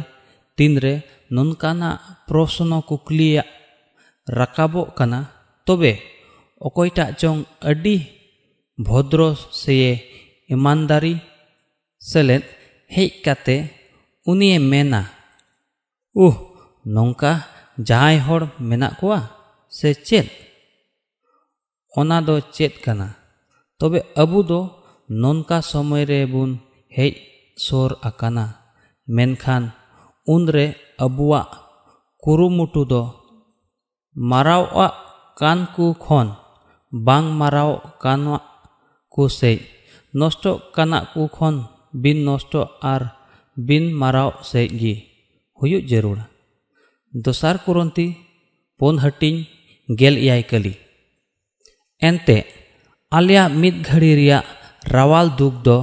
ᱛᱤᱱᱨᱮ 0.57 0.93
ᱱᱚᱝᱠᱟᱱᱟᱜ 1.35 1.99
ᱯᱨᱚᱥᱱᱚ 2.27 2.77
ᱠᱩᱠᱞᱤᱭᱟᱜ 2.89 3.47
ᱨᱟᱠᱟᱵᱚᱜ 4.37 4.87
ᱠᱟᱱᱟ 4.97 5.19
ᱛᱚᱵᱮ 5.65 5.93
ᱚᱠᱚᱭᱴᱟᱜ 6.67 7.09
ᱪᱚᱝ 7.19 7.39
ᱟᱹᱰᱤ 7.71 7.95
ᱵᱷᱚᱫᱨᱚ 8.85 9.29
ᱥᱮᱭᱮ 9.61 9.91
ᱤᱢᱟᱱᱫᱟᱨᱤ 10.53 11.13
ᱥᱮᱞᱮᱫ 12.09 12.43
ᱦᱮᱡ 12.95 13.09
ᱠᱟᱛᱮ 13.25 13.55
ᱩᱱᱤᱭ 14.31 14.57
ᱢᱮᱱᱟ 14.71 15.01
ᱩᱦ 16.24 16.34
ᱱᱚᱝᱠᱟ 16.94 17.32
ᱡᱟᱦᱟᱸᱭ 17.86 18.18
ᱦᱚᱲ 18.26 18.42
ᱢᱮᱱᱟᱜ 18.68 18.94
ᱠᱚᱣᱟ 19.00 19.18
ᱥᱮ 19.78 19.90
ᱪᱮᱫ 20.06 20.26
ᱚᱱᱟ 21.98 22.16
ᱫᱚ 22.26 22.34
ᱪᱮᱫ 22.54 22.72
ᱠᱟᱱᱟ 22.84 23.08
ᱛᱚᱵᱮ 23.78 24.00
ᱟᱵᱚ 24.22 24.38
ᱫᱚ 24.50 24.60
ᱱᱚᱝᱠᱟ 25.20 25.56
ᱥᱚᱢᱚᱭ 25.70 26.04
ᱨᱮᱵᱚᱱ 26.10 26.50
ᱦᱮᱡ 26.96 27.12
ᱥᱳᱨ 27.64 27.90
ᱟᱠᱟᱱᱟ 28.08 28.44
ᱢᱮᱱᱠᱷᱟᱱ 29.14 29.64
ᱩᱱᱨᱮ 30.34 30.66
ᱟᱵᱚᱣᱟᱜ 31.04 31.50
ᱠᱩᱨᱩᱢᱩᱴᱩ 32.22 32.82
ᱫᱚ 32.90 33.02
ᱢᱟᱨᱟᱣᱟᱜ 34.30 34.94
ᱠᱟᱱ 35.38 35.58
ᱠᱚ 35.74 35.86
ᱠᱷᱚᱱ 36.04 36.28
ᱵᱟᱝ 37.06 37.26
ᱢᱟᱨᱟᱣ 37.40 37.70
ᱠᱟᱱᱟᱜ 38.02 38.44
ᱠᱚ 39.12 39.22
ᱥᱮᱡ 39.38 39.58
ᱱᱚᱥᱴᱚᱜ 40.18 40.56
ᱠᱟᱱᱟᱜ 40.74 41.04
ᱠᱚ 41.12 41.22
ᱠᱷᱚᱱ 41.36 41.56
ᱵᱤᱱ 42.02 42.18
ᱱᱚᱥᱴᱚ 42.26 42.60
ᱟᱨ 42.92 43.02
ᱵᱤᱱ 43.66 43.84
ᱢᱟᱨᱟᱣ 44.00 44.30
ᱥᱮᱡ 44.50 44.68
ᱜᱮ 44.80 44.94
ᱦᱩᱭᱩᱜ 45.58 45.84
ᱡᱟᱹᱨᱩᱲᱟ 45.90 46.24
ᱫᱚᱥᱟᱨ 47.24 47.56
ᱠᱩᱨᱚᱱᱛᱤ 47.64 48.06
ᱯᱩᱱ 48.78 48.94
ᱦᱟᱹᱴᱤᱧ 49.04 49.38
ᱜᱮᱞ 50.00 50.14
ᱮᱭᱟᱭ 50.24 50.42
ᱠᱟᱹᱞᱤ 50.50 50.74
ᱮᱱᱛᱮ 52.08 52.36
ᱟᱞᱮᱭᱟᱜ 53.16 53.52
ᱢᱤᱫ 53.62 53.74
ᱜᱷᱟᱹᱲᱤ 53.88 54.12
ᱨᱮᱭᱟᱜ 54.20 54.46
ᱨᱟᱣᱟᱞ 54.94 55.26
ᱫᱩᱠ 55.38 55.54
ᱫᱚ 55.66 55.78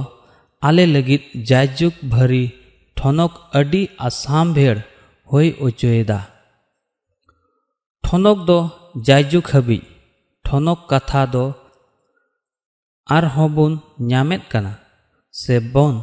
ᱟᱞᱮ 0.66 0.84
ᱞᱟᱹᱜᱤᱫ 0.94 1.22
ᱡᱟᱭᱡᱩᱜᱽ 1.48 1.94
ᱵᱷᱟᱹᱨᱤ 2.12 2.44
ᱴᱷᱚᱱᱚᱠ 2.98 3.32
ᱟᱹᱰᱤ 3.58 3.82
ᱟᱥᱟᱢ 4.08 4.46
ᱵᱷᱮᱲ 4.56 4.76
ᱦᱩᱭ 5.30 5.46
ᱚᱪᱚᱭᱮᱫᱟ 5.66 6.18
ᱴᱷᱚᱱᱚᱠ 8.04 8.38
ᱫᱚ 8.48 8.58
ᱡᱟᱭᱡᱩᱜᱽ 9.06 9.46
ᱦᱟᱹᱵᱤᱡ 9.52 9.82
ᱴᱷᱚᱱᱚᱠ 10.46 10.80
ᱠᱟᱛᱷᱟ 10.90 11.22
ᱫᱚ 11.34 11.44
ᱟᱨᱦᱚᱸ 13.16 13.48
ᱵᱚᱱ 13.56 13.72
ᱧᱟᱢᱮᱫ 14.10 14.42
ᱠᱟᱱᱟ 14.52 14.72
ᱥᱮ 15.40 15.54
ᱵᱚᱱ 15.74 15.94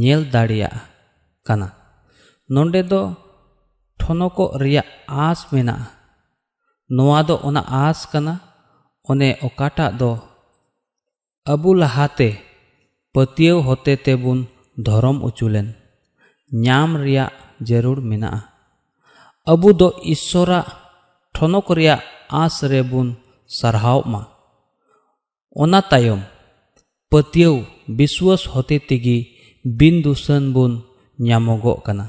ᱧᱮᱞ 0.00 0.20
ᱫᱟᱲᱮᱭᱟᱜ 0.32 0.76
ᱠᱟᱱᱟ 1.46 1.68
ᱱᱚᱰᱮ 2.54 2.82
ᱫᱚ 2.90 3.00
ᱴᱷᱚᱱᱚᱠᱚᱜ 4.00 4.56
ᱨᱮᱭᱟᱜ 4.62 4.88
ᱟᱸᱥ 5.24 5.40
ᱢᱮᱱᱟᱜᱼᱟ 5.52 5.86
ᱱᱚᱣᱟ 6.94 7.18
ᱫᱚ 7.28 7.34
ᱚᱱᱟ 7.48 7.62
ᱟᱸᱥ 7.82 8.00
ᱠᱟᱱᱟ 8.12 8.34
ᱚᱱᱮ 9.10 9.28
ᱚᱠᱟᱴᱟᱜ 9.46 9.92
ᱫᱚ 10.00 10.10
ᱟᱵᱚ 11.52 11.70
ᱞᱟᱦᱟᱛᱮ 11.80 12.28
ᱯᱟᱹᱛᱭᱟᱹᱣ 13.12 13.58
ᱦᱚᱛᱮ 13.66 13.94
ᱛᱮᱵᱚᱱ 14.04 14.40
ᱫᱷᱚᱨᱚᱢ 14.84 15.18
ᱚᱪᱚ 15.28 15.46
ᱞᱮᱱ 15.54 15.68
ᱧᱟᱢ 16.64 16.90
ᱨᱮᱭᱟᱜ 17.02 17.32
ᱡᱟᱹᱨᱩᱲ 17.68 17.98
ᱢᱮᱱᱟᱜᱼᱟ 18.08 18.40
ᱟᱵᱚ 19.52 19.68
ᱫᱚ 19.80 19.88
ᱤᱥᱥᱚᱨᱟᱜ 20.12 20.66
ᱴᱷᱚᱱᱚᱠ 21.34 21.68
ᱨᱮᱭᱟᱜ 21.78 22.00
ᱟᱸᱥ 22.40 22.56
ᱨᱮᱵᱚᱱ 22.72 23.08
ᱥᱟᱨᱦᱟᱣ 23.58 24.00
ᱢᱟ 24.12 24.22
ᱚᱱᱟ 25.62 25.80
ᱛᱟᱭᱚᱢ 25.90 26.22
ᱯᱟᱹᱛᱭᱟᱹᱣ 27.10 27.56
ᱵᱤᱥᱣᱟᱥ 27.96 28.42
ᱦᱚᱛᱮ 28.52 28.76
ᱛᱮᱜᱮ 28.88 29.16
ᱵᱤᱱ 29.78 29.94
ᱫᱩᱥᱟᱹᱱ 30.04 30.44
ᱵᱚᱱ 30.54 30.72
ᱧᱟᱢᱚᱜᱚᱜ 31.26 31.84
ᱠᱟᱱᱟ 31.86 32.06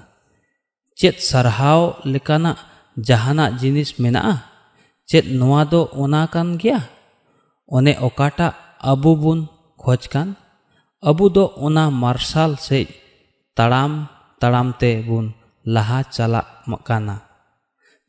ᱪᱮᱫ 0.98 1.16
ᱥᱟᱨᱦᱟᱣ 1.28 1.80
ᱞᱮᱠᱟᱱᱟᱜ 2.12 2.58
ᱡᱟᱦᱟᱱᱟᱜ 3.06 3.50
ᱡᱤᱱᱤᱥ 3.60 3.90
ᱢᱮᱱᱟᱜᱼᱟ 4.02 4.36
ᱪᱮᱫ 5.08 5.24
ᱱᱚᱣᱟ 5.38 5.62
ᱫᱚ 5.72 5.80
ᱚᱱᱟ 6.02 6.20
ᱠᱟᱱ 6.32 6.48
ᱜᱮᱭᱟ 6.60 6.80
ᱚᱱᱮ 7.76 7.92
ᱚᱠᱟᱴᱟᱜ 8.06 8.54
ᱟᱵᱚ 8.90 9.10
ᱵᱚᱱ 9.22 9.40
ᱠᱷᱚᱡ 9.82 10.02
ᱠᱟᱱ 10.12 10.28
ᱟᱵᱚ 11.08 11.24
ᱫᱚ 11.34 11.44
ᱚᱱᱟ 11.66 11.84
ᱢᱟᱨᱥᱟᱞ 12.02 12.50
ᱥᱮᱡ 12.66 12.86
ᱛᱟᱲᱟᱢ 13.56 13.92
ᱛᱟᱲᱟᱢ 14.40 14.68
ᱛᱮ 14.80 14.90
ᱵᱚᱱ 15.08 15.26
ᱞᱟᱦᱟ 15.74 16.00
ᱪᱟᱞᱟᱜ 16.14 16.46
ᱠᱟᱱᱟ 16.88 17.16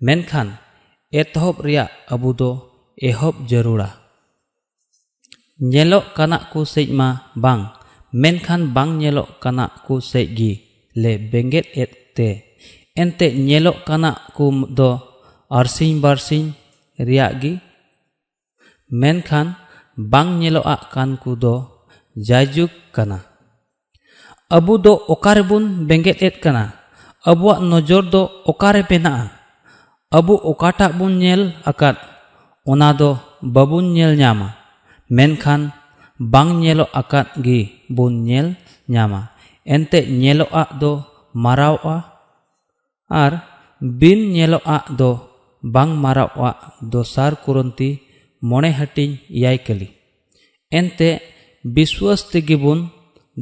ᱢᱮᱱᱠᱷᱟᱱ 0.05 0.47
ᱮᱛᱚᱦᱚᱵ 1.19 1.57
ᱨᱮᱭᱟᱜ 1.65 1.91
ᱟᱵᱚ 2.13 2.29
ᱫᱚ 2.39 2.51
ᱮᱦᱚᱵ 3.09 3.35
ᱡᱟᱹᱨᱩᱲᱟ 3.49 3.89
ᱧᱮᱞᱚᱜ 5.71 6.05
ᱠᱟᱱᱟᱜ 6.17 6.43
ᱠᱚ 6.51 6.59
ᱥᱮᱡ 6.73 6.87
ᱢᱟ 6.99 7.07
ᱵᱟᱝ 7.43 7.61
ᱢᱮᱱᱠᱷᱟᱱ 8.21 8.61
ᱵᱟᱝ 8.75 8.91
ᱧᱮᱞᱚᱜ 9.01 9.29
ᱠᱟᱱᱟᱜ 9.43 9.71
ᱠᱚ 9.85 9.93
ᱥᱮᱡ 10.11 10.27
ᱜᱮ 10.37 10.51
ᱞᱮ 11.01 11.11
ᱵᱮᱸᱜᱮᱫ 11.31 11.65
ᱮᱫ 11.81 11.91
ᱛᱮ 12.15 12.29
ᱮᱱᱛᱮ 13.01 13.27
ᱧᱮᱞᱚᱜ 13.47 13.77
ᱠᱟᱱᱟ 13.87 14.11
ᱠᱚ 14.35 14.45
ᱫᱚ 14.77 14.89
ᱟᱨᱥᱤᱧ 15.57 15.97
ᱵᱟᱨᱥᱤᱧ 16.03 16.47
ᱨᱮᱭᱟᱜ 17.07 17.33
ᱜᱮ 17.41 17.53
ᱢᱮᱱᱠᱷᱟᱱ 18.99 19.47
ᱵᱟᱝ 20.11 20.29
ᱧᱮᱞᱚᱜᱼᱟ 20.41 20.75
ᱠᱟᱱ 20.93 21.09
ᱠᱚ 21.21 21.31
ᱫᱚ 21.43 21.53
ᱡᱟᱭᱡᱩᱜᱽ 22.27 22.71
ᱠᱟᱱᱟ 22.95 23.17
ᱟᱵᱚ 24.55 24.73
ᱫᱚ 24.83 24.93
ᱚᱠᱟ 25.13 25.31
ᱨᱮᱵᱚᱱ 25.37 25.65
ᱵᱮᱸᱜᱮᱫ 25.87 26.17
ᱮᱫ 26.27 26.35
ᱠᱟᱱᱟ 26.43 26.63
ᱟᱵᱚᱣᱟᱜ 27.29 27.59
ᱱᱚᱡᱚᱨ 27.69 28.03
ᱫᱚ 28.13 28.21
ᱚᱠᱟ 28.49 28.69
ᱨᱮ 28.75 28.81
ᱢᱮᱱᱟᱜᱼᱟ 28.89 29.29
ᱟᱵᱚ 30.17 30.33
ᱚᱠᱟᱴᱟᱜ 30.51 30.97
ᱵᱚᱱ 30.97 31.13
ᱧᱮᱞ 31.21 31.41
ᱟᱠᱟᱫ 31.69 31.95
ᱚᱱᱟ 32.65 32.89
ᱫᱚ 32.99 33.09
ᱵᱟᱵᱚᱱ 33.53 33.93
ᱧᱮᱞ 33.95 34.17
ᱧᱟᱢᱟ 34.17 34.57
ᱢᱮᱱᱠᱷᱟᱱ 35.15 35.61
ᱵᱟᱝ 36.17 36.49
ᱧᱮᱞᱚᱜ 36.63 36.89
ᱟᱠᱟᱫ 37.01 37.27
ᱜᱮ 37.45 37.59
ᱵᱚᱱ 37.95 38.25
ᱧᱮᱞ 38.27 38.47
ᱧᱟᱢᱟ 38.89 39.29
ᱮᱱᱛᱮ 39.73 39.99
ᱧᱮᱞᱚᱜᱼᱟ 40.09 40.63
ᱫᱚ 40.81 40.91
ᱢᱟᱨᱟᱣᱚᱜᱼᱟ 41.43 42.08
ᱟᱨ 43.22 43.32
ᱵᱤᱱ 44.00 44.18
ᱧᱮᱞᱚᱜᱟᱜ 44.34 44.84
ᱫᱚ 44.98 45.10
ᱵᱟᱝ 45.74 45.92
ᱢᱟᱨᱟᱣᱚᱜᱼᱟ 46.02 46.50
ᱫᱚᱥᱟᱨ 46.92 47.32
ᱠᱩᱨᱚᱱᱛᱤ 47.44 47.88
ᱢᱚᱬᱮ 48.48 48.70
ᱦᱟᱹᱴᱤᱧ 48.78 49.12
ᱮᱭᱟᱭ 49.36 49.58
ᱠᱟᱹᱞᱤ 49.66 49.88
ᱮᱱᱛᱮ 50.78 51.08
ᱵᱤᱥᱣᱟᱥ 51.74 52.20
ᱛᱮᱜᱮ 52.30 52.56
ᱵᱚᱱ 52.62 52.80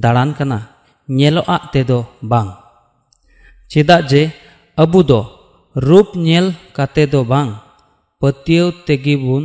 ᱫᱟᱬᱟᱱ 0.03 0.31
ᱠᱟᱱᱟ 0.39 0.59
ᱧᱮᱞᱚᱜᱟᱜ 1.19 1.63
ᱛᱮᱫᱚ 1.73 1.99
ᱵᱟᱝ 2.31 2.51
ᱪᱮᱫᱟᱜ 3.71 4.03
ᱡᱮ 4.11 4.23
ᱟᱵᱚ 4.83 5.01
ᱫᱚ 5.11 5.21
ᱨূᱯ 5.87 6.09
ᱧᱮᱞ 6.27 6.47
ᱠᱟᱛᱮ 6.77 7.05
ᱫᱚ 7.13 7.21
ᱵᱟᱝ 7.33 7.51
ᱯᱟᱹᱛᱭᱟᱹᱣ 8.21 8.69
ᱛᱮᱜᱮ 8.87 9.15
ᱵᱚᱱ 9.25 9.45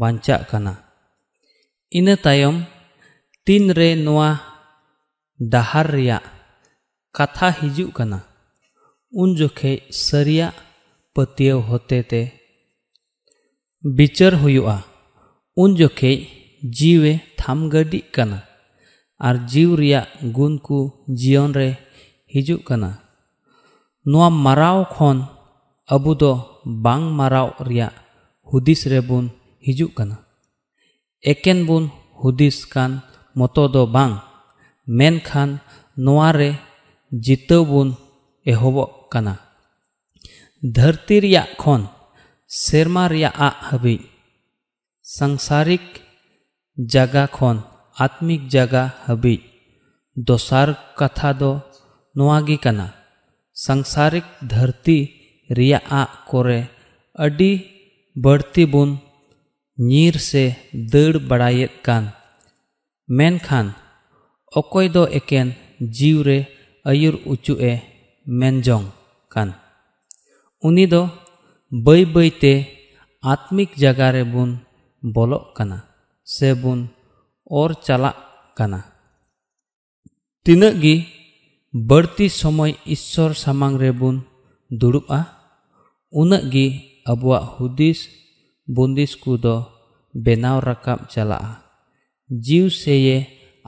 ᱵᱟᱧᱪᱟᱜ 0.00 0.42
ᱠᱟᱱᱟ 0.50 0.72
ᱤᱱᱟᱹ 1.98 2.14
ᱛᱟᱭᱚᱢ 2.24 2.56
ᱛᱤᱱᱨᱮ 3.44 3.88
ᱱᱚᱣᱟ 4.04 4.30
ᱰᱟᱦᱟᱨ 5.52 5.86
ᱨᱮᱭᱟᱜ 5.94 6.24
ᱠᱟᱛᱷᱟ 7.16 7.48
ᱦᱤᱡᱩᱜ 7.58 7.90
ᱠᱟᱱᱟ 7.96 8.18
उन 9.21 9.35
जोखे 9.35 9.71
सरिया 10.05 10.47
पतियव 11.15 11.59
होते 11.69 12.01
ते 12.11 12.21
विचर 13.83 14.33
हुआ 14.43 14.75
उन 15.57 15.75
जोखे 15.79 16.11
जीवे 16.77 17.13
थाम 17.39 17.59
गडी 17.73 18.01
कना 18.15 18.39
आर 19.19 19.37
जीव 19.51 19.75
रिया 19.81 20.01
गुण 20.37 20.57
को 20.67 20.79
जीवन 21.21 21.53
रे 21.57 21.69
हिजुक 22.33 22.61
कना 22.67 22.91
नुआ 24.05 24.29
मराव 24.45 24.83
खन 24.93 25.17
अबु 25.89 26.13
दो 26.21 26.33
बांग 26.85 27.03
मराव 27.19 27.49
रिया 27.67 27.89
हुदिस 28.47 28.85
रे 28.91 28.99
बुन 29.09 29.29
हिजुक 29.67 29.91
कना 29.97 30.17
एकेन 31.23 31.65
बुन 31.67 31.89
हुदिस 32.23 32.63
कान 32.73 32.99
मतो 33.35 33.67
दो 33.75 33.85
बांग 33.95 34.13
मेन 34.87 35.19
खान 35.27 35.59
नुआ 36.05 36.29
रे 36.39 36.51
जितो 37.11 37.63
बुन 37.71 37.95
ᱮᱦᱚᱵᱚᱜ 38.51 38.91
ᱠᱟᱱᱟ 39.11 39.33
ᱫᱷᱟᱹᱨᱛᱤ 40.75 41.15
ᱨᱮᱭᱟᱜ 41.23 41.49
ᱠᱷᱚᱱ 41.61 41.81
ᱥᱮᱨᱢᱟ 42.63 43.03
ᱨᱮᱭᱟᱜ 43.13 43.35
ᱟᱜ 43.47 43.55
ᱦᱟᱹᱵᱤᱡ 43.67 44.01
ᱥᱟᱝᱥᱟᱨᱤᱠ 45.17 45.85
ᱡᱟᱜᱟ 46.93 47.23
ᱠᱷᱚᱱ 47.35 47.57
ᱟᱛᱢᱤᱠ 48.05 48.41
ᱡᱟᱜᱟ 48.53 48.83
ᱦᱟᱹᱵᱤᱡ 49.05 49.41
ᱫᱚᱥᱟᱨ 50.27 50.67
ᱠᱟᱛᱷᱟ 50.99 51.31
ᱫᱚ 51.39 51.51
ᱱᱚᱣᱟ 52.17 52.37
ᱜᱮ 52.47 52.57
ᱠᱟᱱᱟ 52.65 52.87
ᱥᱟᱝᱥᱟᱨᱤᱠ 53.65 54.27
ᱫᱷᱟᱹᱨᱛᱤ 54.51 54.97
ᱨᱮᱭᱟᱜ 55.57 55.83
ᱟᱜ 56.01 56.09
ᱠᱚᱨᱮ 56.29 56.59
ᱟᱹᱰᱤ 57.25 57.51
ᱵᱟᱹᱲᱛᱤ 58.23 58.63
ᱵᱚᱱ 58.73 58.89
ᱧᱤᱨ 59.89 60.15
ᱥᱮ 60.29 60.43
ᱫᱟᱹᱲ 60.91 61.13
ᱵᱟᱲᱟᱭᱮᱫ 61.29 61.73
ᱠᱟᱱ 61.85 62.03
ᱢᱮᱱᱠᱷᱟᱱ 63.17 63.67
ᱚᱠᱚᱭ 64.59 64.87
ᱫᱚ 64.95 65.03
ᱮᱠᱮᱱ 65.19 65.47
ᱡᱤᱣ 65.95 66.17
ᱨᱮ 66.27 66.39
ᱟᱹᱭᱩᱨ 66.89 67.15
ᱩᱪᱩᱜᱼᱮ 67.33 67.73
ᱢᱮᱱᱡᱚᱝ 68.25 68.89
ᱠᱟᱱ 69.29 69.53
ᱩᱱᱤ 70.65 70.85
ᱫᱚ 70.89 71.01
ᱵᱟᱹᱭ 71.69 72.01
ᱵᱟᱹᱭᱛᱮ 72.13 72.53
ᱟᱛᱢᱤᱠ 73.21 73.69
ᱡᱟᱜᱟ 73.77 74.09
ᱨᱮᱵᱚᱱ 74.15 74.49
ᱵᱚᱞᱚᱜ 75.13 75.53
ᱠᱟᱱᱟ 75.55 75.77
ᱥᱮᱵᱚᱱ 76.25 76.89
ᱚᱨ 77.45 77.71
ᱪᱟᱞᱟᱜ 77.85 78.17
ᱠᱟᱱᱟ 78.57 78.79
ᱛᱤᱱᱟᱹᱜ 80.43 80.75
ᱜᱮ 80.83 80.95
ᱵᱟᱹᱲᱛᱤ 81.89 82.25
ᱥᱚᱢᱚᱭ 82.39 82.73
ᱤᱥᱥᱚᱨ 82.93 83.31
ᱥᱟᱢᱟᱝ 83.43 83.77
ᱨᱮᱵᱚᱱ 83.83 84.15
ᱫᱩᱲᱩᱵᱼᱟ 84.79 85.19
ᱩᱱᱟᱹᱜ 86.21 86.43
ᱜᱮ 86.53 86.67
ᱟᱵᱚᱣᱟᱜ 87.11 87.45
ᱦᱩᱫᱤᱥ 87.55 87.99
ᱵᱚᱱᱫᱤᱥ 88.75 89.13
ᱠᱚᱫᱚ 89.23 89.55
ᱵᱮᱱᱟᱣ 90.23 90.57
ᱨᱟᱠᱟᱵ 90.67 90.99
ᱪᱟᱞᱟᱜᱼᱟ 91.13 91.61
ᱡᱤᱣ 92.45 92.65
ᱥᱮᱭᱮ 92.81 93.17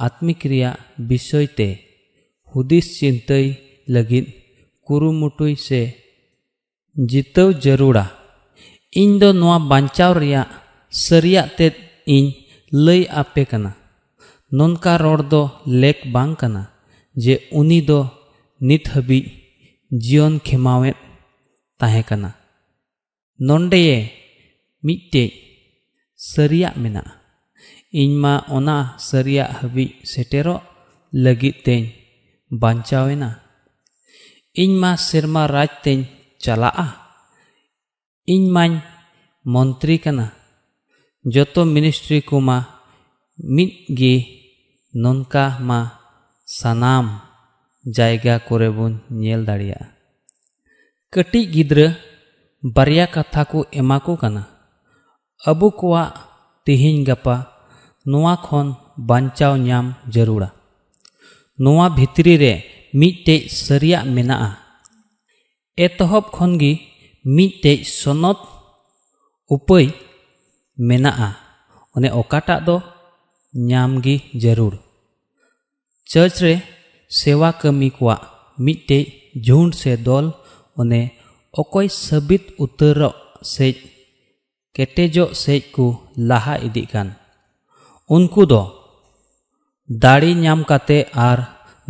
ᱟᱛᱢᱤᱠ 0.05 0.41
ᱨᱮᱭᱟᱜ 0.51 0.79
ᱵᱤᱥᱚᱭ 1.07 1.47
ᱛᱮ 1.57 1.69
ᱦᱩᱫᱤᱥ 2.51 2.85
ᱪᱤᱱᱛᱟᱹᱭ 2.97 3.45
ᱞᱟᱹᱜᱤᱫ 3.93 4.25
ᱠᱩᱨᱩᱢᱩᱴᱩᱭ 4.86 5.55
ᱥᱮ 5.66 5.80
ᱡᱤᱛᱟᱹᱣ 7.10 7.48
ᱡᱟᱹᱨᱩᱲᱟ 7.62 8.05
ᱤᱧ 9.01 9.14
ᱫᱚ 9.20 9.28
ᱱᱚᱣᱟ 9.40 9.59
ᱵᱟᱧᱪᱟᱣ 9.70 10.12
ᱨᱮᱭᱟᱜ 10.20 10.48
ᱥᱟᱹᱨᱤᱭᱟᱜ 11.05 11.48
ᱛᱮᱫ 11.59 11.74
ᱤᱧ 12.16 12.28
ᱞᱟᱹᱭ 12.84 13.02
ᱟᱯᱮ 13.20 13.43
ᱠᱟᱱᱟ 13.51 13.70
ᱱᱚᱝᱠᱟ 14.56 14.93
ᱨᱚᱲ 15.02 15.20
ᱫᱚ 15.32 15.43
ᱞᱮᱠ 15.80 15.98
ᱵᱟᱝ 16.14 16.32
ᱠᱟᱱᱟ 16.40 16.62
ᱡᱮ 17.22 17.34
ᱩᱱᱤ 17.60 17.80
ᱫᱚ 17.89 18.01
ᱱᱤᱛ 18.68 18.84
ᱦᱟᱹᱵᱤᱡ 18.93 19.24
ᱡᱤᱭᱚᱱ 20.05 20.34
ᱠᱷᱮᱢᱟᱣᱮᱫ 20.47 20.97
ᱛᱟᱦᱮᱸ 21.78 22.05
ᱠᱟᱱᱟ 22.09 22.30
ᱱᱚᱰᱮ 23.47 23.84
ᱢᱤᱫᱴᱮᱡ 24.84 25.30
ᱥᱟᱹᱨᱤᱭᱟᱜ 26.30 26.74
ᱢᱮᱱᱟᱜᱼᱟ 26.82 27.14
ᱤᱧ 28.01 28.14
ᱢᱟ 28.22 28.34
ᱚᱱᱟ 28.56 28.76
ᱥᱟᱹᱨᱤᱭᱟᱜ 29.09 29.51
ᱦᱟᱹᱵᱤᱡ 29.59 29.90
ᱥᱮᱴᱮᱨᱚᱜ 30.12 30.62
ᱞᱟᱹᱜᱤᱫ 31.24 31.56
ᱛᱮᱧ 31.64 31.84
ᱵᱟᱧᱪᱟᱣᱮᱱᱟ 32.60 33.30
ᱤᱧ 34.62 34.74
ᱢᱟ 34.82 34.90
ᱥᱮᱨᱢᱟ 35.06 35.43
ᱨᱟᱡᱽ 35.55 35.70
ᱛᱮᱧ 35.84 36.02
ᱪᱟᱞᱟᱜᱼᱟ 36.43 36.86
ᱤᱧ 38.34 38.47
ᱢᱟᱧ 38.55 38.74
ᱢᱚᱱᱛᱨᱤ 39.52 39.97
ᱠᱟᱱᱟ 40.05 40.26
ᱡᱚᱛᱚ 41.32 41.60
ᱢᱤᱱᱤᱥᱴᱨᱤ 41.74 42.18
ᱠᱚᱢᱟ 42.28 42.56
ᱢᱤᱫ 43.55 43.72
ᱜᱮ 43.98 44.14
ᱱᱚᱝᱠᱟ 45.02 45.44
ᱢᱟ 45.68 45.78
ᱥᱟᱱᱟᱢ 46.59 47.06
ᱡᱟᱭᱜᱟ 47.97 48.34
ᱠᱚᱨᱮ 48.47 48.68
ᱵᱚᱱ 48.76 48.94
ᱧᱮᱞ 49.20 49.43
ᱫᱟᱲᱮᱭᱟᱜᱼᱟ 49.48 49.86
ᱠᱟᱹᱴᱤᱡ 51.12 51.47
ᱜᱤᱫᱽᱨᱟᱹ 51.55 51.86
ᱵᱟᱨᱭᱟ 52.74 53.06
ᱠᱟᱛᱷᱟ 53.14 53.43
ᱠᱚ 53.51 53.59
ᱮᱢᱟ 53.80 53.97
ᱠᱚ 54.06 54.12
ᱠᱟᱱᱟ 54.22 54.43
ᱟᱵᱚ 55.51 55.66
ᱠᱚᱣᱟᱜ 55.78 56.14
ᱛᱮᱦᱮᱧ 56.64 57.02
ᱜᱟᱯᱟ 57.09 57.36
ᱱᱚᱣᱟ 58.10 58.34
ᱠᱷᱚᱱ 58.44 58.68
ᱵᱟᱧᱪᱟᱣ 59.09 59.55
ᱧᱟᱢ 59.66 59.86
ᱡᱟᱹᱨᱩᱲᱟ 60.12 60.48
ᱱᱚᱣᱟ 61.62 61.86
ᱵᱷᱤᱛᱨᱤ 61.97 62.34
ᱨᱮ 62.43 62.55
ᱢᱤᱫᱴᱮᱡ 62.98 63.43
ᱥᱟᱹᱨᱤᱭᱟᱜ 63.64 64.05
ᱢᱮᱱᱟᱜᱼᱟ 64.14 64.51
ᱮᱛᱚᱦᱚᱵ 65.84 66.24
ᱠᱷᱚᱱ 66.34 66.52
ᱜᱮ 66.60 66.72
ᱢᱤᱫᱴᱮᱡ 67.36 67.78
ᱥᱚᱱᱚᱛ 68.01 68.39
ᱩᱯᱟᱹᱭ 69.55 69.86
ᱢᱮᱱᱟᱜᱼᱟ 70.89 71.30
ᱚᱱᱮ 71.97 72.09
ᱚᱠᱟᱴᱟᱜ 72.20 72.60
ᱫᱚ 72.66 72.76
ᱧᱟᱢ 73.68 73.93
ᱜᱮ 74.05 74.14
ᱡᱟᱹᱨᱩᱲ 74.43 74.74
ᱪᱟᱨᱪ 76.10 76.36
ᱨᱮ 76.44 76.55
ᱥᱮᱣᱟ 77.18 77.51
ᱠᱟᱹᱢᱤ 77.60 77.89
ᱠᱚᱣᱟᱜ 77.97 78.22
ᱢᱤᱫᱴᱮᱡ 78.64 79.05
ᱡᱷᱩᱸᱰ 79.47 79.72
ᱥᱮ 79.80 79.93
ᱫᱚᱞ 80.06 80.26
ᱚᱱᱮ 80.80 81.01
ᱚᱠᱚᱭ 81.60 81.89
ᱥᱟᱹᱵᱤᱛ 82.05 82.44
ᱩᱛᱟᱹᱨᱚᱜ 82.64 83.16
ᱥᱮᱡ 83.52 83.74
ᱠᱮᱴᱮᱡᱚᱜ 84.74 85.30
ᱥᱮᱡ 85.43 85.60
ᱠᱚ 85.74 85.86
ᱞᱟᱦᱟ 86.28 86.55
ᱤᱫᱤᱜ 86.66 86.89
ᱠᱟᱱ 86.93 87.09
ᱩᱱᱠᱩ 88.14 88.43
ᱫᱚ 88.51 88.62
ᱫᱟᱲᱮ 90.02 90.30
ᱧᱟᱢ 90.43 90.60
ᱠᱟᱛᱮ 90.70 90.98
ᱟᱨ 91.28 91.39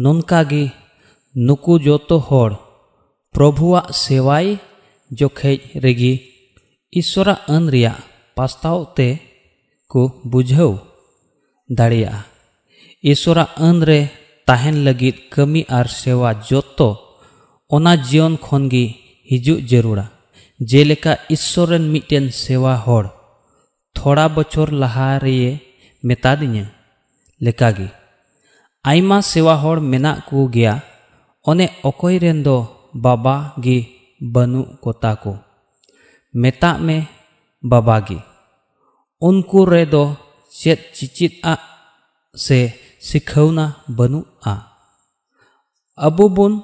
ᱱᱚᱝᱠᱟ 0.02 0.40
ᱜᱮ 0.50 0.62
ᱱᱩᱠᱩ 1.46 1.72
ᱡᱚᱛᱚ 1.84 2.16
ᱦᱚᱲ 2.28 2.50
ᱯᱨᱚᱵᱷᱩᱣᱟᱜ 3.34 3.86
ᱥᱮᱣᱟᱭ 4.02 4.46
ᱡᱚᱠᱷᱮᱡ 5.18 5.58
ᱨᱮᱜᱮ 5.84 6.12
ᱤᱥᱥᱚᱨᱟᱜ 7.00 7.40
ᱟᱹᱱ 7.54 7.64
ᱨᱮᱭᱟᱜ 7.72 7.98
ᱯᱟᱥᱛᱟᱣ 8.36 8.78
ᱛᱮ 8.96 9.08
ᱠᱚ 9.92 10.02
ᱵᱩᱡᱷᱟᱹᱣ 10.30 10.72
ᱫᱟᱲᱮᱭᱟᱜᱼᱟ 11.78 12.28
ᱤᱥᱥᱚᱨᱟᱜ 13.10 13.50
ᱟᱹᱱ 13.68 13.78
ᱨᱮ 13.88 14.00
ᱛᱟᱦᱮᱱ 14.46 14.76
ᱞᱟᱹᱜᱤᱫ 14.86 15.16
ᱠᱟᱹᱢᱤ 15.32 15.60
ᱟᱨ 15.78 15.86
ᱥᱮᱣᱟ 16.00 16.30
ᱡᱚᱛᱚ 16.48 16.88
ᱚᱱᱟ 17.74 17.92
ᱡᱤᱭᱚᱱ 18.06 18.34
ᱠᱷᱚᱱ 18.44 18.64
ᱜᱮ 18.72 18.84
ᱦᱤᱡᱩᱜ 19.28 19.60
ᱡᱟᱹᱨᱩᱲᱟ 19.70 20.06
ᱡᱮᱞᱮᱠᱟ 20.70 21.12
ᱤᱥᱥᱚᱨ 21.34 21.68
ᱨᱮᱱ 21.70 21.84
ᱢᱤᱫᱴᱮᱱ 21.92 22.26
ᱥᱮᱣᱟ 22.42 22.74
ᱦᱚᱲ 22.84 23.04
ᱛᱷᱚᱲᱟ 23.96 24.26
ᱵᱚᱪᱷᱚᱨ 24.36 24.68
ᱞᱟᱦᱟ 24.80 25.08
ᱨᱮᱭ 25.24 25.44
ᱢᱮᱛᱟᱫᱤᱧᱟᱹ 26.06 26.66
ᱞᱮᱠᱟᱜᱮ 27.44 27.88
ᱟᱭᱢᱟ 28.90 29.18
ᱥᱮᱣᱟ 29.30 29.54
ᱦᱚᱲ 29.62 29.78
ᱢᱮᱱᱟᱜ 29.90 30.18
ᱠᱚ 30.28 30.38
ᱜᱮᱭᱟ 30.54 30.74
ᱚᱱᱮ 31.50 31.66
ᱚᱠᱚᱭ 31.88 32.14
ᱨᱮᱱ 32.22 32.38
ᱫᱚ 32.46 32.56
ᱵᱟᱵᱟ 33.04 33.34
ᱜᱮ 33.64 33.76
ᱵᱟᱹᱱᱩᱜ 34.32 34.68
ᱠᱚᱛᱟ 34.82 35.12
ᱠᱚ 35.22 35.32
ᱢᱮᱛᱟᱜ 36.40 36.76
ᱢᱮ 36.86 36.96
ᱵᱟᱵᱟ 37.70 37.96
ᱜᱮ 38.06 38.18
ᱩᱱᱠᱩ 39.28 39.58
ᱨᱮᱫᱚ 39.72 40.02
ᱪᱮᱫ 40.58 40.78
ᱪᱤᱪᱤᱫᱼᱟᱜ 40.96 41.60
ᱥᱮ 42.44 42.58
ᱥᱤᱠᱷᱟᱹᱣᱱᱟ 43.08 43.64
ᱵᱟᱹᱱᱩᱜᱼᱟ 43.96 44.54
ᱟᱵᱚ 46.06 46.24
ᱵᱚᱱ 46.36 46.54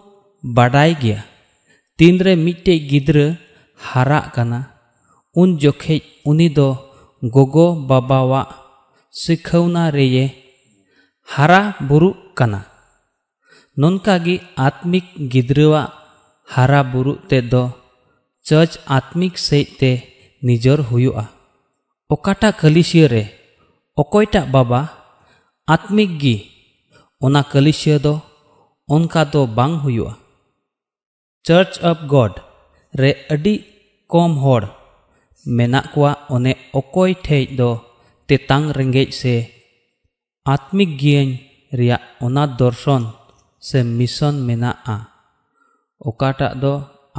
ᱵᱟᱰᱟᱭ 0.57 0.91
ᱜᱮᱭᱟ 1.03 1.21
ᱛᱤᱱᱨᱮ 1.97 2.33
ᱢᱤᱫᱴᱮᱡ 2.45 2.81
ᱜᱤᱫᱽᱨᱟᱹ 2.91 3.27
ᱦᱟᱨᱟᱜ 3.89 4.27
ᱠᱟᱱᱟ 4.35 4.61
ᱩᱱ 5.41 5.49
ᱡᱚᱠᱷᱮᱡ 5.63 6.03
ᱩᱱᱤ 6.31 6.49
ᱫᱚ 6.57 6.69
ᱜᱚᱜᱚ 7.35 7.67
ᱵᱟᱵᱟᱣᱟᱜ 7.89 8.49
ᱥᱤᱠᱷᱟᱹᱣᱱᱟ 9.23 9.83
ᱨᱮᱭᱮ 9.97 10.25
ᱦᱟᱨᱟ 11.35 11.61
ᱵᱩᱨᱩᱜ 11.89 12.17
ᱠᱟᱱᱟ 12.39 12.61
ᱱᱚᱱᱠᱟᱜᱮ 13.80 14.36
ᱟᱛᱢᱤᱠ 14.66 15.06
ᱜᱤᱫᱽᱨᱟᱹᱣᱟᱜ 15.32 15.90
ᱦᱟᱨᱟ 16.54 16.82
ᱵᱩᱨᱩᱜ 16.92 17.20
ᱛᱮᱫ 17.30 17.46
ᱫᱚ 17.52 17.64
ᱪᱚᱨᱪ 18.48 18.72
ᱟᱛᱢᱤᱠ 18.98 19.34
ᱥᱮᱡ 19.48 19.66
ᱛᱮ 19.80 19.92
ᱱᱤᱡᱚᱨ 20.46 20.80
ᱦᱩᱭᱩᱜᱼᱟ 20.90 21.26
ᱚᱠᱟᱴᱟᱜ 22.14 22.54
ᱠᱟᱹᱞᱤᱥᱤᱭᱟᱹ 22.62 23.08
ᱨᱮ 23.14 23.24
ᱚᱠᱚᱭᱴᱟᱜ 24.02 24.46
ᱵᱟᱵᱟ 24.54 24.82
ᱟᱛᱢᱤᱠ 25.74 26.12
ᱜᱮ 26.22 26.36
ᱚᱱᱟ 27.26 27.42
ᱠᱟᱹᱞᱤᱥᱤᱭᱟᱹ 27.52 27.98
ᱫᱚ 28.06 28.14
ᱚᱱᱠᱟ 28.94 29.22
ᱫᱚ 29.34 29.42
ᱵᱟᱝ 29.58 29.74
ᱦᱩᱭᱩᱜᱼᱟ 29.84 30.14
ᱪᱟᱨᱪ 31.46 31.72
ᱚᱯ 31.90 32.00
ᱜᱚᱰ 32.12 32.34
ᱨᱮ 33.00 33.12
ᱟᱹᱰᱤ 33.34 33.56
ᱠᱚᱢ 34.12 34.32
ᱦᱚᱲ 34.44 34.64
ᱢᱮᱱᱟᱜ 35.56 35.86
ᱠᱚᱣᱟ 35.94 36.12
ᱚᱱᱮ 36.36 36.54
ᱚᱠᱚᱭ 36.80 37.12
ᱴᱷᱮᱡ 37.26 37.46
ᱫᱚ 37.60 37.70
ᱛᱮᱛᱟᱝ 38.28 38.66
ᱨᱮᱸᱜᱮᱡ 38.78 39.10
ᱥᱮ 39.22 39.36
ᱟᱛᱢᱤᱠ 40.54 40.90
ᱜᱤᱭᱟᱹᱧ 41.00 41.32
ᱨᱮᱭᱟᱜ 41.78 42.02
ᱚᱱᱟ 42.26 42.44
ᱫᱚᱨᱥᱚᱱ 42.60 43.04
ᱥᱮ 43.69 43.79
ᱢᱤᱥᱚᱱ 43.97 44.37
ᱢᱮᱱᱟᱜᱼᱟ 44.47 44.97
ᱚᱠᱟᱴᱟᱜ 46.09 46.55
ᱫᱚ 46.63 46.73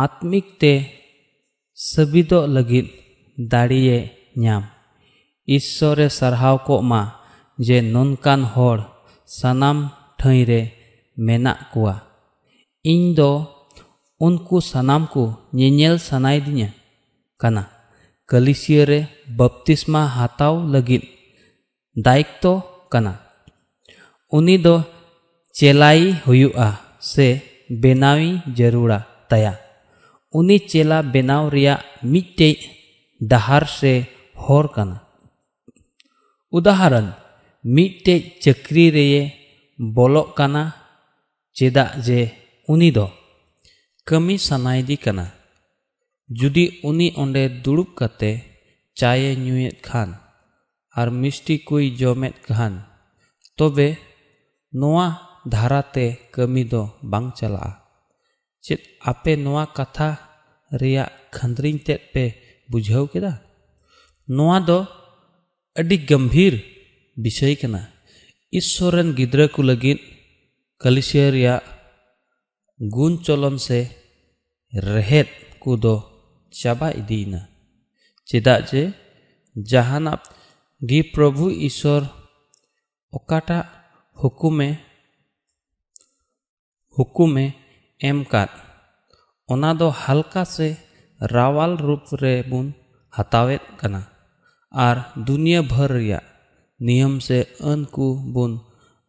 ᱟᱛᱢᱤᱠ 0.03 0.47
ᱛᱮ 0.61 0.73
ᱥᱟᱹᱵᱤᱫᱚᱜ 1.89 2.45
ᱞᱟᱹᱜᱤᱫ 2.55 2.87
ᱫᱟᱲᱮᱭᱮ 3.51 3.97
ᱧᱟᱢ 4.41 4.63
ᱤᱥᱥᱚᱨᱮ 5.55 6.07
ᱥᱟᱨᱦᱟᱣ 6.17 6.55
ᱠᱚᱜ 6.67 6.83
ᱢᱟ 6.91 7.01
ᱡᱮ 7.65 7.77
ᱱᱚᱝᱠᱟᱱ 7.93 8.41
ᱦᱚᱲ 8.53 8.79
ᱥᱟᱱᱟᱢ 9.37 9.77
ᱴᱷᱟᱹᱭ 10.19 10.39
ᱨᱮ 10.49 10.61
ᱢᱮᱱᱟᱜ 11.25 11.59
ᱠᱚᱣᱟ 11.71 11.95
ᱤᱧ 12.91 13.15
ᱫᱚ 13.17 13.31
ᱩᱱᱠᱩ 14.25 14.57
ᱥᱟᱱᱟᱢ 14.71 15.03
ᱠᱚ 15.13 15.23
ᱧᱮᱧᱮᱞ 15.57 15.95
ᱥᱟᱱᱟᱭᱮᱫᱤᱧᱟ 16.07 16.69
ᱠᱟᱱᱟ 17.41 17.63
ᱠᱟᱹᱞᱤᱥᱤᱭᱟᱹ 18.29 18.83
ᱨᱮ 18.89 18.99
ᱵᱟᱯᱛᱤᱥᱢᱟ 19.37 20.01
ᱦᱟᱛᱟᱣ 20.15 20.55
ᱞᱟᱹᱜᱤᱫ 20.73 21.03
ᱫᱟᱭᱤᱛᱛᱚ 22.05 22.53
ᱠᱟᱱᱟ 22.91 23.13
ᱩᱱᱤ 24.37 24.55
ᱫᱚ 24.65 24.75
चेलाई 25.54 26.12
हुआ 26.26 26.76
से 27.00 27.26
बनावी 27.72 28.30
जरूरा 28.48 28.98
तया। 29.30 29.56
उनी 30.32 30.58
चेला 30.58 31.02
बनाव 31.02 31.54
मिट्टे 32.04 32.48
दहार 33.22 33.64
से 33.64 33.92
हर 34.38 34.98
उदाहरण, 36.52 37.12
मिट्टे 37.66 38.38
चक्री 38.42 38.90
रे 38.90 39.32
बोलोकना 39.80 40.72
चेदा 41.56 41.84
जे 42.06 42.18
उनी 42.68 42.90
दो। 42.90 43.06
कमी 44.06 44.38
सनाईदी 44.38 44.96
कना। 44.96 45.30
जुदी 46.30 46.80
उनी 46.84 47.14
ओंडे 47.18 47.48
दुड़ब 47.48 47.94
कते 47.98 48.30
चाये 48.96 49.36
नुएत 49.36 49.82
खान 49.84 50.18
और 50.98 51.10
मिष्टि 51.10 51.56
कोई 51.58 51.90
जोमेत 51.90 52.36
खान। 52.52 52.72
तबे 53.58 53.88
तो 53.94 55.33
ᱫᱷᱟᱨᱟᱛᱮ 55.53 56.05
ᱠᱟᱹᱢᱤ 56.33 56.63
ᱫᱚ 56.71 56.81
ᱵᱟᱝ 57.11 57.27
ᱪᱟᱞᱟᱜᱼᱟ 57.37 57.71
ᱪᱮᱫ 58.65 58.79
ᱟᱯᱮ 59.11 59.31
ᱱᱚᱣᱟ 59.43 59.63
ᱠᱟᱛᱷᱟ 59.77 60.09
ᱨᱮᱭᱟᱜ 60.81 61.11
ᱠᱷᱟᱸᱫᱽᱨᱤᱧ 61.35 61.79
ᱛᱮᱫ 61.85 62.01
ᱯᱮ 62.13 62.23
ᱵᱩᱡᱷᱟᱹᱣ 62.71 63.05
ᱠᱮᱫᱟ 63.13 63.33
ᱱᱚᱣᱟ 64.35 64.57
ᱫᱚ 64.67 64.79
ᱟᱹᱰᱤ 65.79 65.97
ᱜᱚᱢᱵᱷᱤᱨ 66.09 66.53
ᱵᱤᱥᱚᱭ 67.23 67.53
ᱠᱟᱱᱟ 67.61 67.81
ᱤᱥᱥᱚᱨ 68.59 68.91
ᱨᱮᱱ 68.95 69.09
ᱜᱤᱫᱽᱨᱟᱹ 69.17 69.45
ᱠᱚ 69.53 69.61
ᱞᱟᱹᱜᱤᱫ 69.69 69.99
ᱠᱟᱞᱤᱥᱤᱭᱟ 70.81 71.27
ᱨᱮᱭᱟᱜ 71.35 71.63
ᱜᱩᱱ 72.93 73.13
ᱪᱚᱞᱚᱱ 73.25 73.55
ᱥᱮ 73.65 73.79
ᱨᱮᱦᱮᱫ 74.93 75.29
ᱠᱚᱫᱚ 75.63 75.95
ᱪᱟᱵᱟ 76.59 76.87
ᱤᱫᱤᱭᱮᱱᱟ 76.99 77.41
ᱪᱮᱫᱟᱜ 78.27 78.61
ᱡᱮ 78.69 78.83
ᱡᱟᱦᱟᱱᱟᱜ 79.69 80.21
ᱜᱮ 80.89 80.99
ᱯᱨᱚᱵᱷᱩ 81.13 81.47
ᱤᱥᱥᱚᱨ 81.67 82.03
ᱚᱠᱟᱴᱟᱜ 83.17 83.65
ᱦᱩᱠᱩᱢᱮ 84.21 84.69
हुकुमे 86.98 87.52
एम 88.00 88.24
का 88.24 88.42
दो 89.74 89.88
हल्का 89.88 90.44
से 90.44 90.76
रावल 91.22 91.76
रूप 91.76 92.04
रे 92.22 92.42
बुन 92.42 92.74
हतावेत 93.18 93.64
कना। 93.80 94.00
आर 94.74 94.96
दुनिया 95.18 95.62
भर 95.62 95.90
रिया। 95.90 96.20
नियम 96.80 97.18
से 97.18 97.38
अन 97.70 97.84
कु 97.84 98.06
बुन 98.34 98.60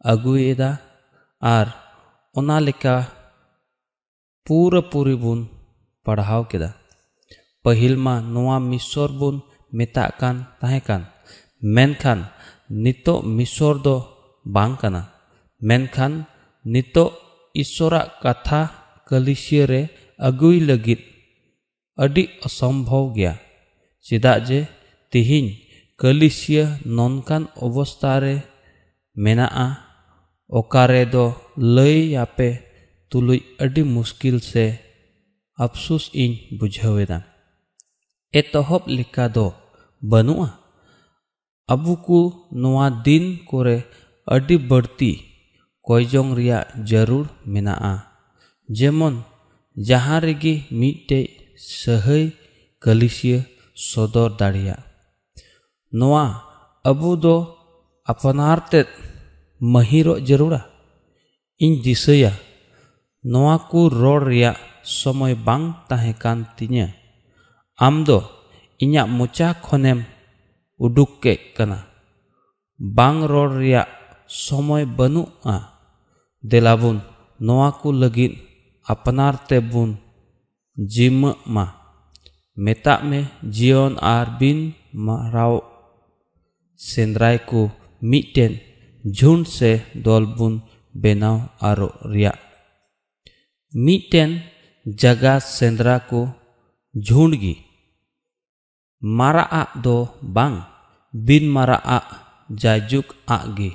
अगुएदा। 0.04 0.70
आर 1.42 1.66
ओना 2.38 2.58
पूरा 4.46 4.80
पूरी 4.80 5.14
बुन 5.14 5.44
पढ़ाव 6.06 6.44
केदा। 6.44 6.72
पहिलमा 7.64 8.14
नुआ 8.20 8.58
मिसोर 8.58 9.10
बुन 9.12 9.42
मेता 9.74 10.08
कान 10.20 10.36
ताहे 10.60 10.80
कान। 10.80 11.06
मेन 11.64 11.94
खान 11.94 12.26
नितो 12.84 13.14
मिसोर 13.36 13.78
दो 13.78 13.94
बांग 14.46 14.76
कना। 14.76 15.02
मेन 15.62 15.86
खान 15.86 16.12
नितो 16.66 17.04
ᱤᱥᱥᱚᱨᱟᱜ 17.61 18.07
ᱠᱟᱛᱷᱟ 18.23 18.61
ᱠᱟᱹᱞᱤᱥᱤᱭᱟᱹ 19.07 19.63
ᱨᱮ 19.71 19.81
ᱟᱹᱜᱩᱭ 20.27 20.57
ᱞᱟᱹᱜᱤᱫ 20.69 21.01
ᱟᱹᱰᱤ 22.03 22.23
ᱚᱥᱚᱢᱵᱷᱚᱵ 22.47 23.05
ᱜᱮᱭᱟ 23.15 23.33
ᱪᱮᱫᱟᱜ 24.05 24.39
ᱡᱮ 24.47 24.59
ᱛᱤᱦᱤᱧ 25.11 25.49
ᱠᱟᱹᱞᱤᱥᱤᱭᱟᱹ 26.01 26.65
ᱱᱚᱝᱠᱟᱱ 26.97 27.43
ᱚᱵᱚᱥᱛᱷᱟ 27.65 28.13
ᱨᱮ 28.23 28.35
ᱢᱮᱱᱟᱜᱼᱟ 29.23 29.67
ᱚᱠᱟᱨᱮ 30.59 31.03
ᱫᱚ 31.13 31.25
ᱞᱟᱹᱭ 31.75 31.97
ᱟᱯᱮ 32.23 32.49
ᱛᱩᱞᱩᱡ 33.09 33.41
ᱟᱹᱰᱤ 33.63 33.81
ᱢᱩᱥᱠᱤᱞ 33.95 34.37
ᱥᱮ 34.51 34.65
ᱟᱯᱥᱩᱥ 35.65 36.03
ᱤᱧ 36.23 36.35
ᱵᱩᱡᱷᱟᱹᱣᱮᱫᱟ 36.57 37.17
ᱮᱛᱚᱦᱚᱵ 38.39 38.83
ᱞᱮᱠᱟ 38.97 39.25
ᱫᱚ 39.35 39.47
ᱵᱟᱹᱱᱩᱜᱼᱟ 40.11 40.49
ᱟᱵᱚ 41.73 41.93
ᱠᱚ 42.05 42.19
ᱱᱚᱣᱟ 42.61 42.85
ᱫᱤᱱ 43.05 43.25
ᱠᱚᱨᱮ 43.49 43.77
ᱟᱹᱰᱤ 44.35 44.55
ᱵᱟᱹᱲᱛᱤ 44.69 45.11
ᱠᱚᱭᱡᱚᱝ 45.85 46.31
ᱨᱮᱭᱟᱜ 46.37 46.67
ᱡᱟᱹᱨᱩᱲ 46.89 47.25
ᱢᱮᱱᱟᱜᱼᱟ 47.51 47.93
ᱡᱮᱢᱚᱱ 48.77 49.15
ᱡᱟᱦᱟᱸ 49.87 50.21
ᱨᱮᱜᱮ 50.25 50.53
ᱢᱤᱫᱴᱮᱡ 50.79 51.25
ᱥᱟᱹᱦᱟᱹᱭ 51.57 52.33
ᱠᱟᱹᱞᱤᱥᱤᱭᱟᱹ 52.83 53.39
ᱥᱚᱫᱚᱨ 53.75 54.29
ᱫᱟᱲᱮᱭᱟᱜ 54.39 54.81
ᱱᱚᱣᱟ 55.91 56.25
ᱟᱵᱚ 56.89 57.15
ᱫᱚ 57.23 57.35
ᱟᱯᱱᱟᱨ 58.11 58.59
ᱛᱮᱫ 58.71 58.87
ᱢᱟᱹᱦᱤᱨᱚᱜ 59.61 60.23
ᱡᱟᱹᱨᱩᱲᱟ 60.27 60.61
ᱤᱧ 61.61 61.81
ᱫᱤᱥᱟᱹᱭᱟ 61.85 62.31
ᱱᱚᱣᱟ 63.31 63.55
ᱠᱚ 63.69 63.89
ᱨᱚᱲ 63.89 64.25
ᱨᱮᱭᱟᱜ 64.29 64.57
ᱥᱚᱢᱚᱭ 64.81 65.37
ᱵᱟᱝ 65.37 65.77
ᱛᱟᱦᱮᱸ 65.89 66.17
ᱠᱟᱱ 66.17 66.39
ᱛᱤᱧᱟᱹ 66.57 66.87
ᱟᱢ 67.77 68.01
ᱫᱚ 68.07 68.25
ᱤᱧᱟᱹᱜ 68.81 69.09
ᱢᱚᱪᱟ 69.17 69.53
ᱠᱷᱚᱱᱮᱢ 69.65 69.99
ᱩᱰᱩᱠ 70.81 71.21
ᱠᱮᱫ 71.21 71.53
ᱠᱟᱱᱟ 71.55 71.85
ᱵᱟᱝ 72.77 73.29
ᱨᱚᱲ 73.29 73.61
ᱨᱮᱭᱟᱜ 73.61 73.87
ᱥᱚᱢᱚᱭ 74.25 74.83
ᱵᱟᱹᱱᱩᱜᱼᱟ 74.97 75.74
ᱫᱮᱞᱟᱵᱩᱱ 76.50 76.98
ᱱᱚᱣᱟ 77.44 77.68
ᱠᱚ 77.80 77.88
ᱞᱟᱹᱜᱤᱫ 78.00 78.32
ᱟᱯᱱᱟᱨ 78.92 79.34
ᱛᱮᱵᱩᱱ 79.48 79.90
ᱡᱤᱢᱟᱹᱜ 80.92 81.38
ᱢᱟ 81.54 81.64
ᱢᱮᱛᱟᱜ 82.64 83.00
ᱢᱮ 83.10 83.20
ᱡᱤᱭᱚᱱ 83.54 83.94
ᱟᱨ 84.14 84.26
ᱵᱤᱱ 84.38 84.58
ᱢᱟᱨᱟᱣ 85.06 85.54
ᱥᱮᱸᱫᱽᱨᱟᱭ 86.88 87.36
ᱠᱚ 87.48 87.60
ᱢᱤᱫᱴᱮᱱ 88.10 88.52
ᱡᱷᱩᱸᱰ 89.16 89.44
ᱥᱮ 89.56 89.70
ᱫᱚᱞ 90.04 90.24
ᱵᱩᱱ 90.36 90.54
ᱵᱮᱱᱟᱣ 91.02 91.36
ᱟᱨᱚᱜ 91.68 91.94
ᱨᱮᱭᱟᱜ 92.12 92.38
ᱢᱤᱫᱴᱮᱱ 93.84 94.30
ᱡᱟᱜᱟ 95.00 95.34
ᱥᱮᱸᱫᱽᱨᱟ 95.56 95.96
ᱠᱚ 96.10 96.20
ᱡᱷᱩᱸᱰ 97.06 97.34
ᱜᱮ 97.42 97.54
ᱢᱟᱨᱟᱜ 99.18 99.50
ᱟᱜ 99.60 99.70
ᱫᱚ 99.84 99.96
ᱵᱟᱝ 100.36 100.56
ᱵᱤᱱ 101.26 101.44
ᱢᱟᱨᱟᱜ 101.54 101.84
ᱟᱜ 101.96 102.06
ᱡᱟᱭᱡᱩᱜ 102.60 103.06
ᱟᱜ 103.36 103.44
ᱜᱮ 103.56 103.70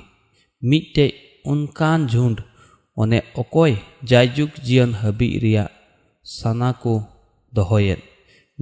ᱢᱤᱫᱴᱮᱡ 0.68 1.12
ᱚᱱᱠᱟᱱ 1.50 2.00
ᱡᱷᱩᱸᱰ 2.12 2.38
ᱚᱱᱮ 3.00 3.18
ᱚᱠᱚᱭ 3.40 3.74
ᱡᱟᱭᱡᱩᱜᱽ 4.08 4.50
ᱡᱤᱭᱚᱱ 4.66 4.92
ᱦᱟᱹᱵᱤᱡ 5.00 5.34
ᱨᱮᱭᱟᱜ 5.42 5.70
ᱥᱟᱱᱟ 6.36 6.68
ᱠᱚ 6.82 6.94
ᱫᱚᱦᱚᱭᱮᱫ 7.54 8.00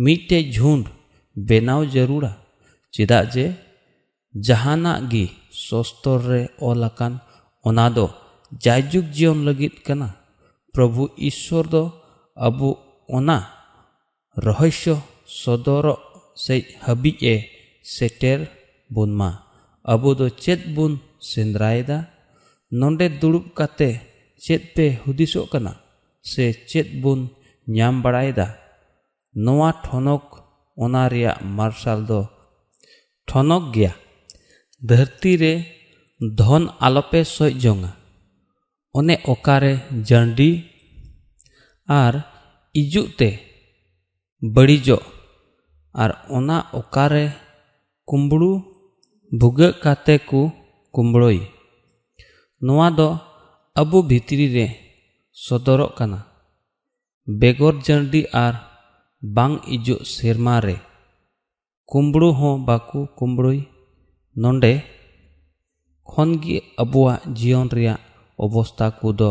ᱢᱤᱫᱴᱮᱡ 0.04 0.44
ᱡᱷᱩᱸᱰ 0.54 0.86
ᱵᱮᱱᱟᱣ 1.48 1.80
ᱡᱟᱹᱨᱩᱲᱟ 1.94 2.32
ᱪᱮᱫᱟᱜ 2.94 3.24
ᱡᱮ 3.34 3.46
ᱡᱟᱦᱟᱱᱟᱜ 4.46 5.00
ᱜᱮ 5.10 5.24
ᱥᱚᱥᱛᱚᱨ 5.66 6.20
ᱨᱮ 6.30 6.42
ᱚᱞ 6.68 6.80
ᱟᱠᱟᱱ 6.88 7.12
ᱚᱱᱟ 7.68 7.86
ᱫᱚ 7.96 8.06
ᱡᱟᱭᱡᱩᱜᱽ 8.64 9.06
ᱡᱤᱭᱚᱱ 9.16 9.38
ᱞᱟᱹᱜᱤᱫ 9.46 9.74
ᱠᱟᱱᱟ 9.86 10.08
ᱯᱨᱚᱵᱷᱩ 10.72 11.04
ᱤᱥᱥᱚᱨ 11.28 11.64
ᱫᱚ 11.74 11.82
ᱟᱵᱚ 12.46 12.68
ᱚᱱᱟ 13.16 13.38
ᱨᱚᱦᱚᱥᱥᱚ 14.44 14.96
ᱥᱚᱫᱚᱨᱚᱜ 15.40 16.00
ᱥᱮᱡ 16.44 16.62
ᱦᱟᱹᱵᱤᱡᱼᱮ 16.84 17.34
ᱥᱮᱴᱮᱨ 17.94 18.38
ᱵᱚᱱ 18.94 19.10
ᱢᱟ 19.20 19.30
ᱟᱵᱚ 19.92 20.08
ᱫᱚ 20.18 20.26
ᱪᱮᱫ 20.42 20.60
ᱵᱚᱱ 20.74 20.92
ᱥᱮᱸᱫᱽᱨᱟᱭᱮᱫᱟ 21.30 21.98
ᱱᱚᱰᱮ 22.78 23.06
ᱫᱩᱲᱩᱵ 23.20 23.46
ᱠᱟᱛᱮ 23.58 23.90
ᱪᱮᱫ 24.43 24.61
ᱯᱮ 24.75 24.85
ᱦᱩᱫᱤᱥᱚᱜ 25.03 25.45
ᱠᱟᱱᱟ 25.51 25.73
ᱥᱮ 26.31 26.45
ᱪᱮᱫ 26.69 26.87
ᱵᱚᱱ 27.01 27.19
ᱧᱟᱢ 27.75 27.95
ᱵᱟᱲᱟᱭᱮᱫᱟ 28.03 28.47
ᱱᱚᱣᱟ 29.43 29.69
ᱴᱷᱚᱱᱚᱠ 29.85 30.25
ᱚᱱᱟ 30.83 31.01
ᱨᱮᱭᱟᱜ 31.13 31.39
ᱢᱟᱨᱥᱟᱞ 31.57 31.99
ᱫᱚ 32.09 32.19
ᱴᱷᱚᱱᱚᱠ 33.29 33.63
ᱜᱮᱭᱟ 33.73 33.91
ᱫᱷᱟᱹᱨᱛᱤ 34.89 35.31
ᱨᱮ 35.41 35.53
ᱫᱷᱚᱱ 36.37 36.63
ᱟᱞᱚᱯᱮ 36.85 37.19
ᱥᱚᱡ 37.35 37.53
ᱡᱚᱝᱟ 37.63 37.91
ᱚᱱᱮ 38.97 39.15
ᱚᱠᱟᱨᱮ 39.33 39.71
ᱡᱟᱺᱰᱤ 40.07 40.49
ᱟᱨ 42.01 42.13
ᱤᱡᱩᱜ 42.81 43.07
ᱛᱮ 43.19 43.29
ᱵᱟᱹᱲᱤᱡᱚᱜ 44.53 45.03
ᱟᱨ 46.01 46.11
ᱚᱱᱟ 46.37 46.57
ᱚᱠᱟᱨᱮ 46.79 47.25
ᱠᱩᱢᱵᱲᱩ 48.09 48.51
ᱵᱷᱩᱜᱟᱹᱜ 49.39 49.73
ᱠᱟᱛᱮ 49.83 50.15
ᱠᱚ 50.29 50.41
ᱠᱩᱢᱵᱲᱳᱭ 50.95 51.39
ᱱᱚᱣᱟ 52.65 52.87
ᱫᱚ 52.97 53.09
ᱟᱵᱚ 53.78 54.02
ᱵᱷᱤᱛᱨᱤ 54.02 54.46
ᱨᱮ 54.54 54.66
ᱥᱚᱫᱚᱨᱚᱜ 55.30 55.94
ᱠᱟᱱᱟ 55.98 56.18
ᱵᱮᱜᱚᱨ 57.40 57.74
ᱡᱟᱹᱨᱰᱤ 57.86 58.26
ᱟᱨ 58.44 58.54
ᱵᱟᱝ 59.22 59.54
ᱤᱡᱚᱜ 59.74 60.02
ᱥᱮᱨᱢᱟ 60.14 60.56
ᱨᱮ 60.66 60.76
ᱠᱩᱢᱵᱽᱲᱩ 61.90 62.28
ᱦᱚᱸ 62.38 62.56
ᱵᱟᱠᱚ 62.66 63.00
ᱠᱩᱢᱵᱽᱲᱩᱭ 63.18 63.60
ᱱᱚᱸᱰᱮ 64.42 64.72
ᱠᱷᱚᱱᱜᱮ 66.10 66.56
ᱟᱵᱚᱣᱟᱜ 66.82 67.20
ᱡᱤᱭᱚᱱ 67.36 67.68
ᱨᱮᱭᱟᱜ 67.76 68.00
ᱚᱵᱚᱥᱛᱷᱟ 68.44 68.86
ᱠᱚᱫᱚ 69.00 69.30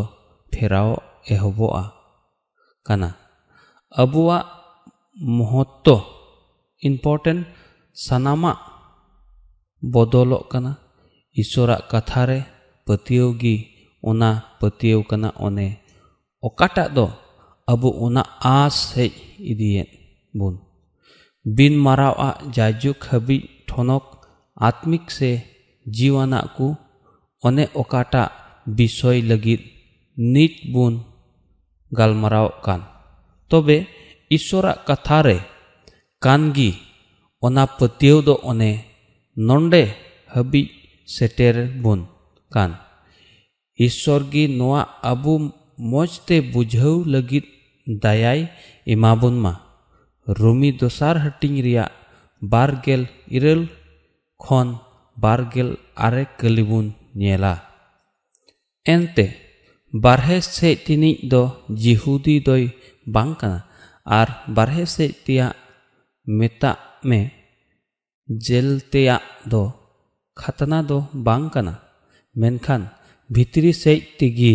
ᱯᱷᱮᱨᱟᱣ 0.51 0.89
ᱮᱦᱚᱵᱚᱜᱼᱟ 1.33 1.83
ᱠᱟᱱᱟ 2.85 3.09
ᱟᱵᱚᱣᱟᱜ 4.01 4.45
ᱢᱚᱦᱚᱛᱛᱚ 5.35 5.95
ᱤᱢᱯᱚᱨᱴᱮᱱᱴ 6.87 7.41
ᱥᱟᱱᱟᱢᱟᱜ 8.05 8.59
ᱵᱚᱫᱚᱞᱚᱜ 9.91 10.43
ᱠᱟᱱᱟ 10.51 10.71
ᱤᱥᱚᱨᱟᱜ 11.41 11.83
ᱠᱟᱛᱷᱟ 11.91 12.21
ᱨᱮ 12.29 12.39
ᱯᱟᱹᱛᱭᱟᱹᱣ 12.85 13.29
ᱜᱮ 13.41 13.55
ᱚᱱᱟ 14.08 14.28
ᱯᱟᱹᱛᱭᱟᱹᱣ 14.60 15.00
ᱠᱟᱱᱟ 15.10 15.28
ᱚᱱᱮ 15.46 15.66
ᱚᱠᱟᱴᱟᱜ 16.46 16.88
ᱫᱚ 16.96 17.06
ᱟᱵᱚ 17.72 17.88
ᱚᱱᱟ 18.04 18.22
ᱟᱸᱥ 18.54 18.76
ᱦᱮᱡ 18.96 19.12
ᱤᱫᱤᱭᱮᱫ 19.50 19.88
ᱵᱚᱱ 20.38 20.54
ᱵᱤᱱ 21.56 21.74
ᱢᱟᱨᱟᱣᱟᱜ 21.84 22.36
ᱡᱟᱭᱡᱩᱜᱽ 22.54 22.98
ᱦᱟᱹᱵᱤᱡ 23.10 23.42
ᱴᱷᱚᱱᱚᱠ 23.68 24.04
ᱟᱛᱢᱤᱠ 24.68 25.04
ᱥᱮ 25.16 25.30
ᱡᱤᱣᱟᱱᱟᱜ 25.96 26.46
ᱠᱚ 26.56 26.66
ᱚᱱᱮ 27.46 27.64
ᱚᱠᱟᱴᱟᱜ 27.80 28.32
ᱵᱤᱥᱚᱭ 28.76 29.18
ᱞᱟᱹᱜᱤᱫ 29.30 29.60
ᱱᱤᱛ 30.32 30.54
ᱵᱚᱱ 30.72 30.94
ᱜᱟᱞᱢᱟᱨᱟᱣ 31.96 32.48
ᱠᱟᱱ 32.64 32.80
ᱛᱚᱵᱮ 33.50 33.76
ᱤᱥᱥᱚᱨᱟᱜ 34.36 34.78
ᱠᱟᱛᱷᱟ 34.88 35.18
ᱨᱮ 35.26 35.36
ᱠᱟᱱ 36.24 36.42
ᱜᱮ 36.56 36.70
ᱚᱱᱟ 37.44 37.62
ᱯᱟᱹᱛᱭᱟᱹᱣ 37.78 38.18
ᱫᱚ 38.26 38.34
ᱚᱱᱮ 38.50 38.70
ᱱᱚᱰᱮ 39.46 39.82
ᱦᱟᱹᱵᱤᱡ 40.32 40.66
ᱥᱮᱴᱮᱨ 41.14 41.54
ᱵᱚᱱ 41.82 42.00
ᱠᱟᱱ 42.54 42.70
ईश्वर 43.87 44.21
की 44.31 44.43
नोआ 44.59 44.81
अबु 45.11 45.33
ᱢᱚᱡᱽᱛᱮ 45.91 46.37
ᱵᱩᱡᱷᱟᱹᱣ 46.53 46.95
ᱞᱟᱹᱜᱤᱫ 47.13 47.45
ᱫᱟᱭᱟᱭ 48.03 48.41
ᱮᱢᱟᱵᱚᱱ 48.93 49.35
ᱢᱟ 49.43 49.53
ᱨᱩᱢᱤ 50.39 50.69
ᱫᱚᱥᱟᱨ 50.79 51.15
ᱦᱟᱹᱴᱤᱧ 51.23 51.59
ᱨᱮᱭᱟᱜ 51.65 51.91
ᱵᱟᱨᱜᱮᱞ 52.51 53.01
ᱤᱨᱟᱹᱞ 53.37 53.61
ᱠᱷᱚᱱ 54.43 54.67
ᱵᱟᱨᱜᱮᱞ 55.23 55.69
ᱟᱨᱮ 56.05 56.23
ᱠᱟᱹᱞᱤ 56.39 56.63
ᱵᱚᱱ 56.69 56.87
ᱧᱮᱞᱟ 57.19 57.53
ᱮᱱᱛᱮ 58.93 59.25
ᱵᱟᱨᱦᱮ 60.03 60.37
ᱥᱮᱡ 60.55 60.75
ᱛᱤᱱᱤᱡ 60.85 61.17
ᱫᱚ 61.31 61.43
ᱡᱤᱦᱩᱫᱤ 61.83 62.35
ᱫᱚᱭ 62.47 62.63
ᱵᱟᱝ 63.15 63.31
ᱠᱟᱱᱟ 63.39 63.59
ᱟᱨ 64.19 64.27
ᱵᱟᱨᱦᱮ 64.55 64.83
ᱥᱮᱡ 64.95 65.11
ᱛᱮᱭᱟᱜ 65.25 65.55
ᱢᱮᱛᱟᱜ 66.37 66.77
ᱢᱮ 67.09 67.19
ᱡᱮᱞ 68.45 68.69
ᱛᱮᱭᱟᱜ 68.91 69.23
ᱫᱚ 69.51 69.63
ᱠᱷᱟᱛᱱᱟ 70.39 70.79
ᱫᱚ 70.89 70.97
ᱵᱟᱝ 71.25 71.45
ᱠᱟᱱᱟ 71.53 71.73
ᱢᱮᱱᱠᱷᱟᱱ 72.39 72.81
ᱵᱷᱤᱛᱨᱤ 73.33 73.71
ᱥᱮᱡ 73.81 73.99
ᱛᱮᱜᱮ 74.17 74.53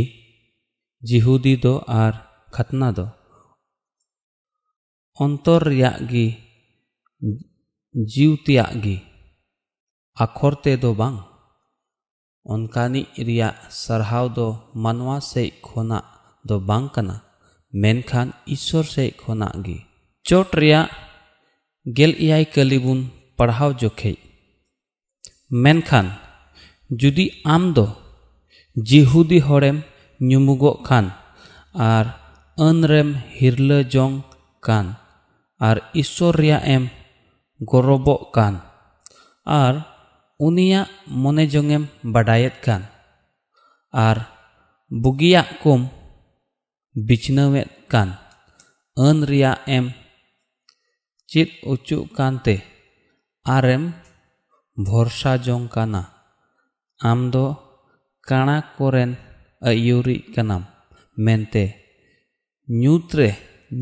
ᱡᱤᱦᱩᱫᱤ 1.08 1.54
ᱫᱚ 1.64 1.74
ᱟᱨ 2.02 2.12
ᱠᱷᱟᱛᱱᱟ 2.54 2.88
ᱫᱚ 2.96 3.06
ᱚᱱᱛᱚᱨ 5.24 5.60
ᱨᱮᱭᱟᱜ 5.70 5.96
ᱜᱮ 6.10 6.26
ᱡᱤᱣ 8.12 8.32
ᱛᱮᱭᱟᱜ 8.44 8.72
ᱜᱮ 8.84 8.96
ᱟᱠᱷᱚᱨ 10.24 10.54
ᱛᱮᱫᱚ 10.64 10.90
ᱵᱟᱝ 11.00 11.18
ᱚᱱᱠᱟᱱᱤᱡ 12.52 13.06
ᱨᱮᱭᱟᱜ 13.26 13.56
ᱥᱟᱨᱦᱟᱣ 13.82 14.26
ᱫᱚ 14.36 14.46
ᱢᱟᱱᱣᱟ 14.82 15.16
ᱥᱮᱡ 15.30 15.48
ᱠᱷᱚᱱᱟᱜ 15.66 16.06
ᱫᱚ 16.48 16.56
ᱵᱟᱝ 16.68 16.86
ᱠᱟᱱᱟ 16.94 17.16
ᱢᱮᱱᱠᱷᱟᱱ 17.82 18.28
ᱤᱥᱥᱚᱨ 18.54 18.84
ᱥᱮᱡ 18.94 19.10
ᱠᱷᱚᱱᱟᱜ 19.20 19.54
ᱜᱮ 19.64 19.76
ᱪᱚᱴ 20.26 20.48
ᱨᱮᱭᱟᱜ 20.60 20.88
ᱜᱮᱞ 21.96 22.12
ᱮᱭᱟᱭ 22.24 22.44
ᱠᱟᱹᱞᱤ 22.54 22.78
ᱵᱚᱱ 22.84 23.00
ᱯᱟᱲᱦᱟᱣ 23.36 23.70
ᱡᱚᱠᱷᱮᱡ 23.80 24.16
ᱢᱮᱱᱠᱷᱟᱱ 25.62 26.06
ᱡᱩᱫᱤ 27.00 27.26
ᱟᱢ 27.54 27.64
ᱫᱚ 27.76 27.86
ᱡᱤᱦᱩᱫᱤ 28.87 29.39
ᱦᱚᱲᱮᱢ 29.47 29.77
ᱧᱩᱢᱩᱜᱚᱜ 30.27 30.77
ᱠᱷᱟᱱ 30.87 31.05
ᱟᱨ 31.73 32.05
ᱟᱹᱱ 32.67 32.77
ᱨᱮᱢ 32.91 33.09
ᱦᱤᱨᱞᱟᱹ 33.37 33.79
ᱡᱚᱝ 33.93 34.15
ᱠᱟᱱ 34.65 34.85
ᱟᱨ 35.67 35.77
ᱤᱥᱥᱚᱨ 36.01 36.33
ᱨᱮᱭᱟᱜ 36.39 36.63
ᱮᱢ 36.75 36.83
ᱜᱚᱨᱚᱵᱚᱜ 37.69 38.21
ᱠᱟᱱ 38.35 38.53
ᱟᱨ 39.45 39.73
ᱩᱱᱤᱭᱟᱜ 40.45 40.87
ᱢᱚᱱᱮ 41.21 41.43
ᱡᱚᱝᱮᱢ 41.51 41.83
ᱵᱟᱰᱟᱭᱮᱫ 42.13 42.55
ᱠᱟᱱ 42.65 42.81
ᱟᱨ 44.07 44.17
ᱵᱩᱜᱤᱭᱟᱜ 45.01 45.49
ᱠᱚᱢ 45.63 45.81
ᱵᱤᱪᱷᱱᱟᱹᱣᱮᱫ 47.07 47.69
ᱠᱟᱱ 47.91 48.09
ᱟᱹᱱ 49.05 49.17
ᱨᱮᱭᱟᱜ 49.29 49.59
ᱮᱢ 49.77 49.85
ᱪᱮᱫ 51.29 51.49
ᱚᱪᱚᱜ 51.71 52.05
ᱠᱟᱱᱛᱮ 52.17 52.55
ᱟᱨᱮᱢ 53.55 53.83
ᱵᱷᱚᱨᱥᱟ 54.85 55.31
ᱡᱚᱝ 55.45 55.67
ᱠᱟᱱᱟ 55.73 56.01
ᱟᱢ 57.09 57.19
ᱫᱚ 57.33 57.45
ᱠᱟᱬᱟ 58.27 58.57
ᱠᱚᱨᱮᱱ 58.77 59.11
ᱟᱹᱭᱩᱨᱤᱡ 59.69 60.23
ᱠᱟᱱᱟᱢ 60.33 60.63
ᱢᱮᱱᱛᱮ 61.25 61.63
ᱧᱩᱛ 62.81 63.07
ᱨᱮ 63.17 63.29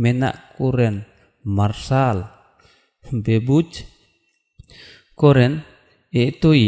ᱢᱮᱱᱟᱜ 0.01 0.37
ᱠᱚᱨᱮᱱ 0.57 0.95
ᱢᱟᱨᱥᱟᱞ 1.55 2.17
ᱵᱮᱵᱩᱡ 3.23 3.71
ᱠᱚᱨᱮᱱ 5.19 5.53
etoi 6.23 6.65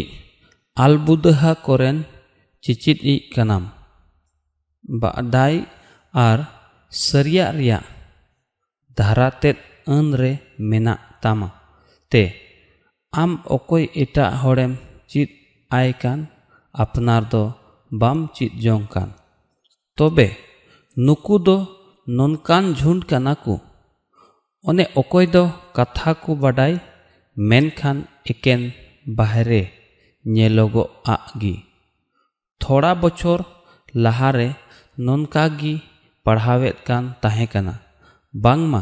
albudaha 0.85 1.53
koren 1.65 1.97
cicit 2.63 2.99
i 3.03 3.15
kanam 3.33 3.63
ba'dai 5.01 5.55
ar 6.13 6.39
saria 6.89 7.45
ria 7.57 7.79
dharatet 8.97 9.57
ᱟᱹᱱ 9.95 10.07
ᱨᱮ 10.19 10.31
ᱢᱮᱱᱟᱜ 10.69 10.99
ᱛᱟᱢᱟ 11.21 11.49
ᱛᱮ 12.11 12.23
ᱟᱢ 13.21 13.31
ᱚᱠᱚᱭ 13.55 13.83
ᱮᱴᱟᱜ 14.03 14.31
ᱦᱚᱲᱮᱢ 14.41 14.71
ᱪᱮᱫ 15.11 15.29
ᱟᱭ 15.77 15.89
ᱠᱟᱱ 16.01 16.19
ᱟᱯᱱᱟᱨ 16.83 17.23
ᱫᱚ 17.31 17.43
ᱵᱟᱢ 17.99 18.17
ᱪᱮᱫ 18.35 18.51
ᱡᱚᱝ 18.63 18.85
ᱠᱟᱱ 18.93 19.09
ᱛᱚᱵᱮ 19.97 20.27
ᱱᱩᱠᱩ 21.05 21.35
ᱫᱚ 21.45 21.57
ᱱᱚᱝᱠᱟᱱ 22.17 22.63
ᱡᱷᱩᱸᱰ 22.77 23.01
ᱠᱟᱱᱟ 23.09 23.33
ᱠᱚ 23.43 23.55
ᱚᱱᱮ 24.69 24.85
ᱚᱠᱚᱭ 25.01 25.25
ᱫᱚ 25.35 25.43
ᱠᱟᱛᱷᱟ 25.75 26.11
ᱠᱚ 26.23 26.31
ᱵᱟᱰᱟᱭ 26.43 26.73
ᱢᱮᱱᱠᱷᱟᱱ 27.49 27.97
ᱮᱠᱮᱱ 28.31 28.61
ᱵᱟᱦᱨᱮ 29.17 29.61
ᱧᱮᱞᱚᱜᱚᱜᱼᱟ 30.33 31.15
ᱜᱮ 31.41 31.55
ᱛᱷᱚᱲᱟ 32.61 32.91
ᱵᱚᱪᱷᱚᱨ 33.01 33.39
ᱞᱟᱦᱟᱨᱮ 34.03 34.47
ᱱᱚᱝᱠᱟ 35.05 35.43
ᱜᱮ 35.59 35.73
ᱯᱟᱲᱦᱟᱣᱮᱫ 36.25 36.75
ᱠᱟᱱ 36.87 37.03
ᱛᱟᱦᱮᱸ 37.21 37.47
ᱠᱟᱱᱟ 37.53 37.75
ᱵᱟᱝᱢᱟ 38.43 38.81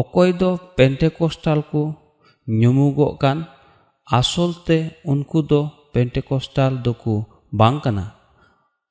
ᱚᱠᱚᱭ 0.00 0.30
ᱫᱚ 0.40 0.50
ᱯᱮᱱᱴᱮᱠᱚᱥᱴᱟᱞ 0.76 1.60
ᱠᱚ 1.70 1.82
ᱧᱩᱢᱩᱜᱚᱜ 2.58 3.12
ᱠᱟᱱ 3.22 3.38
ᱟᱥᱚᱞ 4.18 4.50
ᱛᱮ 4.66 4.78
ᱩᱱᱠᱩ 5.12 5.38
ᱫᱚ 5.50 5.60
ᱯᱮᱱᱴᱮᱠᱚᱥᱴᱟᱞ 5.92 6.72
ᱫᱚᱠᱚ 6.84 7.14
ᱵᱟᱝ 7.58 7.76
ᱠᱟᱱᱟ 7.84 8.04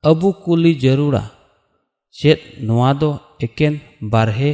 ᱟᱵᱩ 0.09 0.29
ᱠᱩᱞᱤ 0.43 0.71
ᱡᱟᱹᱨᱩᱲᱟ 0.83 1.23
ᱪᱮᱫ 2.19 2.39
ᱱᱚᱣᱟ 2.67 2.89
ᱫᱚ 3.01 3.09
ᱮᱠᱮᱱ 3.45 3.73
ᱵᱟᱨᱦᱮ 4.11 4.51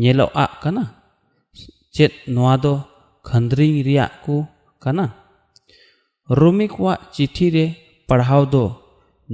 ᱧᱮᱞᱚᱜ 0.00 0.32
ᱠᱟᱱᱟ 0.62 0.84
ᱪᱮᱫ 1.94 2.12
ᱱᱚᱣᱟ 2.34 2.54
ᱫᱚ 2.64 2.72
ᱠᱷᱟᱸᱫᱽᱨᱤᱝ 3.28 3.76
ᱨᱮᱭᱟᱜ 3.86 4.12
ᱠᱚ 4.24 4.36
ᱠᱟᱱᱟ 4.82 5.06
ᱨᱩᱢᱤ 6.38 6.66
ᱠᱚᱣᱟᱜ 6.74 7.00
ᱪᱤᱴᱷᱤ 7.14 7.46
ᱨᱮ 7.54 7.66
ᱯᱟᱲᱦᱟᱣ 8.08 8.42
ᱫᱚ 8.54 8.64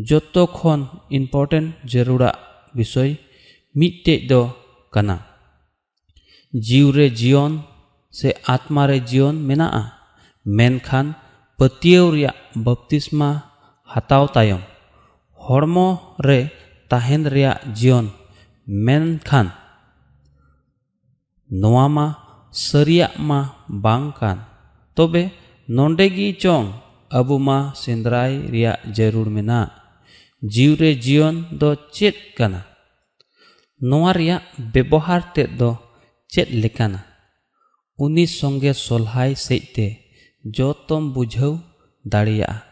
ᱡᱚᱛᱚ 0.09 0.43
ᱠᱷᱚᱱ 0.57 0.81
ᱤᱢᱯᱚᱨᱴᱮᱱᱴ 1.19 1.69
ᱡᱟᱹᱨᱩᱲᱟᱜ 1.91 2.37
ᱵᱤᱥᱚᱭ 2.77 3.11
ᱢᱤᱫᱴᱮᱡ 3.79 4.21
ᱫᱚ 4.31 4.41
ᱠᱟᱱᱟ 4.95 5.17
ᱡᱤᱣ 6.67 6.87
ᱨᱮ 6.97 7.07
ᱡᱤᱭᱚᱱ 7.19 7.53
ᱥᱮ 8.19 8.29
ᱟᱛᱢᱟ 8.55 8.83
ᱨᱮ 8.91 8.99
ᱡᱤᱭᱚᱱ 9.09 9.37
ᱢᱮᱱᱟᱜᱼᱟ 9.49 9.83
ᱢᱮᱱᱠᱷᱟᱱ 10.57 11.07
ᱯᱟᱹᱛᱭᱟᱹᱣ 11.59 12.07
ᱨᱮᱭᱟᱜ 12.15 12.37
ᱵᱟᱯᱛᱤᱥᱢᱟ 12.65 13.29
ᱦᱟᱛᱟᱣ 13.93 14.27
ᱛᱟᱭᱚᱢ 14.35 14.63
ᱦᱚᱲᱢᱚ 15.46 15.88
ᱨᱮ 16.28 16.40
ᱛᱟᱦᱮᱱ 16.90 17.24
ᱨᱮᱭᱟᱜ 17.34 17.60
ᱡᱤᱭᱚᱱ 17.78 18.08
ᱢᱮᱱᱠᱷᱟᱱ 18.86 19.48
ᱱᱚᱣᱟ 21.62 21.86
ᱢᱟ 21.96 22.06
ᱥᱟᱹᱨᱤᱭᱟᱜ 22.52 23.14
ᱢᱟ 23.30 23.40
ᱵᱟᱝ 23.84 24.12
ᱠᱟᱱ 24.20 24.38
ᱛᱚᱵᱮ 24.96 25.24
ᱱᱚᱰᱮ 25.76 26.06
ᱜᱮ 26.16 26.30
ᱪᱚᱝ 26.42 26.68
ᱟᱵᱚ 27.18 27.36
ᱢᱟ 27.48 27.58
ᱥᱮᱸᱫᱽᱨᱟᱭ 27.82 28.34
ᱨᱮᱭᱟᱜ 28.54 28.80
ᱡᱟᱹᱨᱩᱲ 28.96 29.30
ᱢᱮᱱᱟᱜ 29.36 29.72
ᱡᱤᱣᱨᱮ 30.54 30.92
ᱡᱤᱭᱚᱱ 31.04 31.36
ᱫᱚ 31.60 31.70
ᱪᱮᱫ 31.96 32.16
ᱠᱟᱱᱟ 32.38 32.62
ᱱᱚᱣᱟ 33.90 34.12
ᱨᱮᱭᱟᱜ 34.20 34.44
ᱵᱮᱵᱚᱦᱟᱨ 34.74 35.22
ᱛᱮᱫ 35.34 35.50
ᱫᱚ 35.60 35.70
ᱪᱮᱫ 36.32 36.50
ᱞᱮᱠᱟᱱᱟ 36.62 37.00
ᱩᱱᱤ 38.04 38.26
ᱥᱚᱸᱜᱮ 38.38 38.72
ᱥᱚᱞᱦᱟᱭ 38.86 39.32
ᱥᱮᱡᱛᱮ 39.46 39.88
ᱡᱚᱛᱚᱢ 40.56 41.04
ᱵᱩᱡᱷᱟᱹᱣ 41.14 41.54
ᱫᱟᱲᱮᱭᱟᱜᱼᱟ 42.12 42.64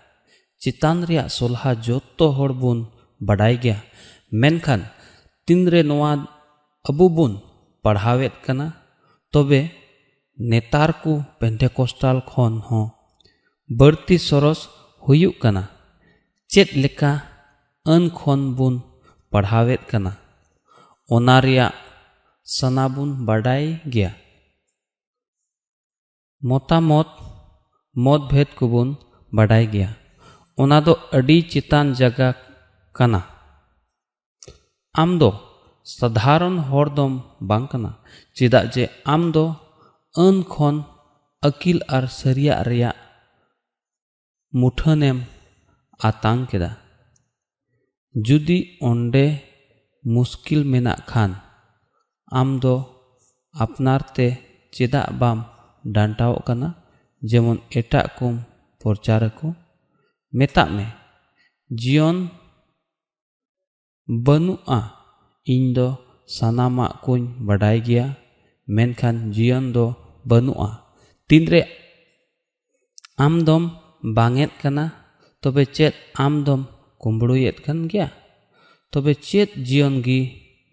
ᱪᱮᱛᱟᱱ 0.62 0.98
ᱨᱮᱭᱟᱜ 1.08 1.30
ᱥᱚᱞᱦᱟ 1.38 1.72
ᱡᱚᱛᱚ 1.86 2.26
ᱦᱚᱲ 2.38 2.52
ᱵᱚᱱ 2.62 2.80
ᱵᱟᱰᱟᱭ 3.28 3.54
ᱜᱮᱭᱟ 3.64 3.78
ᱢᱮᱱᱠᱷᱟᱱ 4.42 4.82
ᱛᱤᱱᱨᱮ 5.46 5.82
ᱱᱚᱣᱟ 5.90 6.12
ᱟᱵᱚ 6.90 7.06
ᱵᱚᱱ 7.16 7.34
ᱯᱟᱲᱦᱟᱣᱮᱫ 7.84 8.34
ᱠᱟᱱᱟ 8.46 8.68
ᱛᱚᱵᱮ 9.32 9.62
ᱱᱮᱛᱟᱨ 10.50 10.90
ᱠᱚ 11.04 11.14
ᱯᱮᱱᱴᱮᱠᱚᱥᱴᱟᱞ 11.40 12.18
ᱠᱷᱚᱱ 12.32 12.54
ᱦᱚᱸ 12.68 12.86
ᱵᱟᱹᱲᱛᱤ 13.80 14.16
ᱥᱚᱨᱚᱥ 14.28 14.60
ᱦᱩᱭᱩᱜ 15.06 15.36
ᱠᱟᱱᱟ 15.44 15.64
ᱪᱮᱫ 16.52 16.70
ᱞᱮᱠᱟ 16.84 17.12
ᱟᱹᱱ 17.94 18.04
ᱠᱷᱚᱱ 18.18 18.42
ᱵᱚᱱ 18.58 18.76
ᱯᱟᱲᱦᱟᱣᱮᱫ 19.32 19.82
ᱠᱟᱱᱟ 19.92 20.12
ᱚᱱᱟ 21.16 21.36
ᱨᱮᱭᱟᱜ 21.46 21.74
ᱥᱟᱱᱟ 22.56 22.86
ᱵᱚᱱ 22.96 23.10
ᱵᱟᱰᱟᱭ 23.28 23.64
ᱜᱮᱭᱟ 23.94 24.12
ᱢᱚᱛᱟᱢᱚᱛ 26.50 27.10
ᱢᱚᱛ 28.06 28.22
ᱵᱷᱮᱫ 28.32 28.50
ᱠᱚᱵᱚᱱ 28.60 28.90
ᱵᱟᱰᱟᱭ 29.38 29.64
ᱜᱮᱭᱟ 29.74 29.90
ᱚᱱᱟ 30.62 30.78
ᱫᱚ 30.86 30.94
ᱟᱹᱰᱤ 31.18 31.38
ᱪᱮᱛᱟᱱ 31.52 31.86
ᱡᱟᱭᱜᱟ 32.00 32.30
ᱠᱟᱱᱟ 32.98 33.22
ᱟᱢ 35.02 35.12
ᱫᱚ 35.22 35.30
ᱥᱟᱫᱷᱟᱨᱚᱱ 35.98 36.58
ᱦᱚᱲ 36.70 36.88
ᱫᱚᱢ 36.98 37.14
ᱵᱟᱝ 37.50 37.66
ᱠᱟᱱᱟ 37.72 37.92
ᱪᱮᱫᱟᱜ 38.36 38.66
ᱡᱮ 38.74 38.84
ᱟᱢ 39.14 39.24
ᱫᱚ 39.36 39.46
ᱟᱹᱱ 40.26 40.36
ᱠᱷᱚᱱ 40.54 40.76
ᱟᱹᱠᱤᱞ 41.48 41.78
ᱟᱨ 41.96 42.04
ᱥᱟᱹᱨᱤᱭᱟᱜ 42.20 42.60
ᱨᱮᱭᱟᱜ 42.70 42.98
ᱢᱩᱴᱷᱟᱹᱱᱮᱢ 44.60 45.18
ᱟᱛᱟᱝ 46.10 46.42
ᱠᱮᱫᱟ 46.50 46.72
ᱡᱩᱫᱤ 48.26 48.58
ᱚᱸᱰᱮ 48.90 49.26
ᱢᱩᱥᱠᱤᱞ 50.14 50.62
ᱢᱮᱱᱟᱜ 50.72 51.00
ᱠᱷᱟᱱ 51.10 51.32
ᱟᱢ 52.40 52.50
ᱫᱚ 52.64 52.76
ᱟᱯᱱᱟᱨ 53.64 54.02
ᱛᱮ 54.16 54.28
ᱪᱮᱫᱟᱜ 54.76 55.08
ᱵᱟᱢ 55.20 55.38
ᱰᱟᱱᱴᱟᱣᱚᱜ 55.96 56.42
ᱠᱟᱱᱟ 56.48 56.70
ᱡᱮᱢᱚᱱ 57.30 57.58
ᱮᱴᱟᱜ 57.80 58.08
ᱠᱚᱢ 58.18 58.36
ᱯᱨᱚᱪᱟᱨᱟᱠᱚ 58.80 59.48
ᱢᱮᱛᱟᱜ 60.39 60.69
ᱢᱮ 60.77 60.87
ᱡᱤᱭᱚᱱ 61.81 62.17
ᱵᱟᱹᱱᱩᱜᱼᱟ 64.25 64.81
ᱤᱧ 65.55 65.75
ᱫᱚ 65.77 65.89
ᱥᱟᱱᱟᱢᱟᱜ 66.37 67.03
ᱠᱚᱧ 67.05 67.25
ᱵᱟᱰᱟᱭ 67.47 67.79
ᱜᱮᱭᱟ 67.87 68.07
ᱢᱮᱱᱠᱷᱟᱱ 68.75 69.17
ᱡᱤᱭᱚᱱ 69.35 69.75
ᱫᱚ 69.75 69.85
ᱵᱟᱹᱱᱩᱜᱼᱟ 70.29 70.71
ᱛᱤᱱᱨᱮ 71.29 71.63
ᱟᱢ 73.25 73.35
ᱫᱚᱢ 73.47 73.63
ᱵᱟᱝᱮᱫ 74.17 74.51
ᱠᱟᱱᱟ 74.61 74.85
ᱛᱚᱵᱮ 75.43 75.63
ᱪᱮᱫ 75.77 75.95
ᱟᱢ 76.25 76.35
ᱫᱚᱢ 76.47 76.61
ᱠᱩᱢᱵᱽᱲᱩᱭᱮᱫ 77.03 77.57
ᱠᱟᱱ 77.65 77.79
ᱜᱮᱭᱟ 77.91 78.09
ᱛᱚᱵᱮ 78.93 79.13
ᱪᱮᱫ 79.27 79.49
ᱡᱤᱭᱚᱱ 79.67 79.95
ᱜᱮ 80.07 80.21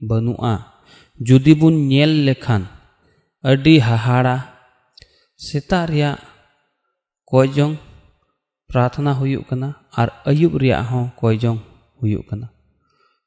ᱵᱟᱹᱱᱩᱜᱼᱟ 0.09 0.53
ᱡᱩᱫᱤ 1.27 1.53
ᱵᱚᱱ 1.59 1.75
ᱧᱮᱞ 1.91 2.13
ᱞᱮᱠᱷᱟᱱ 2.27 2.63
ᱟᱹᱰᱤ 3.49 3.75
ᱦᱟᱦᱟᱲᱟ 3.87 4.37
ᱥᱮᱛᱟᱜ 5.45 5.89
ᱨᱮᱭᱟᱜ 5.89 6.17
ᱠᱚᱭᱡᱚᱝ 7.29 7.75
प्रार्थना 8.69 9.11
हुयुक 9.13 9.53
और 9.99 10.11
अयुब 10.27 10.55
हो 10.89 11.01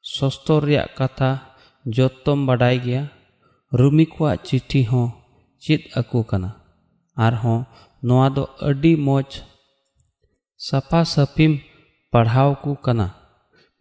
सस्तर 0.05 0.67
कथा 0.97 1.29
जोतम 1.85 2.45
बड़ाई 2.47 2.79
गया 2.79 3.07
रूमी 3.71 4.05
को 4.05 4.35
चिठी 4.47 4.83
हो 4.83 5.01
चित 5.61 5.87
अको 5.97 6.21
अडी 8.67 8.95
मोज 9.07 9.41
साफा 10.59 11.03
साफीम 11.13 11.57
पढ़ाव 12.13 12.53
को 12.63 12.73
कना 12.85 13.07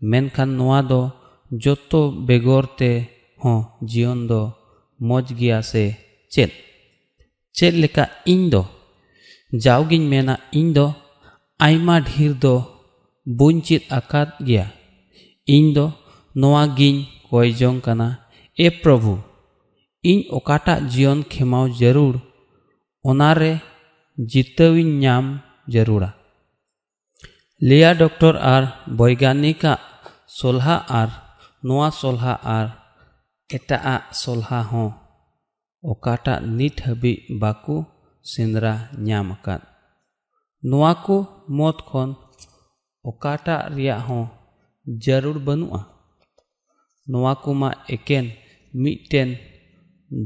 मेनखान 0.02 0.50
नोआ 0.58 0.80
दो 0.82 1.00
जोतो 1.50 2.00
बेगोरते 2.26 2.90
हो 3.40 3.52
जीवन 3.92 4.26
दो 4.26 4.40
मोज 5.00 5.32
गया 5.32 5.60
से 5.70 5.84
चेत 6.32 6.52
चेत 7.54 7.74
लेका 7.74 8.06
इन 8.28 8.48
दो 8.50 8.64
जाओगिन 9.52 10.08
मेना 10.08 10.36
इन 10.54 10.72
दो 10.72 10.86
ᱟᱭᱢᱟ 11.65 11.95
ᱰᱷᱮᱨ 12.07 12.33
ᱫᱚ 12.43 12.55
ᱵᱟᱹᱧ 13.37 13.59
ᱪᱮᱫ 13.65 13.83
ᱟᱠᱟᱫ 13.97 14.29
ᱜᱮᱭᱟ 14.47 14.65
ᱤᱧ 15.55 15.69
ᱫᱚ 15.75 15.85
ᱱᱚᱣᱟ 16.39 16.63
ᱜᱤᱧ 16.77 16.99
ᱠᱚᱭ 17.27 17.49
ᱡᱚᱝ 17.59 17.79
ᱠᱟᱱᱟ 17.85 18.07
ᱮ 18.65 18.67
ᱯᱨᱚᱵᱷᱩ 18.81 19.15
ᱤᱧ 20.09 20.21
ᱚᱠᱟᱴᱟᱜ 20.37 20.79
ᱡᱤᱭᱚᱱ 20.91 21.19
ᱠᱷᱮᱢᱟᱣ 21.31 21.65
ᱡᱟᱹᱨᱩᱲ 21.79 22.15
ᱚᱱᱟᱨᱮ 23.09 23.51
ᱡᱤᱛᱟᱹᱣᱤᱧ 24.31 24.93
ᱧᱟᱢ 25.03 25.25
ᱡᱟᱹᱨᱩᱲᱟ 25.73 26.09
ᱞᱮᱭᱟ 27.67 27.91
ᱰᱚᱠᱴᱚᱨ 28.01 28.35
ᱟᱨ 28.53 28.63
ᱵᱳᱭᱜᱟᱱᱤᱠᱟᱜ 28.97 29.79
ᱥᱚᱞᱦᱟ 30.37 30.77
ᱟᱨ 30.99 31.09
ᱱᱚᱣᱟ 31.65 31.89
ᱥᱚᱞᱦᱟ 32.01 32.33
ᱟᱨ 32.57 32.67
ᱮᱴᱟᱜᱟᱜ 33.55 34.03
ᱥᱚᱞᱦᱟ 34.21 34.59
ᱦᱚᱸ 34.69 34.91
ᱚᱠᱟᱴᱟᱜ 35.91 36.41
ᱱᱤᱛ 36.57 36.75
ᱦᱟᱹᱵᱤᱡ 36.85 37.17
ᱵᱟᱠᱚ 37.41 37.77
ᱥᱮᱸᱫᱽᱨᱟ 38.31 38.73
ᱧᱟᱢ 39.05 39.27
ᱟᱠᱟᱫ 39.35 39.61
ᱱᱚᱣᱟ 40.69 40.91
ᱠᱚ 41.05 41.17
ᱢᱚᱛ 41.57 41.77
ᱠᱷᱚᱱ 41.89 42.09
ᱚᱠᱟᱴᱟᱜ 43.09 43.61
ᱨᱮᱭᱟᱜ 43.75 44.01
ᱦᱚᱸ 44.07 44.25
ᱡᱟᱹᱨᱩᱲ 45.03 45.37
ᱵᱟᱹᱱᱩᱜᱼᱟ 45.45 45.81
ᱱᱚᱣᱟ 47.11 47.33
ᱠᱚᱢᱟ 47.43 47.69
ᱮᱠᱮᱱ 47.95 48.25
ᱢᱤᱫᱴᱮᱱ 48.81 49.29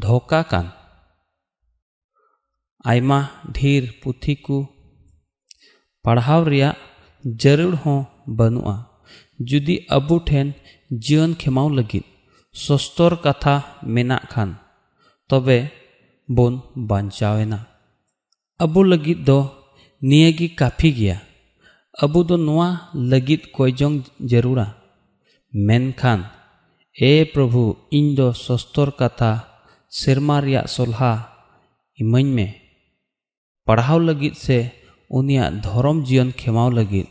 ᱫᱷᱳᱠᱟ 0.03 0.40
ᱠᱟᱱ 0.52 0.68
ᱟᱭᱢᱟ 2.91 3.19
ᱰᱷᱮᱨ 3.56 3.84
ᱯᱩᱛᱷᱤ 4.02 4.34
ᱠᱚ 4.45 4.57
ᱯᱟᱲᱦᱟᱣ 6.03 6.41
ᱨᱮᱭᱟᱜ 6.52 6.76
ᱡᱟᱹᱨᱩᱲ 7.41 7.76
ᱦᱚᱸ 7.84 8.02
ᱵᱟᱹᱱᱩᱜᱼᱟ 8.38 8.76
ᱡᱩᱫᱤ 9.48 9.76
ᱟᱵᱚ 9.95 10.15
ᱴᱷᱮᱱ 10.30 10.48
ᱡᱤᱭᱚᱱ 11.03 11.31
ᱠᱷᱮᱢᱟᱣ 11.40 11.68
ᱞᱟᱹᱜᱤᱫ 11.77 12.06
ᱥᱚᱥᱛᱚᱨ 12.64 13.14
ᱠᱟᱛᱷᱟ 13.23 13.56
ᱢᱮᱱᱟᱜ 13.94 14.23
ᱠᱷᱟᱱ 14.31 14.49
ᱛᱚᱵᱮ 15.30 15.57
ᱵᱚᱱ 16.36 16.53
ᱵᱟᱧᱪᱟᱣᱮᱱᱟ 16.90 17.60
ᱟᱵᱚ 18.64 18.80
ᱞᱟᱹᱜᱤᱫ 18.91 19.19
ᱫᱚ 19.27 19.40
ᱱᱤᱭᱟᱹᱜᱮ 20.09 20.48
ᱠᱟᱯᱷᱤ 20.59 20.89
ᱜᱮᱭᱟ 20.98 21.16
ᱟᱵᱚ 22.05 22.20
ᱫᱚ 22.28 22.36
ᱱᱚᱣᱟ 22.47 22.68
ᱞᱟᱹᱜᱤᱫ 23.10 23.43
ᱠᱚᱭᱡᱚᱝ 23.56 23.97
ᱡᱟᱹᱨᱩᱲᱟ 24.31 24.66
ᱢᱮᱱᱠᱷᱟᱱ 25.66 26.20
ᱮ 27.10 27.12
ᱯᱨᱚᱵᱷᱩ 27.32 27.64
ᱤᱧ 27.98 28.10
ᱫᱚ 28.18 28.26
ᱥᱚᱥᱛᱚᱨ 28.44 28.89
ᱠᱟᱛᱷᱟ 29.01 29.31
ᱥᱮᱨᱢᱟ 30.01 30.36
ᱨᱮᱭᱟᱜ 30.44 30.66
ᱥᱚᱞᱦᱟ 30.74 31.12
ᱤᱢᱟᱹᱧ 32.02 32.31
ᱢᱮ 32.36 32.47
ᱯᱟᱲᱦᱟᱣ 33.66 33.98
ᱞᱟᱹᱜᱤᱫ 34.09 34.35
ᱥᱮ 34.44 34.59
ᱩᱱᱤᱭᱟᱜ 35.18 35.52
ᱫᱷᱚᱨᱚᱢ 35.64 35.98
ᱡᱤᱭᱚᱱ 36.06 36.31
ᱠᱷᱮᱢᱟᱣ 36.39 36.68
ᱞᱟᱹᱜᱤᱫ 36.78 37.06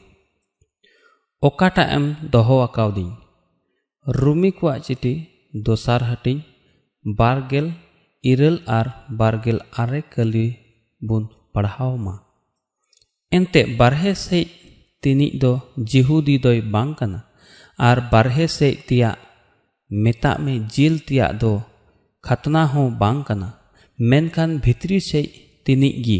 ᱚᱠᱟᱴᱟᱜ 1.47 1.89
ᱮᱢ 1.97 2.05
ᱫᱚᱦᱚ 2.33 2.57
ᱟᱠᱟᱣᱫᱤᱧ 2.67 3.13
ᱨᱩᱢᱤ 4.19 4.49
ᱠᱚᱣᱟᱜ 4.57 4.83
ᱪᱤᱴᱷᱤ 4.85 5.13
ᱫᱚᱥᱟᱨ 5.65 6.01
ᱦᱟᱹᱴᱤᱧ 6.09 6.45
ᱵᱟᱨᱜᱮᱞ 7.19 7.67
ᱤᱨᱟᱹᱞ 8.31 8.57
ᱟᱨ 8.77 8.87
ᱵᱟᱨᱜᱮᱞ 9.19 9.57
ᱟᱨᱮ 9.81 10.01
ᱠᱟᱹᱞᱤ 10.13 10.47
ᱵᱚᱱ 11.07 11.23
ᱯᱟᱲᱦᱟᱣ 11.53 11.93
ᱢᱟ 12.05 12.15
ᱮᱱᱛᱮ 13.37 13.61
ᱵᱟᱨᱦᱮ 13.79 14.11
ᱥᱮᱡ 14.25 14.45
ᱛᱤᱱᱤᱡ 15.01 15.33
ᱫᱚ 15.41 15.51
ᱡᱤᱦᱩᱫᱤ 15.89 16.35
ᱫᱚᱭ 16.43 16.59
ᱵᱟᱝ 16.73 16.91
ᱠᱟᱱᱟ 16.99 17.19
ᱟᱨ 17.89 17.97
ᱵᱟᱨᱦᱮ 18.11 18.45
ᱥᱮᱡ 18.57 18.73
ᱛᱮᱭᱟᱜ 18.87 19.17
ᱢᱮᱛᱟᱜ 20.03 20.37
ᱢᱮ 20.45 20.53
ᱡᱤᱞ 20.73 20.95
ᱛᱮᱭᱟᱜ 21.07 21.31
ᱫᱚ 21.41 21.51
ᱠᱷᱟᱛᱱᱟ 22.25 22.61
ᱦᱚᱸ 22.71 22.89
ᱵᱟᱝ 23.01 23.19
ᱠᱟᱱᱟ 23.27 23.49
ᱢᱮᱱᱠᱷᱟᱱ 24.09 24.51
ᱵᱷᱤᱛᱨᱤ 24.63 24.97
ᱥᱮᱡ 25.09 25.25
ᱛᱤᱱᱤᱡ 25.65 25.95
ᱜᱮ 26.05 26.19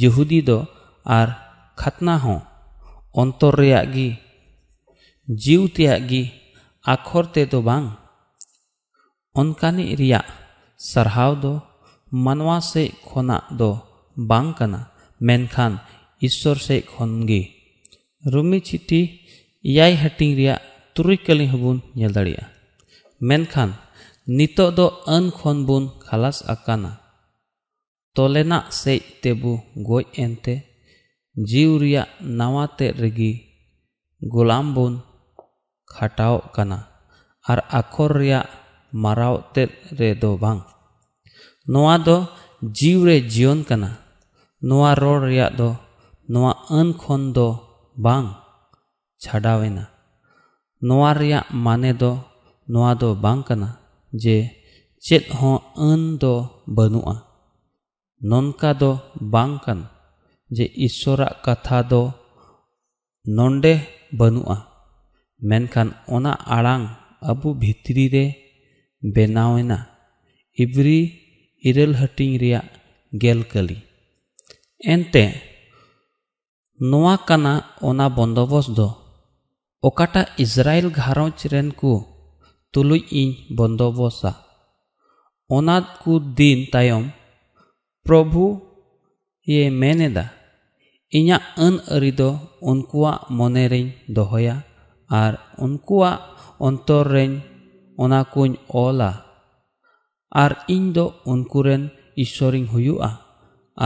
ᱡᱤᱦᱩᱫᱤ 0.00 0.38
ᱫᱚ 0.48 0.58
ᱟᱨ 1.18 1.28
ᱠᱷᱟᱛᱱᱟ 1.80 2.14
ᱦᱚᱸ 2.24 2.40
ᱚᱱᱛᱚᱨ 3.20 3.54
ᱨᱮᱭᱟᱜ 3.60 3.86
ᱜᱮ 3.94 4.08
ᱡᱤᱣ 5.42 5.62
ᱛᱮᱭᱟᱜ 5.74 6.00
ᱜᱮ 6.10 6.22
ᱟᱠᱷᱚᱨ 6.92 7.24
ᱛᱮᱫᱚ 7.34 7.58
ᱵᱟᱝ 7.68 7.86
ᱚᱱᱠᱟᱱᱤᱡ 9.40 9.90
ᱨᱮᱭᱟᱜ 10.00 10.26
ᱥᱟᱨᱦᱟᱣ 10.90 11.32
ᱫᱚ 11.42 11.52
ᱢᱟᱱᱣᱟ 12.24 12.58
ᱥᱮᱡ 12.70 12.88
ᱠᱷᱚᱱᱟᱜ 13.06 13.44
ᱫᱚ 13.58 13.70
ᱵᱟᱝ 14.30 14.48
ᱠᱟᱱᱟ 14.58 14.80
ᱢᱮᱱᱠᱷᱟᱱ 15.26 15.72
ᱤᱥᱥᱚᱨ 16.26 16.58
ᱥᱮᱡ 16.66 16.80
ᱠᱷᱚᱱ 16.90 17.12
ᱜᱮ 17.28 17.42
ᱨᱩᱢᱤ 18.32 18.58
ᱪᱤᱴᱤ 18.68 19.00
ᱮᱭᱟᱭ 19.68 19.92
ᱦᱟᱹᱴᱤᱧ 20.02 20.34
ᱨᱮᱭᱟᱜ 20.38 20.60
ᱛᱩᱨᱩᱭ 20.94 21.18
ᱠᱟᱹᱞᱤ 21.26 21.44
ᱦᱚᱸᱵᱚᱱ 21.52 21.78
ᱧᱮᱞ 21.98 22.12
ᱫᱟᱲᱮᱭᱟᱜᱼᱟ 22.16 22.46
ᱢᱮᱱᱠᱷᱟᱱ 23.28 23.70
ᱱᱤᱛᱚᱜ 24.36 24.70
ᱫᱚ 24.78 24.86
ᱟᱹᱱ 25.14 25.24
ᱠᱷᱚᱱ 25.38 25.58
ᱵᱚᱱ 25.68 25.84
ᱠᱷᱟᱞᱟᱥ 26.06 26.38
ᱟᱠᱟᱱᱟ 26.52 26.92
ᱛᱚᱞᱮᱱᱟᱜ 28.14 28.64
ᱥᱮᱡ 28.80 29.00
ᱛᱮᱵᱚ 29.22 29.52
ᱜᱚᱡ 29.86 30.04
ᱮᱱᱛᱮ 30.24 30.54
ᱡᱤᱣ 31.48 31.70
ᱨᱮᱭᱟᱜ 31.82 32.08
ᱱᱟᱣᱟᱛᱮᱫ 32.38 32.94
ᱨᱮᱜᱮ 33.02 33.32
ᱜᱳᱞᱟᱢ 34.32 34.66
ᱵᱚᱱ 34.74 34.94
ᱠᱷᱟᱴᱟᱣᱚᱜ 35.94 36.44
ᱠᱟᱱᱟ 36.54 36.78
ᱟᱨ 37.50 37.60
ᱟᱠᱷᱚᱨ 37.80 38.10
ᱨᱮᱭᱟᱜ 38.20 38.46
ᱢᱟᱨᱟᱣ 39.02 39.34
ᱛᱮᱫ 39.54 39.70
ᱨᱮᱫᱚ 39.98 40.30
ᱵᱟᱝ 40.42 40.60
ᱱᱚᱣᱟ 41.70 41.94
ᱫᱚ 42.06 42.16
ᱡᱤᱣ 42.76 42.98
ᱨᱮ 43.08 43.16
ᱡᱤᱭᱚᱱ 43.32 43.60
ᱠᱟᱱᱟ 43.68 43.90
ᱱᱚᱣᱟ 44.68 44.90
ᱨᱚᱲ 45.00 45.20
ᱨᱮᱭᱟᱜ 45.28 45.52
ᱫᱚ 45.58 45.68
ᱱᱚᱣᱟ 46.32 46.52
ᱟᱹᱱ 46.78 46.88
ᱠᱷᱚᱱ 47.00 47.22
ᱫᱚ 47.36 47.46
ᱵᱟᱝ 48.04 48.26
ᱪᱷᱟᱰᱟᱣᱮᱱᱟ 49.22 49.84
ᱱᱚᱣᱟ 50.86 51.10
ᱨᱮᱭᱟᱜ 51.18 51.46
ᱢᱟᱱᱮ 51.64 51.90
ᱫᱚ 52.02 52.10
ᱱᱚᱣᱟ 52.72 52.90
ᱫᱚ 53.00 53.08
ᱵᱟᱝ 53.24 53.40
ᱠᱟᱱᱟ 53.48 53.68
ᱡᱮ 54.22 54.36
ᱪᱮᱫ 55.06 55.24
ᱦᱚᱸ 55.38 55.58
ᱟᱹᱱ 55.88 56.00
ᱫᱚ 56.22 56.32
ᱵᱟᱹᱱᱩᱜᱼᱟ 56.76 57.16
ᱱᱚᱝᱠᱟ 58.30 58.70
ᱫᱚ 58.80 58.90
ᱵᱟᱝ 59.32 59.52
ᱠᱟᱱ 59.64 59.80
ᱡᱮ 60.56 60.64
ᱤᱥᱥᱚᱨᱟᱜ 60.86 61.34
ᱠᱟᱛᱷᱟ 61.44 61.78
ᱫᱚ 61.90 62.02
ᱱᱚᱸᱰᱮ 63.36 63.72
ᱵᱟᱹᱱᱩᱜᱼᱟ 64.18 64.56
ᱢᱮᱱᱠᱷᱟᱱ 65.48 65.88
ᱚᱱᱟ 66.14 66.32
ᱟᱲᱟᱝ 66.56 66.84
ᱟᱵᱚ 67.30 67.48
ᱵᱷᱤᱛᱨᱤ 67.60 68.04
ᱨᱮ 68.14 68.24
ᱵᱮᱱᱟᱣᱮᱱᱟ 69.14 69.78
ᱤᱵᱨᱤ 70.62 70.98
ᱤᱨᱟᱹᱞ 71.68 71.92
ᱦᱟᱹᱴᱤᱧ 72.00 72.34
ᱨᱮᱭᱟᱜ 72.42 72.66
ᱜᱮᱞ 73.22 73.40
ᱠᱟᱹᱞᱤ 73.52 73.76
ᱮᱱᱛᱮ 74.92 75.24
ᱱᱚᱣᱟ 76.89 77.15
ᱠᱟᱱᱟ 77.27 77.53
ᱚᱱᱟ 77.89 78.05
ᱵᱚᱱᱫᱚᱵᱚᱥ 78.15 78.67
ᱫᱚ 78.77 78.87
ᱚᱠᱟᱴᱟᱜ 79.87 80.27
ᱤᱥᱨᱟᱭᱮᱞ 80.43 80.87
ᱜᱷᱟᱨᱚᱸᱡᱽ 80.97 81.39
ᱨᱮᱱ 81.51 81.69
ᱠᱚ 81.79 81.93
ᱛᱩᱞᱩᱡ 82.71 83.03
ᱤᱧ 83.21 83.31
ᱵᱚᱱᱫᱚᱵᱚᱥᱟ 83.55 84.31
ᱚᱱᱟ 85.55 85.75
ᱠᱚ 86.01 86.13
ᱫᱤᱱ 86.37 86.59
ᱛᱟᱭᱚᱢ 86.73 87.05
ᱯᱨᱚᱵᱷᱩ 88.05 88.45
ᱤᱭᱮ 89.51 89.67
ᱢᱮᱱᱮᱫᱟ 89.81 90.25
ᱤᱧᱟᱹᱜ 91.17 91.43
ᱟᱹᱱ 91.65 91.75
ᱟᱹᱨᱤ 91.93 92.11
ᱫᱚ 92.19 92.29
ᱩᱱᱠᱩᱣᱟᱜ 92.69 93.29
ᱢᱚᱱᱮ 93.37 93.63
ᱨᱮᱧ 93.71 93.89
ᱫᱚᱦᱚᱭᱟ 94.15 94.55
ᱟᱨ 95.21 95.33
ᱩᱱᱠᱩᱣᱟᱜ 95.63 96.19
ᱚᱱᱛᱚᱨ 96.65 97.05
ᱨᱮᱧ 97.13 97.33
ᱚᱱᱟ 98.03 98.19
ᱠᱚᱧ 98.33 98.55
ᱚᱞᱟ 98.85 99.11
ᱟᱨ 100.43 100.51
ᱤᱧ 100.75 100.87
ᱫᱚ 100.95 101.05
ᱩᱱᱠᱩ 101.31 101.59
ᱨᱮᱱ 101.67 101.83
ᱤᱥᱥᱚᱨᱤᱧ 102.23 102.67
ᱦᱩᱭᱩᱜᱼᱟ 102.73 103.09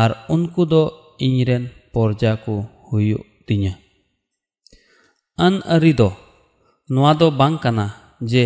ᱟᱨ 0.01 0.11
ᱩᱱᱠᱩ 0.33 0.63
ᱫᱚ 0.71 0.83
ᱤᱧᱨᱮᱱ 1.25 1.63
ᱯᱚᱨᱡᱟ 1.93 2.31
ᱠᱚ 2.45 2.55
ᱦᱩᱭᱩᱜ 2.92 3.24
ᱛᱤᱧᱟ 3.46 3.72
ᱟᱹᱱᱼᱟᱹᱨᱤ 5.44 5.92
ᱫᱚ 6.00 6.08
ᱱᱚᱣᱟ 6.92 7.12
ᱫᱚ 7.20 7.26
ᱵᱟᱝ 7.40 7.56
ᱠᱟᱱᱟ 7.62 7.86
ᱡᱮ 8.30 8.44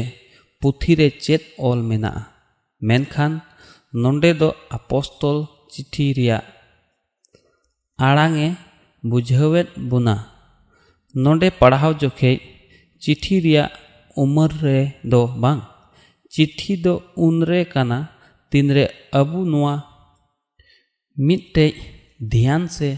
ᱯᱩᱛᱷᱤ 0.60 0.92
ᱨᱮ 0.98 1.08
ᱪᱮᱫ 1.24 1.42
ᱚᱞ 1.68 1.78
ᱢᱮᱱᱟᱜᱼᱟ 1.88 2.22
ᱢᱮᱱᱠᱷᱟᱱ 2.88 3.32
ᱱᱚᱸᱰᱮ 4.02 4.30
ᱫᱚ 4.40 4.48
ᱟᱯᱚᱥᱛᱚᱞ 4.76 5.38
ᱪᱤᱴᱷᱤ 5.72 6.06
ᱨᱮᱭᱟᱜ 6.16 6.44
ᱟᱲᱟᱝ 8.08 8.36
ᱮ 8.46 8.48
ᱵᱩᱡᱷᱟᱹᱣᱮᱫ 9.10 9.68
ᱵᱚᱱᱟ 9.90 10.14
ᱱᱚᱸᱰᱮ 11.22 11.48
ᱯᱟᱲᱦᱟᱣ 11.60 11.92
ᱡᱚᱠᱷᱮᱡ 12.00 12.36
ᱪᱤᱴᱷᱤ 13.02 13.34
ᱨᱮᱭᱟᱜ 13.44 13.70
ᱩᱢᱟᱹᱨ 14.22 14.50
ᱨᱮ 14.64 14.78
ᱫᱚ 15.10 15.20
ᱵᱟᱝ 15.42 15.60
ᱪᱤᱴᱷᱤ 16.32 16.72
ᱫᱚ 16.84 16.94
ᱩᱱᱨᱮ 17.26 17.60
ᱠᱟᱱᱟ 17.72 17.98
ᱛᱤᱱᱨᱮ 18.50 18.84
ᱟᱵᱚ 19.18 19.38
ᱱᱚᱣᱟ 19.52 19.74
ᱢᱤᱫᱴᱮᱡ 21.26 21.72
ᱫᱷᱮᱭᱟᱱ 22.30 22.62
ᱥᱮ 22.76 22.90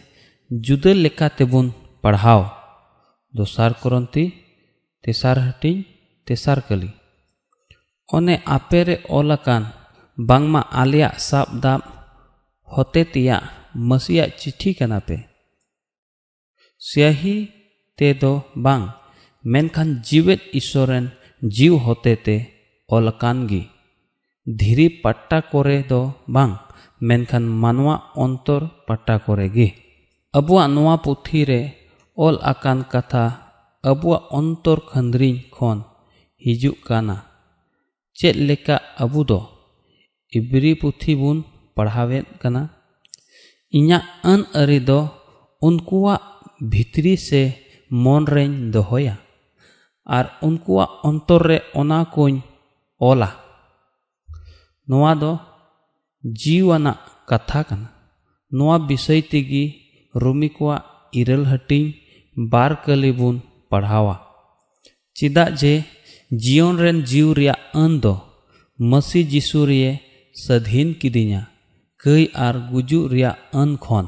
जुदेब 0.51 1.73
पढ़ाओ 2.05 2.43
दसार 3.35 3.73
करती 3.83 4.25
तेसार 5.05 5.39
हटिंग 5.39 5.83
तेसार 6.27 6.61
कली 6.69 6.91
अने 8.09 8.37
आपेरे 8.55 8.95
ओलाकान 9.17 9.63
बांगमा 10.19 10.61
आलिया 10.83 11.09
साब 11.21 11.49
दाब 11.65 11.83
होते 12.69 13.03
तिया 13.15 13.41
मसिया 13.91 14.27
चिठी 14.41 14.73
कना 14.79 14.99
पे 15.09 15.17
स्याही 16.83 17.35
ते 17.99 18.13
दो 18.23 18.33
बांग 18.67 18.87
मेनखान 19.45 19.95
जीवेत 20.11 20.43
ईश्वरन 20.61 21.09
जीव 21.43 21.77
होते 21.87 22.15
ते 22.27 22.37
ओलाकान 22.89 23.47
गी 23.47 23.63
धीरी 24.47 24.89
पट्टा 25.05 25.41
करे 25.53 25.79
दो 25.91 26.01
बांग 26.37 26.57
मेनखान 27.09 27.49
मानवा 27.63 27.95
अंतर 28.25 28.67
पट्टा 28.89 29.17
करेगी 29.27 29.69
ᱟᱵᱚᱣᱟᱜ 30.38 30.70
ᱱᱚᱣᱟ 30.74 30.96
ᱯᱩᱛᱷᱤ 31.04 31.40
ᱨᱮ 31.50 31.62
ᱚᱞ 32.26 32.36
ᱟᱠᱟᱱ 32.52 32.80
ᱠᱟᱛᱷᱟ 32.92 33.26
ᱟᱵᱚᱣᱟᱜ 33.90 34.24
ᱚᱱᱛᱚᱨ 34.38 34.80
ᱠᱷᱟᱸᱫᱽᱨᱤᱧ 34.90 35.38
ᱠᱷᱚᱱ 35.56 35.80
ᱦᱤᱡᱩᱜ 36.44 36.78
ᱠᱟᱱᱟ 36.88 37.16
ᱪᱮᱫ 38.18 38.36
ᱞᱮᱠᱟ 38.48 38.76
ᱟᱵᱚ 39.04 39.20
ᱫᱚ 39.30 39.40
ᱤᱵᱨᱤ 40.38 40.72
ᱯᱩᱛᱷᱤ 40.82 41.12
ᱵᱚᱱ 41.20 41.38
ᱯᱟᱲᱦᱟᱣᱮᱫ 41.76 42.26
ᱠᱟᱱᱟ 42.42 42.62
ᱤᱧᱟᱹᱜ 43.78 44.06
ᱟᱹᱱ 44.32 44.42
ᱟᱹᱨᱤ 44.60 44.80
ᱫᱚ 44.90 45.00
ᱩᱱᱠᱩᱣᱟᱜ 45.68 46.22
ᱵᱷᱤᱛᱨᱤ 46.72 47.14
ᱥᱮ 47.28 47.42
ᱢᱚᱱ 48.04 48.24
ᱨᱮᱧ 48.34 48.54
ᱫᱚᱦᱚᱭᱟ 48.74 49.16
ᱟᱨ 50.18 50.26
ᱩᱱᱠᱩᱣᱟᱜ 50.48 50.90
ᱚᱱᱛᱚᱨ 51.08 51.42
ᱨᱮ 51.50 51.58
ᱚᱱᱟ 51.80 51.98
ᱠᱚᱧ 52.14 52.38
ᱚᱞᱟ 53.10 53.30
ᱱᱚᱣᱟ 54.88 55.12
ᱫᱚ 55.22 55.32
ᱡᱤᱣᱟᱱᱟᱜ 56.40 57.00
ᱠᱟᱛᱷᱟ 57.30 57.60
ᱠᱟᱱᱟ 57.68 57.90
ᱱᱚᱣᱟ 58.56 58.76
ᱵᱤᱥᱚᱭ 58.88 59.22
ᱛᱮᱜᱮ 59.32 59.64
ᱨᱩᱢᱤ 60.22 60.50
ᱠᱚᱣᱟᱜ 60.56 60.84
ᱤᱨᱟᱹᱞ 61.20 61.46
ᱦᱟᱹᱴᱤᱧ 61.52 61.94
ᱵᱟᱨ 62.52 62.72
ᱠᱟᱹᱞᱤ 62.86 63.12
ᱵᱚᱱ 63.20 63.36
ᱯᱟᱲᱦᱟᱣᱟ 63.70 64.16
ᱪᱮᱫᱟᱜ 65.18 65.54
ᱡᱮ 65.60 65.74
ᱡᱤᱭᱚᱱ 66.44 66.76
ᱨᱮᱱ 66.82 67.00
ᱡᱤᱣ 67.10 67.30
ᱨᱮᱭᱟᱜ 67.38 67.60
ᱟᱹᱱ 67.84 68.02
ᱫᱚ 68.04 68.14
ᱢᱟᱹᱥᱤ 68.90 69.22
ᱡᱤᱥᱩ 69.32 69.60
ᱨᱮᱭ 69.70 70.02
ᱥᱟᱹᱫᱷᱤᱱ 70.44 70.90
ᱠᱤᱫᱤᱧᱟ 71.00 71.42
ᱠᱟᱹᱭ 72.02 72.24
ᱟᱨ 72.46 72.56
ᱜᱩᱡᱩᱜ 72.72 73.12
ᱨᱮᱭᱟᱜ 73.14 73.38
ᱟᱹᱱ 73.62 73.72
ᱠᱷᱚᱱ 73.84 74.06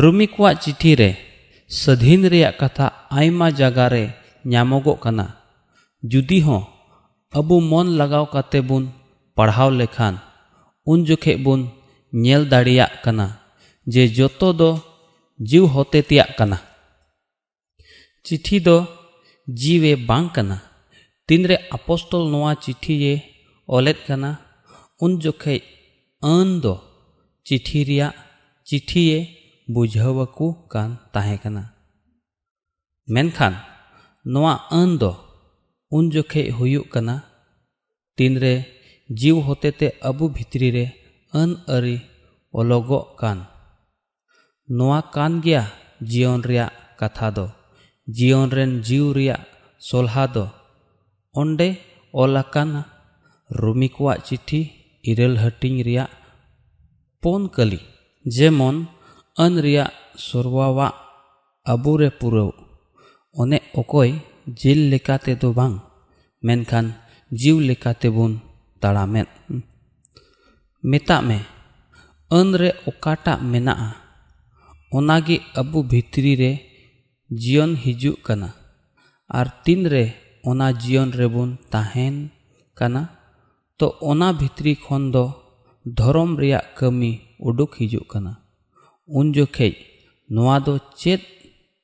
ᱨᱩᱢᱤ 0.00 0.26
ᱠᱚᱣᱟᱜ 0.32 0.60
ᱪᱤᱴᱷᱤ 0.62 0.92
ᱨᱮ 1.00 1.10
ᱥᱟᱹᱫᱷᱤᱱ 1.80 2.22
ᱨᱮᱭᱟᱜ 2.32 2.54
ᱠᱟᱛᱷᱟ 2.60 2.86
ᱟᱭᱢᱟ 3.18 3.48
ᱡᱟᱭᱜᱟ 3.58 3.86
ᱨᱮ 3.94 4.04
ᱧᱟᱢᱚᱜᱚᱜ 4.50 5.00
ᱠᱟᱱᱟ 5.04 5.26
ᱡᱩᱫᱤ 6.10 6.38
ᱦᱚᱸ 6.46 6.64
ᱟᱵᱚ 7.38 7.56
ᱢᱚᱱ 7.70 7.88
ᱞᱟᱜᱟᱣ 7.98 8.24
ᱠᱟᱛᱮ 8.34 8.60
ᱵᱚᱱ 8.68 8.84
ᱯᱟᱲᱦᱟᱣ 9.36 9.70
ᱞᱮᱠᱷᱟᱱ 9.80 10.14
ᱩᱱ 10.90 10.98
ᱡᱚᱠᱷᱮᱡ 11.08 11.38
ᱵᱚᱱ 11.44 11.60
ᱧᱮᱞ 12.22 12.42
ᱫᱟᱲᱮᱭᱟᱜ 12.52 12.92
ᱠᱟᱱᱟ 13.04 13.26
जे 13.87 14.07
जोतो 14.17 14.51
दो 14.59 14.69
जीव 15.39 15.65
होते 15.73 16.01
चिठी 18.25 18.59
दो 18.65 18.75
जीवे 19.47 19.93
बांग 20.09 20.29
कना 20.35 20.57
तिनरे 21.29 21.55
अपोस्टल 21.77 22.21
नोआ 22.33 22.53
चिठी 22.63 22.93
ये 23.03 23.13
ओलेत 23.69 23.99
कना 24.07 24.29
उन 25.03 25.17
जोखे 25.23 25.55
अन 26.23 26.47
दो 26.63 26.73
चिठी 27.45 27.83
रिया 27.89 28.07
चिठी 28.67 29.01
ये 29.09 29.19
बुझावकु 29.67 30.47
कान 30.73 30.95
ताहे 31.13 31.37
कना 31.43 31.63
मेनखान 33.07 33.53
नोआ 34.25 34.53
अन 34.79 34.97
दो 35.01 35.11
उन 35.91 36.09
जोखे 36.09 36.49
हुयु 36.59 36.81
कना 36.93 37.15
तिनरे 38.17 38.53
जीव 39.09 39.39
होते 39.47 39.71
ते 39.79 39.87
अबु 40.09 40.27
भित्री 40.37 40.69
रे 40.75 40.85
अन 41.33 41.49
अरी 41.75 41.97
ओलोगो 42.53 42.99
कान 43.19 43.45
ᱱᱚᱣᱟ 44.69 45.11
ᱠᱟᱱ 45.11 45.43
ᱜᱮᱭᱟ 45.43 45.67
ᱡᱤᱭᱚᱱ 45.99 46.39
ᱨᱮᱭᱟᱜ 46.39 46.71
ᱠᱟᱛᱷᱟ 46.99 47.27
ᱫᱚ 47.35 47.45
ᱡᱤᱭᱚᱱ 48.07 48.47
ᱨᱮᱱ 48.47 48.79
ᱡᱤᱣ 48.79 49.11
ᱨᱮᱭᱟᱜ 49.11 49.43
ᱥᱚᱞᱦᱟ 49.79 50.23
ᱫᱚ 50.31 50.45
ᱚᱸᱰᱮ 51.35 51.67
ᱚᱞ 52.15 52.31
ᱟᱠᱟᱱᱟ 52.39 52.81
ᱨᱩᱢᱤ 53.51 53.87
ᱠᱚᱣᱟᱜ 53.95 54.23
ᱪᱤᱴᱷᱤ 54.27 54.61
ᱤᱨᱟᱹᱞ 55.09 55.35
ᱦᱟᱹᱴᱤᱧ 55.43 55.83
ᱨᱮᱭᱟᱜ 55.87 56.11
ᱯᱳᱱ 57.21 57.51
ᱠᱟᱹᱞᱤ 57.55 57.79
ᱡᱮᱢᱚᱱ 58.23 58.87
ᱟᱹᱱ 59.43 59.53
ᱨᱮᱭᱟᱜ 59.59 59.91
ᱥᱚᱨᱣᱟᱣᱟᱜ 60.15 60.95
ᱟᱵᱩᱨᱮ 61.71 62.09
ᱯᱩᱨᱟᱹᱣ 62.19 62.51
ᱚᱱᱮ 63.41 63.59
ᱚᱠᱚᱭ 63.79 64.09
ᱡᱤᱞ 64.59 64.79
ᱞᱮᱠᱟᱛᱮ 64.91 65.33
ᱫᱚ 65.41 65.49
ᱵᱟᱝ 65.57 65.75
ᱢᱮᱱᱠᱷᱟᱱ 66.45 66.87
ᱡᱤᱣ 67.39 67.57
ᱞᱮᱠᱟᱛᱮᱵᱚᱱ 67.67 68.39
ᱛᱟᱲᱟᱢᱮᱫ 68.81 69.27
ᱢᱮᱛᱟᱜ 70.89 71.21
ᱢᱮ 71.27 71.37
ᱟᱹᱱ 72.37 72.47
ᱨᱮ 72.61 72.69
ᱚᱠᱟᱴᱟᱜ 72.89 73.39
ᱢᱮᱱᱟᱜᱼᱟ 73.51 74.02
ᱚᱱᱟᱜᱮ 74.96 75.36
ᱟᱵᱚ 75.60 75.78
ᱵᱷᱤᱛᱨᱤ 75.90 76.32
ᱨᱮ 76.42 76.52
ᱡᱤᱭᱚᱱ 77.40 77.72
ᱦᱤᱡᱩᱜ 77.82 78.16
ᱠᱟᱱᱟ 78.26 78.48
ᱟᱨ 79.38 79.46
ᱛᱤᱱᱨᱮ 79.64 80.04
ᱚᱱᱟ 80.50 80.66
ᱡᱤᱭᱚᱱ 80.80 81.10
ᱨᱮᱵᱚᱱ 81.18 81.50
ᱛᱟᱦᱮᱱ 81.72 82.16
ᱠᱟᱱᱟ 82.78 83.02
ᱛᱚ 83.78 83.86
ᱚᱱᱟ 84.10 84.28
ᱵᱷᱤᱛᱨᱤ 84.40 84.72
ᱠᱷᱚᱱ 84.84 85.04
ᱫᱚ 85.14 85.24
ᱫᱷᱚᱨᱚᱢ 85.96 86.30
ᱨᱮᱭᱟᱜ 86.40 86.66
ᱠᱟᱹᱢᱤ 86.78 87.10
ᱩᱰᱩᱠ 87.48 87.70
ᱦᱤᱡᱩᱜ 87.78 88.06
ᱠᱟᱱᱟ 88.12 88.32
ᱩᱱ 89.18 89.26
ᱡᱚᱠᱷᱮᱡ 89.36 89.74
ᱱᱚᱣᱟ 90.34 90.56
ᱫᱚ 90.66 90.74
ᱪᱮᱫ 91.00 91.20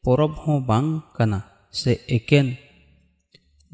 ᱯᱚᱨᱚᱵ 0.03 0.33
ᱦᱚᱸ 0.43 0.59
ᱵᱟᱝ 0.69 0.89
ᱠᱟᱱᱟ 1.17 1.39
ᱥᱮ 1.81 1.93
ᱮᱠᱮᱱ 2.17 2.47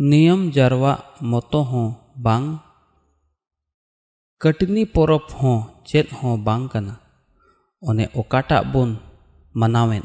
ᱱᱤᱭᱚᱢ 0.08 0.40
ᱡᱟᱨᱣᱟᱜ 0.54 1.00
ᱢᱚᱛᱚ 1.30 1.60
ᱦᱚᱸ 1.70 1.88
ᱵᱟᱝ 2.24 2.46
ᱠᱟᱴᱱᱤ 4.42 4.82
ᱯᱚᱨᱚᱵ 4.94 5.24
ᱦᱚᱸ 5.38 5.58
ᱪᱮᱫ 5.88 6.06
ᱦᱚᱸ 6.18 6.36
ᱵᱟᱝ 6.46 6.64
ᱠᱟᱱᱟ 6.72 6.94
ᱚᱱᱮ 7.88 8.04
ᱚᱠᱟᱴᱟᱜ 8.20 8.64
ᱵᱚᱱ 8.72 8.90
ᱢᱟᱱᱟᱣᱮᱫ 9.58 10.04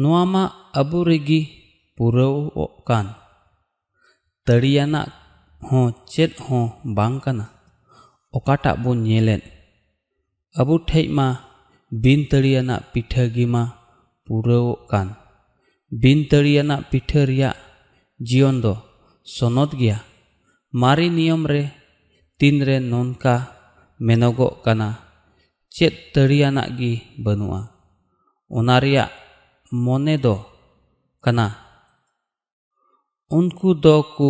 ᱱᱚᱣᱟ 0.00 0.22
ᱢᱟ 0.32 0.42
ᱟᱵᱚ 0.80 0.98
ᱨᱮᱜᱮ 1.08 1.40
ᱯᱩᱨᱟᱹᱣᱚᱜ 1.96 2.72
ᱠᱟᱱ 2.88 3.06
ᱛᱟᱲᱤᱭᱟᱱᱟᱜ 4.46 5.08
ᱦᱚᱸ 5.68 5.88
ᱪᱮᱫ 6.12 6.32
ᱦᱚᱸ 6.46 6.66
ᱵᱟᱝ 6.96 7.16
ᱠᱟᱱᱟ 7.24 7.46
ᱚᱠᱟᱴᱟᱜ 8.36 8.76
ᱵᱚᱱ 8.82 8.98
ᱧᱮᱞᱮᱫ 9.06 9.42
ᱟᱵᱚ 10.60 10.74
ᱴᱷᱮᱡ 10.88 11.06
ᱢᱟ 11.18 11.26
ᱵᱤᱱ 12.02 12.20
ᱛᱟᱲᱤᱭᱟᱱᱟᱜ 12.30 12.82
ᱯᱤᱴᱷᱟᱹ 12.92 13.22
ᱜᱮ 13.34 13.44
ᱢᱟ 13.54 13.62
ᱯᱩᱨᱟᱹᱣᱚᱜ 14.24 14.80
ᱠᱟᱱ 14.90 15.08
ᱵᱤᱱ 16.02 16.18
ᱛᱟᱲᱤᱭᱟᱱᱟᱜ 16.30 16.82
ᱯᱤᱴᱷᱟᱹ 16.90 17.20
ᱨᱮᱭᱟᱜ 17.30 17.56
ᱡᱤᱭᱚᱱ 18.28 18.56
ᱫᱚ 18.64 18.74
ᱥᱚᱱᱚᱛ 19.34 19.70
ᱜᱮᱭᱟ 19.80 19.98
ᱢᱟᱨᱮ 20.80 21.06
ᱱᱤᱭᱚᱢ 21.16 21.42
ᱨᱮ 21.52 21.62
ᱛᱤᱱᱨᱮ 22.38 22.76
ᱱᱚᱝᱠᱟ 22.90 23.34
ᱢᱮᱱᱚᱜᱚᱜ 24.06 24.54
ᱠᱟᱱᱟ 24.64 24.88
ᱪᱮᱫ 25.74 25.94
ᱛᱟᱲᱤᱭᱟᱱᱟᱜ 26.14 26.68
ᱜᱮ 26.78 26.92
ᱵᱟᱹᱱᱩᱜᱼᱟ 27.24 27.60
ᱚᱱᱟ 28.56 28.74
ᱨᱮᱭᱟᱜ 28.82 29.10
ᱢᱚᱱᱮ 29.84 30.14
ᱫᱚ 30.24 30.34
ᱠᱟᱱᱟ 31.24 31.46
ᱩᱱᱠᱩ 33.36 33.68
ᱫᱚ 33.82 33.96
ᱠᱚ 34.16 34.28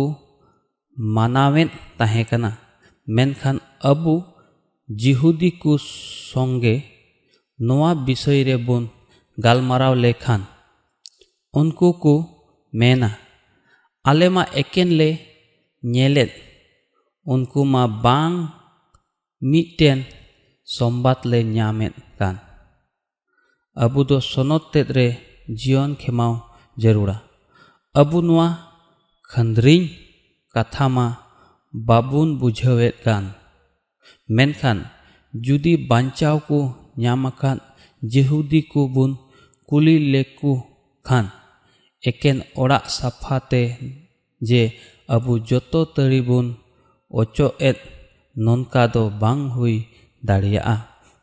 ᱢᱟᱱᱟᱣᱮᱫ 1.15 1.69
ᱛᱟᱦᱮᱸ 1.97 2.25
ᱠᱟᱱᱟ 2.29 2.51
ᱢᱮᱱᱠᱷᱟᱱ 3.15 3.57
ᱟᱵᱚ 3.91 4.15
ᱡᱤᱦᱩᱫᱤ 4.99 5.49
ᱠᱚ 5.61 5.71
ᱥᱚᱸᱜᱮ 6.29 6.75
ᱱᱚᱣᱟ 7.65 7.89
ᱵᱤᱥᱚᱭ 8.05 8.39
ᱨᱮᱵᱚᱱ 8.49 8.83
ᱜᱟᱞᱢᱟᱨᱟᱣ 9.43 9.93
ᱞᱮᱠᱷᱟᱱ 10.03 10.41
ᱩᱱᱠᱩ 11.59 11.89
ᱠᱚ 12.03 12.15
ᱢᱮᱱᱟ 12.79 13.09
ᱟᱞᱮ 14.09 14.27
ᱢᱟ 14.35 14.43
ᱮᱠᱮᱱ 14.61 14.89
ᱞᱮ 14.99 15.09
ᱧᱮᱞᱮᱫ 15.93 16.31
ᱩᱱᱠᱩ 17.33 17.61
ᱢᱟ 17.73 17.83
ᱵᱟᱝ 18.03 18.35
ᱢᱤᱫᱴᱮᱱ 19.49 19.99
ᱥᱚᱢᱵᱟᱫ 20.75 21.19
ᱞᱮ 21.31 21.39
ᱧᱟᱢᱮᱫ 21.55 21.93
ᱠᱟᱱ 22.17 22.35
ᱡᱩᱫᱤ 35.44 35.72
ᱵᱟᱧᱪᱟᱣ 35.88 36.36
ᱠᱚ 36.48 36.58
ᱧᱟᱢ 36.96 37.28
ᱟᱠᱟᱱ 37.30 37.58
ᱡᱮᱦᱩᱫᱤ 38.12 38.60
ᱠᱚ 38.72 38.80
ᱵᱚᱱ 38.94 39.12
ᱠᱩᱞᱤ 39.68 39.94
ᱞᱮᱠ 40.12 40.28
ᱠᱚ 40.40 40.52
ᱠᱷᱟᱱ 41.06 41.26
ᱮᱠᱮᱱ 42.08 42.38
ᱚᱲᱟᱜ 42.60 42.84
ᱥᱟᱯᱷᱟ 42.96 43.36
ᱛᱮ 43.50 43.62
ᱡᱮ 44.48 44.62
ᱟᱵᱚ 45.14 45.32
ᱡᱚᱛᱚ 45.48 45.80
ᱛᱟᱹᱨᱤ 45.94 46.20
ᱵᱚᱱ 46.28 46.46
ᱚᱪᱚᱜ 47.20 47.52
ᱮᱫ 47.68 47.78
ᱱᱚᱝᱠᱟ 48.44 48.82
ᱫᱚ 48.94 49.02
ᱵᱟᱝ 49.22 49.42
ᱦᱩᱭ 49.54 49.74
ᱫᱟᱲᱮᱭᱟᱜᱼᱟ 50.26 50.76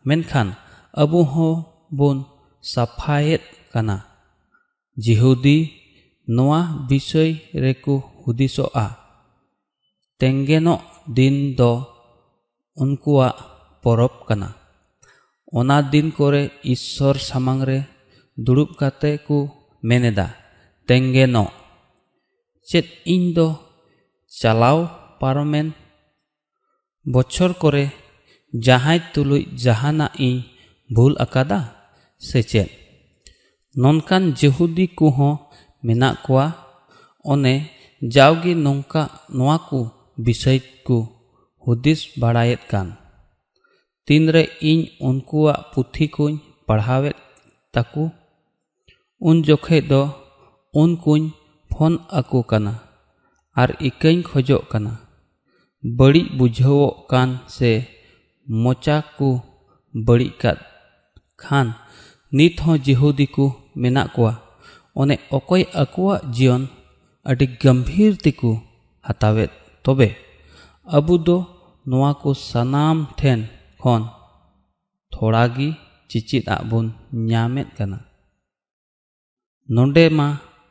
ᱢᱮᱱᱠᱷᱟᱱ 0.08 0.48
ᱟᱵᱚ 1.02 1.20
ᱦᱚᱸ 1.32 1.56
ᱵᱚᱱ 1.98 2.18
ᱥᱟᱯᱷᱟᱭᱮᱫ 2.73 3.43
ᱠᱟᱱᱟ 3.73 3.97
ᱡᱤᱦᱩᱫᱤ 5.05 5.57
ᱱᱚᱣᱟ 6.35 6.61
ᱵᱤᱥᱚᱭ 6.89 7.31
ᱨᱮᱠᱚ 7.65 7.95
ᱦᱩᱫᱤᱥᱚᱜᱼᱟ 8.23 8.87
ᱛᱮᱸᱜᱮᱱᱚᱜ 10.21 10.83
ᱫᱤᱱ 11.17 11.57
ᱫᱚ 11.59 11.73
ᱩᱱᱠᱩᱣᱟᱜ 12.83 13.35
ᱯᱚᱨᱚᱵ 13.83 14.15
ᱠᱟᱱᱟ 14.29 14.49
ᱚᱱᱟ 15.59 15.77
ᱫᱤᱱ 15.93 16.09
ᱠᱚᱨᱮ 16.17 16.43
ᱤᱥᱥᱚᱨ 16.73 17.17
ᱥᱟᱢᱟᱝ 17.29 17.63
ᱨᱮ 17.69 17.79
ᱫᱩᱲᱩᱵ 18.45 18.71
ᱠᱟᱛᱮ 18.81 19.11
ᱠᱚ 19.27 19.39
ᱢᱮᱱᱮᱫᱟ 19.89 20.27
ᱛᱮᱸᱜᱮᱱᱚᱜ 20.89 21.51
ᱪᱮᱫ 22.69 22.87
ᱤᱧ 23.15 23.33
ᱫᱚ 23.37 23.49
ᱪᱟᱞᱟᱣ 24.41 24.79
ᱯᱟᱨᱚᱢᱮᱱ 25.21 25.69
ᱵᱚᱪᱷᱚᱨ 27.13 27.53
ᱠᱚᱨᱮ 27.63 27.85
ᱡᱟᱦᱟᱸᱭ 28.65 29.01
ᱛᱩᱞᱩᱡ 29.13 29.45
ᱡᱟᱦᱟᱱᱟᱜ 29.65 30.13
ᱤᱧ 30.27 30.45
ᱵᱷᱩᱞ 30.95 31.15
ᱟᱠᱟᱫᱟ 31.25 31.61
ᱥᱮ 32.29 32.41
ᱪᱮᱫ 32.51 32.69
ᱱᱚᱝᱠᱟᱱ 33.83 34.25
ᱡᱮᱦᱩᱫᱤ 34.39 34.85
ᱠᱚᱦᱚᱸ 34.99 35.35
ᱢᱮᱱᱟᱜ 35.87 36.17
ᱠᱚᱣᱟ 36.25 36.47
ᱚᱱᱮ 37.33 37.55
ᱡᱟᱣᱜᱮ 38.15 38.53
ᱱᱚᱝᱠᱟ 38.65 39.03
ᱱᱚᱣᱟ 39.37 39.57
ᱠᱚ 39.69 39.79
ᱵᱤᱥᱚᱭ 40.25 40.59
ᱠᱚ 40.87 40.97
ᱦᱩᱫᱤᱥ 41.63 42.01
ᱵᱟᱲᱟᱭᱮᱫ 42.21 42.63
ᱠᱟᱱ 42.71 42.89
ᱛᱤᱱᱨᱮ 44.07 44.43
ᱤᱧ 44.71 44.83
ᱩᱱᱠᱩᱣᱟᱜ 45.09 45.59
ᱯᱩᱛᱷᱤ 45.73 46.07
ᱠᱚᱧ 46.15 46.37
ᱯᱟᱲᱦᱟᱣᱮᱫ 46.67 47.17
ᱛᱟᱠᱚ 47.75 48.05
ᱩᱱ 49.29 49.37
ᱡᱚᱠᱷᱮᱡ 49.47 49.83
ᱫᱚ 49.91 50.03
ᱩᱱᱠᱩᱧ 50.81 51.25
ᱯᱷᱳᱱ 51.71 51.95
ᱟᱠᱚ 52.19 52.39
ᱠᱟᱱᱟ 52.51 52.73
ᱟᱨ 53.61 53.71
ᱤᱠᱟᱹᱧ 53.89 54.21
ᱠᱷᱚᱡᱚᱜ 54.29 54.63
ᱠᱟᱱᱟ 54.73 54.93
ᱵᱟᱹᱲᱤᱡ 55.99 56.29
ᱵᱩᱡᱷᱟᱹᱣᱚᱜ 56.39 56.95
ᱠᱟᱱ 57.11 57.29
ᱥᱮ 57.57 57.71
ᱢᱚᱪᱟ 58.63 58.97
ᱠᱚ 59.19 59.29
ᱵᱟᱹᱲᱤᱡ 60.07 60.33
ᱠᱟᱫ 60.43 60.59
ᱠᱷᱟᱱ 61.43 61.67
ᱱᱤᱛ 62.37 62.57
ᱦᱚᱸ 62.65 62.79
ᱡᱤᱦᱩᱫᱤ 62.85 63.27
ᱠᱚ 63.35 63.45
ᱢᱮᱱᱟᱜ 63.81 64.09
ᱠᱚᱣᱟ 64.15 64.33
ᱚᱱᱮ 65.01 65.15
ᱚᱠᱚᱭ 65.37 65.63
ᱟᱠᱚᱣᱟᱜ 65.83 66.23
ᱡᱤᱭᱚᱱ 66.35 66.63
ᱟᱹᱰᱤ 67.29 67.47
ᱜᱟᱢᱵᱷᱤᱨ 67.61 68.13
ᱛᱮᱠᱚ 68.25 68.51
ᱦᱟᱛᱟᱣᱮᱫ 69.07 69.51
ᱛᱚᱵᱮ 69.85 70.09
ᱟᱵᱚ 70.97 71.15
ᱫᱚ 71.27 71.37
ᱱᱚᱣᱟ 71.89 72.11
ᱠᱚ 72.23 72.31
ᱥᱟᱱᱟᱢ 72.49 72.97
ᱴᱷᱮᱱ 73.19 73.41
ᱠᱷᱚᱱ 73.81 74.03
ᱛᱷᱚᱲᱟ 75.13 75.45
ᱜᱮ 75.55 75.69
ᱪᱤᱪᱤᱫ 76.09 76.45
ᱟᱜ 76.55 76.63
ᱵᱚᱱ 76.71 76.87
ᱧᱟᱢᱮᱫ 77.29 77.69
ᱠᱟᱱᱟ 77.77 77.99
ᱱᱚᱰᱮ 79.75 80.05
ᱢᱟ 80.19 80.27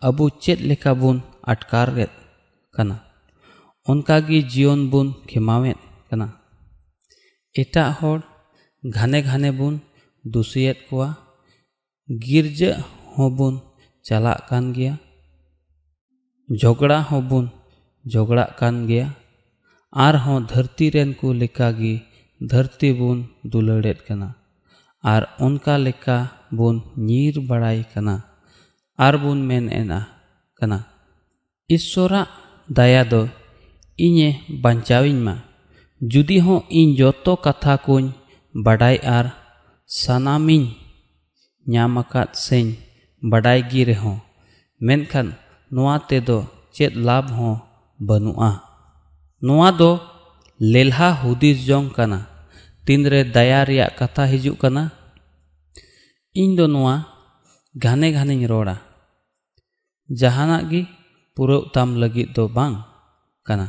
ᱟᱵᱚ 0.07 0.23
ᱪᱮᱫ 0.43 0.59
ᱞᱮᱠᱟ 0.69 0.91
ᱵᱚᱱ 1.01 1.17
ᱟᱴᱠᱟᱨᱮᱫ 1.51 2.11
ᱠᱟᱱᱟ 2.75 2.95
ᱚᱱᱠᱟᱜᱮ 3.89 4.37
ᱡᱤᱭᱚᱱ 4.51 4.81
ᱵᱚᱱ 4.91 5.07
ᱠᱷᱮᱢᱟᱣᱮᱫ 5.29 5.79
ᱠᱟᱱᱟ 6.07 6.27
ᱮᱴᱟᱜ 7.61 7.89
ᱦᱚᱲ 7.99 8.19
ᱜᱷᱟᱱᱮ 8.95 9.19
ᱜᱷᱟᱱᱮ 9.27 9.49
ᱵᱚᱱ 9.59 9.75
ᱫᱩᱥᱤᱭᱮᱫ 10.31 10.77
ᱠᱚᱣᱟ 10.87 11.07
ᱜᱤᱨᱡᱟᱹ 12.23 12.71
ᱦᱚᱸᱵᱚᱱ 13.15 13.55
ᱪᱟᱞᱟᱜ 14.07 14.39
ᱠᱟᱱ 14.49 14.65
ᱜᱮᱭᱟ 14.75 14.93
ᱡᱷᱚᱜᱲᱟ 16.61 16.97
ᱦᱚᱸᱵᱚᱱ 17.09 17.45
ᱡᱷᱚᱜᱲᱟᱜ 18.11 18.55
ᱠᱟᱱ 18.59 18.75
ᱜᱮᱭᱟ 18.89 19.07
ᱟᱨᱦᱚᱸ 20.05 20.47
ᱫᱷᱟᱹᱨᱛᱤ 20.51 20.85
ᱨᱮᱱ 20.95 21.11
ᱠᱚ 21.19 21.27
ᱞᱮᱠᱟᱜᱮ 21.41 21.93
ᱫᱷᱟᱹᱨᱛᱤ 22.51 22.89
ᱵᱚᱱ 22.99 23.17
ᱫᱩᱞᱟᱹᱲᱮᱫ 23.51 23.99
ᱠᱟᱱᱟ 24.07 24.29
ᱟᱨ 25.13 25.21
ᱚᱱᱠᱟ 25.45 25.75
ᱞᱮᱠᱟ 25.85 26.17
ᱵᱚᱱ 26.57 26.75
ᱧᱤᱨ 27.07 27.35
ᱵᱟᱲᱟᱭ 27.49 27.79
ᱠᱟᱱᱟ 27.93 28.15
ᱟᱨ 29.05 29.13
ᱵᱚᱱ 29.23 29.39
ᱢᱮᱱ 29.49 29.65
ᱮᱱᱟ 29.79 29.99
ᱠᱟᱱᱟ 30.59 30.79
ᱤᱥᱥᱚᱨᱟᱜ 31.75 32.27
ᱫᱟᱭᱟ 32.77 33.03
ᱫᱚ 33.11 33.21
ᱤᱧᱮ 34.05 34.29
ᱵᱟᱧᱪᱟᱣᱤᱧ 34.63 35.21
ᱢᱟ 35.27 35.35
ᱡᱩᱫᱤ 36.11 36.37
ᱦᱚᱸ 36.45 36.61
ᱤᱧ 36.79 36.91
ᱡᱚᱛᱚ 36.99 37.33
ᱠᱟᱛᱷᱟ 37.45 37.73
ᱠᱚᱧ 37.85 38.07
ᱵᱟᱰᱟᱭ 38.65 38.95
ᱟᱨ 39.17 39.25
ᱥᱟᱱᱟᱢᱤᱧ 40.01 40.80
ᱧᱟᱢ 41.71 41.93
ᱟᱠᱟᱫ 42.01 42.29
ᱥᱮᱧ 42.45 42.69
ᱵᱟᱰᱟᱭ 43.29 43.59
ᱜᱮ 43.69 43.81
ᱨᱮᱦᱚᱸ 43.89 44.19
ᱢᱮᱱᱠᱷᱟᱱ 44.85 45.27
ᱱᱚᱣᱟ 45.73 45.95
ᱛᱮᱫᱚ 46.09 46.37
ᱪᱮᱫ 46.75 46.93
ᱞᱟᱵᱷ 47.07 47.29
ᱦᱚᱸ 47.37 47.55
ᱵᱟᱹᱱᱩᱜᱼᱟ 48.07 48.51
ᱱᱚᱣᱟ 49.45 49.69
ᱫᱚ 49.79 49.91
ᱞᱮᱞᱦᱟ 50.73 51.09
ᱦᱩᱫᱤᱥ 51.21 51.57
ᱡᱚᱝ 51.67 51.87
ᱠᱟᱱᱟ 51.95 52.19
ᱛᱤᱱᱨᱮ 52.85 53.21
ᱫᱟᱭᱟ 53.35 53.59
ᱨᱮᱭᱟᱜ 53.67 53.91
ᱠᱟᱛᱷᱟ 53.99 54.23
ᱦᱤᱡᱩᱜ 54.31 54.57
ᱠᱟᱱᱟ 54.61 54.83
ᱤᱧ 56.41 56.53
ᱫᱚ 56.57 56.65
ᱱᱚᱣᱟ 56.73 56.95
ᱜᱷᱟᱱᱮ 57.83 58.07
ᱜᱷᱟᱱᱮᱧ 58.15 58.45
ᱨᱚᱲᱟ 58.51 58.75
ᱡᱟᱦᱟᱱᱟᱜ 60.19 60.63
ᱜᱮ 60.71 60.81
ᱯᱩᱨᱟᱹᱣ 61.35 61.63
ᱛᱟᱢ 61.73 61.89
ᱞᱟᱹᱜᱤᱫ 62.01 62.33
ᱫᱚ 62.35 62.43
ᱵᱟᱝ 62.55 62.75
ᱠᱟᱱᱟ 63.47 63.67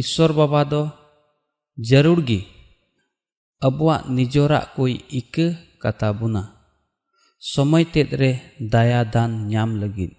ᱤᱥᱥᱚᱨ 0.00 0.30
ᱵᱟᱵᱟ 0.38 0.60
ᱫᱚ 0.72 0.82
ᱡᱟᱹᱨᱩᱲ 1.88 2.20
ᱜᱮ 2.28 2.40
ᱟᱵᱚᱣᱟᱜ 3.66 4.08
ᱱᱤᱡᱚᱨᱟᱜ 4.14 4.72
ᱠᱚᱭ 4.76 4.94
ᱤᱠᱟᱹ 5.20 5.46
ᱠᱟᱛᱟ 5.82 6.08
ᱵᱚᱱᱟ 6.18 6.42
ᱥᱚᱢᱚᱭ 7.49 7.85
ᱛᱮᱫ 7.93 8.09
ᱨᱮ 8.21 8.31
ᱫᱟᱭᱟ 8.73 9.01
ᱫᱟᱱ 9.13 9.31
ᱧᱟᱢ 9.49 9.81
ᱞᱟᱹᱜᱤᱫ 9.81 10.11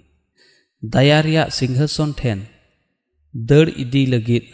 ᱫᱟᱭᱟ 0.93 1.19
ᱨᱮᱭᱟᱜ 1.23 1.55
ᱥᱤᱝᱦᱟᱥᱚᱱ 1.57 2.11
ᱴᱷᱮᱱ 2.19 2.39
ᱫᱟᱹᱲ 3.49 3.66
ᱤᱫᱤ 3.82 4.03
ᱞᱟᱹᱜᱤᱫ 4.12 4.44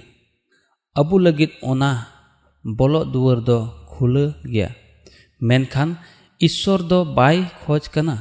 ᱟᱵᱚ 1.01 1.17
ᱞᱟᱹᱜᱤᱫ 1.27 1.49
ᱚᱱᱟ 1.71 1.91
ᱵᱚᱞᱚᱜ 2.79 3.09
ᱫᱩᱣᱟᱹᱨ 3.13 3.41
ᱫᱚ 3.49 3.59
ᱠᱷᱩᱞᱟᱹ 3.93 4.25
ᱜᱮᱭᱟ 4.53 4.69
ᱢᱮᱱᱠᱷᱟᱱ 5.49 5.91
ᱤᱥᱥᱚᱨ 6.47 6.81
ᱫᱚ 6.91 6.99
ᱵᱟᱭ 7.17 7.37
ᱠᱷᱚᱡ 7.63 7.85
ᱠᱟᱱᱟ 7.95 8.17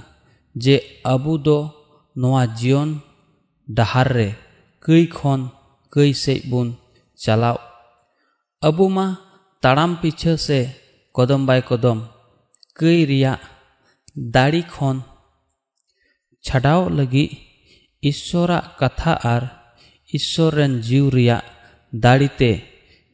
ᱡᱮ 0.63 0.75
ᱟᱵᱚ 1.13 1.33
ᱫᱚ 1.45 1.57
ᱱᱚᱣᱟ 2.19 2.43
ᱡᱤᱭᱚᱱ 2.57 2.89
ᱰᱟᱦᱟᱨ 3.77 4.07
ᱨᱮ 4.17 4.29
ᱠᱟᱹᱭ 4.85 5.03
ᱠᱷᱚᱱ 5.17 5.41
ᱠᱟᱹᱭ 5.93 6.11
ᱥᱮᱡ 6.23 6.39
ᱵᱚᱱ 6.51 6.67
ᱪᱟᱞᱟᱣ 7.23 7.57
ᱟᱵᱚ 8.67 8.85
ᱢᱟ 8.95 9.07
ᱛᱟᱲᱟᱢ 9.61 9.91
ᱯᱤᱪᱷᱟᱹ 10.01 10.33
ᱥᱮ 10.45 10.59
ᱠᱚᱫᱚᱢ 11.15 11.41
ᱵᱟᱭ 11.47 11.61
ᱠᱚᱫᱚᱢ 11.69 11.99
ᱠᱟᱹᱭ 12.79 12.99
ᱨᱮᱭᱟᱜ 13.11 13.39
कदम 14.17 14.25
कई 14.25 14.25
रिया 14.25 14.31
दाड़ी 14.33 14.61
खन 14.61 15.03
छाड़ाव 16.43 16.89
लगी 16.89 17.29
ईश्वरा 18.03 18.61
जीव 20.81 21.09
रिया 21.09 21.41
दाड़ीते 21.93 22.63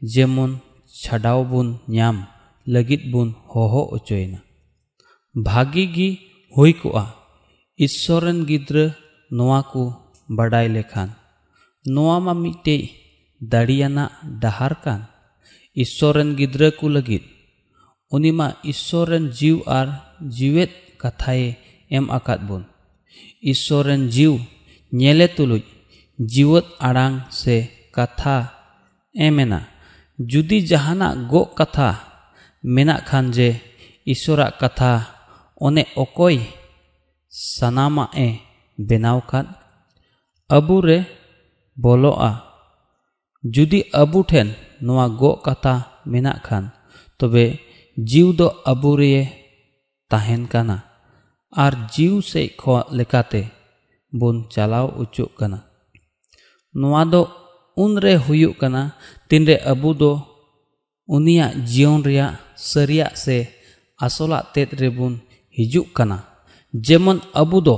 जेमन 0.01 0.59
छाड़ाव 1.03 1.43
बुन 1.45 1.79
नाम 1.89 2.25
लगित 2.67 3.11
बुन 3.11 3.35
होहो 3.55 3.81
उचोयना 3.81 4.39
भागी 5.43 5.85
गी 5.85 6.17
हुई 6.57 6.71
कोआ 6.71 7.11
ईश्वर 7.81 8.23
रन 8.23 8.45
गिद्र 8.45 8.91
नोआ 9.33 9.61
को 9.61 9.83
बड़ाई 10.31 10.67
लेखान 10.67 11.13
नोआ 11.87 12.19
मा 12.19 12.33
मिटे 12.33 12.77
रन 16.17 16.35
गिद्र 16.35 16.69
को 16.69 16.89
ईश्वर 18.65 19.09
रन 19.09 19.29
जीव 19.29 19.63
जीवेत 21.03 21.11
कथाए 21.11 21.45
एम 21.97 22.05
आकात 22.17 22.39
बुन 22.47 22.63
ईश्वर 23.51 23.85
रन 23.85 24.01
जीव 24.15 24.33
ñele 24.91 25.27
tuluj 25.35 25.63
jiwat 26.19 26.65
arang 26.87 27.15
se 27.39 27.55
katha 27.95 28.35
emena 29.15 29.59
judi 30.19 30.57
jahana 30.69 31.07
go 31.31 31.41
katha 31.57 31.89
menak 32.63 33.01
khan 33.09 33.25
je 33.35 33.49
ईश्वरा 34.11 34.47
कथा 34.61 34.91
ओने 35.65 35.83
ओकोई 36.03 36.37
सनामा 37.33 38.05
ए 38.25 38.27
बेनाव 38.77 39.19
खान 39.29 39.45
अबू 40.49 40.75
रे 40.87 40.97
बोलोआ 41.77 42.31
जुदी 43.43 43.79
अबू 44.01 44.19
नोआ 44.85 45.05
गो 45.21 45.31
कथा 45.45 45.73
मेना 46.11 46.33
खान 46.45 46.63
तबे 47.19 47.45
जीव 47.97 48.27
दो 48.39 48.47
अबू 48.71 48.91
रे 51.57 51.61
ताहेन 51.61 51.61
काना 51.61 51.61
आर 51.61 51.87
जीव 51.95 52.21
से 52.21 52.47
खो 52.59 52.83
लेकाते 52.93 53.49
बुन 54.13 54.45
दो 57.11 57.21
उन 57.77 57.97
रे 57.97 58.13
हुयुक 58.13 58.59
काना 58.59 58.91
तिन 59.29 59.55
अबू 59.55 59.93
दो 59.93 60.11
जीवन 61.65 62.03
रिया 62.03 62.37
सरिया 62.57 63.07
से 63.15 63.47
आसला 63.99 64.41
तेद 64.41 64.69
रेबुन 64.79 65.21
हिजुक 65.57 65.87
काना 65.95 66.23
जेमन 66.73 67.21
अबू 67.35 67.61
दो 67.61 67.75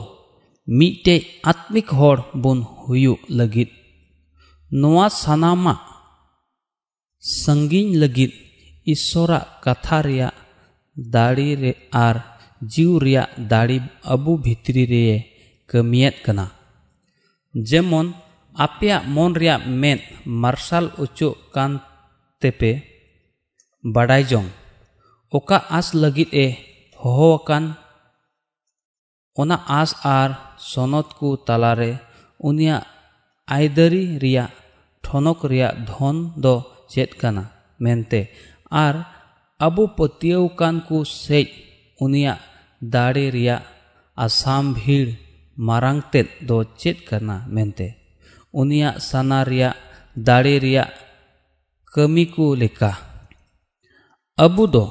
मीटे 0.67 1.41
आत्मिक 1.45 1.89
होड़ 1.89 2.19
बुन 2.35 2.65
हुयुक 2.87 3.19
लगित 3.31 3.71
नोआ 4.73 5.07
सनामा 5.07 5.77
संगीन 7.23 7.95
लगित 7.95 8.33
जीव 12.73 12.91
रिया 12.99 13.23
दाड़ी 13.51 13.79
अबू 14.13 14.31
भितरी 14.45 14.83
रे 14.85 15.03
कमियत 15.69 16.15
कना। 16.25 16.45
जेमन 17.53 18.13
आपेया 18.55 18.97
मन 19.15 19.31
रिया 19.35 19.55
मेन 19.81 19.99
मार्शल 20.43 20.85
उचु 20.99 21.29
कान 21.53 21.71
तेपे 22.41 22.71
बड़ाई 23.83 24.23
जोंग। 24.23 24.47
ओका 25.33 25.57
आस 25.77 25.87
लगित 25.95 26.29
ए 26.33 26.45
होहोकान 26.99 27.63
ओना 29.37 29.55
आस 29.77 29.89
आर 30.07 30.29
सनत 30.63 31.07
को 31.19 31.27
तालारे 31.47 31.91
उनिया 32.39 32.77
आयदरी 33.47 34.03
रिया 34.17 34.45
ठनक 35.03 35.39
रिया 35.45 35.69
धन 35.89 36.15
दो 36.43 36.55
चेत 36.91 37.11
काना 37.21 37.43
मेनते। 37.81 38.21
आर 38.75 38.95
अबु 39.59 39.83
दाड़े 42.93 43.25
आसाम 44.17 44.73
भीड़ 44.73 45.09
मारांग 45.57 46.01
तेद 46.13 46.27
दो 46.47 46.63
चेत 46.79 46.97
करना 47.09 47.35
मेनते 47.55 47.87
उनिया 48.53 48.91
सना 49.07 49.41
रिया 49.49 49.73
दाड़े 50.27 50.57
रिया 50.59 50.83
कमी 51.93 52.25
को 52.25 52.53
लेका 52.61 52.91
अबु 54.37 54.67
दो 54.67 54.83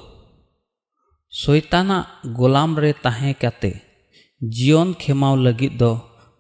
शैताना 1.33 1.99
गोलाम 2.39 2.79
रे 2.79 2.93
ताहे 3.05 3.33
काते 3.43 3.73
जीवन 4.41 4.93
खेमाव 5.01 5.37
लगित 5.47 5.73
दो 5.83 5.93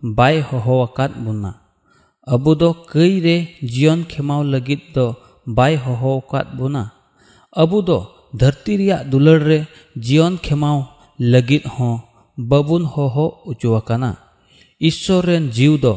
बाय 0.03 0.41
होहोवाकात 0.51 1.17
बुना 1.25 1.53
अबु 2.27 2.55
दो 2.63 2.73
कई 2.93 3.21
रे 3.21 3.37
जीवन 3.75 4.03
खेमाव 4.11 4.43
लगित 4.55 4.83
दो 4.95 5.07
बाय 5.57 5.75
होहोवाकात 5.85 6.55
बुना 6.59 6.89
अबु 7.57 7.81
दो 7.89 7.99
धरती 8.41 8.77
रिया 8.77 9.03
दुलड़ 9.13 9.59
लगित 11.19 11.67
होहो 11.79 13.27
उचुवाकाना 13.51 14.15
ईश्वर 14.81 15.29
जीव 15.57 15.77
दो 15.83 15.95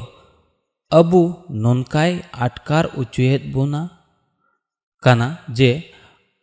अबु 0.91 1.21
ननकाय 1.63 2.11
आटकार 2.45 2.85
उचुएत 2.97 3.45
बुना 3.53 3.81
काना 5.03 5.27
जे 5.57 5.71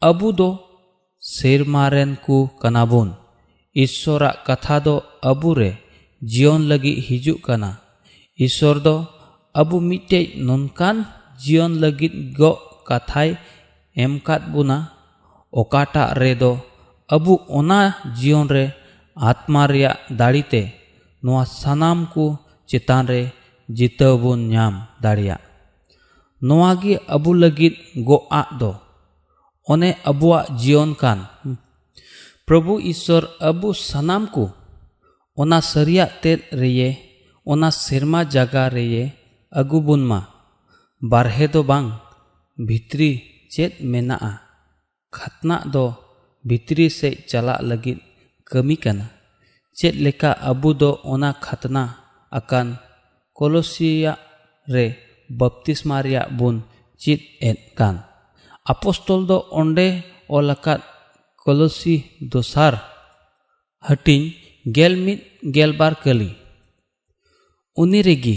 अबु 0.02 0.32
दो 0.40 0.48
सेरमारेन 1.22 2.14
को 2.26 2.36
कनाबुन 2.62 3.14
ईश्वरा 3.76 4.30
कथा 4.48 4.78
दो 4.86 4.96
अबु 5.30 5.52
रे 5.54 5.70
जीवन 6.22 6.62
लगी 6.72 6.94
हिजु 7.06 7.34
कना 7.46 7.70
ईश्वर 8.38 8.78
दो 8.86 8.96
अबु 9.54 9.80
मिटे 9.88 10.20
ननकान 10.48 11.04
जीवन 11.44 11.72
लगी 11.84 12.08
गो 12.38 12.52
कथाय 12.88 13.36
एमकात 13.96 14.48
बुना 14.52 14.78
ओकाटा 15.52 16.04
रे 16.18 16.34
अबु 17.10 17.34
जीवन 18.16 18.48
रे 18.48 18.72
आत्मा 19.16 19.64
दाड़ीते 20.12 20.62
नोआ 21.24 21.44
सनाम 21.44 22.04
को 22.04 22.24
चितान 22.68 23.06
रे 23.06 23.20
नाम 24.36 24.74
दाड़िया 25.02 25.38
अबु 27.08 27.32
लगी 27.32 27.68
आ 28.32 28.42
दो, 28.52 28.70
ओने 29.70 29.90
अबुआ 30.06 30.44
जीवन 30.50 30.92
कान। 30.92 31.20
प्रभु 32.46 32.78
ईश्वर 32.82 33.24
अबु 33.42 33.72
सनाम 33.72 34.26
को 34.26 34.50
सरिया 35.60 36.06
तेद 36.22 36.40
रेये 36.54 36.88
ओना 37.46 37.70
सेरमा 37.70 38.22
जगा 38.34 38.66
रेये 38.68 39.12
अगुबुन 39.52 40.04
मा। 40.04 40.20
बारहे 41.02 41.48
दो 41.48 41.62
बांग, 41.62 41.92
भित्री 42.58 43.10
चेत 43.50 43.78
मेना 43.82 44.16
खतना 45.12 45.62
दो 45.66 45.86
भित्री 46.44 46.88
से 46.90 47.10
चला 47.28 47.54
लगित 47.62 48.00
कमी 48.52 48.76
कना 48.84 49.06
चेत 49.76 49.94
लेका 50.04 50.30
अबु 50.50 50.72
दो 50.80 50.90
खतना 51.44 51.82
कोलोसिया 53.38 54.16
बपतिस्मा 55.30 55.98
बुन 56.38 56.62
चित 57.00 57.20
mit 65.06 65.20
gel 65.54 65.72
bar 65.76 65.94
kali 66.02 66.30
uni 67.76 68.00
regi 68.02 68.36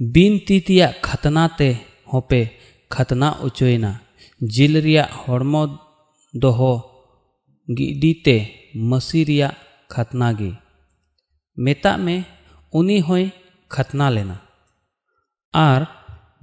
bin 0.00 0.34
titiya 0.46 0.88
khatna 1.02 1.44
te 1.58 1.68
hope 2.12 2.40
khatna 2.90 3.28
uchoina 3.46 3.90
jil 4.40 4.74
riya 4.86 5.04
hormo 5.20 5.62
doho 6.34 6.89
gidite 7.70 8.46
मसी 8.76 9.48
खतना 9.90 10.32
गी। 10.32 10.52
मेता 11.58 11.96
में 11.96 12.24
उनी 12.74 12.98
होय 12.98 13.30
खतना 13.72 14.10
लेना। 14.10 14.46
आर 15.54 15.86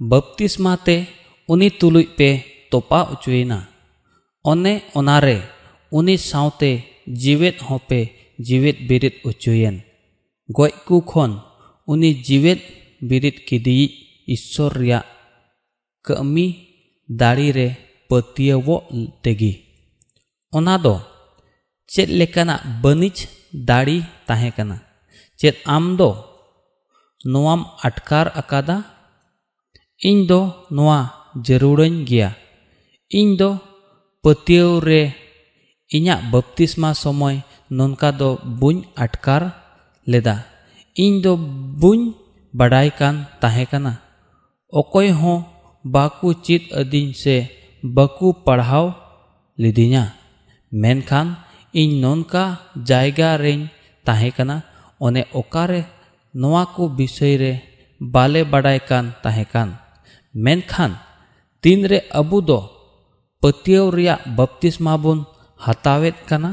बपतिस्मा 0.02 0.76
ते 0.76 1.06
उनी 1.48 1.70
तुलुई 1.70 2.02
पे 2.18 2.44
तोपा 2.72 3.02
उचुना 3.02 3.66
ओने 4.44 4.82
ओनारे 4.96 5.44
उनी 5.92 6.16
साउते 6.16 6.84
जीवित 7.08 7.58
होपे 7.62 8.10
जीवित 8.40 8.78
बिरित 8.88 9.22
उचुयन 9.26 9.82
गय 10.50 10.68
को 10.86 11.00
खन 11.00 11.42
उनी 11.88 12.14
जीवित 12.14 12.60
बिरित 13.04 13.46
किदी 13.48 13.90
ईश्वर 14.28 14.72
रिया। 14.72 15.04
कमी 16.04 16.68
दाड़ी 17.10 17.50
रे 17.50 17.76
पतियवो 18.10 18.88
तेगी। 19.24 19.64
ओना 20.54 20.78
दो 20.78 21.07
ᱪᱮᱫ 21.92 22.08
ᱞᱮᱠᱟᱱᱟᱜ 22.18 22.60
ᱵᱟᱹᱱᱤᱡ 22.82 23.18
ᱫᱟᱲᱮ 23.68 23.98
ᱛᱟᱦᱮᱸ 24.26 24.52
ᱠᱟᱱᱟ 24.56 24.76
ᱪᱮᱫ 25.40 25.56
ᱟᱢ 25.76 25.84
ᱫᱚ 25.98 26.10
ᱱᱚᱣᱟᱢ 27.32 27.60
ᱟᱴᱠᱟᱨ 27.86 28.26
ᱟᱠᱟᱫᱟ 28.40 28.76
ᱤᱧ 30.08 30.22
ᱫᱚ 30.30 30.40
ᱱᱚᱣᱟ 30.76 30.98
ᱡᱟᱹᱨᱩᱲᱟᱹᱧ 31.46 31.98
ᱜᱮᱭᱟ 32.08 32.30
ᱤᱧ 33.18 33.32
ᱫᱚ 33.40 33.50
ᱯᱟᱹᱛᱭᱟᱹᱣ 34.22 34.70
ᱨᱮ 34.88 35.02
ᱤᱧᱟᱹᱜ 35.96 36.20
ᱵᱟᱯᱛᱤᱥᱢᱟ 36.32 36.90
ᱥᱚᱢᱚᱭ 37.02 37.36
ᱱᱚᱝᱠᱟ 37.76 38.08
ᱫᱚ 38.20 38.30
ᱵᱟᱹᱧ 38.60 38.80
ᱟᱴᱠᱟᱨ 39.04 39.42
ᱞᱮᱫᱟ 40.10 40.36
ᱤᱧ 41.04 41.16
ᱫᱚ 41.24 41.32
ᱵᱟᱹᱧ 41.82 42.04
ᱵᱟᱰᱟᱭ 42.58 42.88
ᱠᱟᱱ 42.98 43.14
ᱛᱟᱦᱮᱸ 43.40 43.66
ᱠᱟᱱᱟ 43.70 43.92
ᱚᱠᱚᱭ 44.80 45.08
ᱦᱚᱸ 45.20 45.38
ᱵᱟᱠᱚ 45.94 46.28
ᱪᱮᱫ 46.44 46.62
ᱟᱹᱫᱤᱧ 46.80 47.12
ᱥᱮ 47.22 47.36
ᱵᱟᱠᱚ 47.96 48.26
ᱯᱟᱲᱦᱟᱣ 48.44 48.86
ᱞᱤᱫᱤᱧᱟ 49.62 50.04
ᱢᱮᱱᱠᱷᱟᱱ 50.82 51.26
ᱤᱧ 51.72 52.00
ᱱᱚᱝᱠᱟ 52.02 52.44
ᱡᱟᱭᱜᱟ 52.88 53.36
ᱨᱮᱧ 53.42 53.68
ᱛᱟᱦᱮᱸ 54.06 54.32
ᱠᱟᱱᱟ 54.36 54.56
ᱚᱱᱮ 55.00 55.22
ᱚᱠᱟᱨᱮ 55.40 55.84
ᱱᱚᱣᱟ 56.34 56.62
ᱠᱚ 56.74 56.88
ᱵᱤᱥᱚᱭ 56.88 57.34
ᱨᱮ 57.42 57.52
ᱵᱟᱞᱮ 58.00 58.40
ᱵᱟᱰᱟᱭ 58.52 58.78
ᱠᱟᱱ 58.88 59.04
ᱛᱟᱦᱮᱸ 59.22 59.46
ᱠᱟᱱ 59.52 59.68
ᱢᱮᱱᱠᱷᱟᱱ 60.44 60.92
ᱛᱤᱱᱨᱮ 61.62 61.98
ᱟᱵᱚ 62.20 62.38
ᱫᱚ 62.48 62.60
ᱯᱟᱹᱛᱭᱟᱹᱣ 63.40 63.86
ᱨᱮᱭᱟᱜ 63.96 64.20
ᱵᱟᱯᱛᱤᱥᱢᱟ 64.36 64.94
ᱵᱚᱱ 65.02 65.18
ᱦᱟᱛᱟᱣᱮᱫ 65.64 66.16
ᱠᱟᱱᱟ 66.28 66.50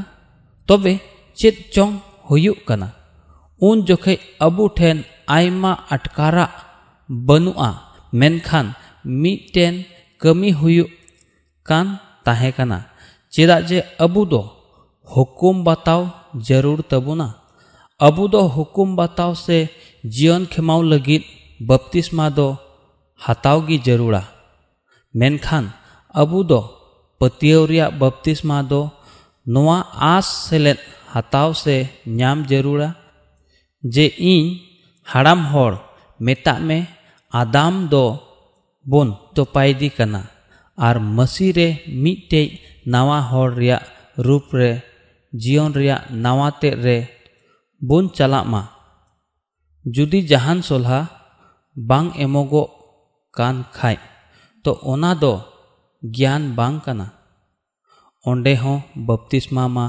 ᱛᱚᱵᱮ 0.66 0.92
ᱪᱮᱫ 1.38 1.56
ᱪᱚᱝ 1.74 1.92
ᱦᱩᱭᱩᱜ 2.28 2.58
ᱠᱟᱱᱟ 2.68 2.88
ᱩᱱ 3.66 3.76
ᱡᱚᱠᱷᱮᱡ 3.86 4.20
ᱟᱵᱚ 4.46 4.64
ᱴᱷᱮᱱ 4.78 4.98
ᱟᱭᱢᱟ 5.36 5.72
ᱟᱴᱠᱟᱨᱟᱜ 5.94 6.52
ᱵᱟᱹᱱᱩᱜᱼᱟ 7.26 7.70
ᱢᱮᱱᱠᱷᱟᱱ 8.12 8.66
ᱢᱤᱫᱴᱮᱱ 9.22 9.74
ᱠᱟᱹᱢᱤ 10.20 10.50
ᱦᱩᱭᱩᱜ 10.60 10.90
ᱠᱟᱱ 11.68 11.86
ᱛᱟᱦᱮᱸ 12.24 12.52
ᱠᱟᱱᱟ 12.56 12.78
ᱪᱮᱫᱟᱜ 13.32 13.62
ᱡᱮ 13.68 13.78
ᱟᱵᱚ 14.04 14.22
ᱫᱚ 14.32 14.42
हुकुम 15.08 15.62
बताओ 15.64 16.02
ज़रूर 16.48 16.82
तबुना। 16.90 17.26
अब 18.00 18.16
दो 18.30 18.40
हुकुम 18.54 18.96
बताओ 18.96 19.34
से 19.36 19.58
जीवन 20.04 20.44
खेमाव 20.52 20.82
लगी 20.82 21.18
बपतिस्मा 21.60 22.28
दो 22.30 22.48
हताव 23.20 23.66
की 23.66 23.78
जरूरा 23.86 24.22
मेनखान 25.14 25.70
अब 26.14 26.32
दो 26.48 26.60
पतियोरिया 27.20 27.88
बपतिस्मा 28.00 28.60
दो 28.72 28.80
नवा 29.46 29.78
आस 30.06 30.26
सेले 30.48 30.74
हताव 31.14 31.52
से 31.54 31.76
न्याम 32.08 32.44
जरूरा। 32.46 32.92
जे 33.84 34.06
इन 34.30 34.44
हड़ाम 35.08 35.44
होर 35.46 35.72
मेता 36.20 36.58
में 36.58 36.86
आदाम 37.32 37.86
दो 37.88 38.04
बोन 38.86 39.16
तोपायदी 39.36 39.88
कना। 39.98 40.22
और 40.78 40.98
मसीरे 41.18 41.68
मीटे 42.02 42.42
नवा 42.88 43.18
होर 43.30 43.54
रिया 43.54 43.80
रूप 44.18 44.54
रे 44.54 44.70
जीवन 45.42 45.72
नवा 46.24 46.48
रे 46.84 46.96
बन 47.82 48.08
चलामा 48.16 48.62
जुदी 49.84 50.20
जहाँ 50.32 50.60
सलहा 50.68 51.00
बांग 51.76 52.10
एमोगो 52.24 52.62
कान 53.34 53.56
खाय 53.74 53.96
तो 54.64 54.72
ओना 54.92 55.12
दो 55.22 55.32
ज्ञान 56.02 56.42
बांग 56.56 56.78
काना 56.86 57.06
ओंडे 58.24 58.54
हो 58.62 58.72
बपतिस्मा 59.08 59.66
मा 59.76 59.84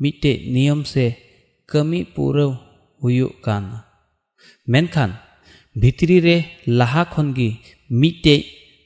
मिटे 0.00 0.32
नियम 0.54 0.82
से 0.92 1.06
कमी 1.68 2.02
पूरा 2.16 2.44
हुयुक 3.00 3.32
काना 3.44 3.82
मेनखान 4.72 5.10
भितरी 5.76 6.18
रे 6.26 6.36
लहा 6.78 7.04
खनगी 7.14 7.50
मिटे 7.90 8.36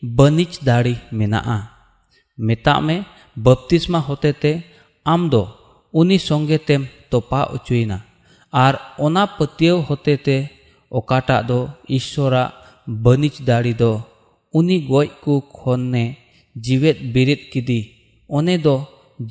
बनिच 0.02 0.58
दाड़ी 0.68 0.94
मेना 1.18 1.38
आ 1.54 1.58
मेता 2.38 2.78
में 2.86 2.98
बपतिस्मा 3.36 3.98
होते 4.08 4.32
ते 4.42 4.52
आम 5.06 5.28
दो 5.34 5.42
ᱩᱱᱤ 5.99 6.17
ᱥᱚᱸᱜᱮ 6.27 6.57
ᱛᱮᱢ 6.67 6.81
ᱛᱚᱯᱟ 7.11 7.39
ᱚᱪᱚᱭᱮᱱᱟ 7.55 7.97
ᱟᱨ 8.65 8.73
ᱚᱱᱟ 9.05 9.23
ᱯᱟᱹᱛᱭᱟᱹᱣ 9.37 9.77
ᱦᱚᱛᱮᱛᱮ 9.87 10.35
ᱚᱠᱟᱴᱟᱜ 10.97 11.41
ᱫᱚ 11.49 11.59
ᱤᱥᱥᱚᱨᱟᱜ 11.97 12.53
ᱵᱟᱹᱱᱤᱡ 13.03 13.35
ᱫᱟᱲᱮ 13.47 13.73
ᱫᱚ 13.81 13.91
ᱩᱱᱤ 14.57 14.77
ᱜᱚᱡ 14.89 15.07
ᱠᱚ 15.23 15.33
ᱠᱷᱚᱱᱮ 15.57 16.03
ᱡᱤᱣᱮᱫ 16.63 16.97
ᱵᱮᱨᱮᱫ 17.13 17.41
ᱠᱮᱫᱮ 17.51 17.79
ᱚᱱᱮ 18.37 18.55
ᱫᱚ 18.65 18.75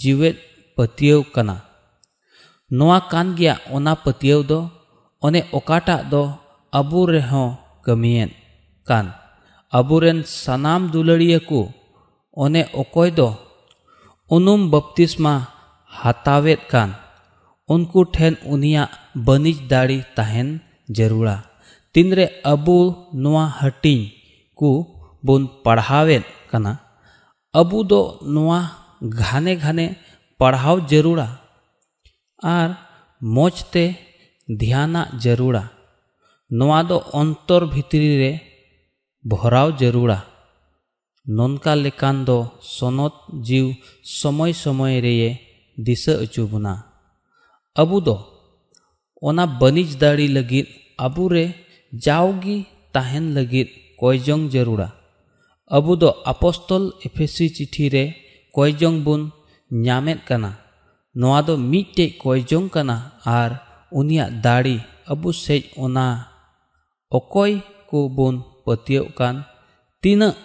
ᱡᱤᱣᱮᱫ 0.01 0.36
ᱯᱟᱹᱛᱭᱟᱹᱣ 0.77 1.20
ᱠᱟᱱᱟ 1.35 1.56
ᱱᱚᱣᱟ 2.77 2.98
ᱠᱟᱱ 3.10 3.28
ᱜᱮᱭᱟ 3.39 3.55
ᱚᱱᱟ 3.77 3.93
ᱯᱟᱹᱛᱭᱟᱹᱣ 4.05 4.40
ᱫᱚ 4.51 4.59
ᱚᱱᱮ 5.27 5.40
ᱚᱠᱟᱴᱟᱜ 5.59 6.02
ᱫᱚ 6.12 6.23
ᱟᱵᱚ 6.78 7.01
ᱨᱮᱦᱚᱸ 7.12 7.51
ᱠᱟᱹᱢᱤᱭᱮᱫ 7.85 8.31
ᱠᱟᱱ 8.89 9.06
ᱟᱵᱚᱨᱮᱱ 9.78 10.19
ᱥᱟᱱᱟᱢ 10.24 10.82
ᱫᱩᱞᱟᱹᱲᱤᱭᱟᱹ 10.93 11.40
ᱠᱚ 11.51 11.60
ᱚᱱᱮ 12.44 12.62
ᱚᱠᱚᱭ 12.81 13.10
ᱫᱚ 13.19 13.28
ᱩᱱᱩᱢ 14.35 14.60
ᱵᱟᱯᱛᱤᱥᱢᱟ 14.73 15.35
ᱦᱟᱛᱟᱣᱮᱫ 16.01 16.60
ᱠᱟᱱ 16.73 16.90
ᱩᱱᱠᱩ 17.74 18.01
ᱴᱷᱮᱱ 18.15 18.35
ᱩᱱᱤᱭᱟᱜ 18.52 18.90
ᱵᱟᱹᱱᱤᱡ 19.27 19.59
ᱫᱟᱲᱮ 19.70 19.98
ᱛᱟᱦᱮᱱ 20.16 20.48
ᱡᱟᱹᱨᱩᱲᱟ 20.97 21.36
ᱛᱤᱱᱨᱮ 21.93 22.27
ᱟᱵᱚ 22.52 22.78
ᱱᱚᱣᱟ 23.23 23.44
ᱦᱟᱹᱴᱤᱧ 23.59 24.02
ᱠᱚ 24.59 24.70
ᱵᱚᱱ 25.27 25.43
ᱯᱟᱲᱦᱟᱣᱮᱫ 25.65 26.24
ᱠᱟᱱᱟ 26.51 26.73
ᱟᱵᱚ 27.60 27.78
ᱫᱚ 27.90 28.01
ᱱᱚᱣᱟ 28.35 28.59
ᱜᱷᱟᱱᱮ 29.19 29.52
ᱜᱷᱟᱱᱮ 29.62 29.86
ᱯᱟᱲᱦᱟᱣ 30.40 30.77
ᱡᱟᱹᱨᱩᱲᱟ 30.90 31.28
ᱟᱨ 32.56 32.69
ᱢᱚᱡᱽ 33.35 33.56
ᱛᱮ 33.73 33.85
ᱫᱷᱮᱭᱟᱱᱟᱜ 34.60 35.09
ᱡᱟᱹᱨᱩᱲᱟ 35.23 35.62
ᱱᱚᱣᱟ 36.59 36.78
ᱫᱚ 36.89 36.97
ᱚᱱᱛᱚᱨ 37.20 37.62
ᱵᱷᱤᱛᱨᱤ 37.73 38.10
ᱨᱮ 38.23 38.32
ᱵᱷᱚᱨᱟᱣ 39.31 39.69
ᱡᱟᱹᱨᱩᱲᱟ 39.81 40.19
ᱱᱚᱝᱠᱟ 41.36 41.73
ᱞᱮᱠᱟᱱ 41.85 42.16
ᱫᱚ 42.28 42.39
ᱥᱚᱱᱚᱛ 42.77 43.15
ᱡᱤᱣ 43.47 43.66
ᱥᱚᱢᱚᱭ 44.19 44.52
ᱥᱚᱢᱚᱭ 44.62 44.94
ᱨᱮᱭᱮ 45.06 45.31
ᱫᱤᱥᱟᱹ 45.85 46.12
ᱚᱪᱚ 46.24 46.43
ᱵᱚᱱᱟ 46.51 46.73
ᱟᱵᱚ 47.81 47.97
ᱫᱚ 48.06 48.16
ᱚᱱᱟ 49.28 49.44
ᱵᱟᱹᱱᱤᱡ 49.60 49.90
ᱫᱟᱲᱮ 50.01 50.27
ᱞᱟᱹᱜᱤᱫ 50.36 50.66
ᱟᱵᱚᱨᱮ 51.05 51.44
ᱡᱟᱣᱜᱮ 52.05 52.56
ᱛᱟᱦᱮᱱ 52.94 53.27
ᱞᱟᱹᱜᱤᱫ 53.36 53.69
ᱠᱚᱭᱡᱚᱝ 54.01 54.44
ᱡᱟᱹᱨᱩᱲᱟ 54.52 54.89
ᱟᱵᱚ 55.77 55.93
ᱫᱚ 56.01 56.09
ᱟᱯᱚᱥᱛᱚᱞ 56.31 56.85
ᱮᱯᱷᱮᱥᱤ 57.06 57.47
ᱪᱤᱴᱷᱤ 57.56 57.86
ᱨᱮ 57.94 58.05
ᱠᱚᱭᱡᱚᱝ 58.55 58.98
ᱵᱚᱱ 59.05 59.23
ᱧᱟᱢᱮᱫ 59.85 60.19
ᱠᱟᱱᱟ 60.28 60.51
ᱱᱚᱣᱟ 61.19 61.39
ᱫᱚ 61.47 61.55
ᱢᱤᱫᱴᱮᱡ 61.70 62.10
ᱠᱚᱭᱡᱚᱝ 62.23 62.69
ᱠᱟᱱᱟ 62.74 62.97
ᱟᱨ 63.24 63.51
ᱩᱱᱤᱭᱟᱜ 63.98 64.31
ᱫᱟᱲᱮ 64.44 64.77
ᱟᱵᱚ 65.12 65.28
ᱥᱮᱡ 65.44 65.62
ᱚᱱᱟ 65.85 66.06
ᱚᱠᱚᱭ 67.19 67.52
ᱠᱚ 67.89 67.98
ᱵᱚᱱ 68.16 68.36
ᱯᱟᱹᱛᱭᱟᱹᱜ 68.65 69.09
ᱠᱟᱱ 69.19 69.36
ᱛᱤᱱᱟᱹᱜ 70.02 70.36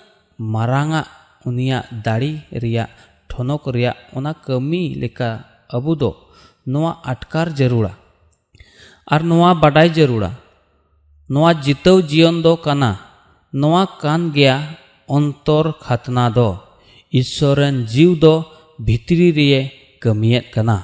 ᱢᱟᱨᱟᱝᱟᱜ 0.53 1.07
ᱩᱱᱤᱭᱟᱜ 1.47 1.85
ᱫᱟᱲᱮ 2.05 2.31
ᱨᱮᱭᱟᱜ 2.61 2.89
ᱴᱷᱚᱱᱚᱠ 3.29 3.63
ᱨᱮᱭᱟᱜ 3.75 3.97
ᱚᱱᱟ 4.17 4.31
ᱠᱟᱹᱢᱤ 4.45 4.95
ᱞᱮᱠᱟ 5.01 5.29
ᱟᱵᱚ 5.75 5.91
ᱫᱚ 6.01 6.11
ᱱᱚᱣᱟ 6.71 6.91
ᱟᱴᱠᱟᱨ 7.11 7.47
ᱡᱟᱹᱨᱩᱲᱟ 7.57 7.91
ᱟᱨ 9.13 9.21
ᱱᱚᱣᱟ 9.29 9.49
ᱵᱟᱰᱟᱭ 9.61 9.89
ᱡᱟᱹᱨᱩᱲᱟ 9.97 10.31
ᱱᱚᱣᱟ 11.33 11.51
ᱡᱤᱛᱟᱹᱣ 11.63 11.97
ᱡᱤᱭᱚᱱ 12.09 12.41
ᱫᱚ 12.45 12.53
ᱠᱟᱱᱟ 12.65 12.91
ᱱᱚᱣᱟ 13.61 13.83
ᱠᱟᱱ 14.01 14.21
ᱜᱮᱭᱟ 14.35 14.55
ᱚᱱᱛᱚᱨ 15.15 15.65
ᱠᱷᱟᱛᱱᱟ 15.83 16.25
ᱫᱚ 16.37 16.49
ᱤᱥᱥᱚᱨᱮᱱ 17.19 17.75
ᱡᱤᱣ 17.91 18.11
ᱫᱚ 18.23 18.33
ᱵᱷᱤᱛᱨᱤ 18.85 19.27
ᱨᱮᱭ 19.37 19.55
ᱠᱟᱹᱢᱤᱭᱮᱫ 20.01 20.45
ᱠᱟᱱᱟ 20.53 20.77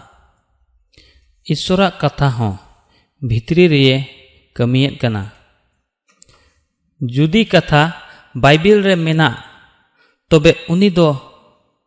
ᱤᱥᱥᱚᱨᱟᱜ 1.54 1.94
ᱠᱟᱛᱷᱟ 2.02 2.28
ᱦᱚᱸ 2.38 2.56
ᱵᱷᱤᱛᱨᱤ 3.30 3.66
ᱨᱮᱭ 3.74 3.92
ᱠᱟᱹᱢᱤᱭᱮᱫ 4.58 4.94
ᱠᱟᱱᱟ 5.02 5.24
ᱡᱩᱫᱤ 7.14 7.42
ᱠᱟᱛᱷᱟ 7.54 7.82
ᱵᱟᱭᱵᱮᱞ 8.36 8.80
ᱨᱮ 8.88 8.96
ᱢᱮᱱᱟᱜ 9.06 9.36
ᱛᱚᱵᱮ 10.30 10.52
ᱩᱱᱤ 10.72 10.90
ᱫᱚ 10.98 11.08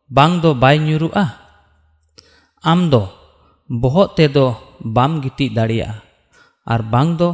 ᱵᱟᱝ 0.09 0.41
ᱫᱚ 0.43 0.53
ᱵᱟᱭ 0.53 0.77
ᱧᱩᱨᱩᱜᱼᱟ 0.79 1.25
ᱟᱢ 2.71 2.89
ᱫᱚ 2.91 3.01
ᱵᱚᱦᱚᱜ 3.81 4.15
ᱛᱮᱫᱚ 4.17 4.45
ᱵᱟᱢ 4.95 5.21
ᱜᱤᱛᱤᱡ 5.23 5.53
ᱫᱟᱲᱮᱭᱟᱜᱼᱟ 5.57 6.01
ᱟᱨ 6.73 6.81
ᱵᱟᱝ 6.93 7.17
ᱫᱚ 7.19 7.29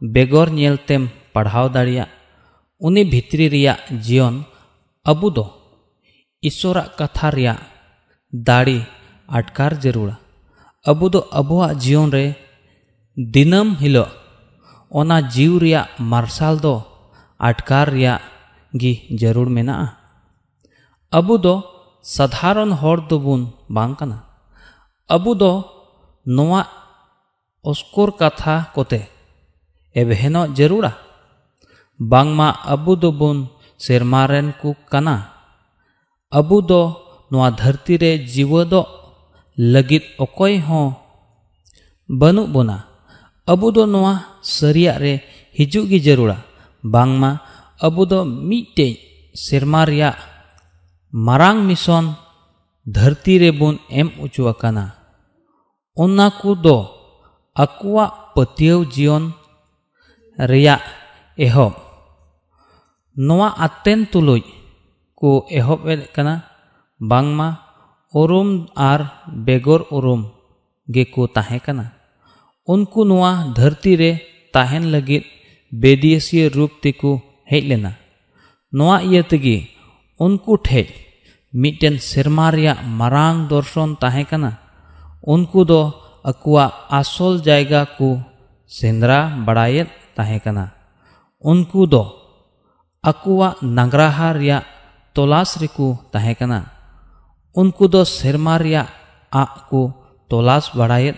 ᱵᱮᱜᱚᱨ 0.00 0.48
ᱧᱮᱞᱛᱮᱢ 0.58 1.02
ᱯᱟᱲᱦᱟᱣ 1.32 1.66
ᱫᱟᱲᱮᱭᱟᱜ 1.76 2.10
ᱩᱱᱤ 2.86 3.02
ᱵᱷᱤᱛᱨᱤ 3.12 3.46
ᱨᱮᱭᱟᱜ 3.54 3.80
ᱡᱤᱭᱚᱱ 4.04 4.44
ᱟᱵᱚ 5.10 5.26
ᱫᱚ 5.36 5.44
ᱤᱥᱥᱚᱨᱟᱜ 6.48 6.92
ᱠᱟᱛᱷᱟ 6.98 7.28
ᱨᱮᱭᱟᱜ 7.36 7.60
ᱫᱟᱲᱮ 8.46 8.78
ᱟᱴᱠᱟᱨ 9.38 9.72
ᱡᱟᱹᱨᱩᱲᱟ 9.82 10.16
ᱟᱵᱚ 10.90 11.04
ᱫᱚ 11.08 11.20
ᱟᱵᱚᱣᱟᱜ 11.38 11.78
ᱡᱤᱭᱚᱱ 11.82 12.08
ᱨᱮ 12.16 12.24
ᱫᱤᱱᱟᱹᱢ 13.16 13.68
ᱦᱤᱞᱳᱜ 13.80 14.10
ᱚᱱᱟ 14.98 15.16
ᱡᱤᱣ 15.32 15.58
ᱨᱮᱭᱟᱜ 15.62 15.88
ᱢᱟᱨᱥᱟᱞ 15.98 16.54
ᱫᱚ 16.64 16.74
ᱟᱴᱠᱟᱨ 17.48 17.86
ᱨᱮᱭᱟᱜ 17.94 18.20
ᱜᱮ 18.80 18.92
ᱡᱟᱹᱨᱩᱲ 19.20 19.48
ᱢᱮᱱᱟᱜᱼᱟ 19.56 19.88
ᱟᱵᱚ 21.18 21.34
ᱫᱚ 21.44 21.54
ᱥᱟᱫᱷᱟᱨᱚᱱ 22.14 22.72
ᱦᱚᱲ 22.80 22.98
ᱫᱚᱵᱚᱱ 23.10 23.42
ᱵᱟᱝ 23.74 23.94
ᱠᱟᱱᱟ 23.98 24.18
ᱟᱵᱚ 25.14 25.30
ᱫᱚ 25.40 25.52
ᱱᱚᱣᱟ 26.36 26.62
ᱚᱥᱠᱚᱨ 27.70 28.10
ᱠᱟᱛᱷᱟ 28.20 28.54
ᱠᱚᱛᱮ 28.74 29.00
ᱮᱵᱷᱮᱱᱚᱜ 30.00 30.54
ᱡᱟᱹᱨᱩᱲᱟ 30.56 30.92
ᱵᱟᱝᱢᱟ 32.10 32.48
ᱟᱵᱚ 32.72 32.92
ᱫᱚᱵᱚᱱ 33.02 33.38
ᱥᱮᱨᱢᱟ 33.84 34.26
ᱨᱮᱱ 34.30 34.48
ᱠᱚ 34.60 34.76
ᱠᱟᱱᱟ 34.90 35.16
ᱟᱵᱚ 36.38 36.60
ᱫᱚ 36.68 36.80
ᱱᱚᱣᱟ 37.30 37.48
ᱫᱷᱟᱹᱨᱛᱤ 37.58 37.94
ᱨᱮ 38.02 38.10
ᱡᱤᱣᱟᱹᱫᱚᱜ 38.32 38.86
ᱞᱟᱹᱜᱤᱫ 39.72 40.04
ᱚᱠᱚᱭ 40.24 40.54
ᱦᱚᱸ 40.66 40.94
ᱵᱟᱹᱱᱩᱜ 42.08 42.48
ᱵᱚᱱᱟ 42.54 42.76
ᱟᱵᱚ 43.46 43.66
ᱫᱚ 43.74 43.82
ᱱᱚᱣᱟ 43.86 44.12
ᱥᱟᱹᱨᱤᱭᱟᱜ 44.42 44.98
ᱨᱮ 45.02 45.12
ᱦᱤᱡᱩᱜ 45.56 45.88
ᱜᱮ 45.90 45.98
ᱡᱟᱹᱨᱩᱲᱟ 46.06 46.36
ᱵᱟᱝᱢᱟ 46.82 47.30
ᱟᱵᱚ 47.86 48.02
ᱫᱚ 48.10 48.18
ᱢᱤᱫᱴᱮᱡ 48.24 49.00
ᱥᱮᱨᱢᱟ 49.34 49.84
ᱨᱮᱭᱟᱜ 49.88 50.16
ᱢᱟᱨᱟᱝ 51.26 51.64
ᱢᱤᱥᱚᱱ 51.68 52.06
ᱫᱷᱟᱹᱨᱛᱤ 52.94 53.34
ᱨᱮᱵᱚᱱ 53.42 53.76
ᱮᱢ 54.00 54.08
ᱚᱪᱚ 54.24 54.42
ᱟᱠᱟᱱᱟ 54.52 54.84
ᱚᱱᱟ 56.02 56.26
ᱠᱚᱫᱚ 56.40 56.76
ᱟᱠᱚᱣᱟᱜ 57.62 58.12
ᱯᱟᱹᱛᱭᱟᱹᱣ 58.34 58.80
ᱡᱤᱭᱚᱱ 58.92 59.24
ᱨᱮᱭᱟᱜ 60.50 60.82
ᱮᱦᱚᱵ 61.46 61.74
ᱱᱚᱣᱟ 63.26 63.48
ᱟᱛᱮᱱ 63.66 64.00
ᱛᱩᱞᱩᱡ 64.12 64.44
ᱠᱚ 65.18 65.28
ᱮᱦᱚᱵ 65.58 65.80
ᱮᱫ 65.92 66.00
ᱠᱟᱱᱟ 66.14 66.34
ᱵᱟᱝᱢᱟ 67.10 67.48
ᱩᱨᱩᱢ 68.20 68.50
ᱟᱨ 68.90 69.00
ᱵᱮᱜᱚᱨ 69.46 69.82
ᱩᱨᱩᱢ 69.96 70.22
ᱜᱮᱠᱚ 70.94 71.22
ᱛᱟᱦᱮᱸ 71.34 71.60
ᱠᱟᱱᱟ 71.66 71.86
ᱩᱱᱠᱩ 72.72 73.00
ᱱᱚᱣᱟ 73.08 73.30
ᱫᱷᱟᱹᱨᱛᱤ 73.56 73.92
ᱨᱮ 74.00 74.10
ᱛᱟᱦᱮᱱ 74.54 74.84
ᱞᱟᱹᱜᱤᱫ 74.92 75.24
ᱵᱮᱫᱤᱭᱟᱹᱥᱤᱭᱟᱹ 75.80 76.52
ᱨᱩᱯ 76.56 76.72
ᱛᱮᱠᱚ 76.82 77.10
ᱦᱮᱡ 77.50 77.62
ᱞᱮᱱᱟ 77.70 77.92
ᱱᱚᱣᱟ 78.76 78.96
ᱤᱭᱟᱹ 79.08 79.22
ᱛᱮᱜᱮ 79.30 79.56
उनको 80.23 80.55
ठेज 80.67 80.87
मिट्टन 81.53 81.97
सेरमा 82.11 82.49
दर्शन 83.53 83.95
तहेकना 84.03 84.51
उनको 85.33 85.63
दो 85.71 85.81
अकुआ 86.25 86.65
आसल 86.99 87.39
जायगा 87.47 87.83
को 87.97 88.09
सेंद्रा 88.71 89.19
बड़ायत 89.47 89.89
तहेकना 90.17 90.65
उनको 91.43 91.85
दो 91.93 92.03
अकुआ 93.03 93.47
नगराहा 93.79 94.31
तलाश 95.15 95.55
रेको 95.61 95.87
तहेकना 96.13 96.59
उनको 97.55 97.87
दो 97.93 98.03
सेरमा 98.09 98.55
आ 99.31 99.43
को 99.71 99.81
तलाश 100.31 100.71
बड़ायत 100.75 101.17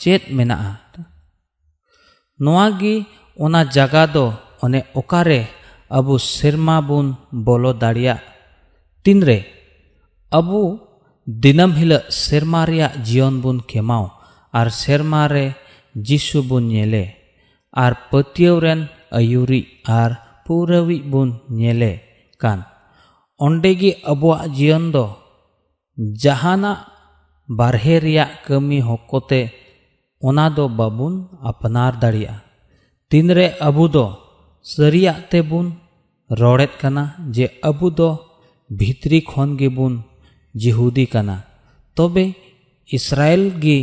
चेत 0.00 0.22
मेना 0.36 0.56
जगह 3.76 4.04
ओकारे 5.00 5.40
अबु 5.98 6.18
सेरमा 6.26 6.76
बुन 6.88 7.06
बोलो 7.46 7.72
दाड़िया 7.82 8.14
तीन 9.06 9.18
अबु 10.32 10.60
दिनम 11.26 11.72
हिल 11.80 11.92
सेरमा 12.16 12.64
जीवन 13.08 13.40
बुन 13.40 13.60
खेमाओ 13.70 14.06
और 14.54 14.68
सेरमा 14.76 15.24
रे 15.32 15.46
जिसु 16.08 16.42
बुन 16.42 16.64
और 17.76 17.94
अयुरी 19.12 19.62
और 19.96 20.14
पूरवी 20.46 20.98
बुन 21.12 21.38
नेले 21.58 21.92
कान 22.40 22.64
ओंडेगी 23.40 23.90
अबुआ 24.12 24.38
जीवन 24.58 24.90
दो 30.22 30.28
जहाना 30.28 30.28
बारहे 30.28 30.28
कमी 30.28 30.28
होकोते 30.28 30.28
ओना 30.28 30.48
दो 30.48 30.68
बाबुन 30.68 31.12
अपनार 31.42 31.92
दाड़िया। 31.96 32.40
तीन 33.10 33.28
अबु 33.60 33.84
सरिया 34.64 35.12
तेबुन 35.30 35.66
रोड़ेत 36.30 36.72
कना, 36.80 37.04
जे 37.30 37.46
अबु 37.64 37.90
दो 37.90 38.08
भितरी 38.70 39.20
खन 39.20 39.56
गेबुन 39.56 39.92
जिहुदी 40.54 41.06
तबे 41.96 42.24
इसराइल 42.88 43.42
गी 43.62 43.78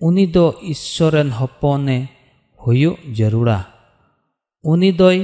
उनी 0.00 0.26
दो 0.26 0.44
ईश्वरन 0.64 1.30
हपने 1.32 1.98
हुयो 2.60 2.92
जरूरा 3.18 3.58
उनी 4.64 4.90
दोय 4.92 5.18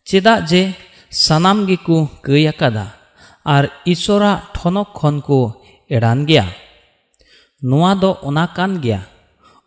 चेदा 0.07 0.41
जे 0.41 0.75
सनाम 1.13 1.67
गिकु 1.67 2.07
कयकादा 2.25 2.87
और 3.47 3.69
ईश्वरा 3.89 4.43
ठनक 4.55 4.93
खन 4.97 5.21
को 5.21 5.63
एड़ान 5.91 6.25
गया 6.27 6.53
नोआ 7.63 7.95
दो 7.95 8.13
ओना 8.25 8.47
कान 8.57 8.81
गया 8.81 9.05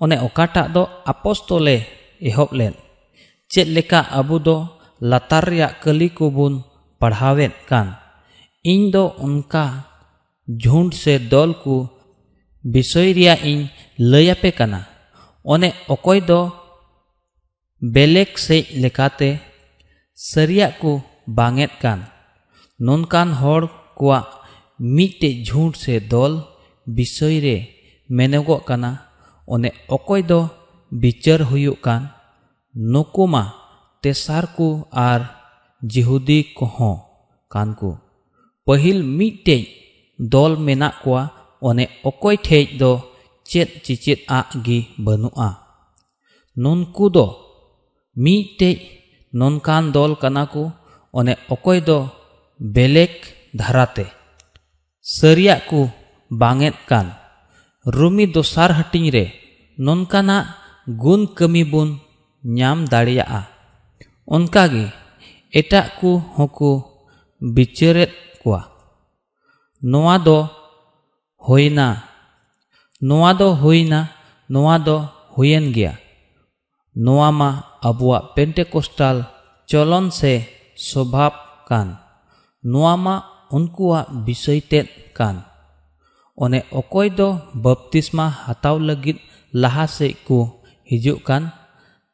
ओने 0.02 0.18
ओकाटा 0.26 0.68
दो 0.68 0.84
अपोस्तोले 1.08 1.86
एहब 2.22 2.50
लेन 2.54 2.74
चेद 3.52 3.68
लेका 3.68 4.00
अबु 4.20 4.40
दो 4.40 4.56
लातार 5.02 5.50
कली 5.84 6.08
को 7.02 7.66
कान। 7.68 7.96
इन 8.66 8.92
दो 8.92 9.06
से 10.94 11.20
दल 11.20 11.52
को 11.54 11.76
विषय 12.68 13.12
रिया 13.14 13.34
इन 13.34 13.70
लयापे 14.00 14.52
कना। 14.52 14.86
ओने 15.46 15.70
अकय 15.90 16.22
दो 16.22 16.40
बेलेक 17.84 18.38
से 18.38 18.58
लेकाते 18.74 19.40
सरिया 20.16 20.70
को 20.70 20.92
कुआ 23.98 24.20
मिटे 24.82 25.44
झुंड 25.44 25.74
से 25.74 26.00
दल 26.00 26.34
विषय 26.90 27.40
रे 27.40 27.56
मेनेगो 28.12 28.56
काना। 28.56 28.92
ओने 29.50 29.70
अकय 29.92 30.22
दो 30.22 30.40
विचार 30.94 31.42
कान। 31.74 32.10
नुकुमा 32.78 33.44
तेसार 34.04 34.46
को 34.46 34.68
ᱡᱤᱦᱩᱫᱤ 35.82 36.54
ᱠᱚᱦᱚᱸ 36.58 37.02
ᱠᱟᱱ 37.54 37.70
ᱠᱚ 37.80 37.92
ᱯᱟᱹᱦᱤᱞ 38.66 39.02
ᱢᱤᱫᱴᱮᱡ 39.18 39.64
ᱫᱚᱞ 40.32 40.54
ᱢᱮᱱᱟᱜ 40.66 40.94
ᱠᱚᱣᱟ 41.04 41.22
ᱚᱱᱮ 41.68 41.86
ᱚᱠᱚᱭ 42.10 42.36
ᱴᱷᱮᱡ 42.48 42.66
ᱫᱚ 42.82 42.92
ᱪᱮᱫ 43.50 43.70
ᱪᱮᱪᱮᱫ 43.86 44.20
ᱟᱜ 44.38 44.48
ᱜᱮ 44.66 44.78
ᱵᱟᱹᱱᱩᱜᱼᱟ 45.06 45.50
ᱱᱩᱱᱠᱩ 46.62 47.06
ᱫᱚ 47.16 47.26
ᱢᱤᱫᱴᱮᱡ 48.24 48.78
ᱱᱚᱱᱠᱟᱱ 49.40 49.84
ᱫᱚᱞ 49.96 50.12
ᱠᱟᱱᱟ 50.22 50.44
ᱠᱚ 50.54 50.64
ᱚᱱᱮ 51.18 51.34
ᱚᱠᱚᱭ 51.54 51.80
ᱫᱚ 51.88 51.98
ᱵᱮᱞᱮᱠ 52.76 53.14
ᱫᱷᱟᱨᱟᱛᱮ 53.60 54.06
ᱥᱟᱹᱨᱤᱭᱟᱜ 55.16 55.62
ᱠᱚ 55.70 55.82
ᱵᱟᱝᱮᱫ 56.42 56.76
ᱠᱟᱱ 56.90 57.08
ᱨᱩᱢᱤ 57.96 58.26
ᱫᱚᱥᱟᱨ 58.34 58.70
ᱦᱟᱹᱴᱤᱧ 58.78 59.10
ᱨᱮ 59.16 59.26
ᱱᱚᱱᱠᱟᱱᱟᱜ 59.86 60.46
ᱜᱩᱱ 61.02 61.22
ᱠᱟᱹᱢᱤ 61.38 61.64
ᱵᱚᱱ 61.72 61.90
ᱧᱟᱢ 62.58 62.80
ᱫᱟᱲᱮᱭᱟᱜᱼᱟ 62.92 63.42
ᱚᱱᱠᱟᱜᱮ 64.36 64.86
ᱮᱴᱟᱜ 65.59 65.87
ᱠᱚ 65.99 66.11
ᱦᱚᱸᱠᱚ 66.37 66.71
ᱵᱤᱪᱟᱹᱨᱮᱫ 67.55 68.11
ᱠᱚᱣᱟ 68.43 68.61
ᱱᱚᱣᱟ 69.91 70.17
ᱫᱚ 70.27 70.39
ᱦᱩᱭᱱᱟ 71.47 71.87
ᱱᱚᱣᱟ 73.09 73.31
ᱫᱚ 73.39 73.49
ᱦᱩᱭᱱᱟ 73.63 74.01
ᱱᱚᱣᱟ 74.53 74.75
ᱫᱚ 74.87 74.97
ᱦᱩᱭᱮᱱ 75.37 75.73
ᱜᱮᱭᱟ 75.75 75.93
ᱱᱚᱣᱟ 77.05 77.29
ᱢᱟ 77.39 77.49
ᱟᱵᱚᱣᱟᱜ 77.89 78.33
ᱯᱮᱱᱴᱮᱠᱳᱥᱴᱟᱞ 78.35 79.17
ᱪᱚᱞᱚᱱ 79.69 80.09
ᱥᱮ 80.19 80.33
ᱥᱚᱵᱷᱟᱵ 80.89 81.35
ᱠᱟᱱ 81.69 81.89
ᱱᱚᱣᱟ 82.65 82.95
ᱢᱟ 83.05 83.15
ᱩᱱᱠᱩᱣᱟᱜ 83.57 84.07
ᱵᱤᱥᱚᱭ 84.25 84.61
ᱛᱮᱫ 84.71 84.87
ᱠᱟᱱ 85.17 85.37
ᱚᱱᱮ 86.43 86.61
ᱚᱠᱚᱭ 86.81 87.09
ᱫᱚ 87.19 87.29
ᱵᱟᱯᱛᱤᱥᱢᱟ 87.63 88.27
ᱦᱟᱛᱟᱣ 88.45 88.77
ᱞᱟᱹᱜᱤᱫ 88.89 89.19
ᱞᱟᱦᱟ 89.61 89.85
ᱥᱮᱫ 89.97 90.15
ᱠᱚ 90.27 90.39
ᱦᱤᱡᱩᱜ 90.89 91.19
ᱠᱟᱱ 91.29 91.43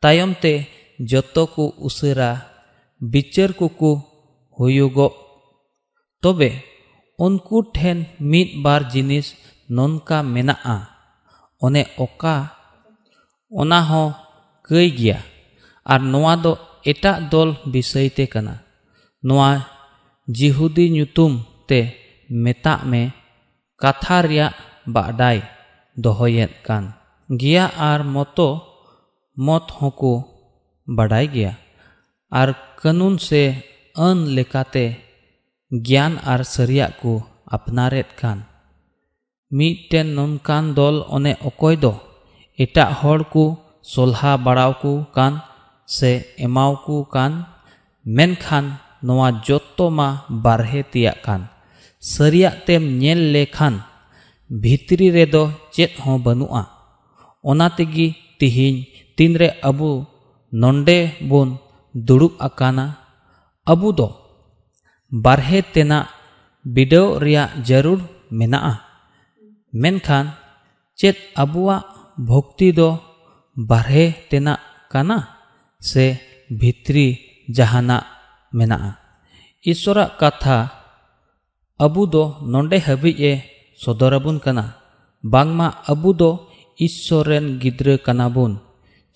ᱛᱟᱭᱚᱢ 0.02 0.32
ᱛᱮ 0.42 0.52
ᱡᱚᱛᱚ 1.10 1.42
ᱠᱚ 1.54 1.64
ᱩᱥᱟᱹᱨᱟ 1.86 2.30
ᱵᱤᱪᱟᱹᱨ 3.01 3.53
ᱠᱚᱠᱚ 3.53 4.01
ᱦᱩᱭᱩᱜᱚᱜ 4.57 5.13
ᱛᱚᱵᱮ 6.21 6.49
ᱩᱱᱠᱩ 7.25 7.57
ᱴᱷᱮᱱ 7.75 7.99
ᱢᱤᱫ 8.19 8.49
ᱵᱟᱨ 8.63 8.81
ᱡᱤᱱᱤᱥ 8.91 9.27
ᱱᱚᱝᱠᱟ 9.69 10.17
ᱢᱮᱱᱟᱜᱼᱟ 10.33 10.77
ᱚᱱᱮ 11.65 11.83
ᱚᱠᱟ 12.05 12.35
ᱚᱱᱟ 13.59 13.79
ᱦᱚᱸ 13.89 14.09
ᱠᱟᱹᱭ 14.65 14.89
ᱜᱮᱭᱟ 14.97 15.19
ᱟᱨ 15.91 16.01
ᱱᱚᱣᱟ 16.11 16.33
ᱫᱚ 16.43 16.51
ᱮᱴᱟᱜ 16.91 17.29
ᱫᱚᱞ 17.31 17.49
ᱵᱤᱥᱚᱭ 17.71 18.07
ᱛᱮ 18.17 18.25
ᱠᱟᱱᱟ 18.33 18.55
ᱱᱚᱣᱟ 19.27 19.49
ᱡᱤᱦᱩᱫᱤ 20.37 20.85
ᱧᱩᱛᱩᱢ 20.95 21.33
ᱛᱮ 21.69 21.79
ᱢᱮᱛᱟᱜ 22.43 22.81
ᱢᱮ 22.91 23.01
ᱠᱟᱛᱷᱟ 23.81 24.17
ᱨᱮᱭᱟᱜ 24.25 24.53
ᱵᱟᱰᱟᱭ 24.93 25.37
ᱫᱚᱦᱚᱭᱮᱫ 26.03 26.51
ᱠᱟᱱ 26.65 26.83
ᱜᱮᱭᱟ 27.39 27.65
ᱟᱨ 27.89 28.01
ᱢᱚᱛᱚ 28.13 28.49
ᱢᱚᱛ 29.45 29.65
ᱦᱚᱸᱠᱚ 29.77 30.13
ᱵᱟᱰᱟᱭ 30.97 31.25
ᱜᱮᱭᱟ 31.33 31.53
ᱟᱨ 32.29 32.49
ᱠᱟᱹᱱᱩᱱ 32.81 33.15
ᱥᱮ 33.19 33.41
ᱟᱹᱱ 33.95 34.17
ᱞᱮᱠᱟᱛᱮ 34.35 34.85
ᱜᱮᱭᱟᱱ 35.85 36.13
ᱟᱨ 36.31 36.41
ᱥᱟᱹᱨᱤᱭᱟᱜ 36.53 36.91
ᱠᱚ 37.01 37.13
ᱟᱯᱱᱟᱨᱮᱫ 37.55 38.09
ᱠᱟᱱ 38.19 38.43
ᱢᱤᱫᱴᱮᱱ 39.57 40.07
ᱱᱚᱝᱠᱟᱱ 40.15 40.75
ᱫᱚᱞ 40.77 40.95
ᱚᱱᱮ 41.15 41.33
ᱚᱠᱚᱭ 41.49 41.75
ᱫᱚ 41.83 41.93
ᱮᱴᱟᱜ 42.63 42.91
ᱦᱚᱲ 42.99 43.19
ᱠᱚ 43.33 43.45
ᱥᱚᱞᱦᱟ 43.93 44.31
ᱵᱟᱲᱟᱣ 44.45 44.71
ᱠᱚ 44.83 44.91
ᱠᱟᱱ 45.15 45.33
ᱥᱮ 45.97 46.11
ᱮᱢᱟᱣ 46.45 46.71
ᱠᱚ 46.85 46.95
ᱠᱟᱱ 47.13 47.31
ᱢᱮᱱᱠᱷᱟᱱ 48.15 48.65
ᱱᱚᱣᱟ 49.05 49.27
ᱡᱚᱛᱚ 49.45 49.85
ᱢᱟ 49.97 50.07
ᱵᱟᱨᱦᱮ 50.43 50.81
ᱛᱮᱭᱟᱜ 50.91 51.17
ᱠᱟᱱ 51.25 51.41
ᱥᱟᱹᱨᱤᱭᱟᱜ 52.11 52.55
ᱛᱮᱢ 52.65 52.83
ᱧᱮᱞ 53.01 53.21
ᱞᱮᱠᱷᱟᱱ 53.33 53.75
ᱵᱷᱤᱛᱨᱤ 54.61 55.07
ᱨᱮᱫᱚ 55.15 55.43
ᱪᱮᱫ 55.75 55.91
ᱦᱚᱸ 56.03 56.17
ᱵᱟᱹᱱᱩᱜᱼᱟ 56.25 56.63
ᱚᱱᱟ 57.49 57.67
ᱛᱮᱜᱮ 57.77 58.07
ᱛᱤᱦᱤᱧ 58.39 58.77
ᱛᱤᱱᱨᱮ 59.15 59.47
ᱟᱵᱚ 59.69 59.91
ᱱᱚᱰᱮ 60.61 60.99
ᱵᱚᱱ 61.29 61.49
ᱫᱩᱲᱩᱵ 62.05 62.33
ᱟᱠᱟᱱᱟ 62.47 62.85
ᱟᱵᱚ 63.71 63.89
ᱫᱚ 63.97 64.07
ᱵᱟᱨᱦᱮ 65.23 65.59
ᱛᱮᱱᱟᱜ 65.73 66.09
ᱵᱤᱰᱟᱹᱣ 66.73 67.17
ᱨᱮᱭᱟᱜ 67.23 67.63
ᱡᱟᱹᱨᱩᱲ 67.67 67.99
ᱢᱮᱱᱟᱜᱼᱟ 68.37 68.73
ᱢᱮᱱᱠᱷᱟᱱ 69.81 70.25
ᱪᱮᱫ 70.99 71.17
ᱟᱵᱚᱣᱟᱜ 71.41 71.83
ᱵᱷᱚᱠᱛᱤ 72.27 72.69
ᱫᱚ 72.77 72.89
ᱵᱟᱨᱦᱮ 73.69 74.05
ᱛᱮᱱᱟᱜ 74.29 74.61
ᱠᱟᱱᱟ 74.91 75.17
ᱥᱮ 75.89 76.05
ᱵᱷᱤᱛᱨᱤ 76.59 77.07
ᱡᱟᱦᱟᱱᱟᱜ 77.55 78.03
ᱢᱮᱱᱟᱜᱼᱟ 78.57 78.91
ᱤᱥᱥᱚᱨᱟᱜ 79.71 80.11
ᱠᱟᱛᱷᱟ 80.19 80.57
ᱟᱵᱚ 81.85 82.01
ᱫᱚ 82.13 82.23
ᱱᱚᱰᱮ 82.51 82.77
ᱦᱟᱹᱵᱤᱡ 82.87 83.17
ᱮ 83.31 83.33
ᱥᱚᱫᱚᱨ 83.81 84.13
ᱟᱵᱚᱱ 84.17 84.37
ᱠᱟᱱᱟ 84.45 84.65
ᱵᱟᱝᱢᱟ 85.31 85.67
ᱟᱵᱚ 85.91 86.09
ᱫᱚ 86.19 86.29
ᱤᱥᱥᱚᱨ 86.85 87.23
ᱨᱮᱱ 87.29 87.45
ᱜᱤᱫᱽᱨᱟᱹ 87.61 87.95
ᱠᱟᱱᱟ 88.05 88.25
ᱵᱚᱱ 88.35 88.53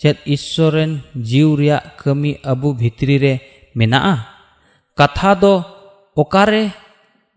ᱪᱮᱫ 0.00 0.16
ᱤᱥᱥᱚᱨ 0.34 0.72
ᱨᱮᱱ 0.76 0.92
ᱡᱤᱣ 1.28 1.48
ᱨᱮᱭᱟᱜ 1.60 1.84
ᱠᱟᱹᱢᱤ 2.00 2.30
ᱟᱵᱚ 2.50 2.68
ᱵᱷᱤᱛᱨᱤ 2.80 3.16
ᱨᱮ 3.24 3.32
ᱢᱮᱱᱟᱜᱼᱟ 3.78 4.14
ᱠᱟᱛᱷᱟ 4.98 5.30
ᱫᱚ 5.42 5.52
ᱚᱠᱟᱨᱮ 6.22 6.62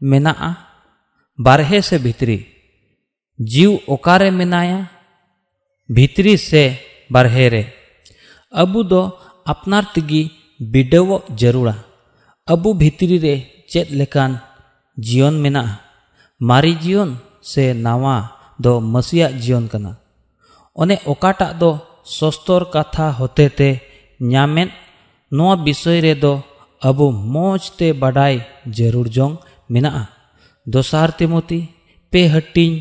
ᱢᱮᱱᱟᱜᱼᱟ 0.10 0.50
ᱵᱟᱨᱦᱮ 1.46 1.80
ᱥᱮ 1.88 1.96
ᱵᱷᱤᱛᱨᱤ 2.06 2.38
ᱡᱤᱣ 3.52 3.72
ᱚᱠᱟᱨᱮ 3.96 4.28
ᱢᱮᱱᱟᱭᱟ 4.40 4.80
ᱵᱷᱤᱛᱨᱤ 5.96 6.34
ᱥᱮ 6.48 6.64
ᱵᱟᱨᱦᱮ 7.14 7.46
ᱨᱮ 7.54 7.64
ᱟᱵᱚ 8.62 8.80
ᱫᱚ 8.92 9.02
ᱟᱯᱱᱟᱨ 9.52 9.84
ᱛᱮᱜᱮ 9.94 10.22
ᱵᱤᱰᱟᱹᱣᱚᱜ 10.72 11.24
ᱡᱟᱹᱨᱩᱲᱟ 11.40 11.76
ᱟᱵᱚ 12.52 12.70
ᱵᱷᱤᱛᱨᱤ 12.82 13.18
ᱨᱮ 13.26 13.34
ᱪᱮᱫ 13.72 13.88
ᱞᱮᱠᱟᱱ 14.00 14.32
ᱡᱤᱭᱚᱱ 15.06 15.36
ᱢᱮᱱᱟᱜᱼᱟ 15.44 15.80
ᱢᱟᱨᱮ 16.48 16.72
ᱡᱤᱭᱚᱱ 16.84 17.12
ᱥᱮ 17.52 17.64
ᱱᱟᱣᱟ 17.86 18.16
ᱫᱚ 18.64 18.72
ᱢᱟᱹᱥᱤᱭᱟᱜ 18.94 19.34
ᱡᱤᱭᱚᱱ 19.44 19.66
ᱠᱟᱱᱟ 19.72 19.92
ᱚᱱᱮ 20.82 20.96
ᱚᱠᱟᱴᱟᱜ 21.12 21.56
ᱫᱚ 21.62 21.72
ᱥᱚᱥᱛᱚᱨ 22.18 22.62
ᱠᱟᱛᱷᱟ 22.74 23.08
ᱦᱚᱛᱮᱛᱮ 23.20 23.70
ᱧᱟᱢᱮᱫ 24.32 24.70
ᱱᱚᱣᱟ 25.36 25.56
ᱵᱤᱥᱚᱭ 25.66 26.00
ᱨᱮᱫᱚ 26.08 26.34
ᱟᱵᱚ 26.88 27.06
ᱢᱚᱡᱽ 27.34 27.62
ᱛᱮ 27.80 27.88
ᱵᱟᱰᱟᱭ 28.02 28.36
ᱡᱟᱹᱨᱩᱲ 28.78 29.08
ᱡᱚᱝ 29.16 29.36
ᱢᱮᱱᱟᱜᱼᱟ 29.74 30.04
ᱫᱚᱥᱟᱨ 30.74 31.10
ᱛᱤᱢᱚᱛᱤ 31.18 31.60
ᱯᱮ 32.12 32.22
ᱦᱟᱹᱴᱤᱧ 32.34 32.76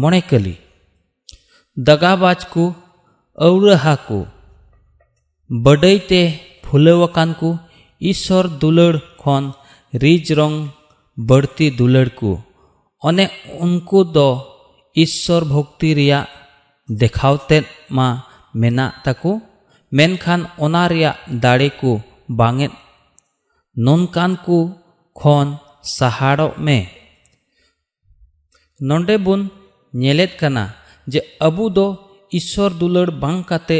ᱢᱚᱬᱮ 0.00 0.20
ᱠᱟᱹᱞᱤ 0.30 0.54
ᱫᱟᱜᱟᱵᱟᱡ 1.88 2.40
ᱠᱚ 2.52 2.64
ᱟᱹᱣᱨᱟᱹᱦᱟ 3.46 3.94
ᱠᱚ 4.08 4.18
ᱵᱟᱰᱟᱭ 5.64 5.96
ᱛᱮ 6.10 6.20
ᱯᱷᱩᱞᱟᱹᱣᱟᱠᱟᱱ 6.64 7.30
ᱠᱚ 7.40 7.50
ᱤᱥᱥᱚᱨ 8.10 8.44
ᱫᱩᱞᱟᱹᱲ 8.60 8.94
ᱠᱷᱚᱱ 9.22 9.44
ᱨᱤᱡ 10.02 10.26
ᱨᱚᱝ 10.38 10.56
ᱵᱟᱹᱲᱛᱤ 11.28 11.66
ᱫᱩᱞᱟᱹᱲ 11.78 12.08
ᱠᱚ 12.18 12.30
ᱚᱱᱮ 13.08 13.24
ᱩᱱᱠᱩ 13.64 14.00
ᱫᱚ 14.14 14.28
ᱤᱥᱥᱚᱨ 15.04 15.42
ᱵᱷᱚᱠᱛᱤ 15.52 15.88
ᱨᱮᱭᱟᱜ 15.98 16.26
ᱫᱮᱠᱷᱟᱣ 17.00 17.34
ᱛᱮᱫ 17.48 17.64
ᱢᱟ 17.96 18.06
ᱢᱮᱱᱟᱜ 18.59 18.93
ᱛᱟᱠᱚ 19.03 19.31
ᱢᱮᱱᱠᱷᱟᱱ 19.95 20.41
ᱚᱱᱟ 20.63 20.83
ᱨᱮᱭᱟᱜ 20.91 21.17
ᱫᱟᱲᱮ 21.43 21.69
ᱠᱚ 21.79 21.91
ᱵᱟᱝᱮᱫ 22.39 22.73
ᱱᱚᱝᱠᱟᱱ 23.85 24.31
ᱠᱚ 24.45 24.57
ᱠᱷᱚᱱ 25.19 25.47
ᱥᱟᱦᱟᱲᱚᱜ 25.95 26.53
ᱢᱮ 26.65 26.77
ᱱᱚᱸᱰᱮ 28.87 29.15
ᱵᱚᱱ 29.25 29.41
ᱧᱮᱞᱮᱫ 30.01 30.31
ᱠᱟᱱᱟ 30.39 30.63
ᱡᱮ 31.11 31.19
ᱟᱵᱚ 31.47 31.65
ᱫᱚ 31.75 31.87
ᱤᱥᱥᱚᱨ 32.37 32.71
ᱫᱩᱞᱟᱹᱲ 32.79 33.09
ᱵᱟᱝ 33.21 33.39
ᱠᱟᱛᱮ 33.49 33.79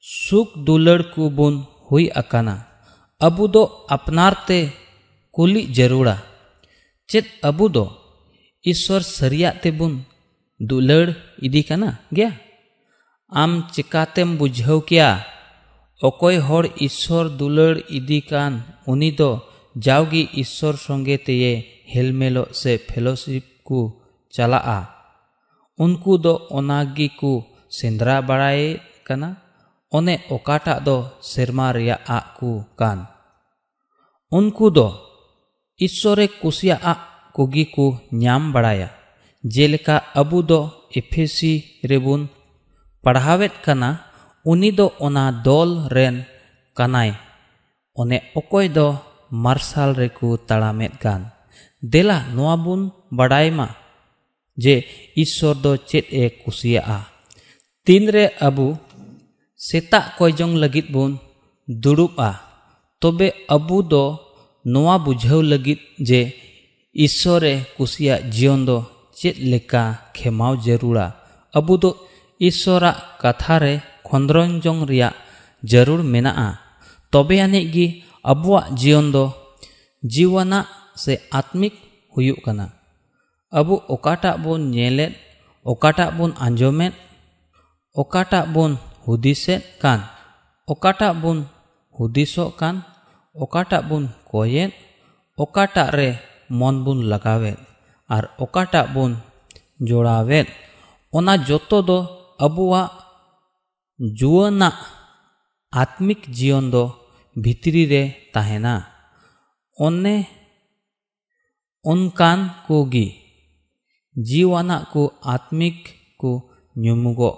ᱥᱩᱠ 0.00 0.48
ᱫᱩᱞᱟᱹᱲ 0.66 1.00
ᱠᱚ 1.12 1.22
ᱵᱚᱱ 1.36 1.54
ᱦᱩᱭ 1.86 2.04
ᱟᱠᱟᱱᱟ 2.20 2.54
ᱟᱵᱚ 3.26 3.44
ᱫᱚ 3.54 3.62
ᱟᱯᱱᱟᱨ 3.94 4.34
ᱛᱮ 4.48 4.58
ᱠᱩᱞᱤᱜ 5.34 5.66
ᱡᱟᱹᱨᱩᱲᱟ 5.76 6.16
ᱪᱮᱫ 7.10 7.26
ᱟᱵᱚ 7.48 7.64
ᱫᱚ 7.74 7.84
ᱤᱥᱥᱚᱨ 8.70 9.02
ᱥᱟᱹᱨᱤᱭᱟᱜ 9.16 9.54
ᱛᱮᱵᱚᱱ 9.62 9.94
ᱫᱩᱞᱟᱹᱲ 10.68 11.06
ᱤᱫᱤ 11.46 11.60
ᱠᱟᱱᱟ 11.68 11.88
ᱜᱮᱭᱟ 12.16 12.30
ᱟᱢ 13.41 13.51
ᱪᱤᱠᱟᱛᱮᱢ 13.73 14.29
ᱵᱩᱡᱷᱟᱹᱣ 14.39 14.79
ᱠᱮᱭᱟ 14.89 15.09
ᱚᱠᱚᱭ 16.07 16.37
ᱦᱚᱲ 16.47 16.65
ᱤᱥᱥᱚᱨ 16.87 17.25
ᱫᱩᱞᱟᱹᱲ 17.37 17.75
ᱤᱫᱤ 17.97 18.19
ᱠᱟᱱ 18.29 18.53
ᱩᱱᱤ 18.91 19.09
ᱫᱚ 19.19 19.31
ᱡᱟᱣᱜᱮ 19.85 20.21
ᱤᱥᱥᱚᱨ 20.41 20.75
ᱥᱚᱸᱜᱮ 20.85 21.15
ᱛᱮᱭᱮ 21.25 21.51
ᱦᱮᱞᱢᱮᱞᱚᱜ 21.91 22.49
ᱥᱮ 22.61 22.71
ᱯᱷᱮᱞᱳᱥᱤᱯ 22.87 23.45
ᱠᱚ 23.67 23.79
ᱪᱟᱞᱟᱜᱼᱟ 24.35 24.79
ᱩᱱᱠᱩ 25.83 26.13
ᱫᱚ 26.23 26.33
ᱚᱱᱟ 26.57 26.79
ᱜᱮᱠᱚ 26.95 27.33
ᱥᱮᱸᱫᱽᱨᱟ 27.77 28.15
ᱵᱟᱲᱟᱭᱮᱫ 28.27 28.79
ᱠᱟᱱᱟ 29.07 29.29
ᱚᱱᱮ 29.97 30.15
ᱚᱠᱟᱴᱟᱜ 30.35 30.79
ᱫᱚ 30.87 30.97
ᱥᱮᱨᱢᱟ 31.31 31.67
ᱨᱮᱭᱟᱜ 31.75 32.01
ᱟᱜ 32.17 32.25
ᱠᱚ 32.37 32.51
ᱠᱟᱱ 32.79 32.99
ᱩᱱᱠᱩ 34.37 34.67
ᱫᱚ 34.77 34.87
ᱤᱥᱥᱚᱨᱮ 35.85 36.25
ᱠᱩᱥᱤᱭᱟᱜ 36.41 36.99
ᱠᱚᱜᱮ 37.35 37.63
ᱠᱚ 37.75 37.85
ᱧᱟᱢ 38.21 38.43
ᱵᱟᱲᱟᱭᱟ 38.53 38.89
ᱡᱮᱞᱮᱠᱟ 39.53 39.95
ᱟᱵᱚ 40.19 40.39
ᱫᱚ 40.49 40.59
ᱮᱯᱷᱮᱥᱤ 40.99 41.53
ᱨᱮᱵᱚᱱ 41.89 42.21
ᱯᱟᱲᱦᱟᱣᱮᱫ 43.03 43.53
ᱠᱟᱱᱟ 43.65 43.89
ᱩᱱᱤ 44.51 44.69
ᱫᱚ 44.77 44.85
ᱚᱱᱟ 45.05 45.23
ᱫᱚᱞ 45.45 45.69
ᱨᱮᱱ 45.95 46.15
ᱠᱟᱱᱟᱭ 46.77 47.09
ᱚᱱᱮ 48.01 48.17
ᱚᱠᱚᱭ 48.39 48.67
ᱫᱚ 48.77 48.87
ᱢᱟᱨᱥᱟᱞ 49.43 49.89
ᱨᱮᱠᱚ 50.01 50.27
ᱛᱟᱲᱟᱢᱮᱫ 50.47 50.93
ᱠᱟᱱ 51.03 51.21
ᱫᱮᱞᱟ 51.91 52.17
ᱱᱚᱣᱟ 52.35 52.55
ᱵᱚᱱ 52.63 52.81
ᱵᱟᱰᱟᱭ 53.17 53.47
ᱢᱟ 53.57 53.67
ᱡᱮ 54.63 54.75
ᱤᱥᱥᱚᱨ 55.23 55.55
ᱫᱚ 55.63 55.71
ᱪᱮᱫ 55.89 56.05
ᱮ 56.21 56.23
ᱠᱩᱥᱤᱭᱟᱜᱼᱟ 56.41 56.99
ᱛᱤᱱᱨᱮ 57.85 58.23
ᱟᱵᱚ 58.47 58.67
ᱥᱮᱛᱟᱜ 59.67 60.05
ᱠᱚᱭᱡᱚᱝ 60.17 60.55
ᱞᱟᱹᱜᱤᱫ 60.61 60.87
ᱵᱚᱱ 60.93 61.11
ᱫᱩᱲᱩᱵᱼᱟ 61.81 62.29
ᱛᱚᱵᱮ 63.01 63.27
ᱟᱵᱚ 63.55 63.77
ᱫᱚ 63.91 64.03
ᱱᱚᱣᱟ 64.71 64.95
ᱵᱩᱡᱷᱟᱹᱣ 65.05 65.41
ᱞᱟᱹᱜᱤᱫ 65.51 65.79
ᱡᱮ 66.07 66.21
ᱤᱥᱥᱚᱨᱮ 67.05 67.53
ᱠᱩᱥᱤᱭᱟᱜ 67.75 68.21
ᱡᱤᱭᱚᱱ 68.33 68.61
ᱫᱚ 68.67 68.77
ᱪᱮᱫ 69.19 69.35
ᱞᱮᱠᱟ 69.51 69.81
ᱠᱷᱮᱢᱟᱣ 70.15 70.53
ᱡᱟᱹᱨᱩᱲᱟ 70.65 71.07
ᱟᱵᱚ 71.57 71.73
ᱫᱚ 71.83 71.89
ईश्वरा 72.40 72.90
कथारे 73.22 73.74
खंद्रंजों 74.08 74.76
रिया 74.88 75.08
ज़रूर 75.62 76.00
मेना 76.12 76.32
तबे 77.12 77.38
आनी 77.44 77.60
गी 77.74 77.86
अबवा 78.24 78.60
जीवन 78.80 79.06
दो 79.12 79.24
जीवना 80.02 80.58
से 80.96 81.14
आत्मिक 81.38 81.74
हुयुक 82.14 82.38
कना 82.44 82.66
अब 83.52 83.68
ओकाटा 83.94 84.32
बोन 84.44 84.60
नेलेत 84.74 85.12
ओकाटा 85.66 86.06
बन 86.18 86.30
आंजोमेत 86.46 86.94
ओकाटा 87.96 88.40
बोन 88.54 88.78
हुदिसेत 89.06 89.62
कान 89.82 90.00
ओकाटा 90.68 91.08
बोन 91.22 91.38
हुदिसो 91.94 92.44
रे 95.96 96.08
मन 96.60 96.74
बन 96.84 96.98
लगावेत 97.12 97.58
और 98.10 98.24
ओकाटा 98.44 98.82
बन 98.94 99.10
जोड़ावेत 99.88 100.46
जो 101.48 101.58
दो 101.82 101.98
अब 102.40 102.56
जुआना 104.00 104.68
आत्मिक 105.72 106.22
जीवन 106.28 106.70
दो 106.70 106.84
भित्री 107.36 107.84
रे 107.86 108.02
ताहेना। 108.34 108.74
उन्ने 109.78 110.14
उनकान 111.84 112.48
को 112.66 112.84
गी 112.84 113.06
जीवाना 114.16 114.78
को 114.92 115.02
आत्मिक 115.24 115.84
को 116.18 116.32
नुमुगो 116.76 117.32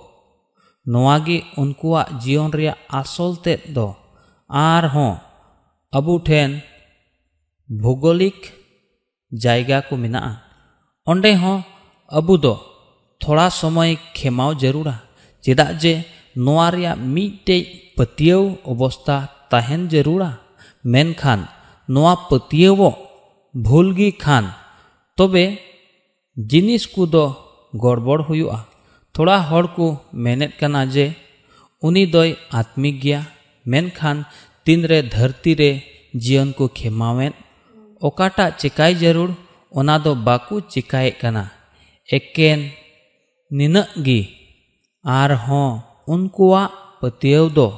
नोवागे 0.86 1.38
उनकुआ 1.58 2.02
जीवन 2.22 2.52
रे 2.52 2.68
आसल 2.90 3.36
ते 3.44 3.54
दो। 3.70 3.86
आर 4.50 4.84
हो 4.86 5.08
अबु 5.92 6.18
ठेन 6.18 6.50
भौगोलिक 7.70 8.40
जायगा 9.32 9.80
को 9.80 9.96
मिना। 9.96 10.22
ओंडे 11.06 11.32
हो 11.34 11.52
अबु 12.10 12.36
दो 12.36 12.54
थोड़ा 13.22 13.48
समय 13.60 13.96
खेमाव 14.16 14.54
ज़रूर 14.62 14.88
चेदा 15.44 15.64
जे 15.82 15.94
नोरिया 16.46 16.94
मीटे 17.14 17.58
पतियव 17.98 18.42
अवस्था 18.72 19.16
तहन 19.52 19.88
जरूरा 19.94 20.30
मेन 20.84 21.12
खान 21.20 21.46
नोआ 21.88 22.14
पतियवो 22.30 22.90
भूलगी 23.54 24.10
खान 24.24 24.44
तबे 25.18 25.44
जिनिस 26.36 26.86
कुदो 26.94 27.24
गड़बड़ 27.84 28.20
हुआ 28.28 28.58
थोड़ा 29.14 29.36
हर 29.50 29.66
को 29.76 29.86
मेनेत 30.24 30.64
जे 30.94 31.06
उनी 31.82 32.04
दो 32.14 32.22
आत्मिक 32.58 33.00
गया 33.00 33.24
मेन 33.66 33.88
खान 33.96 34.24
तिनरे 34.66 35.00
धरती 35.14 35.54
रे 35.60 35.70
जीवन 36.24 36.50
को 36.58 36.68
खेमावेन 36.76 37.32
ओकाटा 38.02 38.48
चिकाई 38.60 38.94
ज़रूर 39.02 39.34
ओना 39.80 39.96
दो 40.04 40.14
बाकू 40.28 40.60
एकेन 42.08 42.70
ᱱᱤᱱᱟᱹᱜ 43.56 43.90
ᱜᱮ 44.06 44.20
ᱟᱨᱦᱚᱸ 45.20 45.70
ᱩᱱᱠᱩᱣᱟᱜ 46.12 46.72
ᱯᱟᱹᱛᱭᱟᱹᱣ 47.00 47.46
ᱫᱚ 47.56 47.68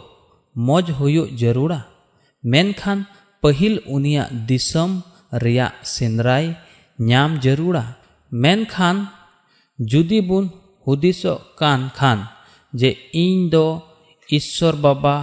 ᱢᱚᱡᱽ 0.66 0.86
ᱦᱩᱭᱩᱜ 0.98 1.28
ᱡᱟᱹᱨᱩᱲᱟ 1.40 1.80
ᱢᱮᱱᱠᱷᱟᱱ 2.50 2.98
ᱯᱟᱹᱦᱤᱞ 3.42 3.74
ᱩᱱᱤᱭᱟᱜ 3.94 4.30
ᱫᱤᱥᱚᱢ 4.48 4.90
ᱨᱮᱭᱟᱜ 5.42 5.74
ᱥᱮᱸᱫᱽᱨᱟᱭ 5.94 6.46
ᱧᱟᱢ 7.08 7.30
ᱡᱟᱹᱨᱩᱲᱟ 7.44 7.84
ᱢᱮᱱᱠᱷᱟᱱ 8.42 8.96
ᱡᱩᱫᱤ 9.90 10.20
ᱵᱚᱱ 10.28 10.44
ᱦᱩᱫᱤᱥᱚᱜ 10.84 11.40
ᱠᱟᱱ 11.58 11.80
ᱠᱷᱟᱱ 11.98 12.18
ᱡᱮ 12.78 12.90
ᱤᱧ 13.24 13.50
ᱫᱚ 13.52 13.66
ᱤᱥᱥᱚᱨ 14.36 14.74
ᱵᱟᱵᱟ 14.84 15.16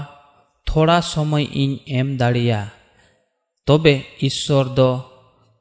ᱛᱷᱚᱲᱟ 0.68 0.98
ᱥᱚᱢᱚᱭ 1.12 1.46
ᱤᱧ 1.64 1.76
ᱮᱢ 2.00 2.08
ᱫᱟᱲᱮᱭᱟᱜᱼᱟ 2.20 2.72
ᱛᱚᱵᱮ 3.66 3.94
ᱤᱥᱥᱚᱨ 4.28 4.66
ᱫᱚ 4.78 4.90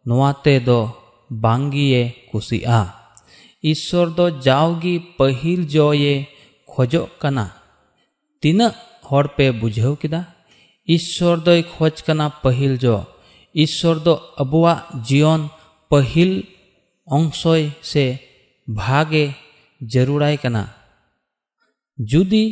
ᱱᱚᱣᱟ 0.06 0.30
ᱛᱮᱫᱚ 0.44 0.80
ᱵᱟᱝᱜᱮᱭ 1.42 2.26
ᱠᱩᱥᱤᱜᱼᱟ 2.30 2.99
ईश्वर 3.64 4.08
दो 4.08 4.28
जावगी 4.40 4.96
पहिल 5.18 5.66
जो 5.66 5.92
ये 5.94 6.14
खोजो 6.68 7.02
कना। 7.22 7.44
तीना 8.42 8.66
हर 9.10 9.26
पे 9.36 9.50
बुझाव 9.60 9.94
किदा? 9.94 10.24
ईश्वर 10.88 11.38
दो 11.38 11.54
खोज 11.72 12.00
कना 12.00 12.28
पहिल 12.44 12.76
जो। 12.78 12.96
ईश्वर 13.54 13.98
दो 13.98 14.14
अबुआ 14.40 14.74
जीवन 15.08 15.48
पहिल 15.90 16.32
अंशय 17.08 17.72
से 17.82 18.04
भागे 18.68 19.24
जरूराय 19.80 20.36
कना। 20.36 20.62
जुदी 21.98 22.44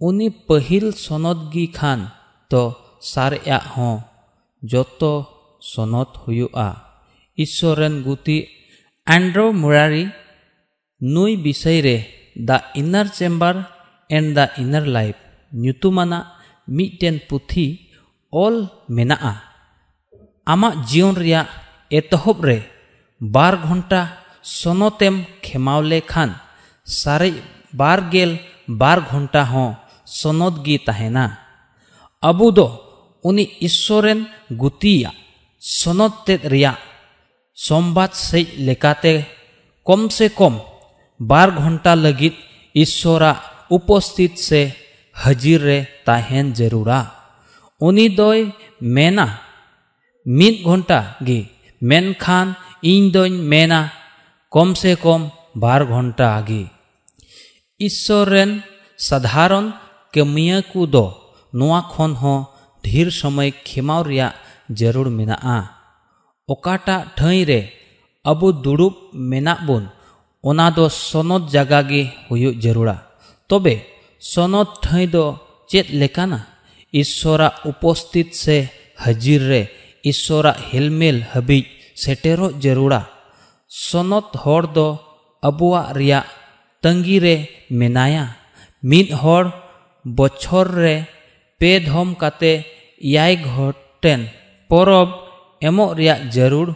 उनी 0.00 0.28
पहिल 0.48 0.86
सनदगी 0.96 1.66
खान 1.76 2.10
तो 2.50 2.62
सारे 3.02 3.38
हों, 3.68 3.94
जोतो 4.62 5.12
सनद 5.62 6.16
हुआ 6.24 6.68
ईश्वरन 7.38 8.02
गुती 8.02 8.38
एंड्रो 9.06 9.50
मुरारी 9.52 10.04
ᱱᱩᱭ 11.00 11.36
ᱵᱤᱥᱚᱭ 11.36 11.80
ᱨᱮ 11.80 11.96
the 12.36 12.56
inner 12.74 13.08
chamber 13.16 13.56
and 14.08 14.36
the 14.36 14.44
inner 14.62 14.84
life 14.84 15.16
ᱧᱩᱛᱩᱢᱟᱱᱟᱜ 15.52 16.26
ᱢᱤᱫᱴᱮᱱ 16.68 17.16
ᱯᱩᱛᱷᱤ 17.28 17.66
ᱚᱞ 18.30 18.68
ᱢᱮᱱᱟᱜᱼᱟ 18.88 19.34
ᱟᱢᱟᱜ 20.52 20.74
ᱡᱤᱭᱚᱱ 20.88 21.16
ᱨᱮᱭᱟᱜ 21.16 21.48
ᱮᱛᱚᱦᱚᱵ 21.98 22.38
ᱨᱮ 22.48 22.58
ᱵᱟᱨ 23.34 23.54
ᱜᱷᱚᱱᱴᱟ 23.64 24.00
ᱥᱚᱱᱚᱛᱮᱢ 24.42 25.14
ᱠᱷᱮᱢᱟᱣ 25.44 25.80
ᱞᱮᱠᱷᱟᱱ 25.90 26.30
ᱥᱟᱨᱮᱡ 26.84 27.34
ᱵᱟᱨᱜᱮᱞ 27.80 28.32
ᱵᱟᱨ 28.80 28.98
ᱜᱷᱚᱱᱴᱟ 29.08 29.42
ᱦᱚᱸ 29.52 29.70
ᱥᱚᱱᱚᱛ 30.04 30.54
ᱜᱮ 30.64 30.76
ᱛᱟᱦᱮᱱᱟ 30.86 31.24
ᱟᱵᱚ 32.28 32.46
ᱫᱚ 32.56 32.66
ᱩᱱᱤ 33.28 33.44
ᱤᱥᱥᱚᱨᱮᱱ 33.66 34.20
ᱜᱩᱛᱤᱭᱟᱜ 34.60 35.16
ᱥᱚᱱᱚᱛ 35.80 36.12
ᱛᱮᱫ 36.26 36.42
ᱨᱮᱭᱟᱜ 36.52 36.78
ᱥᱚᱢᱵᱟᱫ 37.66 38.12
ᱥᱮᱡ 38.28 38.46
ᱞᱮᱠᱟᱛᱮ 38.66 39.12
ᱠᱚᱢ 39.86 40.02
ᱥᱮ 40.16 40.26
ᱠᱚᱢ 40.38 40.54
ᱵᱟᱨ 41.20 41.48
ᱜᱷᱚᱱᱴᱟ 41.52 41.92
ᱞᱟᱹᱜᱤᱫ 42.04 42.34
ᱤᱥᱥᱚᱨᱟᱜ 42.82 43.38
ᱩᱯᱚᱥᱛᱷᱤᱛ 43.76 44.34
ᱥᱮ 44.48 44.62
ᱦᱟᱹᱡᱤᱨ 45.22 45.60
ᱨᱮ 45.68 45.78
ᱛᱟᱦᱮᱱ 46.06 46.46
ᱡᱟᱹᱨᱩᱲᱟ 46.58 47.00
ᱩᱱᱤ 47.86 48.06
ᱫᱚᱭ 48.18 48.40
ᱢᱮᱱᱟ 48.80 49.26
ᱢᱤᱫ 50.24 50.54
ᱜᱷᱚᱱᱴᱟ 50.66 51.00
ᱜᱮ 51.26 51.40
ᱢᱮᱱᱠᱷᱟᱱ 51.88 52.56
ᱤᱧ 52.92 53.12
ᱫᱚᱧ 53.14 53.36
ᱢᱮᱱᱟ 53.52 53.80
ᱠᱚᱢ 54.54 54.68
ᱥᱮ 54.80 54.92
ᱠᱚᱢ 55.04 55.22
ᱵᱟᱨ 55.62 55.80
ᱜᱷᱚᱱᱴᱟ 55.90 56.28
ᱜᱮ 56.48 56.62
ᱤᱥᱥᱚᱨ 57.86 58.26
ᱨᱮᱱ 58.32 58.50
ᱥᱟᱫᱷᱟᱨᱚᱱ 59.08 59.66
ᱠᱟᱹᱢᱤᱭᱟᱹ 60.14 60.58
ᱠᱚᱫᱚ 60.72 61.06
ᱱᱚᱣᱟ 61.58 61.80
ᱠᱷᱚᱱ 61.92 62.12
ᱦᱚᱸ 62.20 62.40
ᱰᱷᱮᱨ 62.84 63.08
ᱥᱚᱢᱚᱭ 63.20 63.50
ᱠᱷᱮᱢᱟᱣ 63.66 64.02
ᱨᱮᱭᱟᱜ 64.08 64.34
ᱡᱟᱹᱨᱩᱲ 64.78 65.08
ᱢᱮᱱᱟᱜᱼᱟ 65.18 65.58
ᱚᱠᱟᱴᱟᱜ 66.52 67.02
ᱴᱷᱟᱹᱭ 67.18 67.38
ᱨᱮ 67.50 67.60
ᱟᱵᱚ 68.30 68.46
ᱫᱩᱲᱩᱵ 68.64 68.94
ᱢᱮᱱᱟᱜ 69.30 69.60
ᱵᱚᱱ 69.68 69.84
बुन 70.44 70.50
ओना 70.50 70.66
दो 70.76 70.84
सनद 70.88 71.42
जगह 71.54 71.80
गे 71.88 72.02
हुयु 72.28 72.50
जरूरा 72.64 72.96
तबे 73.50 73.74
सनद 74.22 74.68
ठई 74.84 75.04
चेत 75.70 75.86
लेकाना, 76.00 76.38
ईश्वरा 76.94 77.48
उपस्थित 77.70 78.28
से 78.34 78.56
हजीर 79.04 79.42
रे, 79.50 79.62
ईश्वरा 80.10 80.52
हेलमेल 80.68 81.18
सेटेरो 82.04 82.46
जरूरा 82.64 83.00
अबुआ 85.42 85.82
रिया 85.98 86.20
तंगी 86.82 87.18
रे 87.24 87.36
मेनाया 87.78 88.24
मिद 88.82 89.08
हर 89.22 89.44
बछर 90.04 90.66
रे 90.82 90.96
पे 91.60 91.70
घटेन। 93.46 94.20
परब 94.70 95.08
एमो 95.68 95.86
रिया 96.00 96.14
ज़रूर 96.36 96.68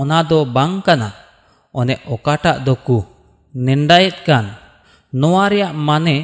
ओना 0.00 0.22
दो 0.30 0.38
दोकु 2.66 2.96
रिया 5.52 5.72
माने 5.88 6.16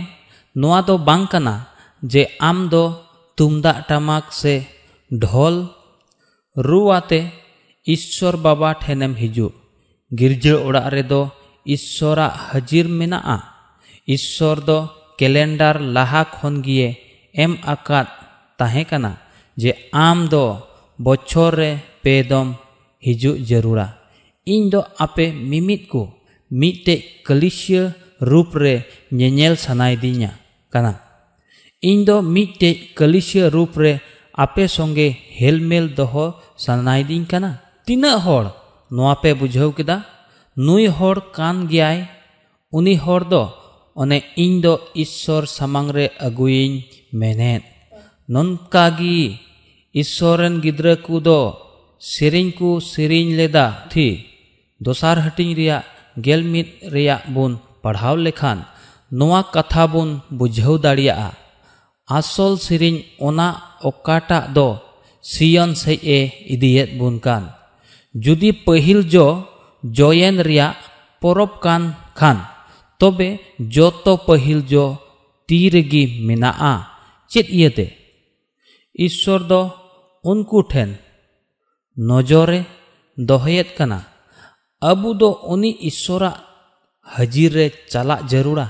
नोआ 0.57 0.81
दो 0.87 0.97
बांग 1.09 1.27
काना 1.33 1.55
जे 2.03 2.23
आम 2.49 2.59
दो 2.69 2.83
तुमदा 3.39 3.73
टमाक 3.89 4.33
से 4.33 4.55
ढोल 5.11 5.57
रुआते 6.57 7.21
ईश्वर 7.87 8.37
बाबा 8.45 8.71
ठेनेम 8.83 9.15
हिजु 9.23 9.49
गिरजा 10.11 10.55
ओड़ा 10.67 10.83
रे 10.95 11.03
दो 11.13 11.21
ईश्वरा 11.67 12.27
हजीर 12.49 12.87
मेना 12.99 13.37
ईश्वर 14.17 14.61
दो 14.69 14.79
कैलेंडर 15.19 15.81
लाहा 15.97 16.23
खन 16.37 16.61
गिए 16.67 16.89
एम 17.35 17.57
आकाद 17.75 18.07
ताहे 18.59 18.85
कना 18.91 19.13
जे 19.57 19.73
आम 20.07 20.27
दो 20.35 20.45
बछर 20.99 21.55
रे 21.61 21.71
पेदम 22.05 22.55
हिजु 23.03 23.33
जरूरा 23.51 23.87
आपे 25.01 25.31
मिमित 25.51 25.87
को 25.91 26.03
मिटे 26.51 26.97
कलिशिय 27.27 27.81
रूप 28.31 28.57
कना 30.73 30.93
इन 31.83 32.05
दो 32.05 32.21
मिटे 32.35 32.73
कलिशिय 32.99 33.49
रूप 33.55 33.79
रे 33.79 33.99
आपे 34.45 34.67
संगे 34.69 35.09
हेलमेल 35.39 35.89
दोहो 35.97 36.27
कना 37.31 37.51
तीना 37.87 38.13
पे 39.23 39.33
बुझाव 39.41 39.71
किदा 39.79 39.97
नुई 40.57 40.87
दो 43.33 43.43
ओने 43.97 44.23
इन 44.45 44.61
दो 44.61 44.75
ईश्वर 45.05 45.45
सामांग 45.57 45.91
रे 45.97 46.07
अगुइन 46.29 46.83
मेनेत 47.21 47.63
ननकागी 48.29 49.19
ईश्वरन 49.95 50.61
गिद्र 50.61 50.95
को 51.09 51.21
सेरिंग 52.03 52.53
दोसार 54.85 55.19
हटिंग 55.27 55.55
रिया 55.57 55.77
गेल 56.27 56.43
मित 56.53 56.69
रिया 56.95 57.17
बुन 57.35 57.59
पढ़ाव 57.85 58.17
लेखान 58.27 58.59
नोआ 59.11 59.41
कथा 59.55 59.85
बुन 59.93 60.09
बुझाव 60.39 60.79
दाड़िया 60.85 61.15
आसल 62.09 62.57
सेरिंग 62.67 62.99
ओकाटा 63.89 64.41
दो 64.57 64.69
सियन 65.25 65.75
से 65.83 65.95
ए 66.17 66.19
इदियत 66.55 66.91
बुन 66.99 67.19
कान 67.27 67.45
जुदी 68.15 68.51
पहिल 68.67 69.03
जो 69.15 69.27
जयन 69.83 70.43
परब 71.23 71.53
कान 71.63 71.83
खान 72.19 72.39
तबे 73.01 73.29
जोतो 73.75 74.17
पहिल 74.27 74.61
जो 74.73 74.85
तीरगी 75.49 76.05
मेना 76.27 76.51
चेत 77.31 77.47
इयते 77.51 77.87
ईश्वर 78.99 79.43
दो 79.51 79.61
उनको 80.25 80.61
ठेन 80.71 80.91
नजरे 81.97 82.61
दोहयत 83.19 83.75
कना 83.79 83.99
अबु 84.83 85.11
ईश्वरा 85.89 86.33
हजीर 87.07 87.53
रे 87.53 87.67
चला 87.91 88.17
जरूरा। 88.33 88.67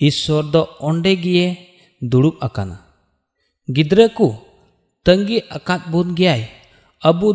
ईश्वर 0.00 0.44
दो 0.44 0.62
ओंडे 0.88 1.14
गिए 1.16 1.46
दुड़ुब 2.02 2.38
अकाना। 2.42 2.76
गिद्रे 3.68 4.06
को 4.08 4.28
तंगी 5.06 5.38
अकात 5.56 5.88
बुन 5.88 6.14
गयाय 6.14 6.42
अबु 7.02 7.32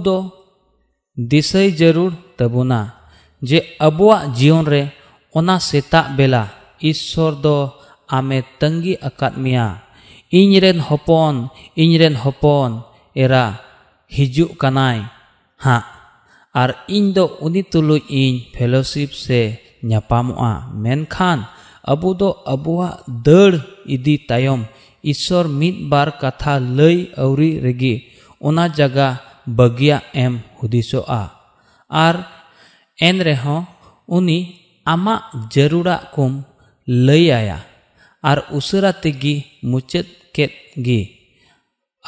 दिसई 1.17 1.71
ज़रूर 1.71 2.11
तबुना, 2.39 2.79
जे 3.41 3.59
अबुआ 3.81 4.17
जीवन 4.33 4.65
रे 4.67 4.81
ओना 5.35 5.57
सेता 5.59 6.01
बेला। 6.17 6.43
ईश्वर 6.83 7.33
दो 7.43 7.55
आमे 8.09 8.39
तंगी 8.61 8.93
अकात 9.09 9.37
मिया। 9.37 9.65
इनरेन 10.33 10.79
हपन 10.89 11.35
इनरेन 11.77 12.15
हपन, 12.15 12.69
एरा 13.15 13.43
हिजु 14.11 14.45
कनाय 14.61 14.99
हाँ 15.61 15.81
ᱟᱨ 16.61 16.85
ᱤᱧ 16.87 17.13
ᱫᱚ 17.15 17.25
ᱩᱱᱤ 17.45 17.61
ᱛᱩᱞᱩᱡ 17.71 18.03
ᱤᱧ 18.21 18.53
ᱯᱷᱮᱞᱚᱥᱤᱯ 18.53 19.09
ᱥᱮ 19.25 19.41
ᱧᱟᱯᱟᱢᱚᱜᱼᱟ 19.89 20.69
ᱢᱮᱱᱠᱷᱟᱱ 20.83 21.39
ᱟᱵᱚ 21.91 22.09
ᱫᱚ 22.19 22.29
ᱟᱵᱚᱣᱟᱜ 22.53 23.01
ᱫᱟᱹᱲ 23.25 23.53
ᱤᱫᱤ 23.95 24.15
ᱛᱟᱭᱚᱢ 24.29 24.61
ᱤᱥᱥᱚᱨ 25.11 25.45
ᱢᱤᱫ 25.59 25.75
ᱵᱟᱨ 25.91 26.15
ᱠᱟᱛᱷᱟ 26.21 26.53
ᱞᱟᱹᱭ 26.77 26.97
ᱟᱹᱣᱨᱤ 27.23 27.49
ᱨᱮᱜᱮ 27.65 27.95
ᱚᱱᱟ 28.47 28.69
ᱡᱟᱭᱜᱟ 28.77 29.07
ᱵᱟᱹᱜᱤᱭᱟ 29.57 29.97
ᱮᱢ 30.23 30.33
ᱦᱩᱫᱤᱥᱚᱜᱼᱟ 30.59 31.21
ᱟᱨ 31.89 32.15
ᱮᱱ 33.07 33.17
ᱨᱮᱦᱚᱸ 33.27 33.67
ᱩᱱᱤ 34.07 34.39
ᱟᱢᱟᱜ 34.93 35.49
ᱡᱟᱹᱨᱩᱲᱟᱜ 35.53 36.13
ᱠᱚᱢ 36.15 36.33
ᱞᱟᱹᱭ 37.05 37.25
ᱟᱭᱟ 37.39 37.59
ᱟᱨ 38.29 38.39
ᱩᱥᱟᱹᱨᱟ 38.57 38.91
ᱛᱮᱜᱮ 39.03 39.35
ᱢᱩᱪᱟᱹᱫ 39.69 40.07
ᱠᱮᱫ 40.35 40.51
ᱜᱮ 40.85 41.01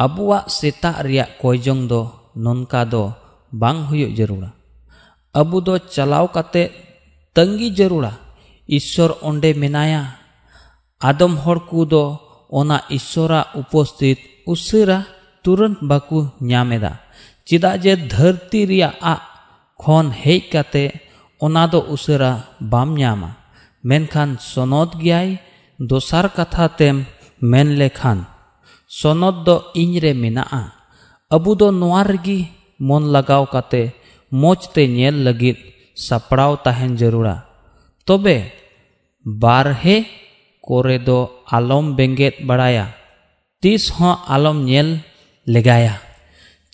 ᱟᱵᱚᱣᱟᱜ 0.03 0.47
ᱥᱮᱛᱟᱜ 0.57 1.03
ᱨᱮᱭᱟᱜ 1.05 1.31
ᱠᱚᱭᱡᱚᱝ 1.41 1.83
ᱫᱚ 1.91 2.01
ᱱᱚᱝᱠᱟ 2.43 2.81
ᱫᱚ 2.91 3.03
ᱵᱟᱝ 3.61 3.79
ᱦᱩᱭᱩᱜ 3.87 4.11
ᱡᱟᱹᱨᱩᱲᱟ 4.17 4.49
ᱟᱵᱚ 5.39 5.57
ᱫᱚ 5.65 5.73
ᱪᱟᱞᱟᱣ 5.93 6.25
ᱠᱟᱛᱮ 6.35 6.63
ᱛᱟᱺᱜᱤ 7.35 7.69
ᱡᱟᱹᱨᱩᱲᱟ 7.77 8.11
ᱤᱥᱥᱚᱨ 8.77 9.11
ᱚᱸᱰᱮ 9.27 9.49
ᱢᱮᱱᱟᱭᱟ 9.61 10.01
ᱟᱫᱚᱢ 11.09 11.33
ᱦᱚᱲ 11.43 11.59
ᱠᱚᱫᱚ 11.69 12.03
ᱚᱱᱟ 12.59 12.77
ᱤᱥᱥᱚᱨᱟᱜ 12.97 13.47
ᱩᱯᱚᱥᱛᱷᱤᱛ 13.59 14.19
ᱩᱥᱟᱹᱨᱟ 14.53 14.97
ᱛᱩᱨᱟᱹᱱᱛ 15.43 15.77
ᱵᱟᱠᱚ 15.89 16.19
ᱧᱟᱢᱮᱫᱟ 16.49 16.91
ᱪᱮᱫᱟᱜ 17.47 17.75
ᱡᱮ 17.83 17.93
ᱫᱷᱟᱹᱨᱛᱤ 18.11 18.59
ᱨᱮᱭᱟᱜ 18.69 18.95
ᱟᱜ 19.13 19.21
ᱠᱷᱚᱱ 19.81 20.07
ᱦᱮᱡ 20.21 20.41
ᱠᱟᱛᱮ 20.51 20.83
ᱚᱱᱟ 21.45 21.63
ᱫᱚ 21.71 21.79
ᱩᱥᱟᱹᱨᱟ 21.95 22.31
ᱵᱟᱢ 22.71 22.89
ᱧᱟᱢᱟ 23.01 23.29
ᱢᱮᱱᱠᱷᱟᱱ 23.89 24.29
ᱥᱚᱱᱚᱛ 24.51 24.89
ᱜᱮᱭᱟᱭ 25.03 25.29
ᱫᱚᱥᱟᱨ 25.89 26.25
ᱠᱟᱛᱷᱟ 26.37 26.65
ᱛᱮᱢ 26.79 26.97
ᱢᱮᱱ 27.51 27.67
ᱞᱮᱠᱷᱟᱱ 27.79 28.19
ᱥᱚᱱᱚᱛ 28.99 29.35
ᱫᱚ 29.45 29.55
ᱤᱧᱨᱮ 29.81 30.11
ᱢᱮᱱᱟᱜᱼᱟ 30.23 30.63
ᱟᱵᱚ 31.35 31.51
ᱫᱚ 31.59 31.67
ᱱᱚᱣᱟ 31.79 32.01
ᱨᱮᱜᱮ 32.11 32.39
ᱢᱚᱱ 32.79 33.03
ᱞᱟᱜᱟᱣ 33.13 33.43
ᱠᱟᱛᱮ 33.53 33.93
ᱢᱚᱡᱽ 34.31 34.59
ᱛᱮ 34.73 34.83
ᱧᱮᱞ 34.87 35.15
ᱞᱟᱹᱜᱤᱫ 35.25 35.57
ᱥᱟᱯᱲᱟᱣ 35.95 36.51
ᱛᱟᱦᱮᱱ 36.63 36.93
ᱡᱟᱹᱨᱩᱲᱟ 36.99 37.35
ᱛᱚᱵᱮ 38.05 38.51
ᱵᱟᱨᱦᱮ 39.23 39.97
ᱠᱚᱨᱮ 40.65 40.97
ᱫᱚ 41.07 41.19
ᱟᱞᱚᱢ 41.55 41.95
ᱵᱮᱸᱜᱮᱫ 41.97 42.35
ᱵᱟᱲᱟᱭᱟ 42.47 42.85
ᱛᱤᱥ 43.61 43.83
ᱦᱚᱸ 43.95 44.15
ᱟᱞᱚᱢ 44.33 44.57
ᱧᱮᱞ 44.69 44.89
ᱞᱮᱜᱟᱭᱟ 45.53 45.95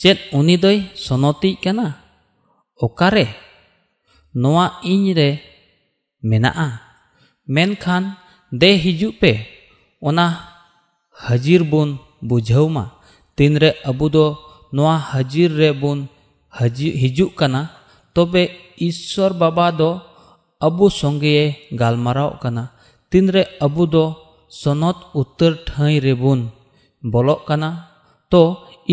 ᱪᱮᱫ 0.02 0.18
ᱩᱱᱤ 0.38 0.56
ᱫᱚᱭ 0.64 0.78
ᱥᱚᱱᱚᱛᱤᱜ 1.06 1.56
ᱠᱟᱱᱟ 1.64 1.88
ᱚᱠᱟᱨᱮ 2.86 3.26
ᱱᱚᱣᱟ 4.42 4.66
ᱤᱧ 4.94 5.14
ᱨᱮ 5.20 5.30
ᱢᱮᱱᱟᱜᱼᱟ 6.30 6.68
ᱢᱮᱱᱠᱷᱟᱱ 7.54 8.04
ᱫᱮ 8.60 8.70
ᱦᱤᱡᱩᱜ 8.84 9.14
ᱯᱮ 9.22 9.32
ᱚᱱᱟ 10.08 10.26
ᱦᱟᱹᱡᱤᱨ 11.24 11.62
ᱵᱚᱱ 11.72 11.90
ᱵᱩᱡᱷᱟᱹᱣ 12.28 12.68
ᱢᱟ 12.76 12.86
ᱛᱤᱱᱨᱮ 13.36 13.70
ᱟᱵᱚ 13.90 14.06
ᱫᱚ 14.16 14.26
हजीर 14.74 15.52
रे 15.52 15.72
बुन 15.82 16.08
हिजुक 16.54 17.32
कना 17.40 17.62
तबे 18.16 18.44
ईश्वर 18.88 19.34
बाबा 19.42 19.70
दो 19.80 19.90
संगे 20.92 21.34
गालमाराव 21.82 22.32
कना 22.44 22.64
तीन 23.12 23.30
रे 23.36 23.44
अबु 23.68 23.86
दो 23.96 24.04
सनत 24.52 24.98
उत्तर 25.22 25.52
ठाई 25.68 26.00
रे 26.06 26.14
बुन 26.22 26.40
बोलो 27.04 27.36
कना 27.48 27.70
तो 28.32 28.42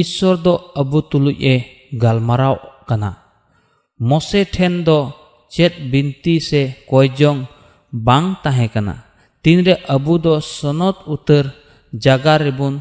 ईश्वर 0.02 0.36
दो 0.46 0.54
अबु 0.80 1.00
तुलुए 1.10 1.54
गालमाराव 2.02 2.56
कना 2.88 3.10
मोसे 4.00 4.44
ठेन 4.54 4.82
दो 4.84 4.98
चेत 5.50 5.74
बिनती 5.92 6.34
से 6.48 6.62
कोयजोंग 6.90 7.44
बांग 7.92 8.26
ताहे 8.44 8.66
कना 8.74 8.94
तीन 9.44 9.58
रे 9.66 9.74
अबु 9.94 10.18
दो 10.24 10.34
सनत 10.46 10.96
उत्तर 11.14 11.50
जगा 11.92 12.36
रेबुन 12.36 12.74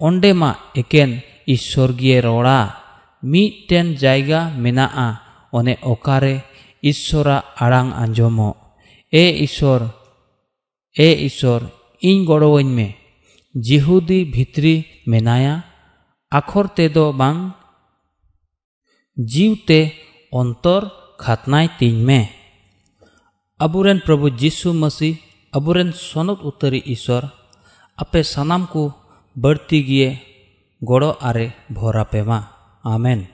बोलो 0.00 0.10
कना 0.10 0.22
तबे 0.22 0.24
ओंडे 0.24 0.32
मा 0.32 0.54
एकेन 0.76 1.20
ईश्वरगीय 1.48 2.20
रोड़ा 2.20 2.58
मीटेन 3.22 3.94
जायगा 3.96 4.40
मेनाआ 4.62 5.06
ओने 5.52 5.74
ओकारे 5.82 6.34
ईश्वरा 6.82 7.36
आड़ांग 7.64 7.92
आंजमो 7.92 8.50
ए 9.12 9.24
ईश्वर 9.44 9.80
ए 10.96 11.08
ईश्वर 11.26 11.60
इन 12.02 12.24
गड़ोवኝ 12.26 12.68
में 12.76 12.94
जिहुदी 13.54 14.24
भित्री 14.34 14.74
मेनाया 15.08 15.62
आखर 16.32 16.66
तेदो 16.76 17.12
बांग 17.12 17.38
जीवते 19.16 19.80
अंतर 20.32 20.90
खातनाय 21.20 21.66
तीन 21.80 21.96
में 22.06 22.28
अबुरेन 23.60 23.98
प्रभु 24.06 24.30
जीशु 24.42 24.72
मसीह 24.72 25.16
अबुरेन 25.52 25.90
सनत 25.90 26.38
उत्तरी 26.44 26.82
ईश्वर 26.86 27.28
आपे 27.98 28.22
सनाम 28.22 28.64
को 28.66 28.82
बढ़ती 29.36 29.82
गिए 29.82 30.08
गड़ो 30.82 31.10
आरे 31.28 31.46
भोरा 31.72 32.02
पे 32.12 32.22
मा 32.22 32.38
आमेन 32.84 33.26